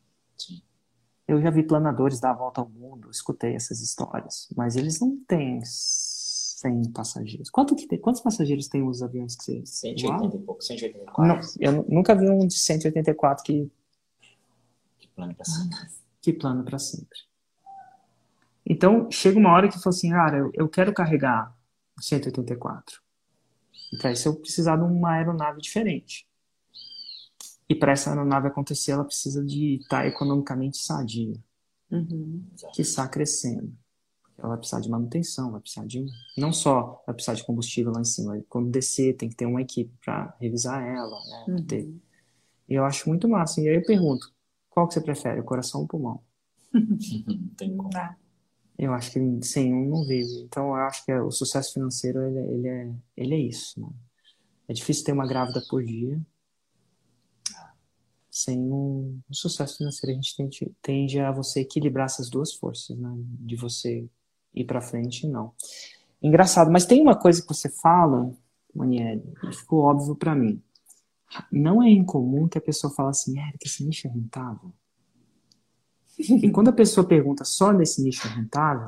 Eu 1.26 1.40
já 1.40 1.50
vi 1.50 1.62
planadores 1.62 2.20
dar 2.20 2.30
a 2.30 2.34
volta 2.34 2.60
ao 2.60 2.68
mundo, 2.68 3.08
escutei 3.10 3.54
essas 3.54 3.80
histórias, 3.80 4.48
mas 4.56 4.76
eles 4.76 5.00
não 5.00 5.16
têm 5.26 5.62
100 5.64 6.90
passageiros. 6.92 7.48
Quanto 7.48 7.74
que 7.74 7.86
tem, 7.86 7.98
quantos 7.98 8.20
passageiros 8.20 8.68
tem 8.68 8.82
os 8.86 9.02
aviões 9.02 9.36
que 9.36 9.44
você... 9.44 9.64
180 9.64 10.36
e 10.36 10.38
pouco, 10.40 10.62
184. 10.62 11.24
Não, 11.24 11.40
eu 11.58 11.86
nunca 11.88 12.14
vi 12.14 12.28
um 12.28 12.46
de 12.46 12.58
184 12.58 13.44
que... 13.44 13.70
Que 14.98 15.08
plano 15.08 15.34
para 15.34 15.44
sempre. 15.44 15.78
Que 16.20 16.32
plano 16.32 16.64
para 16.64 16.78
sempre. 16.78 17.18
Então, 18.66 19.10
chega 19.10 19.38
uma 19.38 19.52
hora 19.52 19.68
que 19.68 19.78
fala 19.78 19.94
assim, 19.94 20.10
cara, 20.10 20.38
eu, 20.38 20.50
eu 20.52 20.68
quero 20.68 20.92
carregar 20.92 21.56
184. 21.98 23.00
E 23.92 23.98
para 23.98 24.12
isso 24.12 24.28
eu 24.28 24.36
precisar 24.36 24.76
de 24.76 24.84
uma 24.84 25.12
aeronave 25.12 25.60
diferente. 25.60 26.26
E 27.68 27.74
para 27.74 27.92
essa 27.92 28.10
aeronave 28.10 28.48
acontecer, 28.48 28.92
ela 28.92 29.04
precisa 29.04 29.44
de 29.44 29.76
estar 29.76 30.02
tá 30.02 30.06
economicamente 30.06 30.78
sadia. 30.78 31.34
Uhum. 31.90 32.44
Que 32.72 32.82
está 32.82 33.06
crescendo. 33.06 33.72
Ela 34.38 34.48
vai 34.48 34.58
precisar 34.58 34.80
de 34.80 34.88
manutenção, 34.88 35.52
vai 35.52 35.60
precisar 35.60 35.86
de. 35.86 36.04
Não 36.36 36.52
só 36.52 37.02
vai 37.06 37.14
precisar 37.14 37.34
de 37.34 37.44
combustível 37.44 37.92
lá 37.92 38.00
em 38.00 38.04
cima, 38.04 38.42
quando 38.48 38.70
descer, 38.70 39.16
tem 39.16 39.28
que 39.28 39.36
ter 39.36 39.46
uma 39.46 39.60
equipe 39.60 39.92
para 40.02 40.34
revisar 40.40 40.82
ela. 40.82 41.16
Né? 41.26 41.44
Uhum. 41.48 41.64
Ter. 41.64 41.94
E 42.68 42.74
eu 42.74 42.84
acho 42.84 43.08
muito 43.08 43.28
massa. 43.28 43.60
E 43.60 43.68
aí 43.68 43.76
eu 43.76 43.84
pergunto: 43.84 44.32
qual 44.68 44.88
que 44.88 44.94
você 44.94 45.00
prefere, 45.00 45.40
o 45.40 45.44
coração 45.44 45.80
ou 45.80 45.84
o 45.84 45.88
pulmão? 45.88 46.22
tem 47.56 47.76
como. 47.76 47.90
Eu 48.82 48.94
acho 48.94 49.12
que 49.12 49.42
sem 49.42 49.74
um 49.74 49.90
não 49.90 50.06
vive. 50.06 50.40
Então 50.42 50.68
eu 50.68 50.74
acho 50.76 51.04
que 51.04 51.12
o 51.12 51.30
sucesso 51.30 51.74
financeiro 51.74 52.18
ele, 52.22 52.38
ele 52.38 52.68
é 52.68 52.90
ele 53.14 53.34
é 53.34 53.38
isso. 53.38 53.78
Né? 53.78 53.88
É 54.66 54.72
difícil 54.72 55.04
ter 55.04 55.12
uma 55.12 55.26
grávida 55.26 55.62
por 55.68 55.84
dia. 55.84 56.18
Sem 58.30 58.58
um, 58.58 59.20
sucesso 59.30 59.76
financeiro 59.76 60.12
a 60.12 60.14
gente 60.14 60.34
tende, 60.34 60.72
tende 60.80 61.20
a 61.20 61.30
você 61.30 61.60
equilibrar 61.60 62.06
essas 62.06 62.30
duas 62.30 62.54
forças, 62.54 62.96
né? 62.96 63.12
De 63.16 63.54
você 63.54 64.08
ir 64.54 64.64
para 64.64 64.80
frente 64.80 65.26
não. 65.26 65.52
Engraçado, 66.22 66.70
mas 66.70 66.86
tem 66.86 67.02
uma 67.02 67.18
coisa 67.18 67.42
que 67.42 67.48
você 67.48 67.68
fala, 67.68 68.32
Maniele, 68.74 69.30
e 69.44 69.52
ficou 69.52 69.80
óbvio 69.80 70.16
para 70.16 70.34
mim. 70.34 70.62
Não 71.52 71.82
é 71.82 71.90
incomum 71.90 72.48
que 72.48 72.56
a 72.56 72.62
pessoa 72.62 72.92
fale 72.94 73.10
assim, 73.10 73.38
é, 73.38 73.52
que 73.58 73.68
esse 73.68 73.84
nicho 73.84 74.06
é 74.06 74.10
rentável. 74.10 74.72
E 76.20 76.50
quando 76.50 76.68
a 76.68 76.72
pessoa 76.72 77.06
pergunta 77.06 77.44
só 77.44 77.72
nesse 77.72 78.02
nicho 78.02 78.28
rentável, 78.28 78.86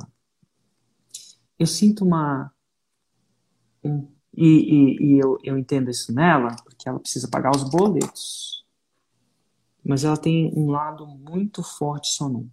eu 1.57 1.65
sinto 1.65 2.05
uma. 2.05 2.53
Um, 3.83 4.07
e, 4.35 4.47
e, 4.47 5.03
e 5.05 5.19
eu, 5.19 5.37
eu 5.43 5.57
entendo 5.57 5.89
isso 5.89 6.13
nela, 6.13 6.55
porque 6.63 6.87
ela 6.87 6.99
precisa 6.99 7.27
pagar 7.27 7.51
os 7.55 7.63
boletos. 7.69 8.65
Mas 9.83 10.03
ela 10.03 10.17
tem 10.17 10.51
um 10.55 10.69
lado 10.69 11.05
muito 11.05 11.61
forte 11.61 12.07
só 12.07 12.29
num. 12.29 12.49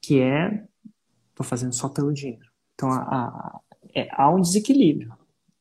Que 0.00 0.20
é. 0.20 0.66
Tô 1.34 1.42
fazendo 1.42 1.74
só 1.74 1.88
pelo 1.88 2.12
dinheiro. 2.12 2.46
Então 2.74 2.90
a, 2.90 3.02
a, 3.02 3.60
é, 3.94 4.08
há 4.12 4.30
um 4.30 4.40
desequilíbrio. 4.40 5.12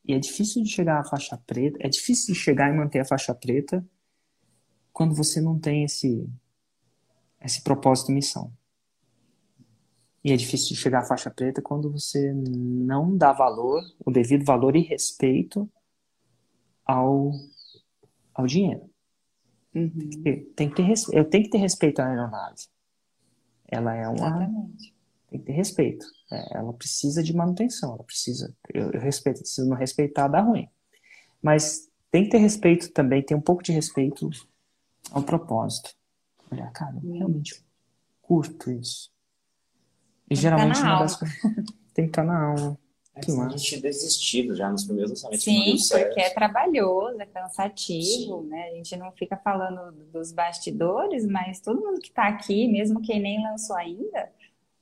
E 0.06 0.14
é 0.14 0.20
difícil 0.20 0.62
de 0.64 0.70
chegar 0.70 1.00
à 1.00 1.04
faixa 1.04 1.38
preta, 1.48 1.78
é 1.82 1.88
difícil 1.88 2.34
de 2.34 2.40
chegar 2.40 2.70
e 2.70 2.78
manter 2.78 3.00
a 3.00 3.06
faixa 3.06 3.34
preta 3.34 3.86
quando 4.94 5.16
você 5.16 5.42
não 5.42 5.60
tem 5.60 5.84
esse, 5.84 6.30
esse 7.42 7.62
propósito 7.64 8.12
missão. 8.12 8.54
E 10.24 10.32
é 10.32 10.38
difícil 10.38 10.70
de 10.70 10.76
chegar 10.78 11.00
à 11.00 11.06
faixa 11.06 11.30
preta 11.30 11.62
quando 11.62 11.92
você 11.92 12.32
não 12.34 13.18
dá 13.18 13.34
valor, 13.34 13.84
o 14.06 14.12
devido 14.12 14.46
valor 14.46 14.76
e 14.76 14.82
respeito 14.82 15.70
ao, 16.86 17.32
ao 18.34 18.46
dinheiro. 18.46 18.90
Uhum. 19.76 19.92
Tem 20.56 20.70
que 20.70 20.76
ter, 20.76 20.94
eu 21.12 21.26
tenho 21.26 21.44
que 21.44 21.50
ter 21.50 21.58
respeito 21.58 22.00
à 22.00 22.08
aeronave. 22.08 22.68
Ela 23.68 23.96
é 23.96 24.08
uma. 24.08 24.16
Exatamente. 24.16 24.96
Tem 25.30 25.40
que 25.40 25.46
ter 25.46 25.54
respeito. 25.54 26.06
É, 26.32 26.58
ela 26.58 26.72
precisa 26.74 27.24
de 27.24 27.36
manutenção. 27.36 27.96
Ela 27.96 28.04
precisa. 28.04 28.56
Eu, 28.72 28.92
eu 28.92 29.02
respeito. 29.02 29.46
Se 29.46 29.68
não 29.68 29.76
respeitar, 29.76 30.28
dá 30.28 30.42
ruim. 30.42 30.70
Mas 31.42 31.90
tem 32.12 32.26
que 32.26 32.30
ter 32.30 32.38
respeito 32.38 32.92
também. 32.92 33.24
Tem 33.24 33.36
um 33.36 33.42
pouco 33.42 33.64
de 33.64 33.72
respeito 33.72 34.30
ao 35.14 35.24
propósito. 35.24 35.92
Olha, 36.52 36.68
cara, 36.72 36.98
eu 37.04 37.14
realmente 37.14 37.64
curto 38.22 38.72
isso. 38.72 39.12
E 40.30 40.36
geralmente 40.36 40.82
uma 40.82 41.00
das 41.00 41.16
coisas 41.16 41.38
tem 41.94 42.06
que 42.06 42.12
estar 42.12 42.24
na 42.24 42.48
aula. 42.48 42.78
É 43.16 43.22
que 43.22 43.32
a 43.32 43.50
gente 43.50 43.80
desistido 43.80 44.56
já 44.56 44.72
nos 44.72 44.86
primeiros 44.86 45.12
lançamentos. 45.12 45.44
Sim, 45.44 45.76
porque 45.88 46.20
é 46.20 46.32
trabalhoso, 46.32 47.22
é 47.22 47.28
cansativo, 47.28 48.42
Sim. 48.42 48.48
né? 48.48 48.70
A 48.70 48.76
gente 48.76 48.98
não 48.98 49.12
fica 49.12 49.38
falando 49.38 49.92
dos 50.12 50.32
bastidores, 50.32 51.24
mas 51.28 51.60
todo 51.60 51.80
mundo 51.80 52.02
que 52.02 52.08
está 52.08 52.28
aqui, 52.28 52.68
mesmo 52.68 53.04
quem 53.04 53.22
nem 53.22 53.44
lançou 53.44 53.76
ainda, 53.76 54.32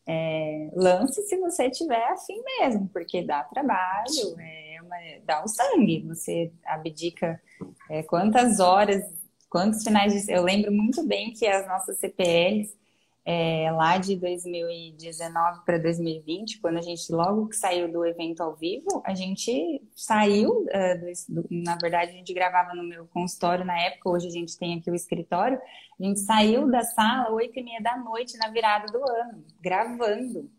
é, 0.07 0.71
lance 0.73 1.21
se 1.23 1.37
você 1.37 1.69
tiver 1.69 2.03
afim 2.09 2.41
mesmo, 2.59 2.87
porque 2.87 3.21
dá 3.21 3.43
trabalho, 3.43 4.39
é 4.39 4.77
uma, 4.81 4.95
dá 5.25 5.43
o 5.43 5.47
sangue, 5.49 6.01
você 6.07 6.53
abdica 6.65 7.41
é, 7.89 8.01
quantas 8.03 8.61
horas 8.61 9.03
Quantos 9.51 9.83
finais 9.83 10.13
de... 10.13 10.31
Eu 10.31 10.43
lembro 10.43 10.71
muito 10.71 11.05
bem 11.05 11.33
que 11.33 11.45
as 11.45 11.67
nossas 11.67 11.97
CPLs 11.97 12.73
é, 13.25 13.69
lá 13.69 13.97
de 13.97 14.15
2019 14.15 15.65
para 15.65 15.77
2020, 15.77 16.59
quando 16.59 16.77
a 16.77 16.81
gente 16.81 17.11
logo 17.11 17.49
que 17.49 17.57
saiu 17.57 17.91
do 17.91 18.05
evento 18.05 18.41
ao 18.41 18.55
vivo, 18.55 19.03
a 19.05 19.13
gente 19.13 19.81
saiu, 19.93 20.49
uh, 20.61 21.27
do, 21.27 21.45
na 21.51 21.75
verdade 21.75 22.11
a 22.11 22.13
gente 22.13 22.33
gravava 22.33 22.73
no 22.73 22.81
meu 22.81 23.05
consultório 23.07 23.65
na 23.65 23.77
época, 23.77 24.09
hoje 24.09 24.27
a 24.27 24.31
gente 24.31 24.57
tem 24.57 24.79
aqui 24.79 24.89
o 24.89 24.95
escritório, 24.95 25.59
a 25.99 26.03
gente 26.03 26.21
saiu 26.21 26.71
da 26.71 26.83
sala 26.83 27.29
oito 27.31 27.59
e 27.59 27.63
meia 27.63 27.81
da 27.81 27.97
noite 27.97 28.37
na 28.37 28.49
virada 28.49 28.87
do 28.87 29.03
ano, 29.03 29.43
gravando. 29.59 30.49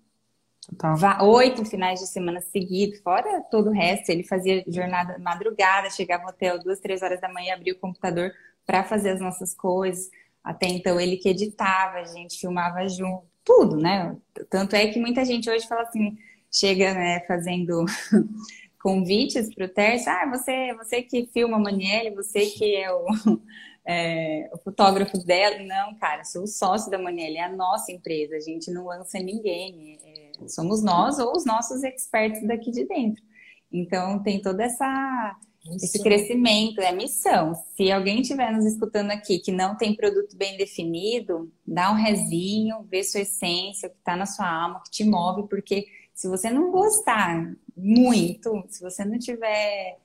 Tá. 0.78 1.24
Oito 1.24 1.64
finais 1.64 1.98
de 1.98 2.06
semana 2.06 2.40
seguidos, 2.40 3.00
fora 3.00 3.40
todo 3.50 3.70
o 3.70 3.72
resto. 3.72 4.10
Ele 4.10 4.22
fazia 4.22 4.62
jornada 4.68 5.18
madrugada, 5.18 5.90
chegava 5.90 6.22
no 6.22 6.28
hotel 6.28 6.60
duas, 6.60 6.78
três 6.78 7.02
horas 7.02 7.20
da 7.20 7.28
manhã, 7.28 7.54
abria 7.54 7.72
o 7.72 7.78
computador 7.78 8.32
para 8.66 8.84
fazer 8.84 9.10
as 9.10 9.20
nossas 9.20 9.54
coisas. 9.54 10.10
Até 10.42 10.66
então 10.66 10.98
ele 10.98 11.16
que 11.16 11.28
editava, 11.28 11.98
a 11.98 12.04
gente 12.04 12.38
filmava 12.38 12.86
junto, 12.88 13.26
tudo, 13.44 13.76
né? 13.76 14.16
Tanto 14.50 14.74
é 14.76 14.86
que 14.88 15.00
muita 15.00 15.24
gente 15.24 15.50
hoje 15.50 15.66
fala 15.66 15.82
assim, 15.82 16.16
chega 16.50 16.94
né, 16.94 17.20
fazendo 17.26 17.84
convites 18.82 19.54
para 19.54 19.66
o 19.66 19.68
Terço, 19.68 20.10
ah, 20.10 20.28
você, 20.28 20.74
você 20.74 21.02
que 21.02 21.26
filma 21.32 21.56
a 21.56 21.60
Maniele, 21.60 22.14
você 22.14 22.46
que 22.46 22.76
é 22.76 22.92
o, 22.92 23.06
é, 23.86 24.50
o 24.52 24.58
fotógrafo 24.58 25.18
dela. 25.24 25.58
Não, 25.64 25.94
cara, 25.96 26.24
sou 26.24 26.42
o 26.42 26.48
sócio 26.48 26.90
da 26.90 26.98
Maniele, 26.98 27.38
é 27.38 27.44
a 27.44 27.52
nossa 27.52 27.92
empresa, 27.92 28.36
a 28.36 28.40
gente 28.40 28.70
não 28.70 28.86
lança 28.86 29.18
ninguém, 29.18 29.98
é, 30.04 30.48
somos 30.48 30.82
nós 30.82 31.18
ou 31.18 31.32
os 31.32 31.44
nossos 31.44 31.82
experts 31.84 32.46
daqui 32.46 32.70
de 32.70 32.84
dentro. 32.86 33.22
Então 33.70 34.22
tem 34.22 34.42
toda 34.42 34.64
essa 34.64 35.36
esse 35.64 36.02
crescimento, 36.02 36.80
é 36.80 36.92
missão. 36.92 37.54
Se 37.76 37.90
alguém 37.92 38.20
estiver 38.20 38.50
nos 38.52 38.66
escutando 38.66 39.12
aqui 39.12 39.38
que 39.38 39.52
não 39.52 39.76
tem 39.76 39.94
produto 39.94 40.36
bem 40.36 40.56
definido, 40.56 41.52
dá 41.66 41.92
um 41.92 41.94
rezinho, 41.94 42.82
vê 42.90 43.04
sua 43.04 43.20
essência, 43.20 43.88
o 43.88 43.92
que 43.92 43.98
está 43.98 44.16
na 44.16 44.26
sua 44.26 44.48
alma, 44.48 44.82
que 44.82 44.90
te 44.90 45.04
move, 45.04 45.48
porque 45.48 45.86
se 46.12 46.28
você 46.28 46.50
não 46.50 46.72
gostar 46.72 47.54
muito, 47.76 48.64
se 48.68 48.80
você 48.80 49.04
não 49.04 49.18
tiver 49.18 49.98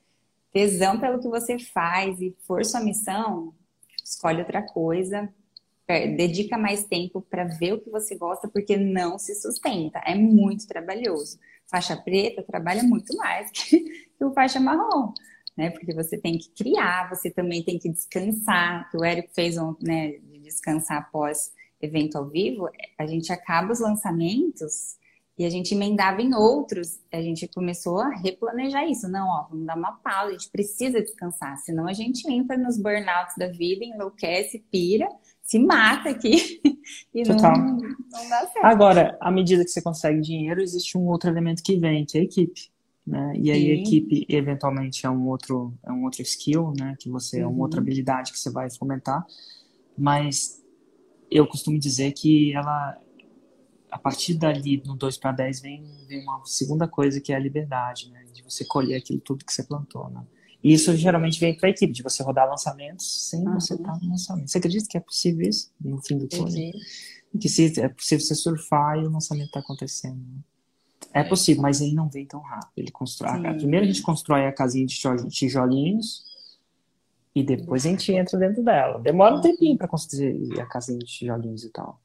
tesão 0.54 1.00
pelo 1.00 1.20
que 1.20 1.28
você 1.28 1.58
faz 1.58 2.22
e 2.22 2.36
for 2.44 2.64
sua 2.64 2.82
missão, 2.82 3.54
escolhe 4.04 4.40
outra 4.40 4.62
coisa, 4.62 5.28
dedica 6.16 6.58
mais 6.58 6.84
tempo 6.84 7.22
para 7.22 7.46
ver 7.46 7.74
o 7.74 7.82
que 7.82 7.90
você 7.90 8.16
gosta, 8.16 8.48
porque 8.48 8.78
não 8.78 9.18
se 9.18 9.34
sustenta, 9.36 10.00
é 10.06 10.14
muito 10.14 10.68
trabalhoso. 10.68 11.40
Faixa 11.66 11.98
preta 11.98 12.44
trabalha 12.44 12.84
muito 12.84 13.16
mais 13.18 13.50
que 13.52 13.84
o 14.22 14.32
faixa 14.34 14.60
marrom 14.60 15.14
né? 15.58 15.72
Porque 15.72 15.94
você 15.94 16.18
tem 16.18 16.38
que 16.38 16.50
criar, 16.52 17.10
você 17.10 17.32
também 17.32 17.64
tem 17.64 17.80
que 17.80 17.90
descansar, 17.90 18.90
que 18.92 18.98
o 18.98 19.04
Érico 19.04 19.30
fez 19.34 19.58
um, 19.58 19.76
né, 19.82 20.12
de 20.12 20.40
descansar 20.40 21.00
após 21.00 21.52
evento 21.82 22.18
ao 22.18 22.28
vivo, 22.28 22.70
a 22.98 23.06
gente 23.06 23.32
acaba 23.32 23.72
os 23.72 23.80
lançamentos 23.80 24.98
e 25.38 25.46
a 25.46 25.50
gente 25.50 25.76
emendava 25.76 26.22
em 26.22 26.34
outros, 26.34 27.00
a 27.12 27.22
gente 27.22 27.48
começou 27.48 28.00
a 28.00 28.10
replanejar 28.10 28.90
isso. 28.90 29.08
Não, 29.08 29.28
ó, 29.28 29.48
vamos 29.50 29.68
dar 29.68 29.78
uma 29.78 29.92
pausa, 29.94 30.30
a 30.30 30.32
gente 30.32 30.50
precisa 30.50 31.02
descansar, 31.02 31.58
senão 31.58 31.88
a 31.88 31.94
gente 31.94 32.28
entra 32.32 32.58
nos 32.58 32.78
burnouts 32.78 33.36
da 33.38 33.48
vida, 33.48 33.86
enlouquece, 33.86 34.66
pira, 34.72 35.08
se 35.44 35.60
mata 35.60 36.10
aqui 36.10 36.60
e 37.14 37.24
não, 37.24 37.36
não 37.38 38.30
dá 38.30 38.48
certo. 38.48 38.66
Agora, 38.66 39.18
à 39.22 39.32
medida 39.32 39.64
que 39.64 39.70
você 39.70 39.82
consegue 39.82 40.22
dinheiro, 40.22 40.62
existe 40.62 40.98
um 40.98 41.08
outro 41.08 41.30
elemento 41.30 41.62
que 41.62 41.78
vem, 41.78 42.06
que 42.06 42.18
é 42.18 42.22
a 42.22 42.24
equipe 42.24 42.72
né? 43.08 43.34
E 43.38 43.50
aí 43.50 43.62
Sim. 43.62 43.72
a 43.72 43.76
equipe 43.76 44.26
eventualmente 44.28 45.06
é 45.06 45.10
um 45.10 45.28
outro 45.28 45.74
é 45.86 45.92
um 45.92 46.04
outro 46.04 46.22
skill, 46.22 46.74
né? 46.78 46.94
Que 47.00 47.10
você 47.10 47.38
uhum. 47.38 47.44
é 47.44 47.48
uma 47.48 47.64
outra 47.64 47.80
uhum. 47.80 47.86
habilidade 47.86 48.34
que 48.34 48.40
você 48.40 48.52
vai 48.52 48.70
fomentar, 48.70 49.26
mas 49.98 50.62
eu 51.32 51.48
costumo 51.48 51.80
dizer 51.80 52.12
que 52.12 52.54
ela 52.54 52.98
a 53.90 53.98
partir 53.98 54.34
dali 54.34 54.84
no 54.86 54.98
2 54.98 55.18
para 55.18 55.32
10 55.32 55.62
vem, 55.62 55.86
vem 56.08 56.22
uma 56.22 56.42
segunda 56.44 56.86
coisa 56.86 57.22
que 57.22 57.32
é 57.32 57.38
a 57.38 57.40
liberdade, 57.40 58.12
né? 58.12 58.26
De 58.34 58.44
você 58.44 58.66
colher 58.66 58.98
aquilo 58.98 59.22
tudo 59.22 59.46
que 59.46 59.54
você 59.54 59.64
plantou, 59.64 60.10
né? 60.10 60.22
E 60.62 60.74
isso 60.74 60.94
geralmente 60.98 61.40
vem 61.40 61.56
para 61.56 61.70
a 61.70 61.72
equipe, 61.72 61.94
de 61.94 62.04
você 62.04 62.22
rodar 62.22 62.50
lançamentos 62.50 63.30
sem 63.30 63.40
uhum. 63.48 63.54
você 63.54 63.76
estar 63.76 63.98
no 64.02 64.10
lançamento. 64.10 64.50
Você 64.50 64.58
acredita 64.58 64.88
que 64.90 64.98
é 64.98 65.00
possível 65.00 65.48
isso 65.48 65.72
no 65.80 66.02
fim 66.02 66.18
do 66.18 66.28
túnel? 66.28 66.74
Que 67.40 67.48
se, 67.48 67.80
é 67.80 67.88
possível 67.88 68.26
você 68.26 68.36
surfar 68.36 68.98
e 68.98 69.06
o 69.06 69.10
lançamento 69.10 69.48
está 69.48 69.60
acontecendo. 69.60 70.18
Né? 70.18 70.42
É 71.14 71.24
possível, 71.24 71.62
mas 71.62 71.82
ele 71.82 71.94
não 71.94 72.08
vem 72.08 72.26
tão 72.26 72.40
rápido. 72.40 72.72
Ele 72.78 72.92
constrói. 72.92 73.38
Sim. 73.38 73.58
Primeiro 73.58 73.86
a 73.86 73.88
gente 73.88 74.02
constrói 74.02 74.46
a 74.46 74.52
casinha 74.52 74.86
de 74.86 74.96
tijolinhos 75.30 76.26
e 77.34 77.44
depois 77.44 77.86
a 77.86 77.90
gente 77.90 78.12
entra 78.12 78.38
dentro 78.38 78.64
dela. 78.64 79.00
Demora 79.00 79.36
um 79.36 79.42
tempinho 79.42 79.78
para 79.78 79.88
construir 79.88 80.60
a 80.60 80.66
casinha 80.66 81.00
de 81.00 81.06
tijolinhos 81.06 81.64
e 81.64 81.70
tal. 81.70 82.00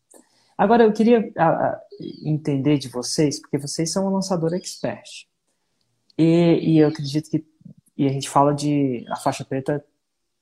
Agora 0.57 0.85
eu 0.85 0.93
queria 0.93 1.33
a, 1.37 1.49
a, 1.49 1.81
entender 2.24 2.79
de 2.79 2.89
vocês, 2.89 3.41
porque 3.41 3.59
vocês 3.59 3.91
são 3.91 4.07
um 4.07 4.11
lançador 4.11 4.55
expert. 4.55 5.27
E, 6.16 6.59
e 6.62 6.79
eu 6.79 6.89
acredito 6.89 7.31
que 7.31 7.45
e 7.97 8.07
a 8.07 8.11
gente 8.11 8.29
fala 8.29 8.55
de 8.55 9.05
a 9.09 9.16
faixa 9.16 9.45
preta 9.45 9.85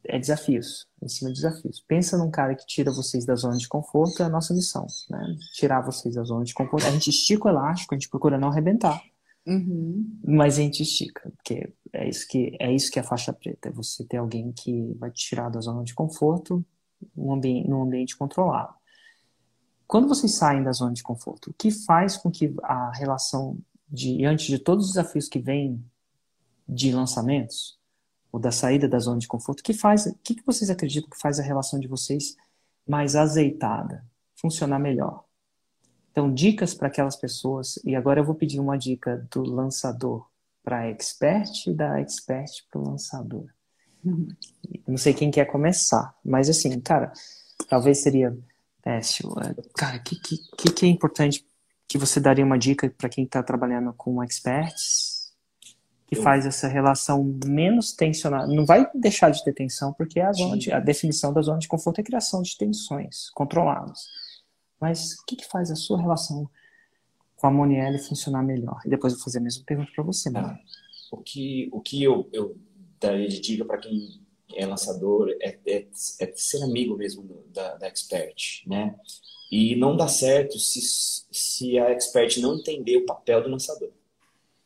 é 0.05 0.19
desafios, 0.19 0.87
em 1.03 1.09
cima 1.09 1.31
de 1.31 1.41
desafios. 1.41 1.81
Pensa 1.87 2.17
num 2.17 2.31
cara 2.31 2.55
que 2.55 2.67
tira 2.67 2.91
vocês 2.91 3.25
da 3.25 3.35
zona 3.35 3.57
de 3.57 3.69
conforto, 3.69 4.23
é 4.23 4.27
a 4.27 4.31
nossa 4.31 4.55
missão, 4.55 4.87
né? 5.09 5.37
Tirar 5.55 5.81
vocês 5.83 6.15
da 6.15 6.25
zona 6.25 6.45
de 6.45 6.55
conforto. 6.55 6.87
A 6.87 6.91
gente 6.91 7.11
estica 7.11 7.47
o 7.47 7.51
elástico, 7.51 7.95
a 7.95 7.99
gente 7.99 8.09
procura 8.09 8.39
não 8.39 8.49
arrebentar. 8.49 9.01
Uhum. 9.47 10.19
Mas 10.25 10.59
a 10.59 10.63
gente 10.63 10.83
estica, 10.83 11.31
porque 11.37 11.73
é 11.93 12.09
isso 12.09 12.29
que 12.29 12.57
é 12.61 12.73
isso 12.73 12.91
que 12.91 12.99
é 12.99 13.03
a 13.03 13.05
faixa 13.05 13.33
preta, 13.33 13.69
é 13.69 13.73
você 13.73 14.05
ter 14.05 14.19
alguém 14.19 14.53
que 14.53 14.95
vai 14.99 15.11
te 15.11 15.27
tirar 15.27 15.49
da 15.49 15.61
zona 15.61 15.83
de 15.83 15.95
conforto 15.95 16.65
num 17.17 17.33
ambiente, 17.33 17.69
num 17.69 17.83
ambiente 17.83 18.17
controlado. 18.17 18.75
Quando 19.87 20.07
vocês 20.07 20.35
saem 20.35 20.63
da 20.63 20.73
zona 20.73 20.93
de 20.93 21.03
conforto, 21.03 21.51
o 21.51 21.55
que 21.55 21.71
faz 21.71 22.17
com 22.17 22.31
que 22.31 22.55
a 22.63 22.93
relação 22.93 23.59
de 23.89 24.25
antes 24.25 24.47
de 24.47 24.59
todos 24.59 24.87
os 24.87 24.93
desafios 24.93 25.29
que 25.29 25.41
vêm 25.41 25.85
de 26.69 26.93
lançamentos, 26.93 27.80
ou 28.33 28.39
da 28.39 28.51
saída 28.51 28.89
da 28.89 28.99
zona 28.99 29.19
de 29.19 29.29
conforto, 29.29 29.63
que 29.63 29.73
faz, 29.73 30.07
o 30.07 30.19
que, 30.23 30.35
que 30.35 30.47
vocês 30.47 30.71
acreditam 30.71 31.11
que 31.11 31.19
faz 31.19 31.39
a 31.39 31.43
relação 31.43 31.79
de 31.79 31.89
vocês 31.89 32.37
mais 32.87 33.17
azeitada, 33.17 34.05
funcionar 34.37 34.79
melhor? 34.79 35.25
Então, 36.11 36.33
dicas 36.33 36.75
para 36.75 36.89
aquelas 36.89 37.17
pessoas, 37.17 37.79
e 37.85 37.95
agora 37.95 38.21
eu 38.21 38.25
vou 38.25 38.35
pedir 38.35 38.61
uma 38.61 38.77
dica 38.77 39.27
do 39.31 39.43
lançador 39.43 40.27
para 40.63 40.89
expert 40.89 41.67
e 41.67 41.73
da 41.73 42.01
expert 42.01 42.65
para 42.71 42.81
o 42.81 42.89
lançador. 42.89 43.47
Não 44.87 44.97
sei 44.97 45.13
quem 45.15 45.31
quer 45.31 45.45
começar, 45.47 46.15
mas 46.25 46.49
assim, 46.49 46.81
cara, 46.81 47.13
talvez 47.69 47.99
seria, 47.99 48.37
é, 48.85 49.01
cara, 49.77 49.99
o 49.99 50.03
que, 50.03 50.17
que, 50.57 50.73
que 50.73 50.87
é 50.87 50.89
importante 50.89 51.47
que 51.87 51.99
você 51.99 52.21
daria 52.21 52.45
uma 52.45 52.59
dica 52.59 52.89
para 52.97 53.09
quem 53.09 53.25
está 53.25 53.43
trabalhando 53.43 53.93
com 53.93 54.23
experts 54.23 55.10
que 56.11 56.17
faz 56.17 56.45
essa 56.45 56.67
relação 56.67 57.23
menos 57.47 57.93
tensionada. 57.93 58.53
Não 58.53 58.67
vai 58.67 58.91
deixar 58.93 59.31
de 59.31 59.45
ter 59.45 59.53
tensão, 59.53 59.93
porque 59.93 60.19
a, 60.19 60.33
zona 60.33 60.59
de, 60.59 60.73
a 60.73 60.81
definição 60.81 61.33
da 61.33 61.41
zona 61.41 61.61
de 61.61 61.69
conforto 61.69 62.01
é 62.01 62.03
a 62.03 62.05
criação 62.05 62.43
de 62.43 62.59
tensões 62.59 63.31
controladas. 63.31 64.09
Mas 64.81 65.13
o 65.13 65.25
que, 65.25 65.37
que 65.37 65.47
faz 65.47 65.71
a 65.71 65.77
sua 65.77 66.01
relação 66.01 66.51
com 67.37 67.47
a 67.47 67.51
Monielle 67.51 68.01
funcionar 68.01 68.43
melhor? 68.43 68.81
E 68.85 68.91
depois 68.91 69.13
eu 69.13 69.21
vou 69.21 69.25
fazer 69.25 69.39
a 69.39 69.43
mesma 69.43 69.63
pergunta 69.65 69.93
para 69.95 70.03
você, 70.03 70.29
ah, 70.35 70.59
O 71.13 71.19
que, 71.19 71.69
o 71.73 71.81
que 71.81 72.03
eu, 72.03 72.29
eu 72.33 72.57
daria 72.99 73.29
de 73.29 73.41
dica 73.41 73.65
para 73.65 73.79
quem 73.79 74.21
é 74.57 74.67
lançador 74.67 75.31
é, 75.41 75.61
é, 75.65 75.87
é, 76.19 76.33
ser 76.35 76.61
amigo 76.65 76.97
mesmo 76.97 77.45
da, 77.55 77.77
da 77.77 77.87
expert, 77.87 78.65
né? 78.67 78.97
E 79.49 79.77
não 79.77 79.97
dá 79.97 80.09
certo 80.09 80.59
se, 80.59 80.81
se 81.31 81.79
a 81.79 81.93
expert 81.93 82.37
não 82.39 82.57
entender 82.57 82.97
o 82.97 83.07
papel 83.07 83.45
do 83.45 83.49
lançador 83.49 83.93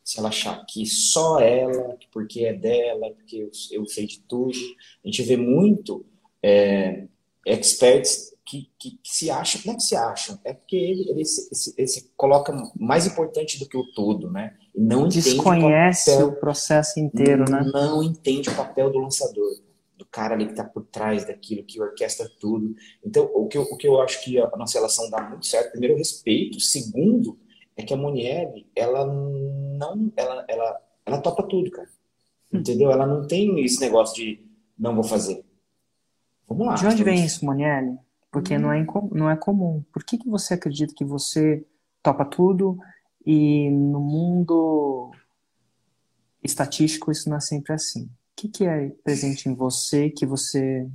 se 0.05 0.19
ela 0.19 0.29
achar 0.29 0.63
que 0.67 0.85
só 0.85 1.39
ela, 1.39 1.97
porque 2.11 2.45
é 2.45 2.53
dela, 2.53 3.09
porque 3.09 3.37
eu, 3.37 3.49
eu 3.71 3.85
sei 3.87 4.05
de 4.05 4.19
tudo. 4.19 4.55
A 5.03 5.07
gente 5.07 5.23
vê 5.23 5.35
muito 5.35 6.05
é, 6.43 7.07
experts 7.43 8.31
que, 8.45 8.69
que, 8.77 8.99
que, 9.01 9.09
se 9.11 9.31
acham, 9.31 9.61
não 9.65 9.73
é 9.73 9.77
que 9.77 9.81
se 9.81 9.95
acham, 9.95 10.39
é 10.45 10.53
porque 10.53 10.75
ele, 10.75 11.09
ele, 11.09 11.25
se, 11.25 11.73
ele 11.75 11.87
se 11.87 12.11
coloca 12.15 12.55
mais 12.79 13.07
importante 13.07 13.57
do 13.57 13.67
que 13.67 13.75
o 13.75 13.91
todo, 13.95 14.29
né? 14.29 14.55
E 14.75 14.79
não 14.79 15.07
Desconhece 15.07 16.11
o, 16.11 16.13
papel, 16.13 16.27
o, 16.27 16.39
processo 16.39 16.99
inteiro, 16.99 17.45
não, 17.49 17.63
né? 17.63 17.71
Não 17.73 18.03
entende 18.03 18.47
o 18.49 18.55
papel 18.55 18.91
do 18.91 18.99
lançador, 18.99 19.59
do 19.97 20.05
cara 20.05 20.35
ali 20.35 20.45
que 20.45 20.51
está 20.51 20.63
por 20.63 20.85
trás 20.85 21.25
daquilo, 21.25 21.63
que 21.63 21.81
orquestra 21.81 22.29
tudo. 22.39 22.75
Então, 23.03 23.27
o 23.33 23.47
que, 23.47 23.57
eu, 23.57 23.63
o 23.63 23.75
que 23.75 23.87
eu 23.87 23.99
acho 23.99 24.23
que 24.23 24.37
a 24.37 24.51
nossa 24.55 24.77
relação 24.77 25.09
dá 25.09 25.27
muito 25.27 25.47
certo, 25.47 25.71
primeiro, 25.71 25.97
respeito, 25.97 26.59
segundo, 26.59 27.39
é 27.77 27.83
que 27.83 27.93
a 27.93 27.97
Monielle, 27.97 28.67
ela 28.75 29.05
não, 29.05 30.11
ela, 30.15 30.45
ela, 30.47 30.81
ela 31.05 31.21
topa 31.21 31.43
tudo, 31.43 31.69
cara. 31.71 31.89
Hum. 32.53 32.59
Entendeu? 32.59 32.91
Ela 32.91 33.05
não 33.05 33.27
tem 33.27 33.63
esse 33.63 33.79
negócio 33.81 34.15
de 34.15 34.43
não 34.77 34.95
vou 34.95 35.03
fazer. 35.03 35.43
Vamos 36.47 36.67
lá. 36.67 36.75
De 36.75 36.85
onde 36.85 37.03
vem 37.03 37.25
isso, 37.25 37.45
Monielle? 37.45 37.97
Porque 38.31 38.55
hum. 38.55 38.59
não, 38.59 38.71
é, 38.71 38.85
não 39.11 39.29
é 39.29 39.35
comum. 39.35 39.83
Por 39.91 40.03
que, 40.03 40.17
que 40.17 40.29
você 40.29 40.53
acredita 40.53 40.93
que 40.95 41.03
você 41.03 41.65
topa 42.01 42.23
tudo 42.23 42.77
e 43.25 43.69
no 43.69 43.99
mundo 43.99 45.11
estatístico 46.43 47.11
isso 47.11 47.29
não 47.29 47.37
é 47.37 47.41
sempre 47.41 47.73
assim? 47.73 48.03
O 48.03 48.09
que, 48.35 48.47
que 48.49 48.65
é 48.65 48.89
presente 49.03 49.49
em 49.49 49.55
você 49.55 50.09
que 50.09 50.25
você 50.25 50.87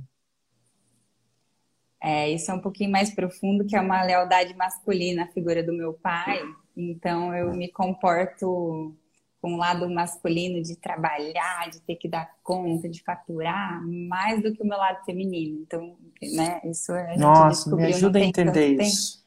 É, 2.01 2.29
isso 2.29 2.49
é 2.49 2.53
um 2.53 2.61
pouquinho 2.61 2.91
mais 2.91 3.13
profundo, 3.13 3.65
que 3.65 3.75
é 3.75 3.81
uma 3.81 4.03
lealdade 4.03 4.55
masculina 4.55 5.23
à 5.23 5.27
figura 5.27 5.63
do 5.63 5.73
meu 5.73 5.93
pai. 5.93 6.39
Então, 6.75 7.33
eu 7.35 7.53
me 7.53 7.69
comporto 7.69 8.95
com 9.41 9.55
o 9.55 9.57
lado 9.57 9.89
masculino 9.89 10.61
de 10.61 10.75
trabalhar, 10.75 11.69
de 11.71 11.81
ter 11.81 11.95
que 11.95 12.07
dar 12.07 12.29
conta, 12.43 12.87
de 12.87 13.01
faturar, 13.01 13.81
mais 13.87 14.41
do 14.41 14.53
que 14.53 14.61
o 14.61 14.67
meu 14.67 14.77
lado 14.77 15.03
feminino. 15.03 15.59
Então, 15.61 15.97
né, 16.35 16.61
isso 16.63 16.91
a 16.91 17.07
gente 17.07 17.19
Nossa, 17.19 17.75
me 17.75 17.85
ajuda 17.85 18.19
a 18.19 18.23
entender 18.23 18.77
isso. 18.79 19.25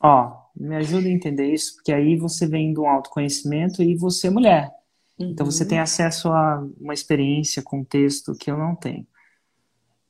Ó, 0.00 0.48
me 0.54 0.76
ajuda 0.76 1.08
a 1.08 1.10
entender 1.10 1.52
isso, 1.52 1.74
porque 1.74 1.92
aí 1.92 2.16
você 2.16 2.46
vem 2.46 2.72
do 2.72 2.86
autoconhecimento 2.86 3.82
e 3.82 3.96
você 3.96 4.28
é 4.28 4.30
mulher. 4.30 4.70
Uhum. 5.18 5.30
Então 5.30 5.44
você 5.44 5.66
tem 5.66 5.80
acesso 5.80 6.28
a 6.28 6.64
uma 6.80 6.94
experiência, 6.94 7.60
contexto 7.60 8.34
que 8.34 8.50
eu 8.50 8.56
não 8.56 8.76
tenho. 8.76 9.04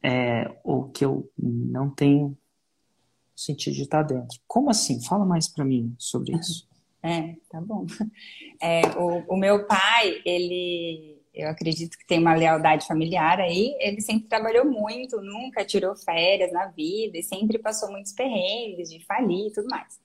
É, 0.02 0.54
ou 0.62 0.90
que 0.90 1.04
eu 1.04 1.28
não 1.36 1.90
tenho 1.90 2.36
sentido 3.40 3.74
de 3.74 3.82
estar 3.82 4.02
dentro. 4.02 4.38
Como 4.46 4.70
assim? 4.70 5.00
Fala 5.00 5.24
mais 5.24 5.48
para 5.48 5.64
mim 5.64 5.94
sobre 5.98 6.34
isso. 6.38 6.68
É, 7.02 7.34
tá 7.48 7.60
bom. 7.60 7.86
É, 8.60 8.82
o, 8.98 9.34
o, 9.34 9.36
meu 9.36 9.66
pai, 9.66 10.20
ele, 10.24 11.22
eu 11.32 11.48
acredito 11.48 11.96
que 11.96 12.06
tem 12.06 12.18
uma 12.18 12.34
lealdade 12.34 12.86
familiar 12.86 13.40
aí, 13.40 13.76
ele 13.78 14.00
sempre 14.00 14.28
trabalhou 14.28 14.64
muito, 14.64 15.20
nunca 15.20 15.64
tirou 15.64 15.94
férias 15.94 16.52
na 16.52 16.66
vida 16.66 17.16
e 17.16 17.22
sempre 17.22 17.58
passou 17.58 17.90
muitos 17.90 18.12
perrengues 18.12 18.90
de 18.90 19.04
falir 19.04 19.46
e 19.46 19.52
tudo 19.52 19.68
mais. 19.68 20.00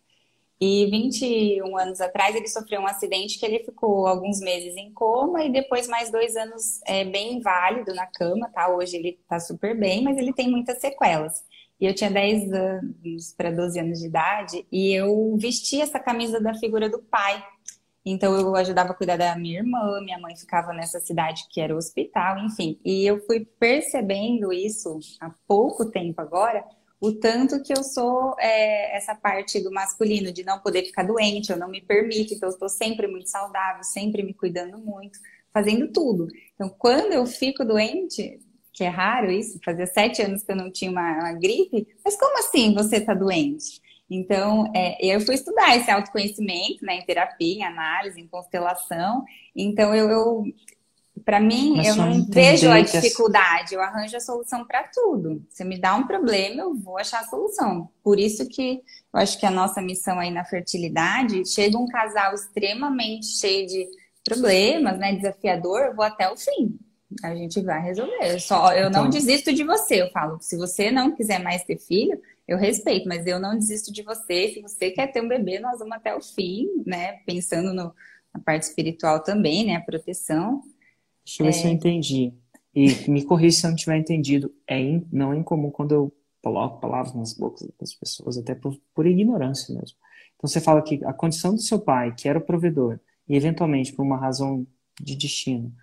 E 0.61 0.85
21 0.85 1.77
anos 1.77 1.99
atrás 1.99 2.35
ele 2.35 2.47
sofreu 2.47 2.79
um 2.79 2.87
acidente 2.87 3.37
que 3.37 3.45
ele 3.45 3.63
ficou 3.65 4.07
alguns 4.07 4.39
meses 4.39 4.77
em 4.77 4.93
coma 4.93 5.43
e 5.43 5.51
depois 5.51 5.87
mais 5.87 6.09
dois 6.11 6.37
anos 6.37 6.79
é, 6.85 7.03
bem 7.03 7.33
inválido 7.33 7.93
na 7.93 8.05
cama, 8.05 8.49
tá? 8.49 8.69
Hoje 8.69 8.95
ele 8.95 9.19
tá 9.27 9.39
super 9.39 9.77
bem, 9.77 10.03
mas 10.03 10.17
ele 10.17 10.31
tem 10.31 10.49
muitas 10.49 10.79
sequelas. 10.79 11.43
E 11.79 11.85
eu 11.85 11.93
tinha 11.93 12.09
10 12.09 12.51
anos 12.53 13.33
para 13.35 13.51
12 13.51 13.79
anos 13.79 13.99
de 13.99 14.07
idade 14.07 14.65
e 14.71 14.93
eu 14.93 15.35
vestia 15.37 15.83
essa 15.83 15.99
camisa 15.99 16.39
da 16.39 16.53
figura 16.53 16.89
do 16.89 16.99
pai. 16.99 17.43
Então 18.05 18.35
eu 18.37 18.55
ajudava 18.55 18.91
a 18.91 18.95
cuidar 18.95 19.17
da 19.17 19.35
minha 19.37 19.59
irmã, 19.59 20.01
minha 20.01 20.19
mãe 20.19 20.35
ficava 20.35 20.73
nessa 20.73 20.99
cidade 20.99 21.45
que 21.49 21.61
era 21.61 21.73
o 21.73 21.77
hospital, 21.77 22.37
enfim. 22.39 22.79
E 22.83 23.05
eu 23.05 23.19
fui 23.25 23.45
percebendo 23.45 24.51
isso 24.51 24.99
há 25.21 25.33
pouco 25.47 25.89
tempo 25.89 26.21
agora, 26.21 26.65
o 27.03 27.11
tanto 27.11 27.61
que 27.61 27.73
eu 27.73 27.83
sou 27.83 28.33
é, 28.39 28.95
essa 28.95 29.13
parte 29.13 29.61
do 29.61 29.69
masculino, 29.69 30.31
de 30.31 30.41
não 30.41 30.59
poder 30.59 30.85
ficar 30.85 31.03
doente, 31.03 31.51
eu 31.51 31.57
não 31.57 31.67
me 31.67 31.81
permito, 31.81 32.33
então 32.33 32.47
eu 32.47 32.53
estou 32.53 32.69
sempre 32.69 33.07
muito 33.07 33.29
saudável, 33.29 33.83
sempre 33.83 34.23
me 34.23 34.33
cuidando 34.33 34.77
muito, 34.77 35.19
fazendo 35.51 35.91
tudo. 35.91 36.29
Então, 36.55 36.69
quando 36.69 37.11
eu 37.11 37.25
fico 37.25 37.65
doente, 37.65 38.39
que 38.73 38.83
é 38.83 38.89
raro 38.89 39.31
isso, 39.31 39.59
fazia 39.63 39.85
sete 39.85 40.21
anos 40.21 40.43
que 40.43 40.51
eu 40.51 40.55
não 40.55 40.71
tinha 40.71 40.89
uma, 40.89 41.13
uma 41.19 41.33
gripe, 41.33 41.87
mas 42.03 42.17
como 42.17 42.39
assim 42.39 42.73
você 42.73 42.97
está 42.97 43.13
doente? 43.13 43.81
Então, 44.09 44.71
é, 44.75 44.97
eu 45.05 45.21
fui 45.21 45.35
estudar 45.35 45.77
esse 45.77 45.89
autoconhecimento, 45.89 46.85
né, 46.85 46.97
em 46.97 47.05
terapia, 47.05 47.55
em 47.55 47.63
análise, 47.63 48.19
em 48.19 48.27
constelação. 48.27 49.23
Então, 49.55 49.93
eu, 49.95 50.09
eu 50.09 50.43
para 51.23 51.39
mim, 51.39 51.77
Mas 51.77 51.87
eu 51.87 51.95
não 51.95 52.25
vejo 52.25 52.69
a 52.69 52.81
dificuldade, 52.81 53.73
eu 53.73 53.81
arranjo 53.81 54.17
a 54.17 54.19
solução 54.19 54.65
para 54.65 54.83
tudo. 54.83 55.45
Se 55.49 55.63
me 55.63 55.79
dá 55.79 55.95
um 55.95 56.05
problema, 56.05 56.61
eu 56.61 56.75
vou 56.75 56.97
achar 56.97 57.21
a 57.21 57.27
solução. 57.27 57.89
Por 58.03 58.19
isso 58.19 58.47
que 58.47 58.81
eu 59.13 59.19
acho 59.19 59.39
que 59.39 59.45
a 59.45 59.51
nossa 59.51 59.81
missão 59.81 60.19
aí 60.19 60.31
na 60.31 60.43
fertilidade, 60.43 61.47
chega 61.47 61.77
um 61.77 61.87
casal 61.87 62.33
extremamente 62.33 63.27
cheio 63.27 63.67
de 63.67 63.87
problemas, 64.23 64.97
né, 64.97 65.15
desafiador, 65.15 65.81
eu 65.81 65.95
vou 65.95 66.03
até 66.03 66.29
o 66.29 66.35
fim. 66.35 66.77
A 67.23 67.35
gente 67.35 67.61
vai 67.61 67.81
resolver. 67.81 68.17
Eu 68.21 68.39
só 68.39 68.73
eu 68.73 68.89
então... 68.89 69.03
não 69.03 69.09
desisto 69.09 69.53
de 69.53 69.63
você. 69.63 70.01
Eu 70.01 70.09
falo, 70.11 70.39
se 70.39 70.57
você 70.57 70.91
não 70.91 71.15
quiser 71.15 71.41
mais 71.43 71.63
ter 71.63 71.77
filho, 71.77 72.19
eu 72.47 72.57
respeito, 72.57 73.07
mas 73.07 73.25
eu 73.25 73.39
não 73.39 73.57
desisto 73.57 73.91
de 73.91 74.03
você. 74.03 74.49
Se 74.53 74.61
você 74.61 74.91
quer 74.91 75.07
ter 75.11 75.21
um 75.21 75.27
bebê, 75.27 75.59
nós 75.59 75.79
vamos 75.79 75.95
até 75.95 76.15
o 76.15 76.21
fim, 76.21 76.67
né? 76.85 77.17
Pensando 77.25 77.73
no, 77.73 77.93
na 78.33 78.39
parte 78.43 78.63
espiritual 78.63 79.21
também, 79.21 79.65
né? 79.65 79.75
A 79.75 79.81
proteção. 79.81 80.61
Deixa 81.25 81.41
eu 81.41 81.45
ver 81.45 81.49
é... 81.49 81.51
se 81.53 81.65
eu 81.65 81.71
entendi. 81.71 82.33
E 82.75 83.09
me 83.09 83.23
corrija 83.23 83.57
se 83.57 83.65
eu 83.65 83.69
não 83.69 83.77
tiver 83.77 83.97
entendido. 83.97 84.53
É 84.67 84.79
in, 84.79 85.07
não 85.11 85.33
é 85.33 85.37
incomum 85.37 85.69
quando 85.69 85.93
eu 85.93 86.13
coloco 86.41 86.81
palavras 86.81 87.13
nas 87.13 87.33
bocas 87.33 87.67
das 87.79 87.93
pessoas, 87.93 88.37
até 88.37 88.53
por, 88.53 88.77
por 88.93 89.07
ignorância 89.07 89.73
mesmo. 89.73 89.97
Então 90.35 90.47
você 90.47 90.59
fala 90.59 90.81
que 90.81 90.99
a 91.05 91.13
condição 91.13 91.55
do 91.55 91.61
seu 91.61 91.79
pai, 91.79 92.13
que 92.13 92.27
era 92.27 92.37
o 92.37 92.41
provedor, 92.41 92.99
e 93.29 93.35
eventualmente 93.35 93.93
por 93.93 94.03
uma 94.03 94.17
razão 94.17 94.67
de 94.99 95.15
destino, 95.15 95.73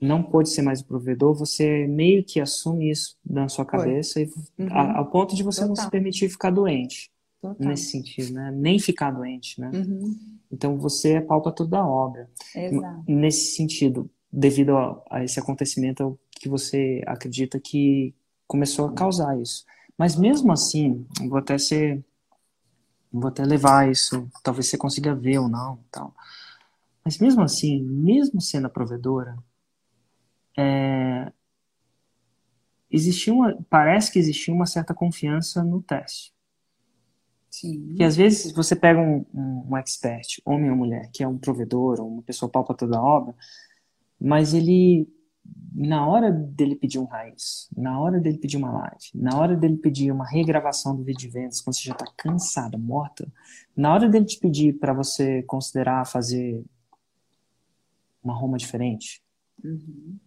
não 0.00 0.22
pôde 0.22 0.50
ser 0.50 0.62
mais 0.62 0.80
o 0.80 0.84
provedor, 0.84 1.34
você 1.34 1.86
meio 1.86 2.22
que 2.22 2.40
assume 2.40 2.90
isso 2.90 3.16
na 3.24 3.48
sua 3.48 3.64
cabeça 3.64 4.20
e, 4.20 4.30
uhum. 4.58 4.68
a, 4.70 4.98
ao 4.98 5.10
ponto 5.10 5.34
de 5.34 5.42
você 5.42 5.60
Total. 5.60 5.68
não 5.68 5.76
se 5.76 5.90
permitir 5.90 6.28
ficar 6.28 6.50
doente. 6.50 7.10
Total. 7.40 7.68
Nesse 7.68 7.90
sentido, 7.90 8.32
né? 8.34 8.50
Nem 8.50 8.78
ficar 8.78 9.10
doente, 9.10 9.60
né? 9.60 9.70
Uhum. 9.72 10.14
Então 10.50 10.76
você 10.78 11.14
é 11.14 11.20
pau 11.20 11.42
para 11.42 11.52
toda 11.52 11.78
a 11.78 11.86
obra. 11.86 12.28
Exato. 12.54 13.04
Nesse 13.06 13.56
sentido, 13.56 14.10
devido 14.32 14.76
a, 14.76 15.02
a 15.10 15.24
esse 15.24 15.38
acontecimento 15.38 16.18
que 16.30 16.48
você 16.48 17.02
acredita 17.06 17.58
que 17.58 18.14
começou 18.46 18.86
a 18.86 18.92
causar 18.92 19.40
isso. 19.40 19.64
Mas 19.96 20.16
mesmo 20.16 20.52
assim, 20.52 21.06
vou 21.28 21.38
até 21.38 21.56
ser, 21.56 22.04
vou 23.10 23.28
até 23.28 23.44
levar 23.44 23.90
isso, 23.90 24.28
talvez 24.42 24.68
você 24.68 24.76
consiga 24.76 25.14
ver 25.14 25.38
ou 25.38 25.48
não, 25.48 25.78
tal. 25.90 26.14
Mas 27.04 27.18
mesmo 27.18 27.42
assim, 27.42 27.82
mesmo 27.82 28.40
sendo 28.40 28.66
a 28.66 28.70
provedora, 28.70 29.36
é, 30.56 31.32
existia 32.90 33.32
uma, 33.32 33.56
parece 33.68 34.12
que 34.12 34.18
existia 34.18 34.52
uma 34.52 34.66
certa 34.66 34.94
confiança 34.94 35.62
no 35.62 35.82
teste. 35.82 36.34
Sim. 37.50 37.94
Que 37.94 38.04
às 38.04 38.16
vezes 38.16 38.52
você 38.52 38.76
pega 38.76 39.00
um, 39.00 39.24
um, 39.32 39.66
um 39.70 39.76
expert, 39.76 40.40
homem 40.44 40.70
ou 40.70 40.76
mulher, 40.76 41.10
que 41.12 41.22
é 41.22 41.28
um 41.28 41.38
provedor, 41.38 42.00
ou 42.00 42.08
uma 42.08 42.22
pessoa 42.22 42.50
palpa 42.50 42.74
toda 42.74 42.98
a 42.98 43.02
obra, 43.02 43.34
mas 44.20 44.52
ele, 44.52 45.08
na 45.74 46.06
hora 46.06 46.30
dele 46.30 46.76
pedir 46.76 46.98
um 46.98 47.04
raiz, 47.04 47.68
na 47.76 47.98
hora 47.98 48.20
dele 48.20 48.38
pedir 48.38 48.56
uma 48.58 48.70
live, 48.72 49.10
na 49.14 49.38
hora 49.38 49.56
dele 49.56 49.76
pedir 49.76 50.10
uma 50.10 50.26
regravação 50.26 50.94
do 50.94 51.02
vídeo 51.02 51.20
de 51.20 51.28
vendas, 51.28 51.60
quando 51.60 51.76
você 51.76 51.84
já 51.84 51.92
está 51.92 52.06
cansada, 52.16 52.76
morta, 52.76 53.26
na 53.74 53.92
hora 53.92 54.08
dele 54.08 54.26
te 54.26 54.38
pedir 54.38 54.74
para 54.74 54.92
você 54.92 55.42
considerar 55.44 56.06
fazer 56.06 56.62
uma 58.22 58.34
Roma 58.34 58.58
diferente, 58.58 59.22
uhum. 59.64 60.18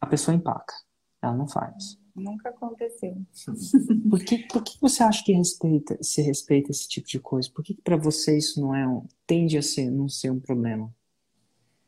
A 0.00 0.06
pessoa 0.06 0.34
empaca. 0.34 0.74
Ela 1.22 1.34
não 1.34 1.48
faz. 1.48 1.98
Nunca 2.14 2.48
aconteceu. 2.48 3.14
Por 4.08 4.24
que, 4.24 4.38
por 4.46 4.62
que 4.62 4.80
você 4.80 5.02
acha 5.02 5.22
que 5.22 5.32
respeita, 5.32 5.98
se 6.02 6.22
respeita 6.22 6.70
esse 6.70 6.88
tipo 6.88 7.06
de 7.06 7.20
coisa? 7.20 7.50
Por 7.52 7.62
que, 7.62 7.74
que 7.74 7.82
para 7.82 7.96
você 7.96 8.38
isso 8.38 8.60
não 8.60 8.74
é 8.74 8.86
um, 8.88 9.04
tende 9.26 9.58
a 9.58 9.62
ser, 9.62 9.90
não 9.90 10.08
ser 10.08 10.30
um 10.30 10.40
problema? 10.40 10.90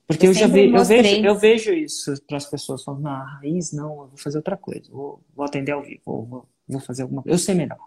Porque 0.06 0.26
eu, 0.26 0.30
eu 0.30 0.34
já 0.34 0.46
vi, 0.46 0.70
eu 0.70 0.84
vejo, 0.84 1.26
eu 1.26 1.38
vejo 1.38 1.72
isso 1.72 2.14
para 2.26 2.38
as 2.38 2.46
pessoas 2.46 2.82
falando, 2.82 3.02
na 3.02 3.24
raiz 3.24 3.72
não, 3.72 3.90
eu 3.90 4.08
vou 4.08 4.16
fazer 4.16 4.38
outra 4.38 4.56
coisa, 4.56 4.90
vou, 4.90 5.22
vou 5.34 5.44
atender 5.44 5.72
ao 5.72 5.82
vivo, 5.82 6.02
vou, 6.04 6.48
vou 6.66 6.80
fazer 6.80 7.02
alguma 7.02 7.22
coisa, 7.22 7.34
eu 7.34 7.38
sei 7.38 7.54
melhor. 7.54 7.78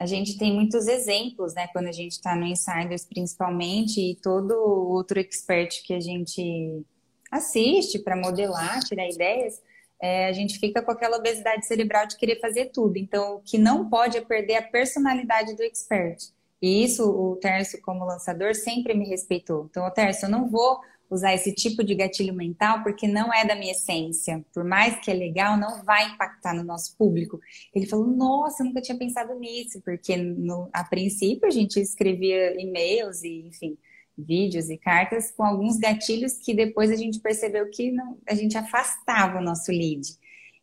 A 0.00 0.06
gente 0.06 0.36
tem 0.36 0.52
muitos 0.52 0.86
exemplos, 0.86 1.54
né, 1.54 1.68
quando 1.68 1.86
a 1.86 1.92
gente 1.92 2.12
está 2.12 2.34
no 2.34 2.44
Insiders, 2.44 3.04
principalmente, 3.04 4.00
e 4.00 4.16
todo 4.16 4.52
outro 4.52 5.20
expert 5.20 5.82
que 5.84 5.94
a 5.94 6.00
gente 6.00 6.84
assiste 7.34 7.98
para 7.98 8.16
modelar, 8.16 8.80
tirar 8.84 9.08
ideias, 9.08 9.60
é, 10.00 10.26
a 10.26 10.32
gente 10.32 10.58
fica 10.58 10.82
com 10.82 10.90
aquela 10.90 11.16
obesidade 11.16 11.66
cerebral 11.66 12.06
de 12.06 12.16
querer 12.16 12.40
fazer 12.40 12.66
tudo. 12.66 12.96
Então, 12.96 13.36
o 13.36 13.40
que 13.40 13.58
não 13.58 13.88
pode 13.88 14.18
é 14.18 14.20
perder 14.20 14.56
a 14.56 14.62
personalidade 14.62 15.54
do 15.54 15.62
expert. 15.62 16.18
E 16.60 16.84
isso 16.84 17.08
o 17.08 17.36
Tércio, 17.36 17.80
como 17.82 18.04
lançador, 18.04 18.54
sempre 18.54 18.94
me 18.94 19.06
respeitou. 19.06 19.66
Então, 19.70 19.88
Tércio, 19.90 20.26
eu 20.26 20.30
não 20.30 20.48
vou 20.48 20.80
usar 21.10 21.34
esse 21.34 21.52
tipo 21.52 21.84
de 21.84 21.94
gatilho 21.94 22.34
mental 22.34 22.82
porque 22.82 23.06
não 23.06 23.32
é 23.32 23.44
da 23.44 23.54
minha 23.54 23.72
essência. 23.72 24.44
Por 24.52 24.64
mais 24.64 24.98
que 25.00 25.10
é 25.10 25.14
legal, 25.14 25.56
não 25.56 25.84
vai 25.84 26.08
impactar 26.10 26.54
no 26.54 26.64
nosso 26.64 26.96
público. 26.96 27.40
Ele 27.74 27.86
falou: 27.86 28.06
Nossa, 28.06 28.62
eu 28.62 28.66
nunca 28.66 28.80
tinha 28.80 28.98
pensado 28.98 29.34
nisso, 29.38 29.80
porque 29.82 30.16
no, 30.16 30.68
a 30.72 30.84
princípio 30.84 31.46
a 31.46 31.50
gente 31.50 31.80
escrevia 31.80 32.60
e-mails 32.60 33.22
e, 33.22 33.46
enfim, 33.46 33.78
vídeos 34.16 34.70
e 34.70 34.78
cartas 34.78 35.30
com 35.30 35.42
alguns 35.42 35.78
gatilhos 35.78 36.34
que 36.34 36.54
depois 36.54 36.90
a 36.90 36.96
gente 36.96 37.20
percebeu 37.20 37.68
que 37.70 37.90
não, 37.90 38.18
a 38.28 38.34
gente 38.34 38.56
afastava 38.56 39.38
o 39.38 39.42
nosso 39.42 39.70
lead. 39.70 40.02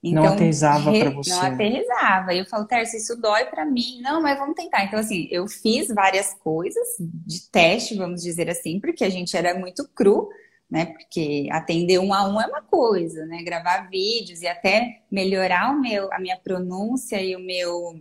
Então, 0.04 0.24
não 0.24 0.34
aterrizava 0.34 0.92
para 0.92 1.10
você. 1.12 1.30
Não 1.30 1.42
aterrizava. 1.42 2.34
Eu 2.34 2.46
falo, 2.46 2.66
Tércio, 2.66 2.98
isso 2.98 3.16
dói 3.22 3.46
para 3.46 3.64
mim. 3.66 4.02
Não, 4.02 4.22
mas 4.22 4.38
vamos 4.38 4.56
tentar. 4.56 4.84
Então, 4.86 5.00
assim, 5.00 5.28
eu 5.30 5.48
fiz 5.48 5.90
várias 5.90 6.34
coisas 6.34 6.88
de 7.00 7.48
teste, 7.52 7.96
vamos 7.96 8.24
dizer 8.24 8.50
assim, 8.50 8.80
porque 8.80 9.04
a 9.04 9.10
gente 9.10 9.38
era 9.38 9.54
muito 9.54 9.88
cru, 9.94 10.28
né? 10.70 10.88
Porque 10.88 11.48
atender 11.52 12.00
um 12.00 12.14
a 12.14 12.28
um 12.28 12.42
é 12.42 12.48
uma 12.48 12.64
coisa, 12.64 13.28
né? 13.28 13.44
Gravar 13.44 13.90
vídeos 13.90 14.42
e 14.42 14.48
até 14.48 15.04
melhorar 15.12 15.72
o 15.72 15.80
meu, 15.80 16.12
a 16.12 16.20
minha 16.20 16.38
pronúncia 16.38 17.22
e 17.22 17.36
o 17.36 17.40
meu, 17.40 17.94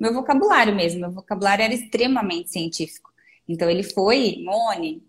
meu 0.00 0.12
vocabulário 0.12 0.74
mesmo. 0.74 1.00
Meu 1.00 1.12
vocabulário 1.12 1.64
era 1.64 1.74
extremamente 1.74 2.50
científico. 2.50 3.14
Então, 3.48 3.70
ele 3.70 3.82
foi, 3.82 4.42
Mone, 4.44 5.02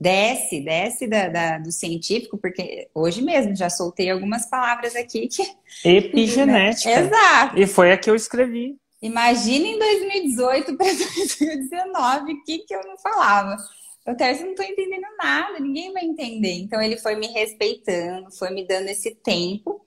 desce, 0.00 0.60
desce 0.60 1.06
da, 1.06 1.28
da, 1.28 1.58
do 1.58 1.72
científico, 1.72 2.36
porque 2.36 2.88
hoje 2.94 3.22
mesmo 3.22 3.54
já 3.54 3.70
soltei 3.70 4.10
algumas 4.10 4.46
palavras 4.46 4.94
aqui 4.94 5.28
que. 5.28 5.42
Epigenética. 5.84 6.90
Exato. 6.90 7.58
E 7.58 7.66
foi 7.66 7.92
a 7.92 7.96
que 7.96 8.10
eu 8.10 8.14
escrevi. 8.14 8.76
Imagina 9.00 9.66
em 9.66 9.78
2018 9.78 10.76
para 10.76 10.86
2019 10.86 12.32
o 12.32 12.44
que, 12.44 12.58
que 12.60 12.74
eu 12.74 12.82
não 12.86 12.96
falava. 12.98 13.56
Eu 14.06 14.16
Tércio, 14.16 14.44
não 14.44 14.52
estou 14.52 14.66
entendendo 14.66 15.06
nada, 15.18 15.58
ninguém 15.58 15.92
vai 15.92 16.04
entender. 16.04 16.52
Então 16.58 16.80
ele 16.80 16.98
foi 16.98 17.16
me 17.16 17.26
respeitando, 17.28 18.30
foi 18.30 18.50
me 18.50 18.66
dando 18.66 18.88
esse 18.88 19.14
tempo 19.14 19.84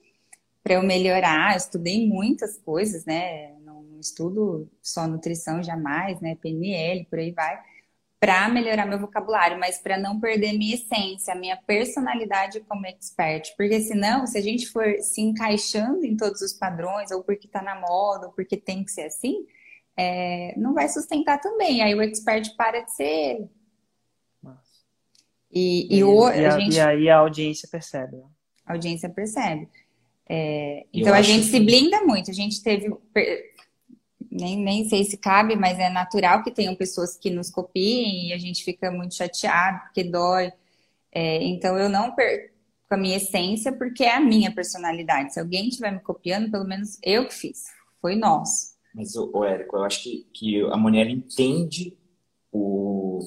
para 0.64 0.74
eu 0.74 0.84
melhorar. 0.84 1.54
Eu 1.54 1.58
estudei 1.58 2.08
muitas 2.08 2.58
coisas, 2.58 3.06
né? 3.06 3.54
Não 3.64 4.00
estudo 4.00 4.68
só 4.82 5.08
nutrição 5.08 5.62
jamais, 5.62 6.20
né? 6.20 6.36
PNL, 6.42 7.06
por 7.06 7.20
aí 7.20 7.32
vai 7.32 7.60
para 8.20 8.50
melhorar 8.50 8.86
meu 8.86 9.00
vocabulário, 9.00 9.60
mas 9.60 9.78
para 9.78 9.98
não 9.98 10.20
perder 10.20 10.54
minha 10.54 10.74
essência, 10.74 11.36
minha 11.36 11.56
personalidade 11.56 12.60
como 12.62 12.86
expert. 12.88 13.56
Porque 13.56 13.80
senão, 13.82 14.26
se 14.26 14.38
a 14.38 14.42
gente 14.42 14.68
for 14.68 14.86
se 15.02 15.22
encaixando 15.22 16.04
em 16.04 16.18
todos 16.18 16.42
os 16.42 16.54
padrões, 16.54 17.12
ou 17.12 17.24
porque 17.24 17.46
está 17.46 17.62
na 17.62 17.76
moda, 17.76 18.28
ou 18.28 18.34
porque 18.34 18.58
tem 18.58 18.84
que 18.84 18.92
ser 18.92 19.04
assim, 19.04 19.46
é, 19.96 20.54
não 20.58 20.74
vai 20.74 20.90
sustentar 20.90 21.40
também. 21.40 21.82
Aí 21.82 21.94
o 21.94 22.02
expert 22.02 22.56
para 22.56 22.82
de 22.82 22.92
ser 22.92 23.04
ele. 23.04 23.50
E, 25.52 25.96
e, 25.96 26.00
e, 26.00 26.04
o, 26.04 26.24
a, 26.24 26.30
a 26.30 26.60
gente... 26.60 26.76
e 26.76 26.80
aí 26.80 27.10
a 27.10 27.18
audiência 27.18 27.68
percebe. 27.72 28.18
Né? 28.18 28.26
A 28.66 28.74
audiência 28.74 29.10
percebe. 29.10 29.70
É, 30.28 30.86
então 30.92 31.14
a 31.14 31.22
gente 31.22 31.46
que... 31.46 31.52
se 31.52 31.60
blinda 31.60 32.02
muito. 32.04 32.30
A 32.30 32.34
gente 32.34 32.62
teve 32.62 32.90
nem, 34.38 34.58
nem 34.58 34.88
sei 34.88 35.04
se 35.04 35.18
cabe, 35.18 35.56
mas 35.56 35.80
é 35.80 35.90
natural 35.90 36.44
que 36.44 36.52
tenham 36.52 36.76
pessoas 36.76 37.18
que 37.18 37.30
nos 37.30 37.50
copiem 37.50 38.30
e 38.30 38.34
a 38.34 38.38
gente 38.38 38.64
fica 38.64 38.92
muito 38.92 39.16
chateado 39.16 39.82
porque 39.84 40.04
dói. 40.04 40.52
É, 41.12 41.44
então 41.44 41.78
eu 41.78 41.90
não 41.90 42.14
perco 42.14 42.54
a 42.90 42.98
minha 42.98 43.18
essência 43.18 43.72
porque 43.72 44.04
é 44.04 44.16
a 44.16 44.20
minha 44.20 44.54
personalidade. 44.54 45.34
Se 45.34 45.40
alguém 45.40 45.68
estiver 45.68 45.92
me 45.92 46.00
copiando, 46.00 46.52
pelo 46.52 46.66
menos 46.66 46.98
eu 47.04 47.28
que 47.28 47.34
fiz. 47.34 47.66
Foi 48.02 48.16
nós. 48.16 48.78
Mas, 48.94 49.16
o 49.16 49.44
Érico, 49.44 49.78
eu 49.78 49.84
acho 49.84 50.04
que, 50.04 50.28
que 50.34 50.62
a 50.62 50.78
Moniela 50.78 51.10
entende 51.10 51.96
o, 52.52 53.20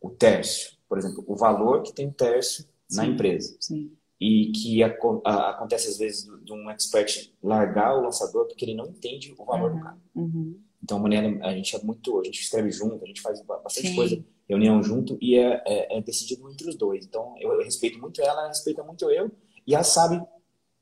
o 0.00 0.10
tércio. 0.10 0.72
Por 0.88 0.98
exemplo, 0.98 1.24
o 1.26 1.36
valor 1.36 1.82
que 1.82 1.94
tem 1.94 2.08
o 2.08 2.12
tércio 2.12 2.64
sim, 2.88 2.96
na 2.96 3.06
empresa. 3.06 3.56
Sim 3.60 3.96
e 4.22 4.52
que 4.52 4.84
a, 4.84 4.96
a, 5.24 5.50
acontece 5.50 5.88
às 5.88 5.98
vezes 5.98 6.30
de 6.44 6.52
um 6.52 6.70
expert 6.70 7.32
largar 7.42 7.98
o 7.98 8.02
lançador 8.02 8.46
porque 8.46 8.64
ele 8.64 8.76
não 8.76 8.86
entende 8.86 9.34
o 9.36 9.44
valor 9.44 9.72
uhum, 9.72 9.76
do 9.76 9.82
cara. 9.82 9.98
Uhum. 10.14 10.60
Então, 10.80 10.98
a 10.98 11.00
maneira, 11.00 11.44
a 11.44 11.52
gente 11.52 11.74
é 11.74 11.82
muito, 11.82 12.20
a 12.20 12.24
gente 12.24 12.40
escreve 12.40 12.70
junto, 12.70 13.02
a 13.02 13.06
gente 13.08 13.20
faz 13.20 13.42
bastante 13.42 13.88
Sim. 13.88 13.96
coisa, 13.96 14.24
reunião 14.48 14.80
junto 14.80 15.18
e 15.20 15.36
é, 15.36 15.60
é, 15.66 15.98
é, 15.98 16.00
decidido 16.02 16.48
entre 16.48 16.68
os 16.68 16.76
dois. 16.76 17.04
Então, 17.04 17.34
eu, 17.40 17.52
eu, 17.52 17.64
respeito 17.64 17.98
muito 17.98 18.22
ela, 18.22 18.42
ela 18.42 18.48
respeita 18.48 18.84
muito 18.84 19.10
eu 19.10 19.28
e 19.66 19.74
ela 19.74 19.82
sabe 19.82 20.22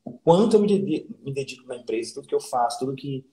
o 0.05 0.11
quanto 0.11 0.55
eu 0.55 0.59
me 0.59 0.67
dedico, 0.67 1.13
me 1.23 1.33
dedico 1.33 1.67
na 1.67 1.77
empresa, 1.77 2.13
tudo 2.13 2.27
que 2.27 2.35
eu 2.35 2.39
faço, 2.39 2.77
tudo 2.77 2.93
que 2.93 3.25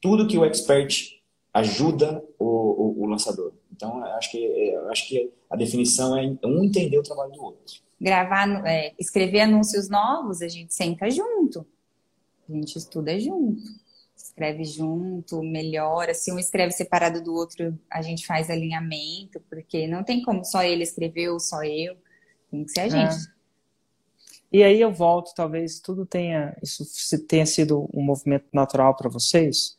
tudo 0.00 0.26
que 0.26 0.38
o 0.38 0.44
expert 0.46 1.20
ajuda 1.52 2.24
o, 2.38 2.46
o, 2.46 3.02
o 3.02 3.06
lançador. 3.06 3.52
Então, 3.70 4.02
acho 4.14 4.30
que 4.30 4.74
acho 4.90 5.06
que 5.06 5.30
a 5.50 5.56
definição 5.56 6.16
é 6.16 6.38
um 6.46 6.64
entender 6.64 6.98
o 6.98 7.02
trabalho 7.02 7.32
do 7.32 7.42
outro 7.44 7.89
gravar, 8.00 8.66
é, 8.66 8.94
escrever 8.98 9.40
anúncios 9.40 9.88
novos, 9.88 10.40
a 10.40 10.48
gente 10.48 10.74
senta 10.74 11.10
junto. 11.10 11.66
A 12.48 12.52
gente 12.52 12.76
estuda 12.76 13.18
junto. 13.20 13.62
Escreve 14.16 14.64
junto, 14.64 15.42
melhora. 15.42 16.14
Se 16.14 16.32
um 16.32 16.38
escreve 16.38 16.72
separado 16.72 17.22
do 17.22 17.34
outro, 17.34 17.78
a 17.90 18.00
gente 18.00 18.26
faz 18.26 18.48
alinhamento, 18.48 19.40
porque 19.48 19.86
não 19.86 20.02
tem 20.02 20.22
como 20.22 20.44
só 20.44 20.62
ele 20.62 20.82
escrever 20.82 21.28
ou 21.28 21.38
só 21.38 21.62
eu. 21.62 21.96
Tem 22.50 22.64
que 22.64 22.70
ser 22.70 22.80
a 22.80 22.86
é. 22.86 22.90
gente. 22.90 23.26
É. 23.26 23.40
E 24.52 24.62
aí 24.64 24.80
eu 24.80 24.92
volto, 24.92 25.32
talvez 25.34 25.78
tudo 25.78 26.04
tenha, 26.04 26.56
isso 26.60 26.84
tenha 27.26 27.46
sido 27.46 27.88
um 27.94 28.02
movimento 28.02 28.46
natural 28.52 28.96
para 28.96 29.08
vocês. 29.08 29.78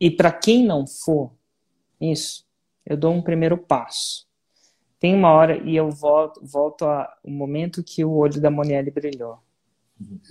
E 0.00 0.10
para 0.10 0.32
quem 0.32 0.64
não 0.64 0.84
for 0.86 1.30
isso, 2.00 2.44
eu 2.84 2.96
dou 2.96 3.12
um 3.12 3.22
primeiro 3.22 3.56
passo 3.56 4.26
tem 5.04 5.14
uma 5.14 5.32
hora 5.32 5.58
e 5.58 5.76
eu 5.76 5.90
volto, 5.90 6.40
volto 6.42 6.86
ao 6.86 7.06
momento 7.26 7.84
que 7.84 8.02
o 8.02 8.12
olho 8.12 8.40
da 8.40 8.50
Monielle 8.50 8.90
brilhou. 8.90 9.38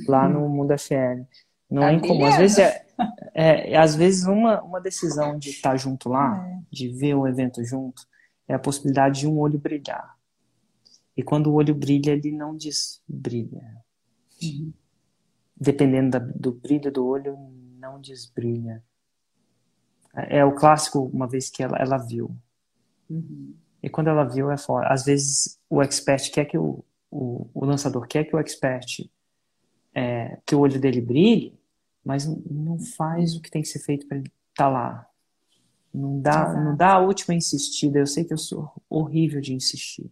Lá 0.08 0.28
no 0.28 0.50
Mundo 0.50 0.76
FM. 0.76 1.30
Não 1.70 1.84
tá 1.84 1.92
é 1.92 1.94
incomum. 1.94 2.26
Às 2.26 2.38
vezes, 2.38 2.58
é, 2.58 2.86
é, 3.36 3.78
às 3.78 3.94
vezes 3.94 4.26
uma, 4.26 4.64
uma 4.64 4.82
decisão 4.82 5.38
de 5.38 5.52
estar 5.52 5.78
junto 5.78 6.10
lá, 6.10 6.44
é. 6.48 6.60
de 6.72 6.88
ver 6.88 7.14
o 7.14 7.28
evento 7.28 7.64
junto, 7.64 8.02
é 8.48 8.56
a 8.56 8.60
possibilidade 8.60 9.20
de 9.20 9.28
um 9.28 9.38
olho 9.38 9.60
brilhar. 9.60 10.18
E 11.16 11.22
quando 11.22 11.52
o 11.52 11.54
olho 11.54 11.76
brilha, 11.76 12.10
ele 12.10 12.32
não 12.32 12.58
desbrilha. 12.58 13.78
Uhum. 14.42 14.74
Dependendo 15.56 16.10
da, 16.10 16.20
do 16.20 16.52
brilho 16.52 16.92
do 16.92 17.06
olho, 17.06 17.38
não 17.78 18.02
desbrilha. 18.02 18.84
É, 20.16 20.40
é 20.40 20.46
o 20.46 20.56
clássico, 20.56 21.12
uma 21.14 21.28
vez 21.28 21.52
que 21.52 21.62
ela, 21.62 21.78
ela 21.78 21.98
viu. 21.98 22.36
Uhum. 23.08 23.54
E 23.84 23.90
quando 23.90 24.08
ela 24.08 24.24
viu, 24.24 24.50
é 24.50 24.58
fora. 24.58 24.88
Às 24.88 25.04
vezes 25.04 25.60
o 25.70 25.82
expert 25.82 26.32
quer 26.32 26.46
que 26.46 26.58
o, 26.58 26.82
o, 27.12 27.50
o 27.54 27.66
lançador 27.66 28.08
quer 28.08 28.24
que 28.24 28.34
o 28.34 28.40
expert 28.40 29.10
é, 29.94 30.40
que 30.46 30.56
o 30.56 30.60
olho 30.60 30.80
dele 30.80 31.02
brilhe, 31.02 31.60
mas 32.04 32.26
não 32.26 32.80
faz 32.80 33.36
o 33.36 33.42
que 33.42 33.52
tem 33.52 33.62
que 33.62 33.68
ser 33.68 33.80
feito 33.80 34.08
para 34.08 34.18
ele 34.18 34.32
estar 34.52 34.66
tá 34.66 34.70
lá. 34.70 35.06
Não 35.94 36.20
dá, 36.20 36.54
não 36.54 36.76
dá 36.76 36.94
a 36.94 37.00
última 37.00 37.36
insistida. 37.36 38.00
Eu 38.00 38.08
sei 38.08 38.24
que 38.24 38.34
eu 38.34 38.38
sou 38.38 38.72
horrível 38.90 39.42
de 39.42 39.54
insistir. 39.54 40.10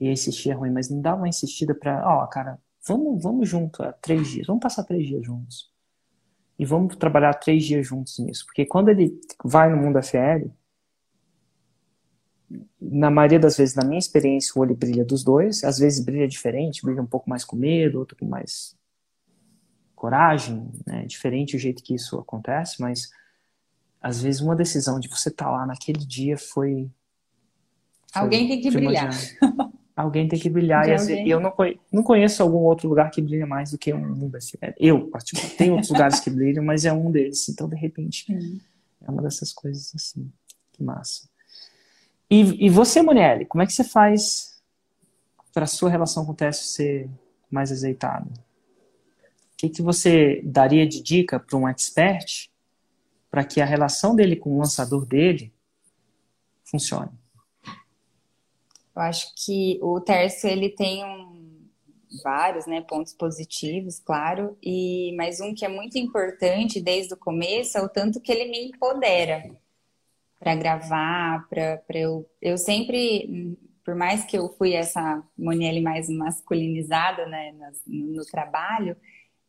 E 0.00 0.08
insistir 0.08 0.50
é 0.50 0.54
ruim, 0.54 0.70
mas 0.70 0.90
não 0.90 1.00
dá 1.00 1.14
uma 1.14 1.28
insistida 1.28 1.74
para, 1.74 2.02
ó, 2.06 2.24
oh, 2.24 2.26
cara, 2.26 2.58
vamos, 2.86 3.22
vamos 3.22 3.48
junto 3.48 3.82
há 3.82 3.92
três 3.92 4.28
dias, 4.28 4.46
vamos 4.46 4.62
passar 4.62 4.84
três 4.84 5.06
dias 5.06 5.24
juntos. 5.24 5.70
E 6.58 6.64
vamos 6.64 6.96
trabalhar 6.96 7.34
três 7.34 7.64
dias 7.64 7.86
juntos 7.86 8.18
nisso. 8.18 8.46
Porque 8.46 8.64
quando 8.64 8.88
ele 8.88 9.20
vai 9.44 9.70
no 9.70 9.76
mundo 9.76 10.02
FL, 10.02 10.50
na 12.80 13.10
maioria 13.10 13.38
das 13.38 13.56
vezes, 13.56 13.74
na 13.74 13.84
minha 13.84 13.98
experiência, 13.98 14.52
o 14.56 14.60
olho 14.60 14.74
brilha 14.74 15.04
dos 15.04 15.24
dois. 15.24 15.64
Às 15.64 15.78
vezes 15.78 16.04
brilha 16.04 16.28
diferente, 16.28 16.82
brilha 16.82 17.02
um 17.02 17.06
pouco 17.06 17.28
mais 17.28 17.44
com 17.44 17.56
medo, 17.56 17.98
outro 17.98 18.16
com 18.16 18.26
mais 18.26 18.76
coragem, 19.94 20.70
né? 20.86 21.04
Diferente 21.06 21.56
o 21.56 21.58
jeito 21.58 21.82
que 21.82 21.94
isso 21.94 22.18
acontece, 22.18 22.80
mas 22.80 23.10
às 24.00 24.22
vezes 24.22 24.40
uma 24.40 24.54
decisão 24.54 25.00
de 25.00 25.08
você 25.08 25.30
estar 25.30 25.46
tá 25.46 25.50
lá 25.50 25.66
naquele 25.66 26.04
dia 26.04 26.36
foi. 26.36 26.88
foi 28.12 28.22
Alguém 28.22 28.46
tem 28.46 28.60
que 28.60 28.70
brilhar. 28.70 29.10
Alguém 29.96 30.28
tem 30.28 30.38
que 30.38 30.50
brilhar. 30.50 30.86
E 30.86 30.90
vezes, 30.90 31.08
eu 31.26 31.40
não 31.40 31.50
conheço, 31.50 31.80
não 31.90 32.02
conheço 32.02 32.42
algum 32.42 32.58
outro 32.58 32.86
lugar 32.86 33.10
que 33.10 33.22
brilha 33.22 33.46
mais 33.46 33.70
do 33.70 33.78
que 33.78 33.94
um 33.94 34.14
mundo 34.14 34.38
Eu, 34.78 35.08
particularmente. 35.08 35.56
Tem 35.56 35.70
outros 35.70 35.90
lugares 35.90 36.20
que 36.20 36.28
brilham, 36.28 36.62
mas 36.62 36.84
é 36.84 36.92
um 36.92 37.10
deles. 37.10 37.48
Então, 37.48 37.66
de 37.66 37.76
repente, 37.76 38.30
hum. 38.30 38.60
é 39.02 39.10
uma 39.10 39.22
dessas 39.22 39.54
coisas 39.54 39.90
assim. 39.94 40.30
Que 40.70 40.84
massa. 40.84 41.26
E, 42.30 42.66
e 42.66 42.68
você, 42.68 43.02
Monielle, 43.02 43.46
como 43.46 43.62
é 43.62 43.66
que 43.66 43.72
você 43.72 43.84
faz 43.84 44.60
para 45.52 45.64
a 45.64 45.68
sua 45.68 45.88
relação 45.88 46.24
com 46.26 46.32
o 46.32 46.34
teste 46.34 46.66
ser 46.66 47.10
mais 47.50 47.70
azeitada? 47.70 48.28
O 48.28 49.56
que, 49.56 49.68
que 49.68 49.80
você 49.80 50.42
daria 50.44 50.86
de 50.86 51.02
dica 51.02 51.40
para 51.40 51.56
um 51.56 51.68
expert 51.68 52.50
para 53.30 53.44
que 53.44 53.60
a 53.60 53.64
relação 53.64 54.14
dele 54.14 54.36
com 54.36 54.54
o 54.54 54.58
lançador 54.58 55.06
dele 55.06 55.52
funcione? 56.64 57.10
Eu 58.94 59.02
acho 59.02 59.32
que 59.34 59.78
o 59.82 60.00
Tércio 60.00 60.48
ele 60.48 60.70
tem 60.70 61.04
um, 61.04 61.68
vários 62.22 62.66
né, 62.66 62.80
pontos 62.80 63.12
positivos, 63.12 63.98
claro, 63.98 64.56
e 64.62 65.14
mas 65.16 65.40
um 65.40 65.54
que 65.54 65.64
é 65.64 65.68
muito 65.68 65.96
importante 65.96 66.80
desde 66.80 67.14
o 67.14 67.16
começo 67.16 67.78
é 67.78 67.82
o 67.82 67.88
tanto 67.88 68.20
que 68.20 68.32
ele 68.32 68.50
me 68.50 68.68
empodera 68.68 69.56
para 70.38 70.54
gravar, 70.54 71.48
para 71.48 71.82
eu. 71.94 72.28
Eu 72.40 72.58
sempre, 72.58 73.58
por 73.84 73.94
mais 73.94 74.24
que 74.24 74.36
eu 74.36 74.48
fui 74.56 74.74
essa 74.74 75.22
Monielle 75.36 75.80
mais 75.80 76.08
masculinizada 76.08 77.26
né, 77.26 77.52
no, 77.86 78.16
no 78.16 78.24
trabalho, 78.26 78.96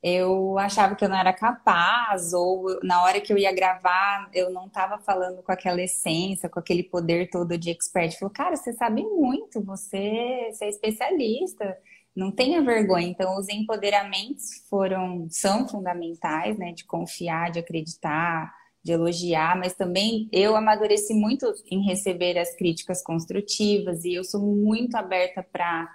eu 0.02 0.58
achava 0.60 0.96
que 0.96 1.04
eu 1.04 1.10
não 1.10 1.18
era 1.18 1.34
capaz, 1.34 2.32
ou 2.34 2.80
na 2.84 3.04
hora 3.04 3.20
que 3.20 3.34
eu 3.34 3.38
ia 3.38 3.52
gravar, 3.54 4.30
eu 4.34 4.52
não 4.52 4.68
estava 4.68 5.00
falando 5.00 5.42
com 5.42 5.52
aquela 5.52 5.82
essência, 5.82 6.48
com 6.48 6.60
aquele 6.60 6.84
poder 6.84 7.30
todo 7.30 7.58
de 7.58 7.72
expert. 7.72 8.18
Falou, 8.18 8.34
cara, 8.34 8.56
você 8.56 8.74
sabe 8.74 9.04
muito, 9.04 9.62
você, 9.64 10.50
você 10.52 10.66
é 10.66 10.70
especialista, 10.70 11.78
não 12.16 12.32
tenha 12.32 12.62
vergonha. 12.62 13.08
Então, 13.08 13.38
os 13.38 13.50
empoderamentos 13.50 14.66
foram, 14.70 15.28
são 15.30 15.68
fundamentais, 15.68 16.58
né, 16.58 16.72
de 16.74 16.86
confiar, 16.86 17.52
de 17.52 17.60
acreditar, 17.60 18.54
de 18.88 18.94
elogiar, 18.94 19.60
mas 19.60 19.74
também 19.74 20.30
eu 20.32 20.56
amadureci 20.56 21.14
muito 21.14 21.54
em 21.70 21.84
receber 21.84 22.38
as 22.40 22.56
críticas 22.56 23.04
construtivas 23.04 24.06
e 24.06 24.14
eu 24.14 24.24
sou 24.24 24.42
muito 24.42 24.96
aberta 24.96 25.44
para 25.44 25.94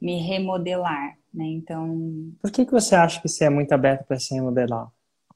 me 0.00 0.20
remodelar, 0.20 1.16
né? 1.32 1.44
Então. 1.44 2.32
Por 2.40 2.50
que, 2.50 2.66
que 2.66 2.72
você 2.72 2.96
acha 2.96 3.22
que 3.22 3.28
você 3.28 3.44
é 3.44 3.50
muito 3.50 3.70
aberta 3.70 4.02
para 4.02 4.18
se 4.18 4.34
remodelar? 4.34 4.90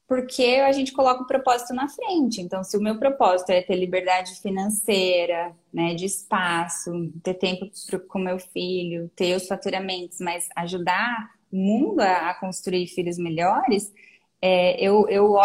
Porque 0.05 0.61
a 0.65 0.71
gente 0.73 0.91
coloca 0.91 1.23
o 1.23 1.27
propósito 1.27 1.73
na 1.73 1.87
frente. 1.87 2.41
Então, 2.41 2.63
se 2.63 2.77
o 2.77 2.81
meu 2.81 2.97
propósito 2.97 3.51
é 3.51 3.61
ter 3.61 3.75
liberdade 3.75 4.35
financeira, 4.41 5.53
né, 5.73 5.93
de 5.93 6.05
espaço, 6.05 6.91
ter 7.23 7.35
tempo 7.35 7.67
com 8.09 8.19
meu 8.19 8.39
filho, 8.39 9.09
ter 9.15 9.35
os 9.35 9.47
faturamentos, 9.47 10.19
mas 10.19 10.47
ajudar 10.57 11.29
o 11.51 11.57
mundo 11.57 12.01
a, 12.01 12.29
a 12.29 12.39
construir 12.39 12.87
filhos 12.87 13.17
melhores, 13.17 13.93
é, 14.41 14.79
eu, 14.79 15.07
eu 15.09 15.37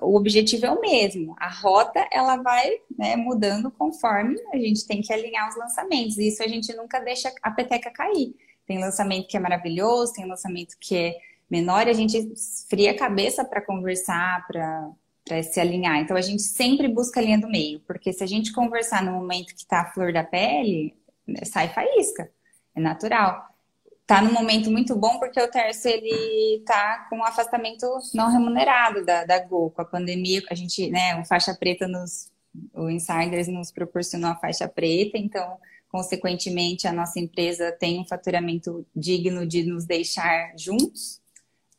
o 0.00 0.16
objetivo 0.16 0.66
é 0.66 0.70
o 0.70 0.80
mesmo. 0.80 1.34
A 1.38 1.48
rota 1.48 2.06
ela 2.12 2.36
vai 2.36 2.70
né, 2.96 3.16
mudando 3.16 3.70
conforme 3.70 4.36
a 4.52 4.56
gente 4.56 4.86
tem 4.86 5.00
que 5.00 5.12
alinhar 5.12 5.48
os 5.48 5.56
lançamentos. 5.56 6.18
Isso 6.18 6.42
a 6.42 6.48
gente 6.48 6.74
nunca 6.74 7.00
deixa 7.00 7.32
a 7.42 7.50
peteca 7.50 7.90
cair. 7.90 8.34
Tem 8.66 8.78
lançamento 8.78 9.26
que 9.26 9.36
é 9.36 9.40
maravilhoso, 9.40 10.12
tem 10.12 10.26
lançamento 10.26 10.76
que 10.80 10.96
é 10.96 11.18
menor 11.50 11.86
e 11.86 11.90
a 11.90 11.94
gente 11.94 12.16
esfria 12.16 12.92
a 12.92 12.96
cabeça 12.96 13.44
para 13.44 13.60
conversar, 13.60 14.46
para 14.46 15.42
se 15.42 15.58
alinhar. 15.58 15.96
Então 15.98 16.16
a 16.16 16.20
gente 16.20 16.42
sempre 16.42 16.86
busca 16.86 17.18
a 17.18 17.22
linha 17.22 17.38
do 17.38 17.48
meio, 17.48 17.80
porque 17.80 18.12
se 18.12 18.22
a 18.22 18.26
gente 18.26 18.52
conversar 18.52 19.02
no 19.02 19.12
momento 19.12 19.54
que 19.54 19.62
está 19.62 19.80
a 19.80 19.92
flor 19.92 20.12
da 20.12 20.22
pele, 20.22 20.94
sai 21.44 21.68
faísca. 21.68 22.30
É 22.76 22.80
natural 22.80 23.49
tá 24.10 24.20
num 24.20 24.32
momento 24.32 24.72
muito 24.72 24.96
bom 24.96 25.20
porque 25.20 25.40
o 25.40 25.48
Terço 25.48 25.86
ele 25.86 26.64
tá 26.66 27.06
com 27.08 27.18
um 27.18 27.24
afastamento 27.24 27.86
não 28.12 28.28
remunerado 28.28 29.04
da, 29.04 29.24
da 29.24 29.38
Gol. 29.38 29.70
Com 29.70 29.82
a 29.82 29.84
pandemia, 29.84 30.42
a 30.50 30.54
gente, 30.56 30.90
né, 30.90 31.14
o 31.20 31.24
faixa 31.24 31.54
preta 31.54 31.86
nos 31.86 32.28
o 32.74 32.90
Insiders 32.90 33.46
nos 33.46 33.70
proporcionou 33.70 34.32
a 34.32 34.34
faixa 34.34 34.66
preta, 34.66 35.16
então, 35.16 35.56
consequentemente, 35.88 36.88
a 36.88 36.92
nossa 36.92 37.20
empresa 37.20 37.70
tem 37.70 38.00
um 38.00 38.04
faturamento 38.04 38.84
digno 38.96 39.46
de 39.46 39.62
nos 39.62 39.84
deixar 39.84 40.54
juntos 40.58 41.19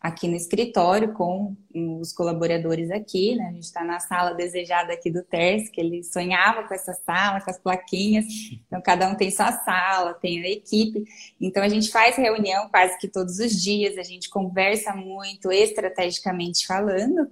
aqui 0.01 0.27
no 0.27 0.35
escritório 0.35 1.13
com 1.13 1.55
os 1.73 2.11
colaboradores 2.11 2.89
aqui, 2.89 3.35
né? 3.35 3.49
A 3.49 3.51
gente 3.51 3.65
está 3.65 3.83
na 3.83 3.99
sala 3.99 4.33
desejada 4.33 4.91
aqui 4.91 5.11
do 5.11 5.21
Ters, 5.21 5.69
que 5.69 5.79
ele 5.79 6.03
sonhava 6.03 6.67
com 6.67 6.73
essa 6.73 6.93
sala, 7.05 7.39
com 7.39 7.51
as 7.51 7.59
plaquinhas. 7.59 8.25
Então, 8.65 8.81
cada 8.81 9.07
um 9.07 9.13
tem 9.13 9.29
sua 9.29 9.51
sala, 9.51 10.15
tem 10.15 10.43
a 10.43 10.49
equipe. 10.49 11.03
Então, 11.39 11.61
a 11.61 11.69
gente 11.69 11.91
faz 11.91 12.15
reunião 12.15 12.67
quase 12.69 12.97
que 12.97 13.07
todos 13.07 13.37
os 13.37 13.61
dias, 13.61 13.95
a 13.99 14.03
gente 14.03 14.27
conversa 14.27 14.91
muito, 14.95 15.51
estrategicamente 15.51 16.65
falando, 16.65 17.29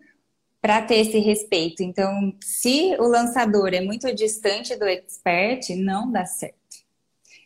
para 0.62 0.80
ter 0.84 1.00
esse 1.00 1.18
respeito. 1.18 1.82
Então, 1.82 2.36
se 2.40 2.96
o 3.00 3.08
lançador 3.08 3.74
é 3.74 3.82
muito 3.82 4.14
distante 4.14 4.76
do 4.76 4.86
expert, 4.86 5.76
não 5.76 6.12
dá 6.12 6.24
certo. 6.26 6.56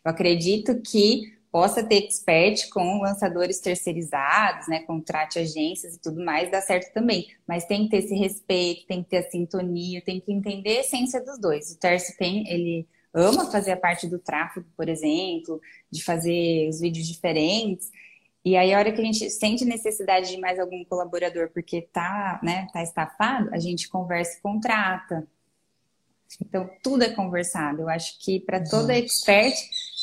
Eu 0.03 0.11
acredito 0.11 0.81
que 0.81 1.31
possa 1.53 1.83
ter 1.83 2.05
expert 2.05 2.67
com 2.69 2.99
lançadores 2.99 3.59
terceirizados, 3.59 4.67
né, 4.67 4.79
contrate 4.79 5.37
agências 5.37 5.93
e 5.93 5.99
tudo 5.99 6.25
mais, 6.25 6.49
dá 6.49 6.59
certo 6.59 6.91
também. 6.91 7.27
Mas 7.47 7.65
tem 7.65 7.83
que 7.83 7.91
ter 7.91 7.97
esse 7.97 8.15
respeito, 8.15 8.87
tem 8.87 9.03
que 9.03 9.09
ter 9.11 9.17
a 9.17 9.29
sintonia, 9.29 10.01
tem 10.01 10.19
que 10.19 10.33
entender 10.33 10.77
a 10.77 10.79
essência 10.79 11.23
dos 11.23 11.37
dois. 11.37 11.71
O 11.71 11.79
Terço 11.79 12.17
tem, 12.17 12.51
ele 12.51 12.87
ama 13.13 13.51
fazer 13.51 13.71
a 13.71 13.77
parte 13.77 14.07
do 14.07 14.17
tráfego, 14.17 14.65
por 14.75 14.89
exemplo, 14.89 15.61
de 15.91 16.03
fazer 16.03 16.67
os 16.69 16.79
vídeos 16.79 17.05
diferentes. 17.05 17.91
E 18.43 18.57
aí, 18.57 18.73
a 18.73 18.79
hora 18.79 18.91
que 18.91 18.99
a 18.99 19.05
gente 19.05 19.29
sente 19.29 19.63
necessidade 19.63 20.31
de 20.31 20.39
mais 20.39 20.59
algum 20.59 20.83
colaborador 20.83 21.51
porque 21.53 21.83
tá, 21.93 22.39
né, 22.41 22.67
tá 22.73 22.81
estafado, 22.81 23.53
a 23.53 23.59
gente 23.59 23.87
conversa 23.89 24.39
e 24.39 24.41
contrata. 24.41 25.27
Então, 26.41 26.67
tudo 26.81 27.03
é 27.03 27.09
conversado. 27.09 27.83
Eu 27.83 27.89
acho 27.89 28.17
que 28.19 28.39
para 28.39 28.59
toda 28.63 28.97
expert 28.97 29.53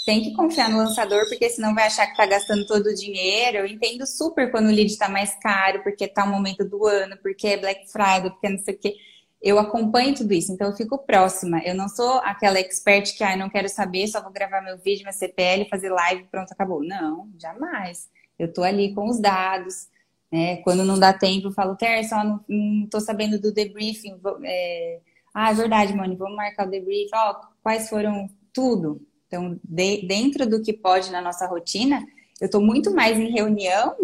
tem 0.05 0.23
que 0.23 0.33
confiar 0.35 0.71
no 0.71 0.79
lançador, 0.79 1.29
porque 1.29 1.49
senão 1.51 1.75
vai 1.75 1.87
achar 1.87 2.07
que 2.07 2.13
está 2.13 2.27
gastando 2.27 2.67
todo 2.67 2.87
o 2.87 2.95
dinheiro. 2.95 3.59
Eu 3.59 3.67
entendo 3.67 4.07
super 4.07 4.51
quando 4.51 4.67
o 4.67 4.71
lead 4.71 4.91
está 4.91 5.09
mais 5.09 5.35
caro, 5.37 5.83
porque 5.83 6.05
está 6.05 6.25
o 6.25 6.29
momento 6.29 6.65
do 6.65 6.87
ano, 6.87 7.17
porque 7.23 7.49
é 7.49 7.57
Black 7.57 7.91
Friday, 7.91 8.31
porque 8.31 8.49
não 8.49 8.59
sei 8.59 8.75
o 8.75 8.79
quê. 8.79 8.95
Eu 9.43 9.59
acompanho 9.59 10.15
tudo 10.15 10.33
isso, 10.35 10.53
então 10.53 10.69
eu 10.69 10.77
fico 10.77 10.99
próxima. 10.99 11.63
Eu 11.65 11.75
não 11.75 11.89
sou 11.89 12.19
aquela 12.19 12.59
expert 12.59 13.17
que, 13.17 13.25
ah, 13.25 13.37
não 13.37 13.49
quero 13.49 13.69
saber, 13.69 14.07
só 14.07 14.23
vou 14.23 14.33
gravar 14.33 14.61
meu 14.61 14.77
vídeo, 14.79 15.03
minha 15.03 15.13
CPL, 15.13 15.69
fazer 15.69 15.91
live, 15.91 16.25
pronto, 16.25 16.53
acabou. 16.53 16.83
Não, 16.85 17.29
jamais. 17.39 18.09
Eu 18.39 18.53
tô 18.53 18.63
ali 18.63 18.95
com 18.95 19.09
os 19.09 19.19
dados, 19.19 19.89
né? 20.31 20.59
Quando 20.59 20.85
não 20.85 20.99
dá 20.99 21.13
tempo, 21.13 21.49
eu 21.49 21.53
falo, 21.53 21.77
Ter, 21.77 22.05
só 22.05 22.23
não, 22.23 22.45
não 22.49 22.87
tô 22.87 23.01
sabendo 23.01 23.41
do 23.41 23.53
debriefing. 23.53 24.21
É... 24.45 25.01
Ah, 25.33 25.51
é 25.51 25.55
verdade, 25.55 25.95
Moni, 25.95 26.17
vamos 26.17 26.37
marcar 26.37 26.67
o 26.67 26.71
debriefing. 26.71 27.11
Ó, 27.15 27.35
quais 27.63 27.89
foram 27.89 28.29
tudo? 28.53 29.01
Então, 29.31 29.61
de, 29.63 30.05
dentro 30.09 30.45
do 30.45 30.61
que 30.61 30.73
pode 30.73 31.13
na 31.13 31.23
nossa 31.23 31.47
rotina, 31.47 32.05
eu 32.41 32.47
estou 32.47 32.61
muito 32.61 32.93
mais 32.93 33.17
em 33.17 33.31
reunião 33.31 33.95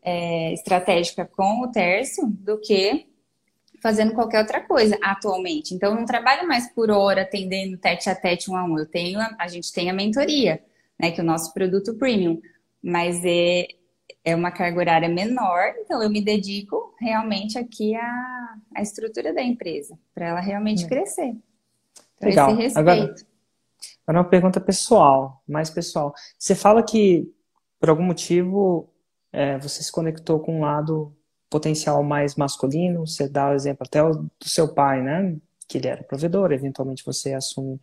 é, 0.00 0.54
estratégica 0.54 1.24
com 1.24 1.62
o 1.62 1.72
Tércio 1.72 2.24
do 2.28 2.60
que 2.60 3.04
fazendo 3.82 4.14
qualquer 4.14 4.38
outra 4.38 4.60
coisa 4.60 4.96
atualmente. 5.02 5.74
Então, 5.74 5.90
eu 5.90 5.96
não 5.96 6.06
trabalho 6.06 6.46
mais 6.46 6.72
por 6.72 6.88
hora 6.88 7.22
atendendo 7.22 7.76
tete 7.76 8.08
a 8.08 8.14
tete 8.14 8.48
um 8.48 8.56
a 8.56 8.62
um. 8.62 8.78
Eu 8.78 8.86
tenho, 8.86 9.18
a 9.36 9.48
gente 9.48 9.72
tem 9.72 9.90
a 9.90 9.92
mentoria, 9.92 10.62
né, 10.98 11.10
que 11.10 11.20
é 11.20 11.24
o 11.24 11.26
nosso 11.26 11.52
produto 11.52 11.92
premium, 11.94 12.40
mas 12.80 13.20
é, 13.24 13.66
é 14.24 14.36
uma 14.36 14.52
carga 14.52 14.78
horária 14.78 15.08
menor, 15.08 15.74
então 15.80 16.00
eu 16.00 16.08
me 16.08 16.24
dedico 16.24 16.94
realmente 17.00 17.58
aqui 17.58 17.96
à, 17.96 18.54
à 18.76 18.82
estrutura 18.82 19.34
da 19.34 19.42
empresa, 19.42 19.98
para 20.14 20.28
ela 20.28 20.40
realmente 20.40 20.84
hum. 20.84 20.88
crescer. 20.88 21.34
Então, 22.16 22.28
Legal. 22.28 22.50
esse 22.50 22.62
respeito. 22.62 22.78
Agora, 22.78 23.14
Agora 24.06 24.22
uma 24.22 24.30
pergunta 24.30 24.60
pessoal, 24.60 25.42
mais 25.48 25.70
pessoal. 25.70 26.14
Você 26.38 26.54
fala 26.54 26.82
que, 26.82 27.30
por 27.80 27.88
algum 27.88 28.02
motivo, 28.02 28.88
é, 29.32 29.58
você 29.58 29.82
se 29.82 29.90
conectou 29.90 30.40
com 30.40 30.58
um 30.58 30.60
lado 30.60 31.14
potencial 31.50 32.02
mais 32.02 32.34
masculino, 32.36 33.06
você 33.06 33.28
dá 33.28 33.50
o 33.50 33.54
exemplo 33.54 33.86
até 33.86 34.02
do 34.02 34.48
seu 34.48 34.72
pai, 34.74 35.02
né? 35.02 35.36
Que 35.68 35.78
ele 35.78 35.88
era 35.88 36.02
provedor, 36.02 36.52
eventualmente 36.52 37.04
você 37.04 37.32
assume 37.32 37.80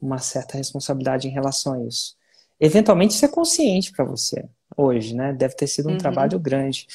uma 0.00 0.18
certa 0.18 0.56
responsabilidade 0.56 1.28
em 1.28 1.32
relação 1.32 1.74
a 1.74 1.84
isso. 1.84 2.16
Eventualmente 2.60 3.14
isso 3.14 3.24
é 3.24 3.28
consciente 3.28 3.92
para 3.92 4.04
você 4.04 4.48
hoje, 4.76 5.14
né? 5.14 5.32
Deve 5.32 5.54
ter 5.54 5.66
sido 5.66 5.88
um 5.88 5.92
uhum. 5.92 5.98
trabalho 5.98 6.38
grande. 6.38 6.86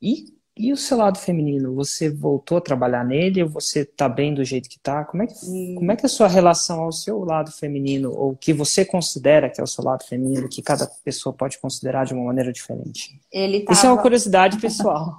E 0.00 0.37
e 0.58 0.72
o 0.72 0.76
seu 0.76 0.98
lado 0.98 1.18
feminino, 1.18 1.74
você 1.74 2.10
voltou 2.10 2.58
a 2.58 2.60
trabalhar 2.60 3.04
nele 3.04 3.42
ou 3.42 3.48
você 3.48 3.80
está 3.80 4.08
bem 4.08 4.34
do 4.34 4.44
jeito 4.44 4.68
que 4.68 4.76
está? 4.76 5.04
Como, 5.04 5.22
é 5.22 5.26
que, 5.26 5.34
hum. 5.46 5.76
como 5.78 5.92
é 5.92 5.96
que 5.96 6.04
é 6.04 6.06
a 6.06 6.10
sua 6.10 6.26
relação 6.26 6.80
ao 6.80 6.90
seu 6.90 7.20
lado 7.20 7.52
feminino, 7.52 8.10
ou 8.12 8.34
que 8.34 8.52
você 8.52 8.84
considera 8.84 9.48
que 9.48 9.60
é 9.60 9.64
o 9.64 9.66
seu 9.66 9.84
lado 9.84 10.04
feminino, 10.04 10.48
que 10.48 10.60
cada 10.60 10.86
pessoa 11.04 11.32
pode 11.32 11.58
considerar 11.58 12.04
de 12.04 12.12
uma 12.12 12.24
maneira 12.24 12.52
diferente? 12.52 13.20
Ele 13.32 13.60
tava... 13.60 13.72
Isso 13.72 13.86
é 13.86 13.90
uma 13.92 14.02
curiosidade 14.02 14.58
pessoal. 14.60 15.14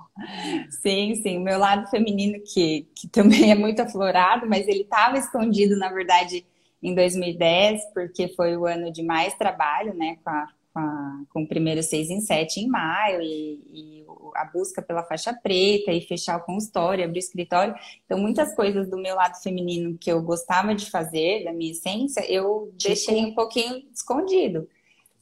sim, 0.81 1.15
sim. 1.15 1.37
O 1.37 1.41
meu 1.41 1.57
lado 1.57 1.89
feminino, 1.89 2.39
que, 2.53 2.89
que 2.93 3.07
também 3.07 3.51
é 3.51 3.55
muito 3.55 3.81
aflorado, 3.81 4.45
mas 4.45 4.67
ele 4.67 4.81
estava 4.81 5.17
escondido, 5.17 5.77
na 5.77 5.89
verdade, 5.89 6.45
em 6.83 6.93
2010, 6.93 7.81
porque 7.93 8.27
foi 8.35 8.57
o 8.57 8.65
ano 8.65 8.91
de 8.91 9.03
mais 9.03 9.33
trabalho, 9.35 9.93
né, 9.93 10.17
com 10.23 10.29
a 10.29 10.47
com, 10.79 10.85
a, 10.85 11.23
com 11.33 11.43
o 11.43 11.47
primeiro 11.47 11.83
seis 11.83 12.09
em 12.09 12.21
sete 12.21 12.59
em 12.59 12.67
maio 12.67 13.21
e, 13.21 13.61
e, 13.73 14.05
a 14.35 14.45
busca 14.45 14.81
pela 14.81 15.03
faixa 15.03 15.33
preta 15.33 15.91
e 15.91 16.01
fechar 16.01 16.39
com 16.39 16.57
história, 16.57 17.05
abrir 17.05 17.19
escritório. 17.19 17.75
Então, 18.05 18.17
muitas 18.17 18.55
coisas 18.55 18.89
do 18.89 18.97
meu 18.97 19.15
lado 19.15 19.41
feminino 19.41 19.97
que 19.97 20.11
eu 20.11 20.21
gostava 20.21 20.73
de 20.73 20.89
fazer, 20.89 21.43
da 21.43 21.51
minha 21.51 21.71
essência, 21.71 22.21
eu 22.31 22.71
tipo... 22.77 22.87
deixei 22.87 23.25
um 23.25 23.33
pouquinho 23.33 23.83
escondido. 23.93 24.67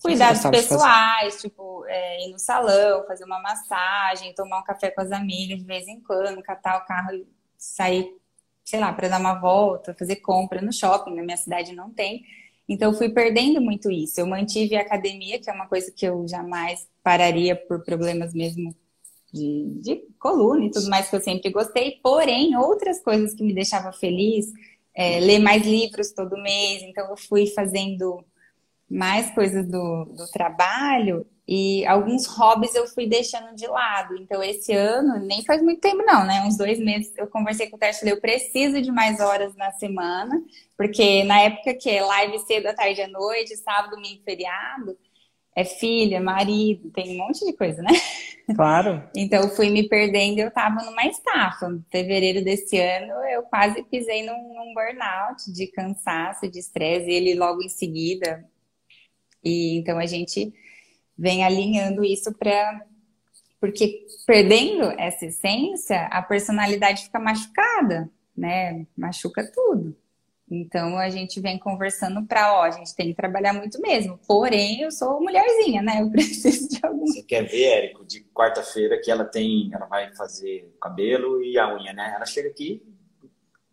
Cuidados 0.02 0.44
pessoais, 0.44 1.42
tipo, 1.42 1.84
é, 1.88 2.28
ir 2.28 2.32
no 2.32 2.38
salão, 2.38 3.06
fazer 3.08 3.24
uma 3.24 3.42
massagem, 3.42 4.34
tomar 4.36 4.60
um 4.60 4.64
café 4.64 4.92
com 4.92 5.02
as 5.02 5.12
amigas 5.12 5.58
de 5.58 5.66
vez 5.66 5.88
em 5.88 6.00
quando, 6.02 6.44
catar 6.44 6.78
o 6.78 6.86
carro 6.86 7.14
e 7.14 7.26
sair, 7.58 8.16
sei 8.64 8.80
lá, 8.80 8.94
para 8.94 9.08
dar 9.08 9.20
uma 9.20 9.34
volta, 9.34 9.96
fazer 9.98 10.18
compra 10.18 10.62
no 10.62 10.72
shopping. 10.72 11.16
Na 11.16 11.24
minha 11.24 11.38
cidade 11.38 11.74
não 11.74 11.90
tem. 11.90 12.24
Então, 12.68 12.94
fui 12.94 13.10
perdendo 13.10 13.61
muito 13.61 13.89
isso. 13.89 14.19
Eu 14.19 14.27
mantive 14.27 14.76
a 14.76 14.81
academia, 14.81 15.39
que 15.39 15.49
é 15.49 15.53
uma 15.53 15.68
coisa 15.68 15.91
que 15.91 16.06
eu 16.06 16.27
jamais 16.27 16.88
pararia 17.02 17.56
por 17.56 17.84
problemas 17.84 18.34
mesmo 18.34 18.76
de, 19.31 19.80
de 19.81 19.95
coluna 20.19 20.65
e 20.65 20.72
tudo 20.72 20.89
mais 20.89 21.10
que 21.10 21.15
eu 21.15 21.22
sempre 21.22 21.49
gostei. 21.49 21.99
Porém, 22.03 22.57
outras 22.57 23.02
coisas 23.02 23.34
que 23.34 23.44
me 23.44 23.53
deixavam 23.53 23.94
feliz, 23.94 24.52
é, 24.94 25.19
ler 25.19 25.39
mais 25.39 25.65
livros 25.65 26.11
todo 26.11 26.41
mês. 26.41 26.81
Então, 26.84 27.10
eu 27.10 27.18
fui 27.18 27.48
fazendo 27.48 28.23
mais 28.89 29.34
coisas 29.34 29.65
do, 29.65 30.06
do 30.06 30.27
trabalho 30.31 31.26
e 31.48 31.86
alguns 31.86 32.26
hobbies 32.26 32.76
eu 32.76 32.86
fui 32.88 33.07
deixando 33.07 33.56
de 33.56 33.65
lado. 33.68 34.15
Então, 34.18 34.44
esse 34.44 34.74
ano, 34.74 35.18
nem 35.26 35.45
faz 35.45 35.61
muito 35.61 35.80
tempo, 35.80 36.03
não, 36.06 36.26
né? 36.26 36.44
Uns 36.45 36.57
dois 36.57 36.78
meses 36.78 37.14
eu 37.15 37.28
conversei 37.28 37.69
com 37.69 37.78
o 37.78 37.80
Tércio, 37.80 38.07
eu 38.07 38.19
preciso 38.19 38.82
de 38.82 38.91
mais 38.91 39.22
horas 39.22 39.56
na 39.56 39.72
semana, 39.72 40.44
porque 40.76 41.24
na 41.24 41.40
época 41.40 41.74
que 41.74 41.90
é 41.90 42.03
live 42.03 42.40
cedo 42.40 42.68
à 42.68 42.74
tarde 42.74 43.02
à 43.02 43.07
noite, 43.07 43.56
sábado, 43.56 43.95
domingo, 43.95 44.22
feriado, 44.26 44.98
é 45.56 45.64
filha, 45.64 46.19
marido, 46.19 46.91
tem 46.91 47.15
um 47.15 47.26
monte 47.26 47.45
de 47.45 47.53
coisa, 47.53 47.82
né? 47.82 47.91
Claro. 48.53 49.02
então, 49.15 49.41
eu 49.44 49.49
fui 49.49 49.69
me 49.69 49.88
perdendo, 49.88 50.40
eu 50.40 50.52
tava 50.52 50.84
numa 50.84 51.06
estafa. 51.07 51.68
Em 51.68 51.84
fevereiro 51.90 52.44
desse 52.44 52.78
ano, 52.78 53.14
eu 53.32 53.44
quase 53.44 53.82
pisei 53.84 54.26
num, 54.26 54.53
num 54.53 54.74
burnout 54.74 55.52
de 55.53 55.68
cansaço, 55.68 56.48
de 56.48 56.60
estresse, 56.60 57.10
e 57.10 57.14
ele 57.14 57.36
logo 57.36 57.64
em 57.64 57.69
seguida. 57.69 58.45
E 59.44 59.78
então 59.78 59.98
a 59.98 60.06
gente 60.06 60.53
vem 61.18 61.44
alinhando 61.44 62.03
isso 62.03 62.34
para. 62.34 62.85
Porque 63.60 64.06
perdendo 64.26 64.84
essa 64.99 65.26
essência, 65.26 66.06
a 66.11 66.22
personalidade 66.22 67.06
fica 67.06 67.19
machucada, 67.19 68.10
né? 68.35 68.85
Machuca 68.95 69.49
tudo. 69.52 69.98
Então 70.49 70.98
a 70.98 71.10
gente 71.10 71.41
vem 71.41 71.57
conversando 71.57 72.26
para, 72.26 72.53
ó, 72.53 72.64
a 72.64 72.72
gente 72.72 72.95
tem 72.95 73.10
que 73.10 73.15
trabalhar 73.15 73.53
muito 73.53 73.81
mesmo. 73.81 74.18
Porém, 74.27 74.81
eu 74.81 74.91
sou 74.91 75.19
mulherzinha, 75.19 75.81
né? 75.81 76.02
Eu 76.02 76.10
preciso 76.11 76.69
de 76.69 76.80
algum. 76.84 77.06
Você 77.06 77.23
quer 77.23 77.44
ver, 77.44 77.65
Érico, 77.65 78.06
de 78.06 78.22
quarta-feira 78.34 79.02
que 79.02 79.11
ela 79.11 79.26
tem, 79.26 79.69
ela 79.73 79.88
vai 79.88 80.15
fazer 80.15 80.72
o 80.76 80.80
cabelo 80.80 81.44
e 81.44 81.57
a 81.57 81.76
unha, 81.76 81.91
né? 81.94 82.14
Ela 82.15 82.26
chega 82.26 82.49
aqui. 82.49 82.81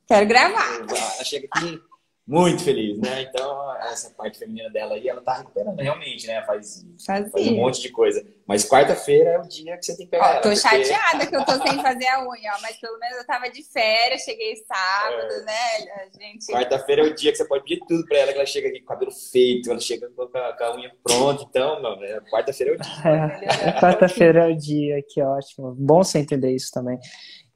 Quero 0.07 0.27
gravar. 0.27 0.81
Ela 0.81 1.25
chega 1.25 1.47
aqui 1.53 1.81
muito 2.27 2.65
feliz, 2.65 2.99
né? 2.99 3.23
Então, 3.23 3.77
essa 3.83 4.09
parte 4.11 4.39
feminina 4.39 4.71
dela 4.71 4.95
aí, 4.95 5.07
ela 5.07 5.21
tá 5.21 5.35
recuperando 5.35 5.79
realmente, 5.79 6.27
né? 6.27 6.43
Faz, 6.47 6.85
faz 7.05 7.31
um 7.35 7.57
monte 7.57 7.83
de 7.83 7.91
coisa. 7.91 8.25
Mas 8.47 8.67
quarta-feira 8.67 9.31
é 9.31 9.39
o 9.39 9.47
dia 9.47 9.77
que 9.77 9.85
você 9.85 9.95
tem 9.95 10.07
que 10.07 10.11
pegar 10.11 10.25
ó, 10.25 10.31
ela. 10.31 10.41
Tô 10.41 10.49
porque... 10.49 10.57
chateada 10.57 11.27
que 11.27 11.37
eu 11.37 11.45
tô 11.45 11.53
sem 11.53 11.83
fazer 11.83 12.09
a 12.09 12.27
unha, 12.27 12.53
ó, 12.57 12.63
mas 12.63 12.77
pelo 12.79 12.99
menos 12.99 13.19
eu 13.19 13.27
tava 13.27 13.51
de 13.51 13.63
férias, 13.63 14.23
cheguei 14.23 14.57
sábado, 14.57 15.33
é. 15.33 15.45
né? 15.45 16.11
gente... 16.19 16.51
Quarta-feira 16.51 17.03
é 17.03 17.11
o 17.11 17.15
dia 17.15 17.31
que 17.31 17.37
você 17.37 17.45
pode 17.45 17.65
pedir 17.65 17.81
tudo 17.87 18.07
pra 18.07 18.19
ela, 18.19 18.33
que 18.33 18.39
ela 18.39 18.47
chega 18.47 18.69
aqui 18.69 18.79
com 18.79 18.87
o 18.87 18.89
cabelo 18.89 19.13
feito, 19.13 19.71
ela 19.71 19.81
chega 19.81 20.09
com 20.09 20.23
a, 20.23 20.53
com 20.57 20.65
a 20.65 20.77
unha 20.77 20.93
pronta, 21.03 21.45
então, 21.47 21.83
mano, 21.83 22.03
é, 22.05 22.21
quarta-feira 22.31 22.73
é 22.73 22.75
o 22.75 22.81
dia. 22.81 23.69
É, 23.69 23.73
quarta-feira 23.81 24.45
é 24.45 24.53
o 24.53 24.57
dia, 24.57 25.03
que 25.07 25.23
ótimo. 25.23 25.75
Bom 25.79 26.03
você 26.03 26.21
entender 26.21 26.55
isso 26.55 26.71
também. 26.73 26.99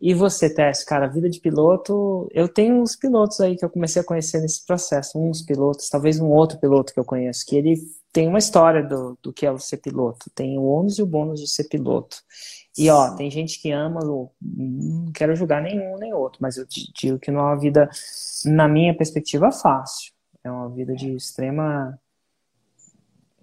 E 0.01 0.15
você, 0.15 0.49
Tess, 0.53 0.85
cara, 0.85 1.09
vida 1.09 1.29
de 1.29 1.41
piloto, 1.41 2.29
eu 2.33 2.49
tenho 2.49 2.81
uns 2.81 2.95
pilotos 2.95 3.41
aí 3.41 3.57
que 3.57 3.65
eu 3.65 3.71
comecei 3.71 4.01
a 4.01 4.05
conhecer 4.05 4.41
nesse 4.41 4.65
processo, 4.65 5.19
uns 5.19 5.43
pilotos, 5.43 5.89
talvez 5.89 6.21
um 6.21 6.29
outro 6.29 6.59
piloto 6.59 6.95
que 6.95 7.01
eu 7.01 7.05
conheço, 7.05 7.45
que 7.45 7.57
ele 7.57 7.75
tem 8.13 8.29
uma 8.29 8.39
história 8.39 8.83
do, 8.83 9.19
do 9.21 9.33
que 9.33 9.45
é 9.45 9.51
o 9.51 9.59
ser 9.59 9.79
piloto, 9.79 10.31
tem 10.35 10.57
o 10.57 10.63
ônus 10.63 10.99
e 10.99 11.03
o 11.03 11.07
bônus 11.07 11.41
de 11.41 11.49
ser 11.49 11.65
piloto. 11.65 12.19
E 12.77 12.89
ó, 12.89 13.17
tem 13.17 13.29
gente 13.29 13.61
que 13.61 13.73
ama, 13.73 14.01
não 14.41 15.11
quero 15.13 15.35
julgar 15.35 15.61
nenhum 15.61 15.97
nem 15.99 16.15
outro, 16.15 16.39
mas 16.41 16.57
eu 16.57 16.65
digo 16.95 17.19
que 17.19 17.33
não 17.33 17.41
é 17.41 17.43
uma 17.45 17.59
vida, 17.59 17.91
na 18.45 18.69
minha 18.69 18.97
perspectiva, 18.97 19.51
fácil. 19.51 20.13
É 20.45 20.51
uma 20.51 20.69
vida 20.69 20.95
de 20.95 21.17
extrema 21.17 21.99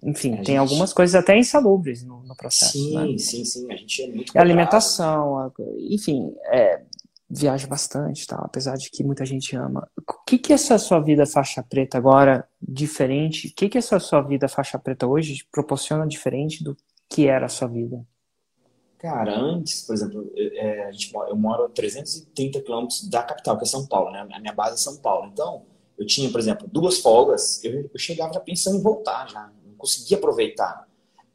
enfim, 0.02 0.34
a 0.34 0.36
tem 0.36 0.44
gente... 0.44 0.56
algumas 0.56 0.92
coisas 0.92 1.14
até 1.14 1.36
insalubres 1.36 2.02
no, 2.04 2.22
no 2.22 2.36
processo. 2.36 2.72
Sim, 2.72 2.94
né? 2.94 3.18
sim, 3.18 3.44
sim. 3.44 3.72
A 3.72 3.76
gente 3.76 4.02
é 4.02 4.08
muito. 4.08 4.36
A 4.36 4.40
alimentação, 4.40 5.52
enfim, 5.90 6.34
é, 6.46 6.82
viaja 7.28 7.66
bastante, 7.66 8.26
tá? 8.26 8.36
apesar 8.36 8.76
de 8.76 8.90
que 8.90 9.02
muita 9.02 9.24
gente 9.24 9.56
ama. 9.56 9.88
O 10.08 10.24
que, 10.24 10.38
que 10.38 10.52
é 10.52 10.54
essa 10.54 10.78
sua 10.78 11.00
vida 11.00 11.26
faixa 11.26 11.62
preta 11.62 11.98
agora 11.98 12.46
diferente? 12.60 13.48
O 13.48 13.54
que, 13.54 13.68
que 13.68 13.78
essa 13.78 13.98
sua 13.98 14.20
vida 14.20 14.48
faixa 14.48 14.78
preta 14.78 15.06
hoje 15.06 15.46
proporciona 15.50 16.06
diferente 16.06 16.62
do 16.62 16.76
que 17.08 17.26
era 17.26 17.46
a 17.46 17.50
sua 17.50 17.68
vida? 17.68 18.04
Cara, 18.98 19.38
antes, 19.38 19.82
por 19.82 19.94
exemplo, 19.94 20.32
é, 20.36 20.86
a 20.86 20.92
gente, 20.92 21.12
eu 21.14 21.36
moro 21.36 21.64
a 21.64 21.68
330 21.68 22.60
quilômetros 22.62 23.08
da 23.08 23.22
capital, 23.22 23.56
que 23.58 23.64
é 23.64 23.66
São 23.66 23.86
Paulo, 23.86 24.10
né? 24.10 24.26
A 24.32 24.40
minha 24.40 24.52
base 24.52 24.74
é 24.74 24.78
São 24.78 24.96
Paulo. 24.96 25.28
Então, 25.32 25.64
eu 25.98 26.06
tinha, 26.06 26.30
por 26.30 26.40
exemplo, 26.40 26.68
duas 26.72 26.98
folgas, 26.98 27.62
eu, 27.62 27.90
eu 27.92 27.98
chegava 27.98 28.32
já 28.32 28.40
pensando 28.40 28.78
em 28.78 28.82
voltar 28.82 29.28
já 29.28 29.50
conseguia 29.76 30.16
aproveitar. 30.16 30.86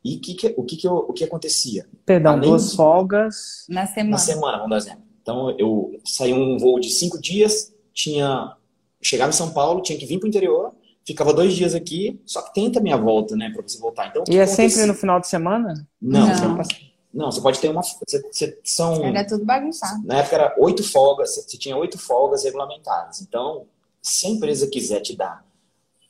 E 0.04 0.18
que 0.18 0.34
que, 0.34 0.54
o, 0.58 0.64
que, 0.64 0.78
que 0.78 0.88
eu, 0.88 0.96
o 0.96 1.14
que 1.14 1.24
acontecia? 1.24 1.88
Perdão, 2.06 2.34
Além 2.34 2.50
duas 2.50 2.72
de, 2.72 2.76
folgas. 2.76 3.66
Na 3.70 3.86
semana. 3.86 4.12
Na 4.12 4.18
semana, 4.18 4.58
vamos 4.58 4.70
dar 4.72 4.78
exemplo. 4.78 5.04
Então, 5.22 5.56
eu 5.60 6.00
saí 6.04 6.34
um 6.34 6.58
voo 6.58 6.80
de 6.80 6.90
cinco 6.90 7.22
dias, 7.22 7.72
tinha 7.94 8.56
chegava 9.02 9.30
em 9.30 9.36
São 9.36 9.52
Paulo, 9.52 9.82
tinha 9.82 9.98
que 9.98 10.06
vir 10.06 10.20
para 10.20 10.28
o 10.28 10.30
interior, 10.30 10.74
ficava 11.06 11.34
dois 11.34 11.54
dias 11.54 11.74
aqui, 11.74 12.22
só 12.26 12.42
que 12.42 12.54
tenta 12.54 12.80
minha 12.80 12.98
volta, 12.98 13.36
né, 13.36 13.50
para 13.50 13.62
você 13.62 13.80
voltar. 13.80 14.08
Então, 14.08 14.24
e 14.30 14.38
é 14.38 14.46
sempre 14.46 14.86
no 14.86 14.94
final 14.94 15.20
de 15.20 15.28
semana? 15.28 15.88
Não, 16.02 16.28
não. 16.28 16.58
Você, 16.58 16.76
não, 17.14 17.32
você 17.32 17.42
pode 17.42 17.60
ter 17.60 17.70
uma. 17.70 17.82
Você, 17.82 18.22
você, 18.22 18.60
são, 18.64 19.04
era 19.04 19.26
tudo 19.26 19.44
bagunçado. 19.44 20.06
Na 20.06 20.20
época 20.20 20.36
era 20.36 20.56
oito 20.60 20.84
folgas, 20.84 21.36
você 21.36 21.58
tinha 21.58 21.76
oito 21.76 21.98
folgas 21.98 22.44
regulamentadas. 22.44 23.22
Então, 23.22 23.66
se 24.02 24.28
a 24.28 24.30
empresa 24.30 24.68
quiser 24.68 25.02
te 25.02 25.16
dar, 25.16 25.46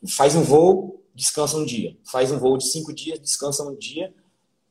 faz 0.07 0.35
um 0.35 0.43
voo, 0.43 1.00
descansa 1.13 1.57
um 1.57 1.65
dia. 1.65 1.97
Faz 2.03 2.31
um 2.31 2.37
voo 2.37 2.57
de 2.57 2.65
cinco 2.65 2.93
dias, 2.93 3.19
descansa 3.19 3.63
um 3.63 3.75
dia, 3.75 4.13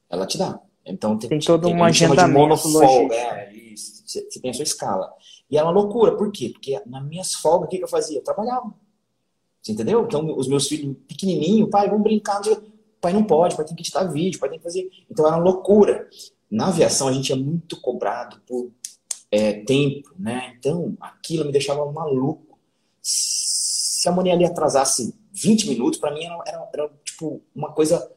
ela 0.09 0.27
te 0.27 0.39
dá. 0.39 0.61
Então 0.85 1.19
tem, 1.19 1.29
tem 1.29 1.39
todo 1.39 1.69
um 1.69 1.85
agendamento 1.85 2.57
folga, 2.57 3.15
é, 3.15 3.53
isso, 3.53 4.03
você, 4.07 4.41
tem 4.41 4.51
a 4.51 4.55
sua 4.55 4.62
escala. 4.62 5.12
E 5.51 5.59
é 5.59 5.62
uma 5.62 5.73
loucura, 5.73 6.17
por 6.17 6.31
quê? 6.33 6.51
Porque 6.51 6.81
nas 6.87 7.05
minhas 7.05 7.35
folgas, 7.35 7.67
o 7.67 7.71
que, 7.71 7.79
que 7.79 7.85
eu 7.85 7.89
fazia? 7.89 8.19
Eu 8.19 8.25
trabalhava. 8.25 8.73
Você 9.62 9.73
entendeu? 9.73 10.05
Então, 10.05 10.37
os 10.37 10.49
meus 10.49 10.67
filhos 10.67 10.97
pequenininhos, 11.07 11.69
pai, 11.69 11.89
vamos 11.89 12.03
brincar. 12.03 12.41
Pai 13.01 13.12
não 13.12 13.25
pode, 13.25 13.57
pai 13.57 13.65
tem 13.65 13.75
que 13.75 13.83
editar 13.83 14.05
vídeo, 14.05 14.41
pai 14.41 14.49
tem 14.49 14.59
que 14.59 14.65
fazer. 14.65 14.89
Então, 15.11 15.27
era 15.27 15.37
uma 15.37 15.45
loucura. 15.45 16.09
Na 16.51 16.69
aviação, 16.69 17.09
a 17.09 17.12
gente 17.12 17.33
é 17.33 17.37
muito 17.37 17.81
cobrado 17.81 18.41
por 18.47 18.71
é, 19.31 19.53
tempo, 19.65 20.15
né? 20.19 20.55
Então, 20.59 20.97
aquilo 21.01 21.45
me 21.45 21.53
deixava 21.53 21.91
maluco. 21.93 22.59
Se 23.03 24.09
a 24.09 24.12
mulher 24.12 24.33
ali 24.33 24.45
atrasasse 24.45 25.15
20 25.41 25.69
minutos, 25.69 25.99
para 25.99 26.12
mim, 26.12 26.25
era, 26.25 26.39
era, 26.47 26.69
era, 26.75 26.91
tipo 27.05 27.43
uma 27.55 27.73
coisa 27.73 28.11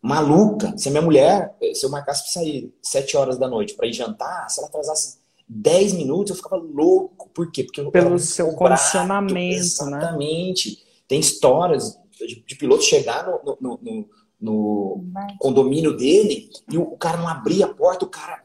maluca. 0.00 0.76
Se 0.76 0.88
a 0.88 0.90
minha 0.90 1.02
mulher, 1.02 1.54
se 1.74 1.84
eu 1.84 1.90
marcasse 1.90 2.22
para 2.22 2.32
sair 2.32 2.74
7 2.82 3.16
horas 3.16 3.38
da 3.38 3.48
noite 3.48 3.74
para 3.74 3.86
ir 3.86 3.92
jantar, 3.92 4.48
se 4.48 4.58
ela 4.58 4.68
atrasasse 4.68 5.18
10 5.48 5.92
minutos, 5.94 6.30
eu 6.30 6.36
ficava 6.36 6.56
louco. 6.56 7.28
Por 7.30 7.50
quê? 7.52 7.64
Porque 7.64 7.80
eu 7.80 7.90
Pelo 7.90 8.18
seu 8.18 8.46
cobrado, 8.52 8.80
condicionamento, 8.80 9.56
exatamente. 9.56 9.90
né? 9.90 9.98
Exatamente. 9.98 10.84
Tem 11.06 11.20
histórias 11.20 11.98
de, 12.18 12.42
de 12.46 12.56
piloto 12.56 12.82
chegar 12.82 13.26
no, 13.26 13.58
no, 13.60 13.78
no, 13.82 14.08
no 14.40 15.04
condomínio 15.38 15.96
dele 15.96 16.48
e 16.70 16.78
o, 16.78 16.82
o, 16.82 16.96
cara 16.96 17.18
não 17.18 17.28
abria 17.28 17.66
a 17.66 17.74
porta, 17.74 18.04
o 18.04 18.08
cara 18.08 18.42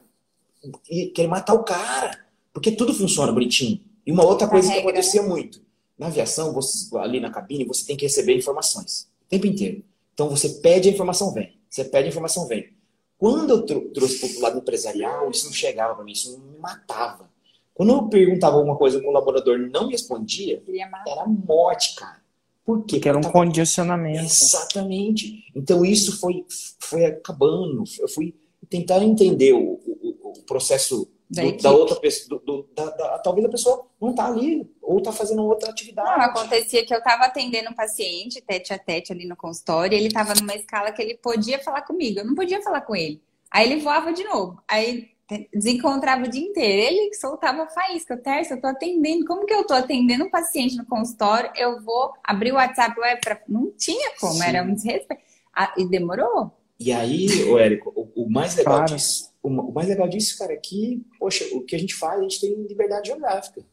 queria 0.84 1.28
matar 1.28 1.54
o 1.54 1.64
cara. 1.64 2.26
Porque 2.52 2.72
tudo 2.72 2.92
funciona 2.92 3.32
bonitinho. 3.32 3.80
E 4.04 4.12
uma 4.12 4.24
outra 4.24 4.48
coisa 4.48 4.72
que 4.72 4.78
acontecia 4.78 5.22
muito 5.22 5.60
na 5.98 6.06
aviação, 6.06 6.52
você, 6.52 6.96
ali 6.98 7.18
na 7.18 7.30
cabine, 7.30 7.64
você 7.64 7.84
tem 7.84 7.96
que 7.96 8.04
receber 8.04 8.36
informações 8.36 9.08
o 9.26 9.28
tempo 9.28 9.46
inteiro. 9.46 9.82
Então 10.14 10.28
você 10.28 10.48
pede 10.48 10.88
a 10.88 10.92
informação, 10.92 11.32
vem. 11.32 11.58
Você 11.68 11.84
pede 11.84 12.06
a 12.06 12.08
informação, 12.08 12.46
vem. 12.46 12.72
Quando 13.18 13.50
eu 13.50 13.92
trouxe 13.92 14.18
para 14.18 14.38
o 14.38 14.42
lado 14.42 14.58
empresarial, 14.58 15.30
isso 15.30 15.46
não 15.46 15.52
chegava 15.52 15.94
para 15.94 16.04
mim, 16.04 16.12
isso 16.12 16.38
me 16.38 16.58
matava. 16.58 17.28
Quando 17.74 17.92
eu 17.92 18.08
perguntava 18.08 18.56
alguma 18.56 18.76
coisa, 18.76 18.98
o 18.98 19.02
colaborador 19.02 19.58
não 19.58 19.88
respondia, 19.88 20.62
era 21.06 21.26
morte, 21.26 21.94
cara. 21.94 22.18
Por 22.64 22.84
quê? 22.84 22.96
Porque 22.96 23.08
era 23.08 23.18
um 23.18 23.22
tava... 23.22 23.32
condicionamento. 23.32 24.24
Exatamente. 24.24 25.44
Então 25.54 25.84
isso 25.84 26.18
foi, 26.18 26.44
foi 26.78 27.06
acabando. 27.06 27.84
Eu 27.98 28.08
fui 28.08 28.34
tentar 28.68 29.02
entender 29.02 29.52
o, 29.52 29.80
o, 29.86 30.32
o 30.36 30.42
processo 30.42 31.08
da, 31.30 31.42
do, 31.42 31.56
da 31.58 31.70
outra 31.70 31.96
pessoa, 31.96 32.40
do, 32.40 32.44
do, 32.44 32.68
da, 32.74 32.90
da, 32.90 33.18
talvez 33.18 33.46
a 33.46 33.50
pessoa 33.50 33.86
não 34.00 34.10
está 34.10 34.26
ali 34.26 34.70
ou 34.80 34.98
está 34.98 35.12
fazendo 35.12 35.44
outra 35.44 35.70
atividade. 35.70 36.08
Não, 36.08 36.24
acontecia 36.24 36.84
que 36.86 36.94
eu 36.94 36.98
estava 36.98 37.24
atendendo 37.24 37.70
um 37.70 37.74
paciente 37.74 38.40
tete 38.40 38.72
a 38.72 38.78
tete 38.78 39.12
ali 39.12 39.26
no 39.26 39.36
consultório, 39.36 39.94
e 39.94 39.98
ele 39.98 40.08
estava 40.08 40.34
numa 40.34 40.54
escala 40.54 40.90
que 40.92 41.02
ele 41.02 41.16
podia 41.16 41.58
falar 41.58 41.82
comigo, 41.82 42.20
eu 42.20 42.24
não 42.24 42.34
podia 42.34 42.62
falar 42.62 42.80
com 42.80 42.96
ele. 42.96 43.22
Aí 43.50 43.70
ele 43.70 43.80
voava 43.80 44.12
de 44.12 44.24
novo, 44.24 44.62
aí 44.66 45.10
desencontrava 45.52 46.24
o 46.24 46.28
dia 46.28 46.42
inteiro. 46.42 46.94
Ele 46.94 47.14
soltava 47.14 47.66
faísca, 47.68 48.16
Tércio, 48.16 48.56
eu 48.56 48.60
tô 48.60 48.66
atendendo. 48.66 49.26
Como 49.26 49.44
que 49.44 49.52
eu 49.52 49.66
tô 49.66 49.74
atendendo 49.74 50.24
um 50.24 50.30
paciente 50.30 50.76
no 50.76 50.86
consultório? 50.86 51.50
Eu 51.54 51.82
vou 51.82 52.12
abrir 52.24 52.52
o 52.52 52.56
WhatsApp 52.56 52.98
web 52.98 53.20
para. 53.20 53.40
Não 53.48 53.70
tinha 53.72 54.12
como, 54.18 54.34
Sim. 54.34 54.44
era 54.44 54.62
um 54.62 54.74
desrespeito. 54.74 55.22
Ah, 55.54 55.74
e 55.76 55.86
demorou. 55.86 56.52
E 56.80 56.92
aí, 56.92 57.26
o 57.44 57.58
Érico, 57.58 57.92
o, 57.94 58.24
o 58.24 58.30
mais 58.30 58.54
legal 58.54 58.76
claro. 58.76 58.94
disso 58.94 59.28
o 59.48 59.72
mais 59.72 59.88
legal 59.88 60.08
disso, 60.08 60.38
cara, 60.38 60.52
é 60.52 60.56
que, 60.56 61.04
poxa, 61.18 61.44
o 61.52 61.62
que 61.62 61.74
a 61.74 61.78
gente 61.78 61.94
faz, 61.94 62.18
a 62.18 62.22
gente 62.22 62.40
tem 62.40 62.54
liberdade 62.66 63.08
geográfica, 63.08 63.64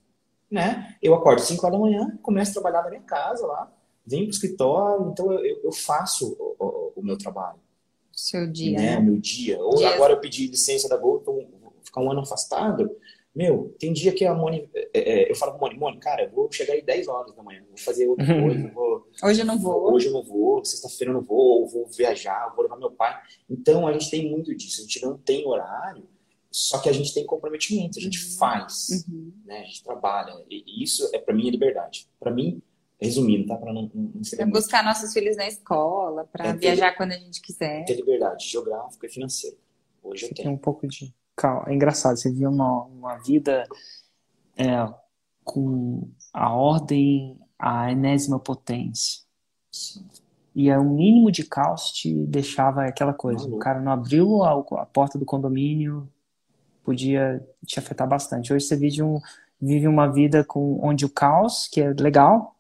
né? 0.50 0.96
Eu 1.02 1.14
acordo 1.14 1.42
5 1.42 1.66
horas 1.66 1.80
da 1.80 1.86
manhã, 1.86 2.20
começo 2.22 2.52
a 2.52 2.62
trabalhar 2.62 2.84
na 2.84 2.90
minha 2.90 3.02
casa 3.02 3.46
lá, 3.46 3.72
venho 4.06 4.26
pro 4.26 4.34
escritório, 4.34 5.10
então 5.12 5.32
eu, 5.34 5.62
eu 5.64 5.72
faço 5.72 6.36
o, 6.40 6.56
o, 6.60 6.94
o, 6.98 7.04
meu 7.04 7.18
trabalho. 7.18 7.60
Seu 8.12 8.50
dia. 8.50 8.78
Né? 8.78 8.98
O 8.98 9.04
meu 9.04 9.18
dia. 9.18 9.60
Ou 9.60 9.76
dia. 9.76 9.94
agora 9.94 10.14
eu 10.14 10.20
pedi 10.20 10.48
licença 10.48 10.88
da 10.88 10.98
Gol, 10.98 11.22
vou 11.26 11.46
ficar 11.84 12.02
um 12.02 12.12
ano 12.12 12.22
afastado, 12.22 12.90
meu, 13.36 13.76
tem 13.78 13.92
dia 13.92 14.14
que 14.14 14.26
a 14.26 14.34
Moni. 14.34 14.70
É, 14.74 14.90
é, 14.94 15.32
eu 15.32 15.36
falo 15.36 15.52
pra 15.54 15.68
Moni, 15.68 15.78
Moni, 15.78 16.00
cara, 16.00 16.24
eu 16.24 16.32
vou 16.32 16.50
chegar 16.52 16.74
aí 16.74 16.82
10 16.82 17.08
horas 17.10 17.36
da 17.36 17.44
manhã, 17.44 17.62
vou 17.68 17.78
fazer 17.78 18.08
outra 18.08 18.34
uhum. 18.34 18.48
coisa. 18.48 18.72
Vou, 18.72 19.08
hoje 19.24 19.42
eu 19.42 19.46
não 19.46 19.60
vou. 19.60 19.94
Hoje 19.94 20.08
eu 20.08 20.14
não 20.14 20.24
vou, 20.24 20.64
sexta-feira 20.64 21.12
eu 21.12 21.16
não 21.16 21.22
vou, 21.22 21.62
ou 21.62 21.68
vou 21.68 21.88
viajar, 21.88 22.54
vou 22.56 22.64
levar 22.64 22.78
meu 22.78 22.92
pai. 22.92 23.14
Então 23.50 23.86
a 23.86 23.92
gente 23.92 24.10
tem 24.10 24.32
muito 24.32 24.56
disso, 24.56 24.80
a 24.80 24.84
gente 24.84 25.02
não 25.04 25.18
tem 25.18 25.46
horário, 25.46 26.08
só 26.50 26.80
que 26.80 26.88
a 26.88 26.94
gente 26.94 27.14
tem 27.14 27.26
comprometimento, 27.26 28.00
a 28.00 28.02
gente 28.02 28.24
uhum. 28.24 28.38
faz, 28.38 29.06
uhum. 29.06 29.34
né? 29.44 29.60
A 29.60 29.64
gente 29.66 29.84
trabalha. 29.84 30.34
E 30.50 30.82
isso 30.82 31.10
é 31.14 31.20
para 31.20 31.34
mim 31.34 31.50
é 31.50 31.52
liberdade. 31.52 32.08
Para 32.18 32.32
mim, 32.32 32.62
resumindo, 32.98 33.48
tá? 33.48 33.58
Para 33.58 33.74
não, 33.74 33.92
não 33.94 34.24
ser. 34.24 34.42
É 34.42 34.46
buscar 34.46 34.82
nossos 34.82 35.12
filhos 35.12 35.36
na 35.36 35.46
escola, 35.46 36.24
para 36.32 36.48
é 36.48 36.54
viajar 36.54 36.92
ter, 36.92 36.98
quando 36.98 37.12
a 37.12 37.18
gente 37.18 37.42
quiser. 37.42 37.84
Ter 37.84 37.96
liberdade 37.96 38.48
geográfica 38.48 39.06
e 39.06 39.10
financeira. 39.10 39.58
Hoje 40.02 40.24
eu 40.24 40.34
tenho. 40.34 40.48
Tem 40.48 40.56
um 40.56 40.58
pouco 40.58 40.88
de 40.88 41.14
é 41.68 41.74
engraçado, 41.74 42.18
você 42.18 42.32
viu 42.32 42.50
uma, 42.50 42.84
uma 42.86 43.18
vida 43.18 43.68
é, 44.58 44.88
com 45.44 46.10
a 46.34 46.54
ordem 46.54 47.40
a 47.58 47.92
enésima 47.92 48.40
potência. 48.40 49.24
E 50.54 50.70
é 50.70 50.78
o 50.78 50.86
mínimo 50.86 51.32
de 51.32 51.44
caos 51.44 51.92
te 51.92 52.14
deixava 52.28 52.86
aquela 52.86 53.14
coisa. 53.14 53.48
O 53.48 53.58
cara 53.58 53.82
não 53.82 53.92
abriu 53.92 54.44
a, 54.44 54.52
a, 54.54 54.86
porta 54.86 55.20
do 55.20 55.26
condomínio, 55.26 56.10
podia 56.84 57.46
te 57.66 57.78
afetar 57.78 58.08
bastante. 58.08 58.54
Hoje 58.54 58.66
você 58.66 58.76
vive, 58.78 59.04
um, 59.04 59.20
vive 59.60 59.88
uma 59.88 60.08
vida 60.08 60.44
com 60.46 60.80
onde 60.82 61.06
o 61.06 61.10
caos, 61.10 61.68
que 61.68 61.82
é 61.82 61.90
legal, 61.94 62.56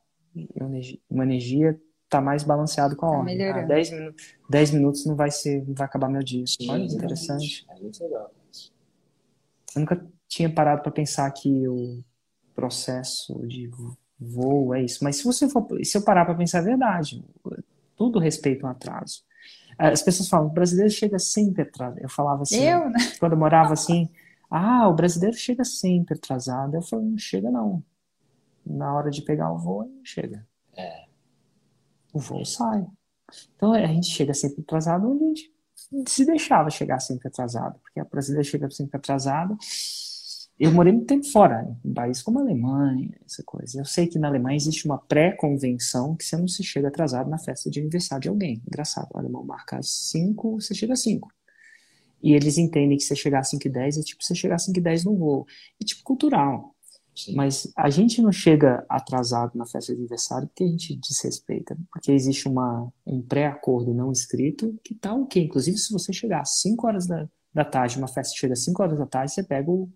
uma 1.09 1.23
energia 1.23 1.79
tá 2.09 2.19
mais 2.19 2.43
balanceado 2.43 2.95
com 2.95 3.05
a 3.05 3.09
Tá 3.09 3.17
ordem. 3.17 3.35
Ah, 3.35 3.37
melhorando. 3.37 3.67
10, 3.67 3.91
minu 3.91 4.13
10 4.49 4.71
minutos 4.71 5.05
não 5.05 5.15
vai 5.15 5.31
ser, 5.31 5.65
não 5.65 5.73
vai 5.73 5.85
acabar 5.85 6.09
meu 6.09 6.21
dia. 6.21 6.43
Olha 6.69 6.83
interessante. 6.83 7.65
É 7.69 7.79
muito 7.79 8.03
legal. 8.03 8.31
Eu 9.75 9.81
nunca 9.81 10.05
tinha 10.27 10.51
parado 10.53 10.81
para 10.81 10.91
pensar 10.91 11.29
que 11.31 11.67
o 11.67 12.03
processo 12.53 13.45
de 13.47 13.69
voo 14.19 14.73
é 14.73 14.83
isso. 14.83 15.03
Mas 15.03 15.17
se 15.17 15.23
você 15.23 15.49
for, 15.49 15.67
se 15.83 15.97
eu 15.97 16.03
parar 16.03 16.25
para 16.25 16.35
pensar, 16.35 16.59
é 16.59 16.63
verdade. 16.63 17.23
Tudo 17.95 18.19
respeita 18.19 18.65
um 18.65 18.69
atraso. 18.69 19.23
As 19.77 20.01
pessoas 20.01 20.29
falam, 20.29 20.47
o 20.47 20.53
brasileiro 20.53 20.89
chega 20.91 21.19
sempre 21.19 21.63
atrasado. 21.63 21.99
Eu 21.99 22.09
falava 22.09 22.43
assim, 22.43 22.63
Eu, 22.63 22.89
né? 22.89 22.99
quando 23.19 23.33
eu 23.33 23.37
morava 23.37 23.73
assim, 23.73 24.09
ah, 24.49 24.87
o 24.87 24.93
brasileiro 24.93 25.35
chega 25.35 25.63
sempre 25.65 26.15
atrasado. 26.15 26.75
Eu 26.75 26.81
falei, 26.81 27.05
não 27.05 27.17
chega 27.17 27.51
não. 27.51 27.83
Na 28.65 28.95
hora 28.95 29.11
de 29.11 29.21
pegar 29.21 29.51
o 29.51 29.57
voo, 29.57 29.83
ele 29.83 29.93
não 29.93 30.05
chega. 30.05 30.47
O 32.13 32.19
voo 32.19 32.45
sai. 32.45 32.85
Então 33.55 33.73
a 33.73 33.85
gente 33.85 34.07
chega 34.07 34.33
sempre 34.33 34.61
atrasado 34.61 35.11
onde 35.11 35.23
a 35.23 35.27
gente 35.27 35.54
se 36.07 36.25
deixava 36.25 36.69
chegar 36.69 36.99
sempre 36.99 37.27
atrasado, 37.27 37.79
porque 37.79 37.99
a 37.99 38.05
brasileira 38.05 38.43
chega 38.43 38.69
sempre 38.69 38.97
atrasada. 38.97 39.55
Eu 40.57 40.71
morei 40.71 40.93
muito 40.93 41.07
tempo 41.07 41.25
fora, 41.25 41.67
em 41.83 41.93
países 41.93 42.23
como 42.23 42.39
a 42.39 42.41
Alemanha, 42.41 43.13
essa 43.25 43.43
coisa. 43.43 43.79
Eu 43.79 43.85
sei 43.85 44.07
que 44.07 44.17
na 44.17 44.29
Alemanha 44.29 44.55
existe 44.55 44.85
uma 44.85 44.97
pré-convenção 44.97 46.15
que 46.15 46.23
você 46.23 46.37
não 46.37 46.47
se 46.47 46.63
chega 46.63 46.87
atrasado 46.87 47.29
na 47.29 47.37
festa 47.37 47.69
de 47.69 47.79
aniversário 47.81 48.21
de 48.23 48.29
alguém. 48.29 48.61
Engraçado, 48.65 49.09
o 49.13 49.17
alemão 49.17 49.43
marca 49.43 49.77
às 49.77 49.89
5, 50.11 50.61
você 50.61 50.73
chega 50.73 50.93
às 50.93 51.01
5. 51.01 51.29
E 52.23 52.33
eles 52.33 52.57
entendem 52.57 52.97
que 52.97 53.03
você 53.03 53.15
chegar 53.15 53.39
às 53.39 53.49
5 53.49 53.67
e 53.67 53.69
10 53.69 53.97
é 53.97 54.01
tipo 54.01 54.23
você 54.23 54.33
chegar 54.33 54.55
às 54.55 54.63
5 54.65 54.79
e 54.79 54.81
10 54.81 55.03
no 55.03 55.15
voo. 55.17 55.45
É 55.81 55.85
tipo 55.85 56.03
cultural. 56.03 56.74
Sim. 57.15 57.33
Mas 57.33 57.71
a 57.77 57.89
gente 57.89 58.21
não 58.21 58.31
chega 58.31 58.85
atrasado 58.89 59.51
na 59.55 59.65
festa 59.65 59.93
de 59.93 59.99
aniversário 59.99 60.47
porque 60.47 60.63
a 60.63 60.67
gente 60.67 60.95
desrespeita. 60.97 61.77
Porque 61.91 62.11
existe 62.11 62.47
uma, 62.47 62.91
um 63.05 63.21
pré-acordo 63.21 63.93
não 63.93 64.11
escrito 64.11 64.77
que 64.83 64.93
tá 64.93 65.13
ok. 65.13 65.43
Inclusive, 65.43 65.77
se 65.77 65.93
você 65.93 66.11
chegar 66.11 66.41
às 66.41 66.61
5 66.61 66.85
horas 66.85 67.07
da, 67.07 67.27
da 67.53 67.63
tarde, 67.63 67.97
uma 67.97 68.07
festa 68.07 68.35
chega 68.35 68.53
às 68.53 68.63
5 68.63 68.83
horas 68.83 68.99
da 68.99 69.05
tarde, 69.05 69.31
você 69.31 69.43
pega 69.43 69.71
o, 69.71 69.89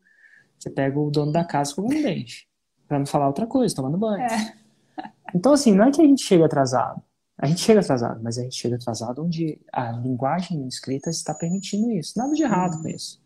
você 0.58 0.70
pega 0.70 0.98
o 0.98 1.12
dono 1.12 1.32
da 1.32 1.44
casa 1.44 1.76
com 1.76 1.82
um 1.82 1.88
dente. 1.88 2.48
Pra 2.88 2.98
não 2.98 3.06
falar 3.06 3.28
outra 3.28 3.46
coisa, 3.46 3.76
tomando 3.76 3.98
banho. 3.98 4.26
Então, 5.34 5.54
assim, 5.54 5.76
não 5.76 5.86
é 5.86 5.92
que 5.92 6.02
a 6.02 6.06
gente 6.06 6.24
chega 6.24 6.46
atrasado. 6.46 7.04
A 7.38 7.46
gente 7.46 7.62
chega 7.62 7.80
atrasado, 7.80 8.20
mas 8.22 8.38
a 8.38 8.42
gente 8.42 8.56
chega 8.56 8.76
atrasado 8.76 9.24
onde 9.24 9.62
a 9.72 9.92
linguagem 9.92 10.68
escrita 10.68 11.10
está 11.10 11.34
permitindo 11.34 11.92
isso. 11.92 12.18
Nada 12.18 12.34
de 12.34 12.42
errado 12.44 12.82
com 12.82 12.88
isso. 12.88 13.22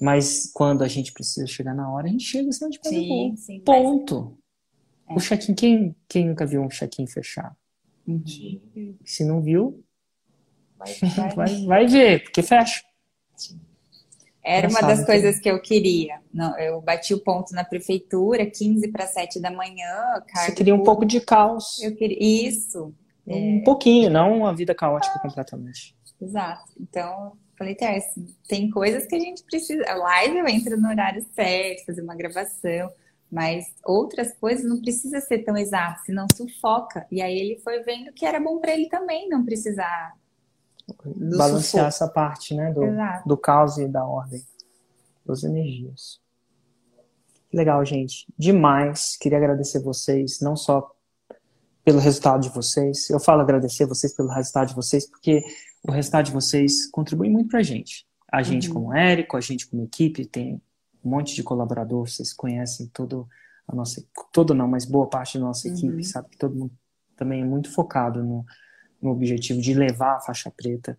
Mas 0.00 0.50
quando 0.52 0.82
a 0.82 0.88
gente 0.88 1.12
precisa 1.12 1.46
chegar 1.46 1.74
na 1.74 1.90
hora, 1.92 2.06
a 2.06 2.10
gente 2.10 2.24
chega, 2.24 2.50
senão 2.52 2.68
a 2.70 2.72
gente. 2.72 2.88
Sim, 2.88 3.34
sim. 3.36 3.56
mas- 3.58 3.64
Ponto. 3.64 4.36
O 5.10 5.18
check-in, 5.20 5.54
quem, 5.54 5.96
quem 6.08 6.28
nunca 6.28 6.46
viu 6.46 6.62
um 6.62 6.68
check-in 6.68 7.06
fechado? 7.06 7.54
Sim. 8.26 8.96
Se 9.04 9.24
não 9.24 9.42
viu, 9.42 9.84
Mas, 10.78 10.98
vai, 11.36 11.64
vai 11.66 11.86
ver, 11.86 12.22
porque 12.22 12.42
fecha. 12.42 12.80
Era 14.42 14.68
uma 14.68 14.80
das 14.80 15.04
coisas 15.04 15.38
que 15.38 15.50
eu 15.50 15.60
queria. 15.60 16.20
Não, 16.32 16.58
eu 16.58 16.80
bati 16.80 17.12
o 17.12 17.20
ponto 17.22 17.52
na 17.54 17.62
prefeitura, 17.62 18.46
15 18.46 18.88
para 18.88 19.06
7 19.06 19.38
da 19.40 19.50
manhã. 19.50 20.22
Você 20.34 20.52
queria 20.52 20.74
um 20.74 20.82
pouco 20.82 21.04
de 21.04 21.20
caos. 21.20 21.78
Eu 21.82 21.94
queria 21.94 22.16
isso, 22.48 22.94
Um 23.26 23.62
pouquinho, 23.62 24.08
não 24.10 24.38
uma 24.38 24.54
vida 24.54 24.74
caótica 24.74 25.18
completamente. 25.18 25.94
exato. 26.20 26.72
Então, 26.80 27.36
falei, 27.60 27.74
Terce, 27.74 28.38
tem 28.48 28.70
coisas 28.70 29.04
que 29.04 29.14
a 29.14 29.18
gente 29.18 29.44
precisa. 29.44 29.84
A 29.86 29.94
live 29.94 30.38
eu 30.38 30.48
entro 30.48 30.80
no 30.80 30.88
horário 30.88 31.22
certo, 31.34 31.84
fazer 31.84 32.00
uma 32.00 32.14
gravação, 32.14 32.90
mas 33.30 33.66
outras 33.84 34.32
coisas 34.38 34.64
não 34.64 34.80
precisa 34.80 35.20
ser 35.20 35.40
tão 35.40 35.54
exato, 35.54 36.00
senão 36.06 36.26
sufoca. 36.34 37.06
E 37.10 37.20
aí 37.20 37.38
ele 37.38 37.60
foi 37.60 37.82
vendo 37.82 38.14
que 38.14 38.24
era 38.24 38.40
bom 38.40 38.58
para 38.58 38.72
ele 38.72 38.88
também 38.88 39.28
não 39.28 39.44
precisar. 39.44 40.14
Balancear 41.04 41.62
sufoco. 41.62 41.86
essa 41.86 42.08
parte, 42.08 42.54
né? 42.54 42.72
Do, 42.72 42.82
Exato. 42.82 43.28
do 43.28 43.36
caos 43.36 43.76
e 43.76 43.86
da 43.86 44.06
ordem. 44.06 44.42
Das 45.26 45.44
energias. 45.44 46.18
Legal, 47.52 47.84
gente. 47.84 48.26
Demais. 48.38 49.18
Queria 49.18 49.36
agradecer 49.36 49.80
vocês, 49.80 50.40
não 50.40 50.56
só 50.56 50.90
pelo 51.84 51.98
resultado 51.98 52.40
de 52.40 52.48
vocês. 52.48 53.10
Eu 53.10 53.20
falo 53.20 53.42
agradecer 53.42 53.84
vocês 53.84 54.14
pelo 54.14 54.30
resultado 54.30 54.68
de 54.68 54.74
vocês, 54.74 55.06
porque 55.06 55.42
o 55.86 55.90
resultado 55.92 56.26
de 56.26 56.32
vocês 56.32 56.86
contribui 56.90 57.28
muito 57.30 57.48
pra 57.48 57.62
gente. 57.62 58.06
A 58.30 58.42
gente 58.42 58.68
Uhum. 58.68 58.74
como 58.74 58.94
Érico, 58.94 59.36
a 59.36 59.40
gente 59.40 59.66
como 59.66 59.84
equipe, 59.84 60.24
tem 60.26 60.60
um 61.04 61.10
monte 61.10 61.34
de 61.34 61.42
colaborador, 61.42 62.08
vocês 62.08 62.32
conhecem 62.32 62.86
todo 62.92 63.26
a 63.66 63.74
nossa, 63.74 64.04
todo 64.32 64.52
não, 64.54 64.66
mas 64.68 64.84
boa 64.84 65.08
parte 65.08 65.38
da 65.38 65.44
nossa 65.44 65.68
Uhum. 65.68 65.74
equipe, 65.74 66.04
sabe 66.04 66.28
que 66.30 66.36
todo 66.38 66.54
mundo 66.56 66.72
também 67.16 67.42
é 67.42 67.44
muito 67.44 67.70
focado 67.72 68.22
no, 68.22 68.44
no 69.00 69.10
objetivo 69.10 69.60
de 69.60 69.74
levar 69.74 70.16
a 70.16 70.20
faixa 70.20 70.50
preta. 70.50 70.98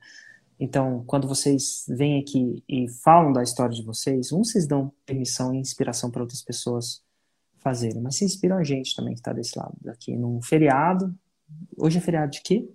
Então, 0.60 1.04
quando 1.06 1.28
vocês 1.28 1.86
vêm 1.88 2.20
aqui 2.20 2.64
e 2.70 2.88
falam 2.88 3.34
da 3.34 3.42
história 3.44 3.76
de 3.76 3.84
vocês, 3.84 4.32
um, 4.32 4.44
vocês 4.44 4.68
dão 4.68 4.94
permissão 5.06 5.54
e 5.54 5.58
inspiração 5.58 6.12
para 6.12 6.22
outras 6.22 6.42
pessoas 6.44 7.02
fazerem, 7.58 8.02
mas 8.02 8.16
vocês 8.18 8.32
inspiram 8.34 8.58
a 8.58 8.64
gente 8.64 8.96
também 8.96 9.14
que 9.14 9.20
está 9.20 9.34
desse 9.34 9.58
lado 9.58 9.76
aqui 9.88 10.16
num 10.16 10.42
feriado. 10.42 11.14
Hoje 11.78 11.98
é 11.98 12.02
feriado 12.02 12.32
de 12.32 12.42
quê? 12.42 12.70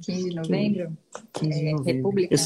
15 0.00 0.30
de 0.30 0.34
novembro? 0.36 0.96
15 1.32 1.60
de 1.60 1.66
É, 1.66 1.72
novembro. 1.72 1.92
República. 1.94 2.34
Eu 2.34 2.38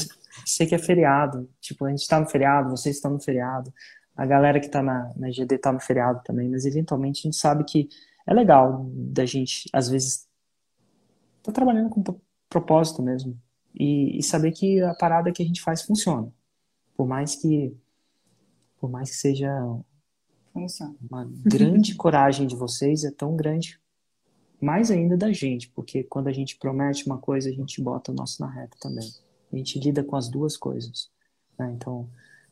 sei 0.45 0.67
que 0.67 0.75
é 0.75 0.77
feriado. 0.79 1.49
Tipo, 1.59 1.85
a 1.85 1.89
gente 1.89 2.01
está 2.01 2.19
no 2.19 2.27
feriado, 2.27 2.69
vocês 2.69 2.95
estão 2.95 3.11
no 3.11 3.19
feriado. 3.19 3.73
A 4.15 4.25
galera 4.25 4.59
que 4.59 4.65
está 4.67 4.81
na, 4.81 5.11
na 5.15 5.29
GD 5.29 5.55
está 5.55 5.71
no 5.71 5.79
feriado 5.79 6.21
também, 6.25 6.49
mas 6.49 6.65
eventualmente 6.65 7.19
a 7.19 7.23
gente 7.23 7.35
sabe 7.37 7.63
que 7.63 7.87
é 8.25 8.33
legal 8.33 8.89
da 8.93 9.25
gente, 9.25 9.69
às 9.71 9.87
vezes, 9.89 10.27
tá 11.43 11.51
trabalhando 11.51 11.89
com 11.89 12.01
pro- 12.03 12.21
propósito 12.49 13.01
mesmo. 13.01 13.39
E, 13.79 14.17
e 14.19 14.23
saber 14.23 14.51
que 14.51 14.81
a 14.81 14.93
parada 14.95 15.31
que 15.31 15.41
a 15.41 15.45
gente 15.45 15.61
faz 15.61 15.83
funciona. 15.83 16.31
Por 16.95 17.07
mais 17.07 17.35
que 17.35 17.75
por 18.79 18.89
mais 18.89 19.09
que 19.11 19.15
seja 19.17 19.49
Funciona. 20.53 20.95
uma 21.09 21.27
grande 21.45 21.93
coragem 21.95 22.45
de 22.47 22.55
vocês, 22.55 23.03
é 23.03 23.11
tão 23.11 23.35
grande 23.35 23.79
mais 24.61 24.89
ainda 24.91 25.15
da 25.15 25.31
gente, 25.31 25.69
porque 25.69 26.03
quando 26.03 26.27
a 26.27 26.31
gente 26.31 26.57
promete 26.57 27.05
uma 27.05 27.17
coisa, 27.17 27.49
a 27.49 27.53
gente 27.53 27.81
bota 27.81 28.11
o 28.11 28.15
nosso 28.15 28.41
na 28.41 28.49
reta 28.49 28.75
também. 28.81 29.07
A 29.51 29.55
gente 29.55 29.79
lida 29.79 30.03
com 30.03 30.15
as 30.15 30.29
duas 30.29 30.57
coisas. 30.57 31.09
né? 31.57 31.71
Então, 31.75 32.09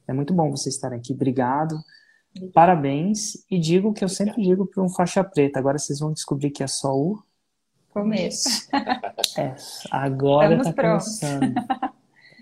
é 0.08 0.14
muito 0.14 0.34
bom 0.34 0.50
vocês 0.52 0.76
estarem 0.76 1.00
aqui. 1.00 1.14
Obrigado. 1.14 1.78
Parabéns. 2.54 3.46
E 3.50 3.58
digo 3.60 3.90
o 3.90 3.94
que 3.94 4.04
eu 4.04 4.10
sempre 4.10 4.42
digo 4.44 4.66
para 4.66 4.84
um 4.84 4.90
faixa 4.90 5.24
preta. 5.24 5.58
Agora 5.60 5.78
vocês 5.78 6.00
vão 6.00 6.12
descobrir 6.14 6.52
que 6.52 6.64
é 6.64 6.68
só 6.68 6.94
o 6.96 7.22
Começo. 7.90 8.68
é, 9.40 9.56
agora 9.90 10.56
está 10.58 10.74
prontos. 10.74 11.18
começando. 11.20 11.54
Tá 11.56 11.94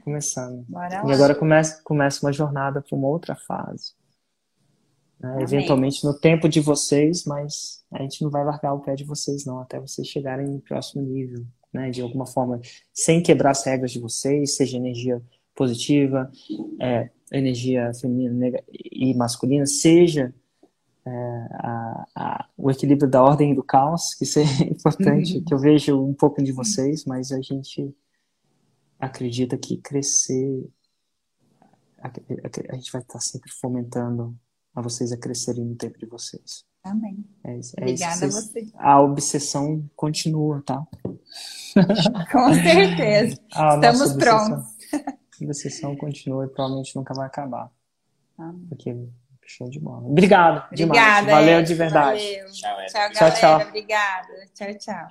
começando. 0.04 0.66
Bora 0.68 0.96
E 1.04 1.08
lá. 1.08 1.14
agora 1.14 1.36
começa, 1.36 1.80
começa 1.84 2.26
uma 2.26 2.34
jornada 2.34 2.82
para 2.82 2.98
uma 2.98 3.08
outra 3.08 3.36
fase. 3.36 3.94
Né? 5.24 5.42
Eventualmente 5.42 6.04
no 6.04 6.14
tempo 6.14 6.50
de 6.50 6.60
vocês, 6.60 7.24
mas 7.24 7.82
a 7.92 8.02
gente 8.02 8.22
não 8.22 8.30
vai 8.30 8.44
largar 8.44 8.74
o 8.74 8.82
pé 8.82 8.94
de 8.94 9.06
vocês, 9.06 9.46
não, 9.46 9.60
até 9.60 9.80
vocês 9.80 10.06
chegarem 10.08 10.46
no 10.48 10.60
próximo 10.60 11.02
nível, 11.02 11.46
né? 11.72 11.90
De 11.90 12.02
alguma 12.02 12.26
forma, 12.28 12.60
sem 12.94 13.24
quebrar 13.24 13.52
as 13.52 13.64
regras 13.64 13.92
de 13.92 14.00
vocês, 14.00 14.56
seja 14.58 14.76
energia 14.78 15.22
positiva, 15.56 16.30
é, 16.82 17.10
energia 17.32 17.92
feminina 17.94 18.60
e 18.68 19.14
masculina, 19.16 19.66
seja 19.66 20.34
é, 21.06 21.12
a- 21.12 22.06
a- 22.16 22.50
o 22.58 22.72
equilíbrio 22.72 23.10
da 23.10 23.22
ordem 23.22 23.52
e 23.52 23.56
do 23.56 23.64
caos, 23.64 24.14
que 24.16 24.24
isso 24.24 24.40
é 24.40 24.44
importante, 24.70 25.42
que 25.42 25.54
eu 25.54 25.58
vejo 25.60 26.02
um 26.02 26.14
pouco 26.14 26.42
de 26.44 26.52
vocês, 26.52 27.06
mas 27.06 27.32
a 27.32 27.42
gente 27.42 27.94
acredita 29.00 29.58
que 29.58 29.78
crescer, 29.78 30.66
a 32.02 32.76
gente 32.76 32.92
vai 32.92 33.02
estar 33.02 33.20
sempre 33.20 33.52
fomentando 33.52 34.34
a 34.76 34.82
vocês 34.82 35.12
a 35.12 35.18
crescerem 35.18 35.64
no 35.66 35.76
tempo 35.76 35.98
de 36.00 36.06
vocês. 36.06 36.64
Amém. 36.84 37.24
É, 37.44 37.58
isso- 37.58 37.74
é 37.78 37.82
Obrigada 37.84 38.26
isso 38.26 38.38
a 38.38 38.42
você. 38.42 38.68
A 38.78 39.02
obsessão 39.02 39.90
continua, 39.96 40.62
tá? 40.66 40.84
Com 42.32 42.54
certeza. 42.54 43.40
A 43.56 43.64
nossa 43.64 43.76
Estamos 43.76 44.02
obsessão- 44.02 44.20
prontos. 44.20 44.74
A 45.42 45.46
obsessão 45.46 45.96
continua 45.96 46.46
e 46.46 46.48
provavelmente 46.48 46.96
nunca 46.96 47.14
vai 47.14 47.26
acabar. 47.28 47.72
Amém. 48.38 48.66
Porque 48.70 48.96
show 49.46 49.70
de 49.70 49.80
bola. 49.80 50.08
Obrigado 50.08 50.70
demais. 50.74 51.00
Obrigada. 51.00 51.32
Valeu 51.32 51.60
Ed. 51.60 51.68
de 51.68 51.74
verdade. 51.74 52.20
Valeu. 52.20 52.46
Tchau. 52.52 52.76
Tchau, 52.78 52.88
Tchau, 52.88 53.10
galera. 53.14 53.36
tchau. 53.36 53.68
Obrigada. 53.68 54.28
Tchau, 54.54 54.78
tchau. 54.78 55.08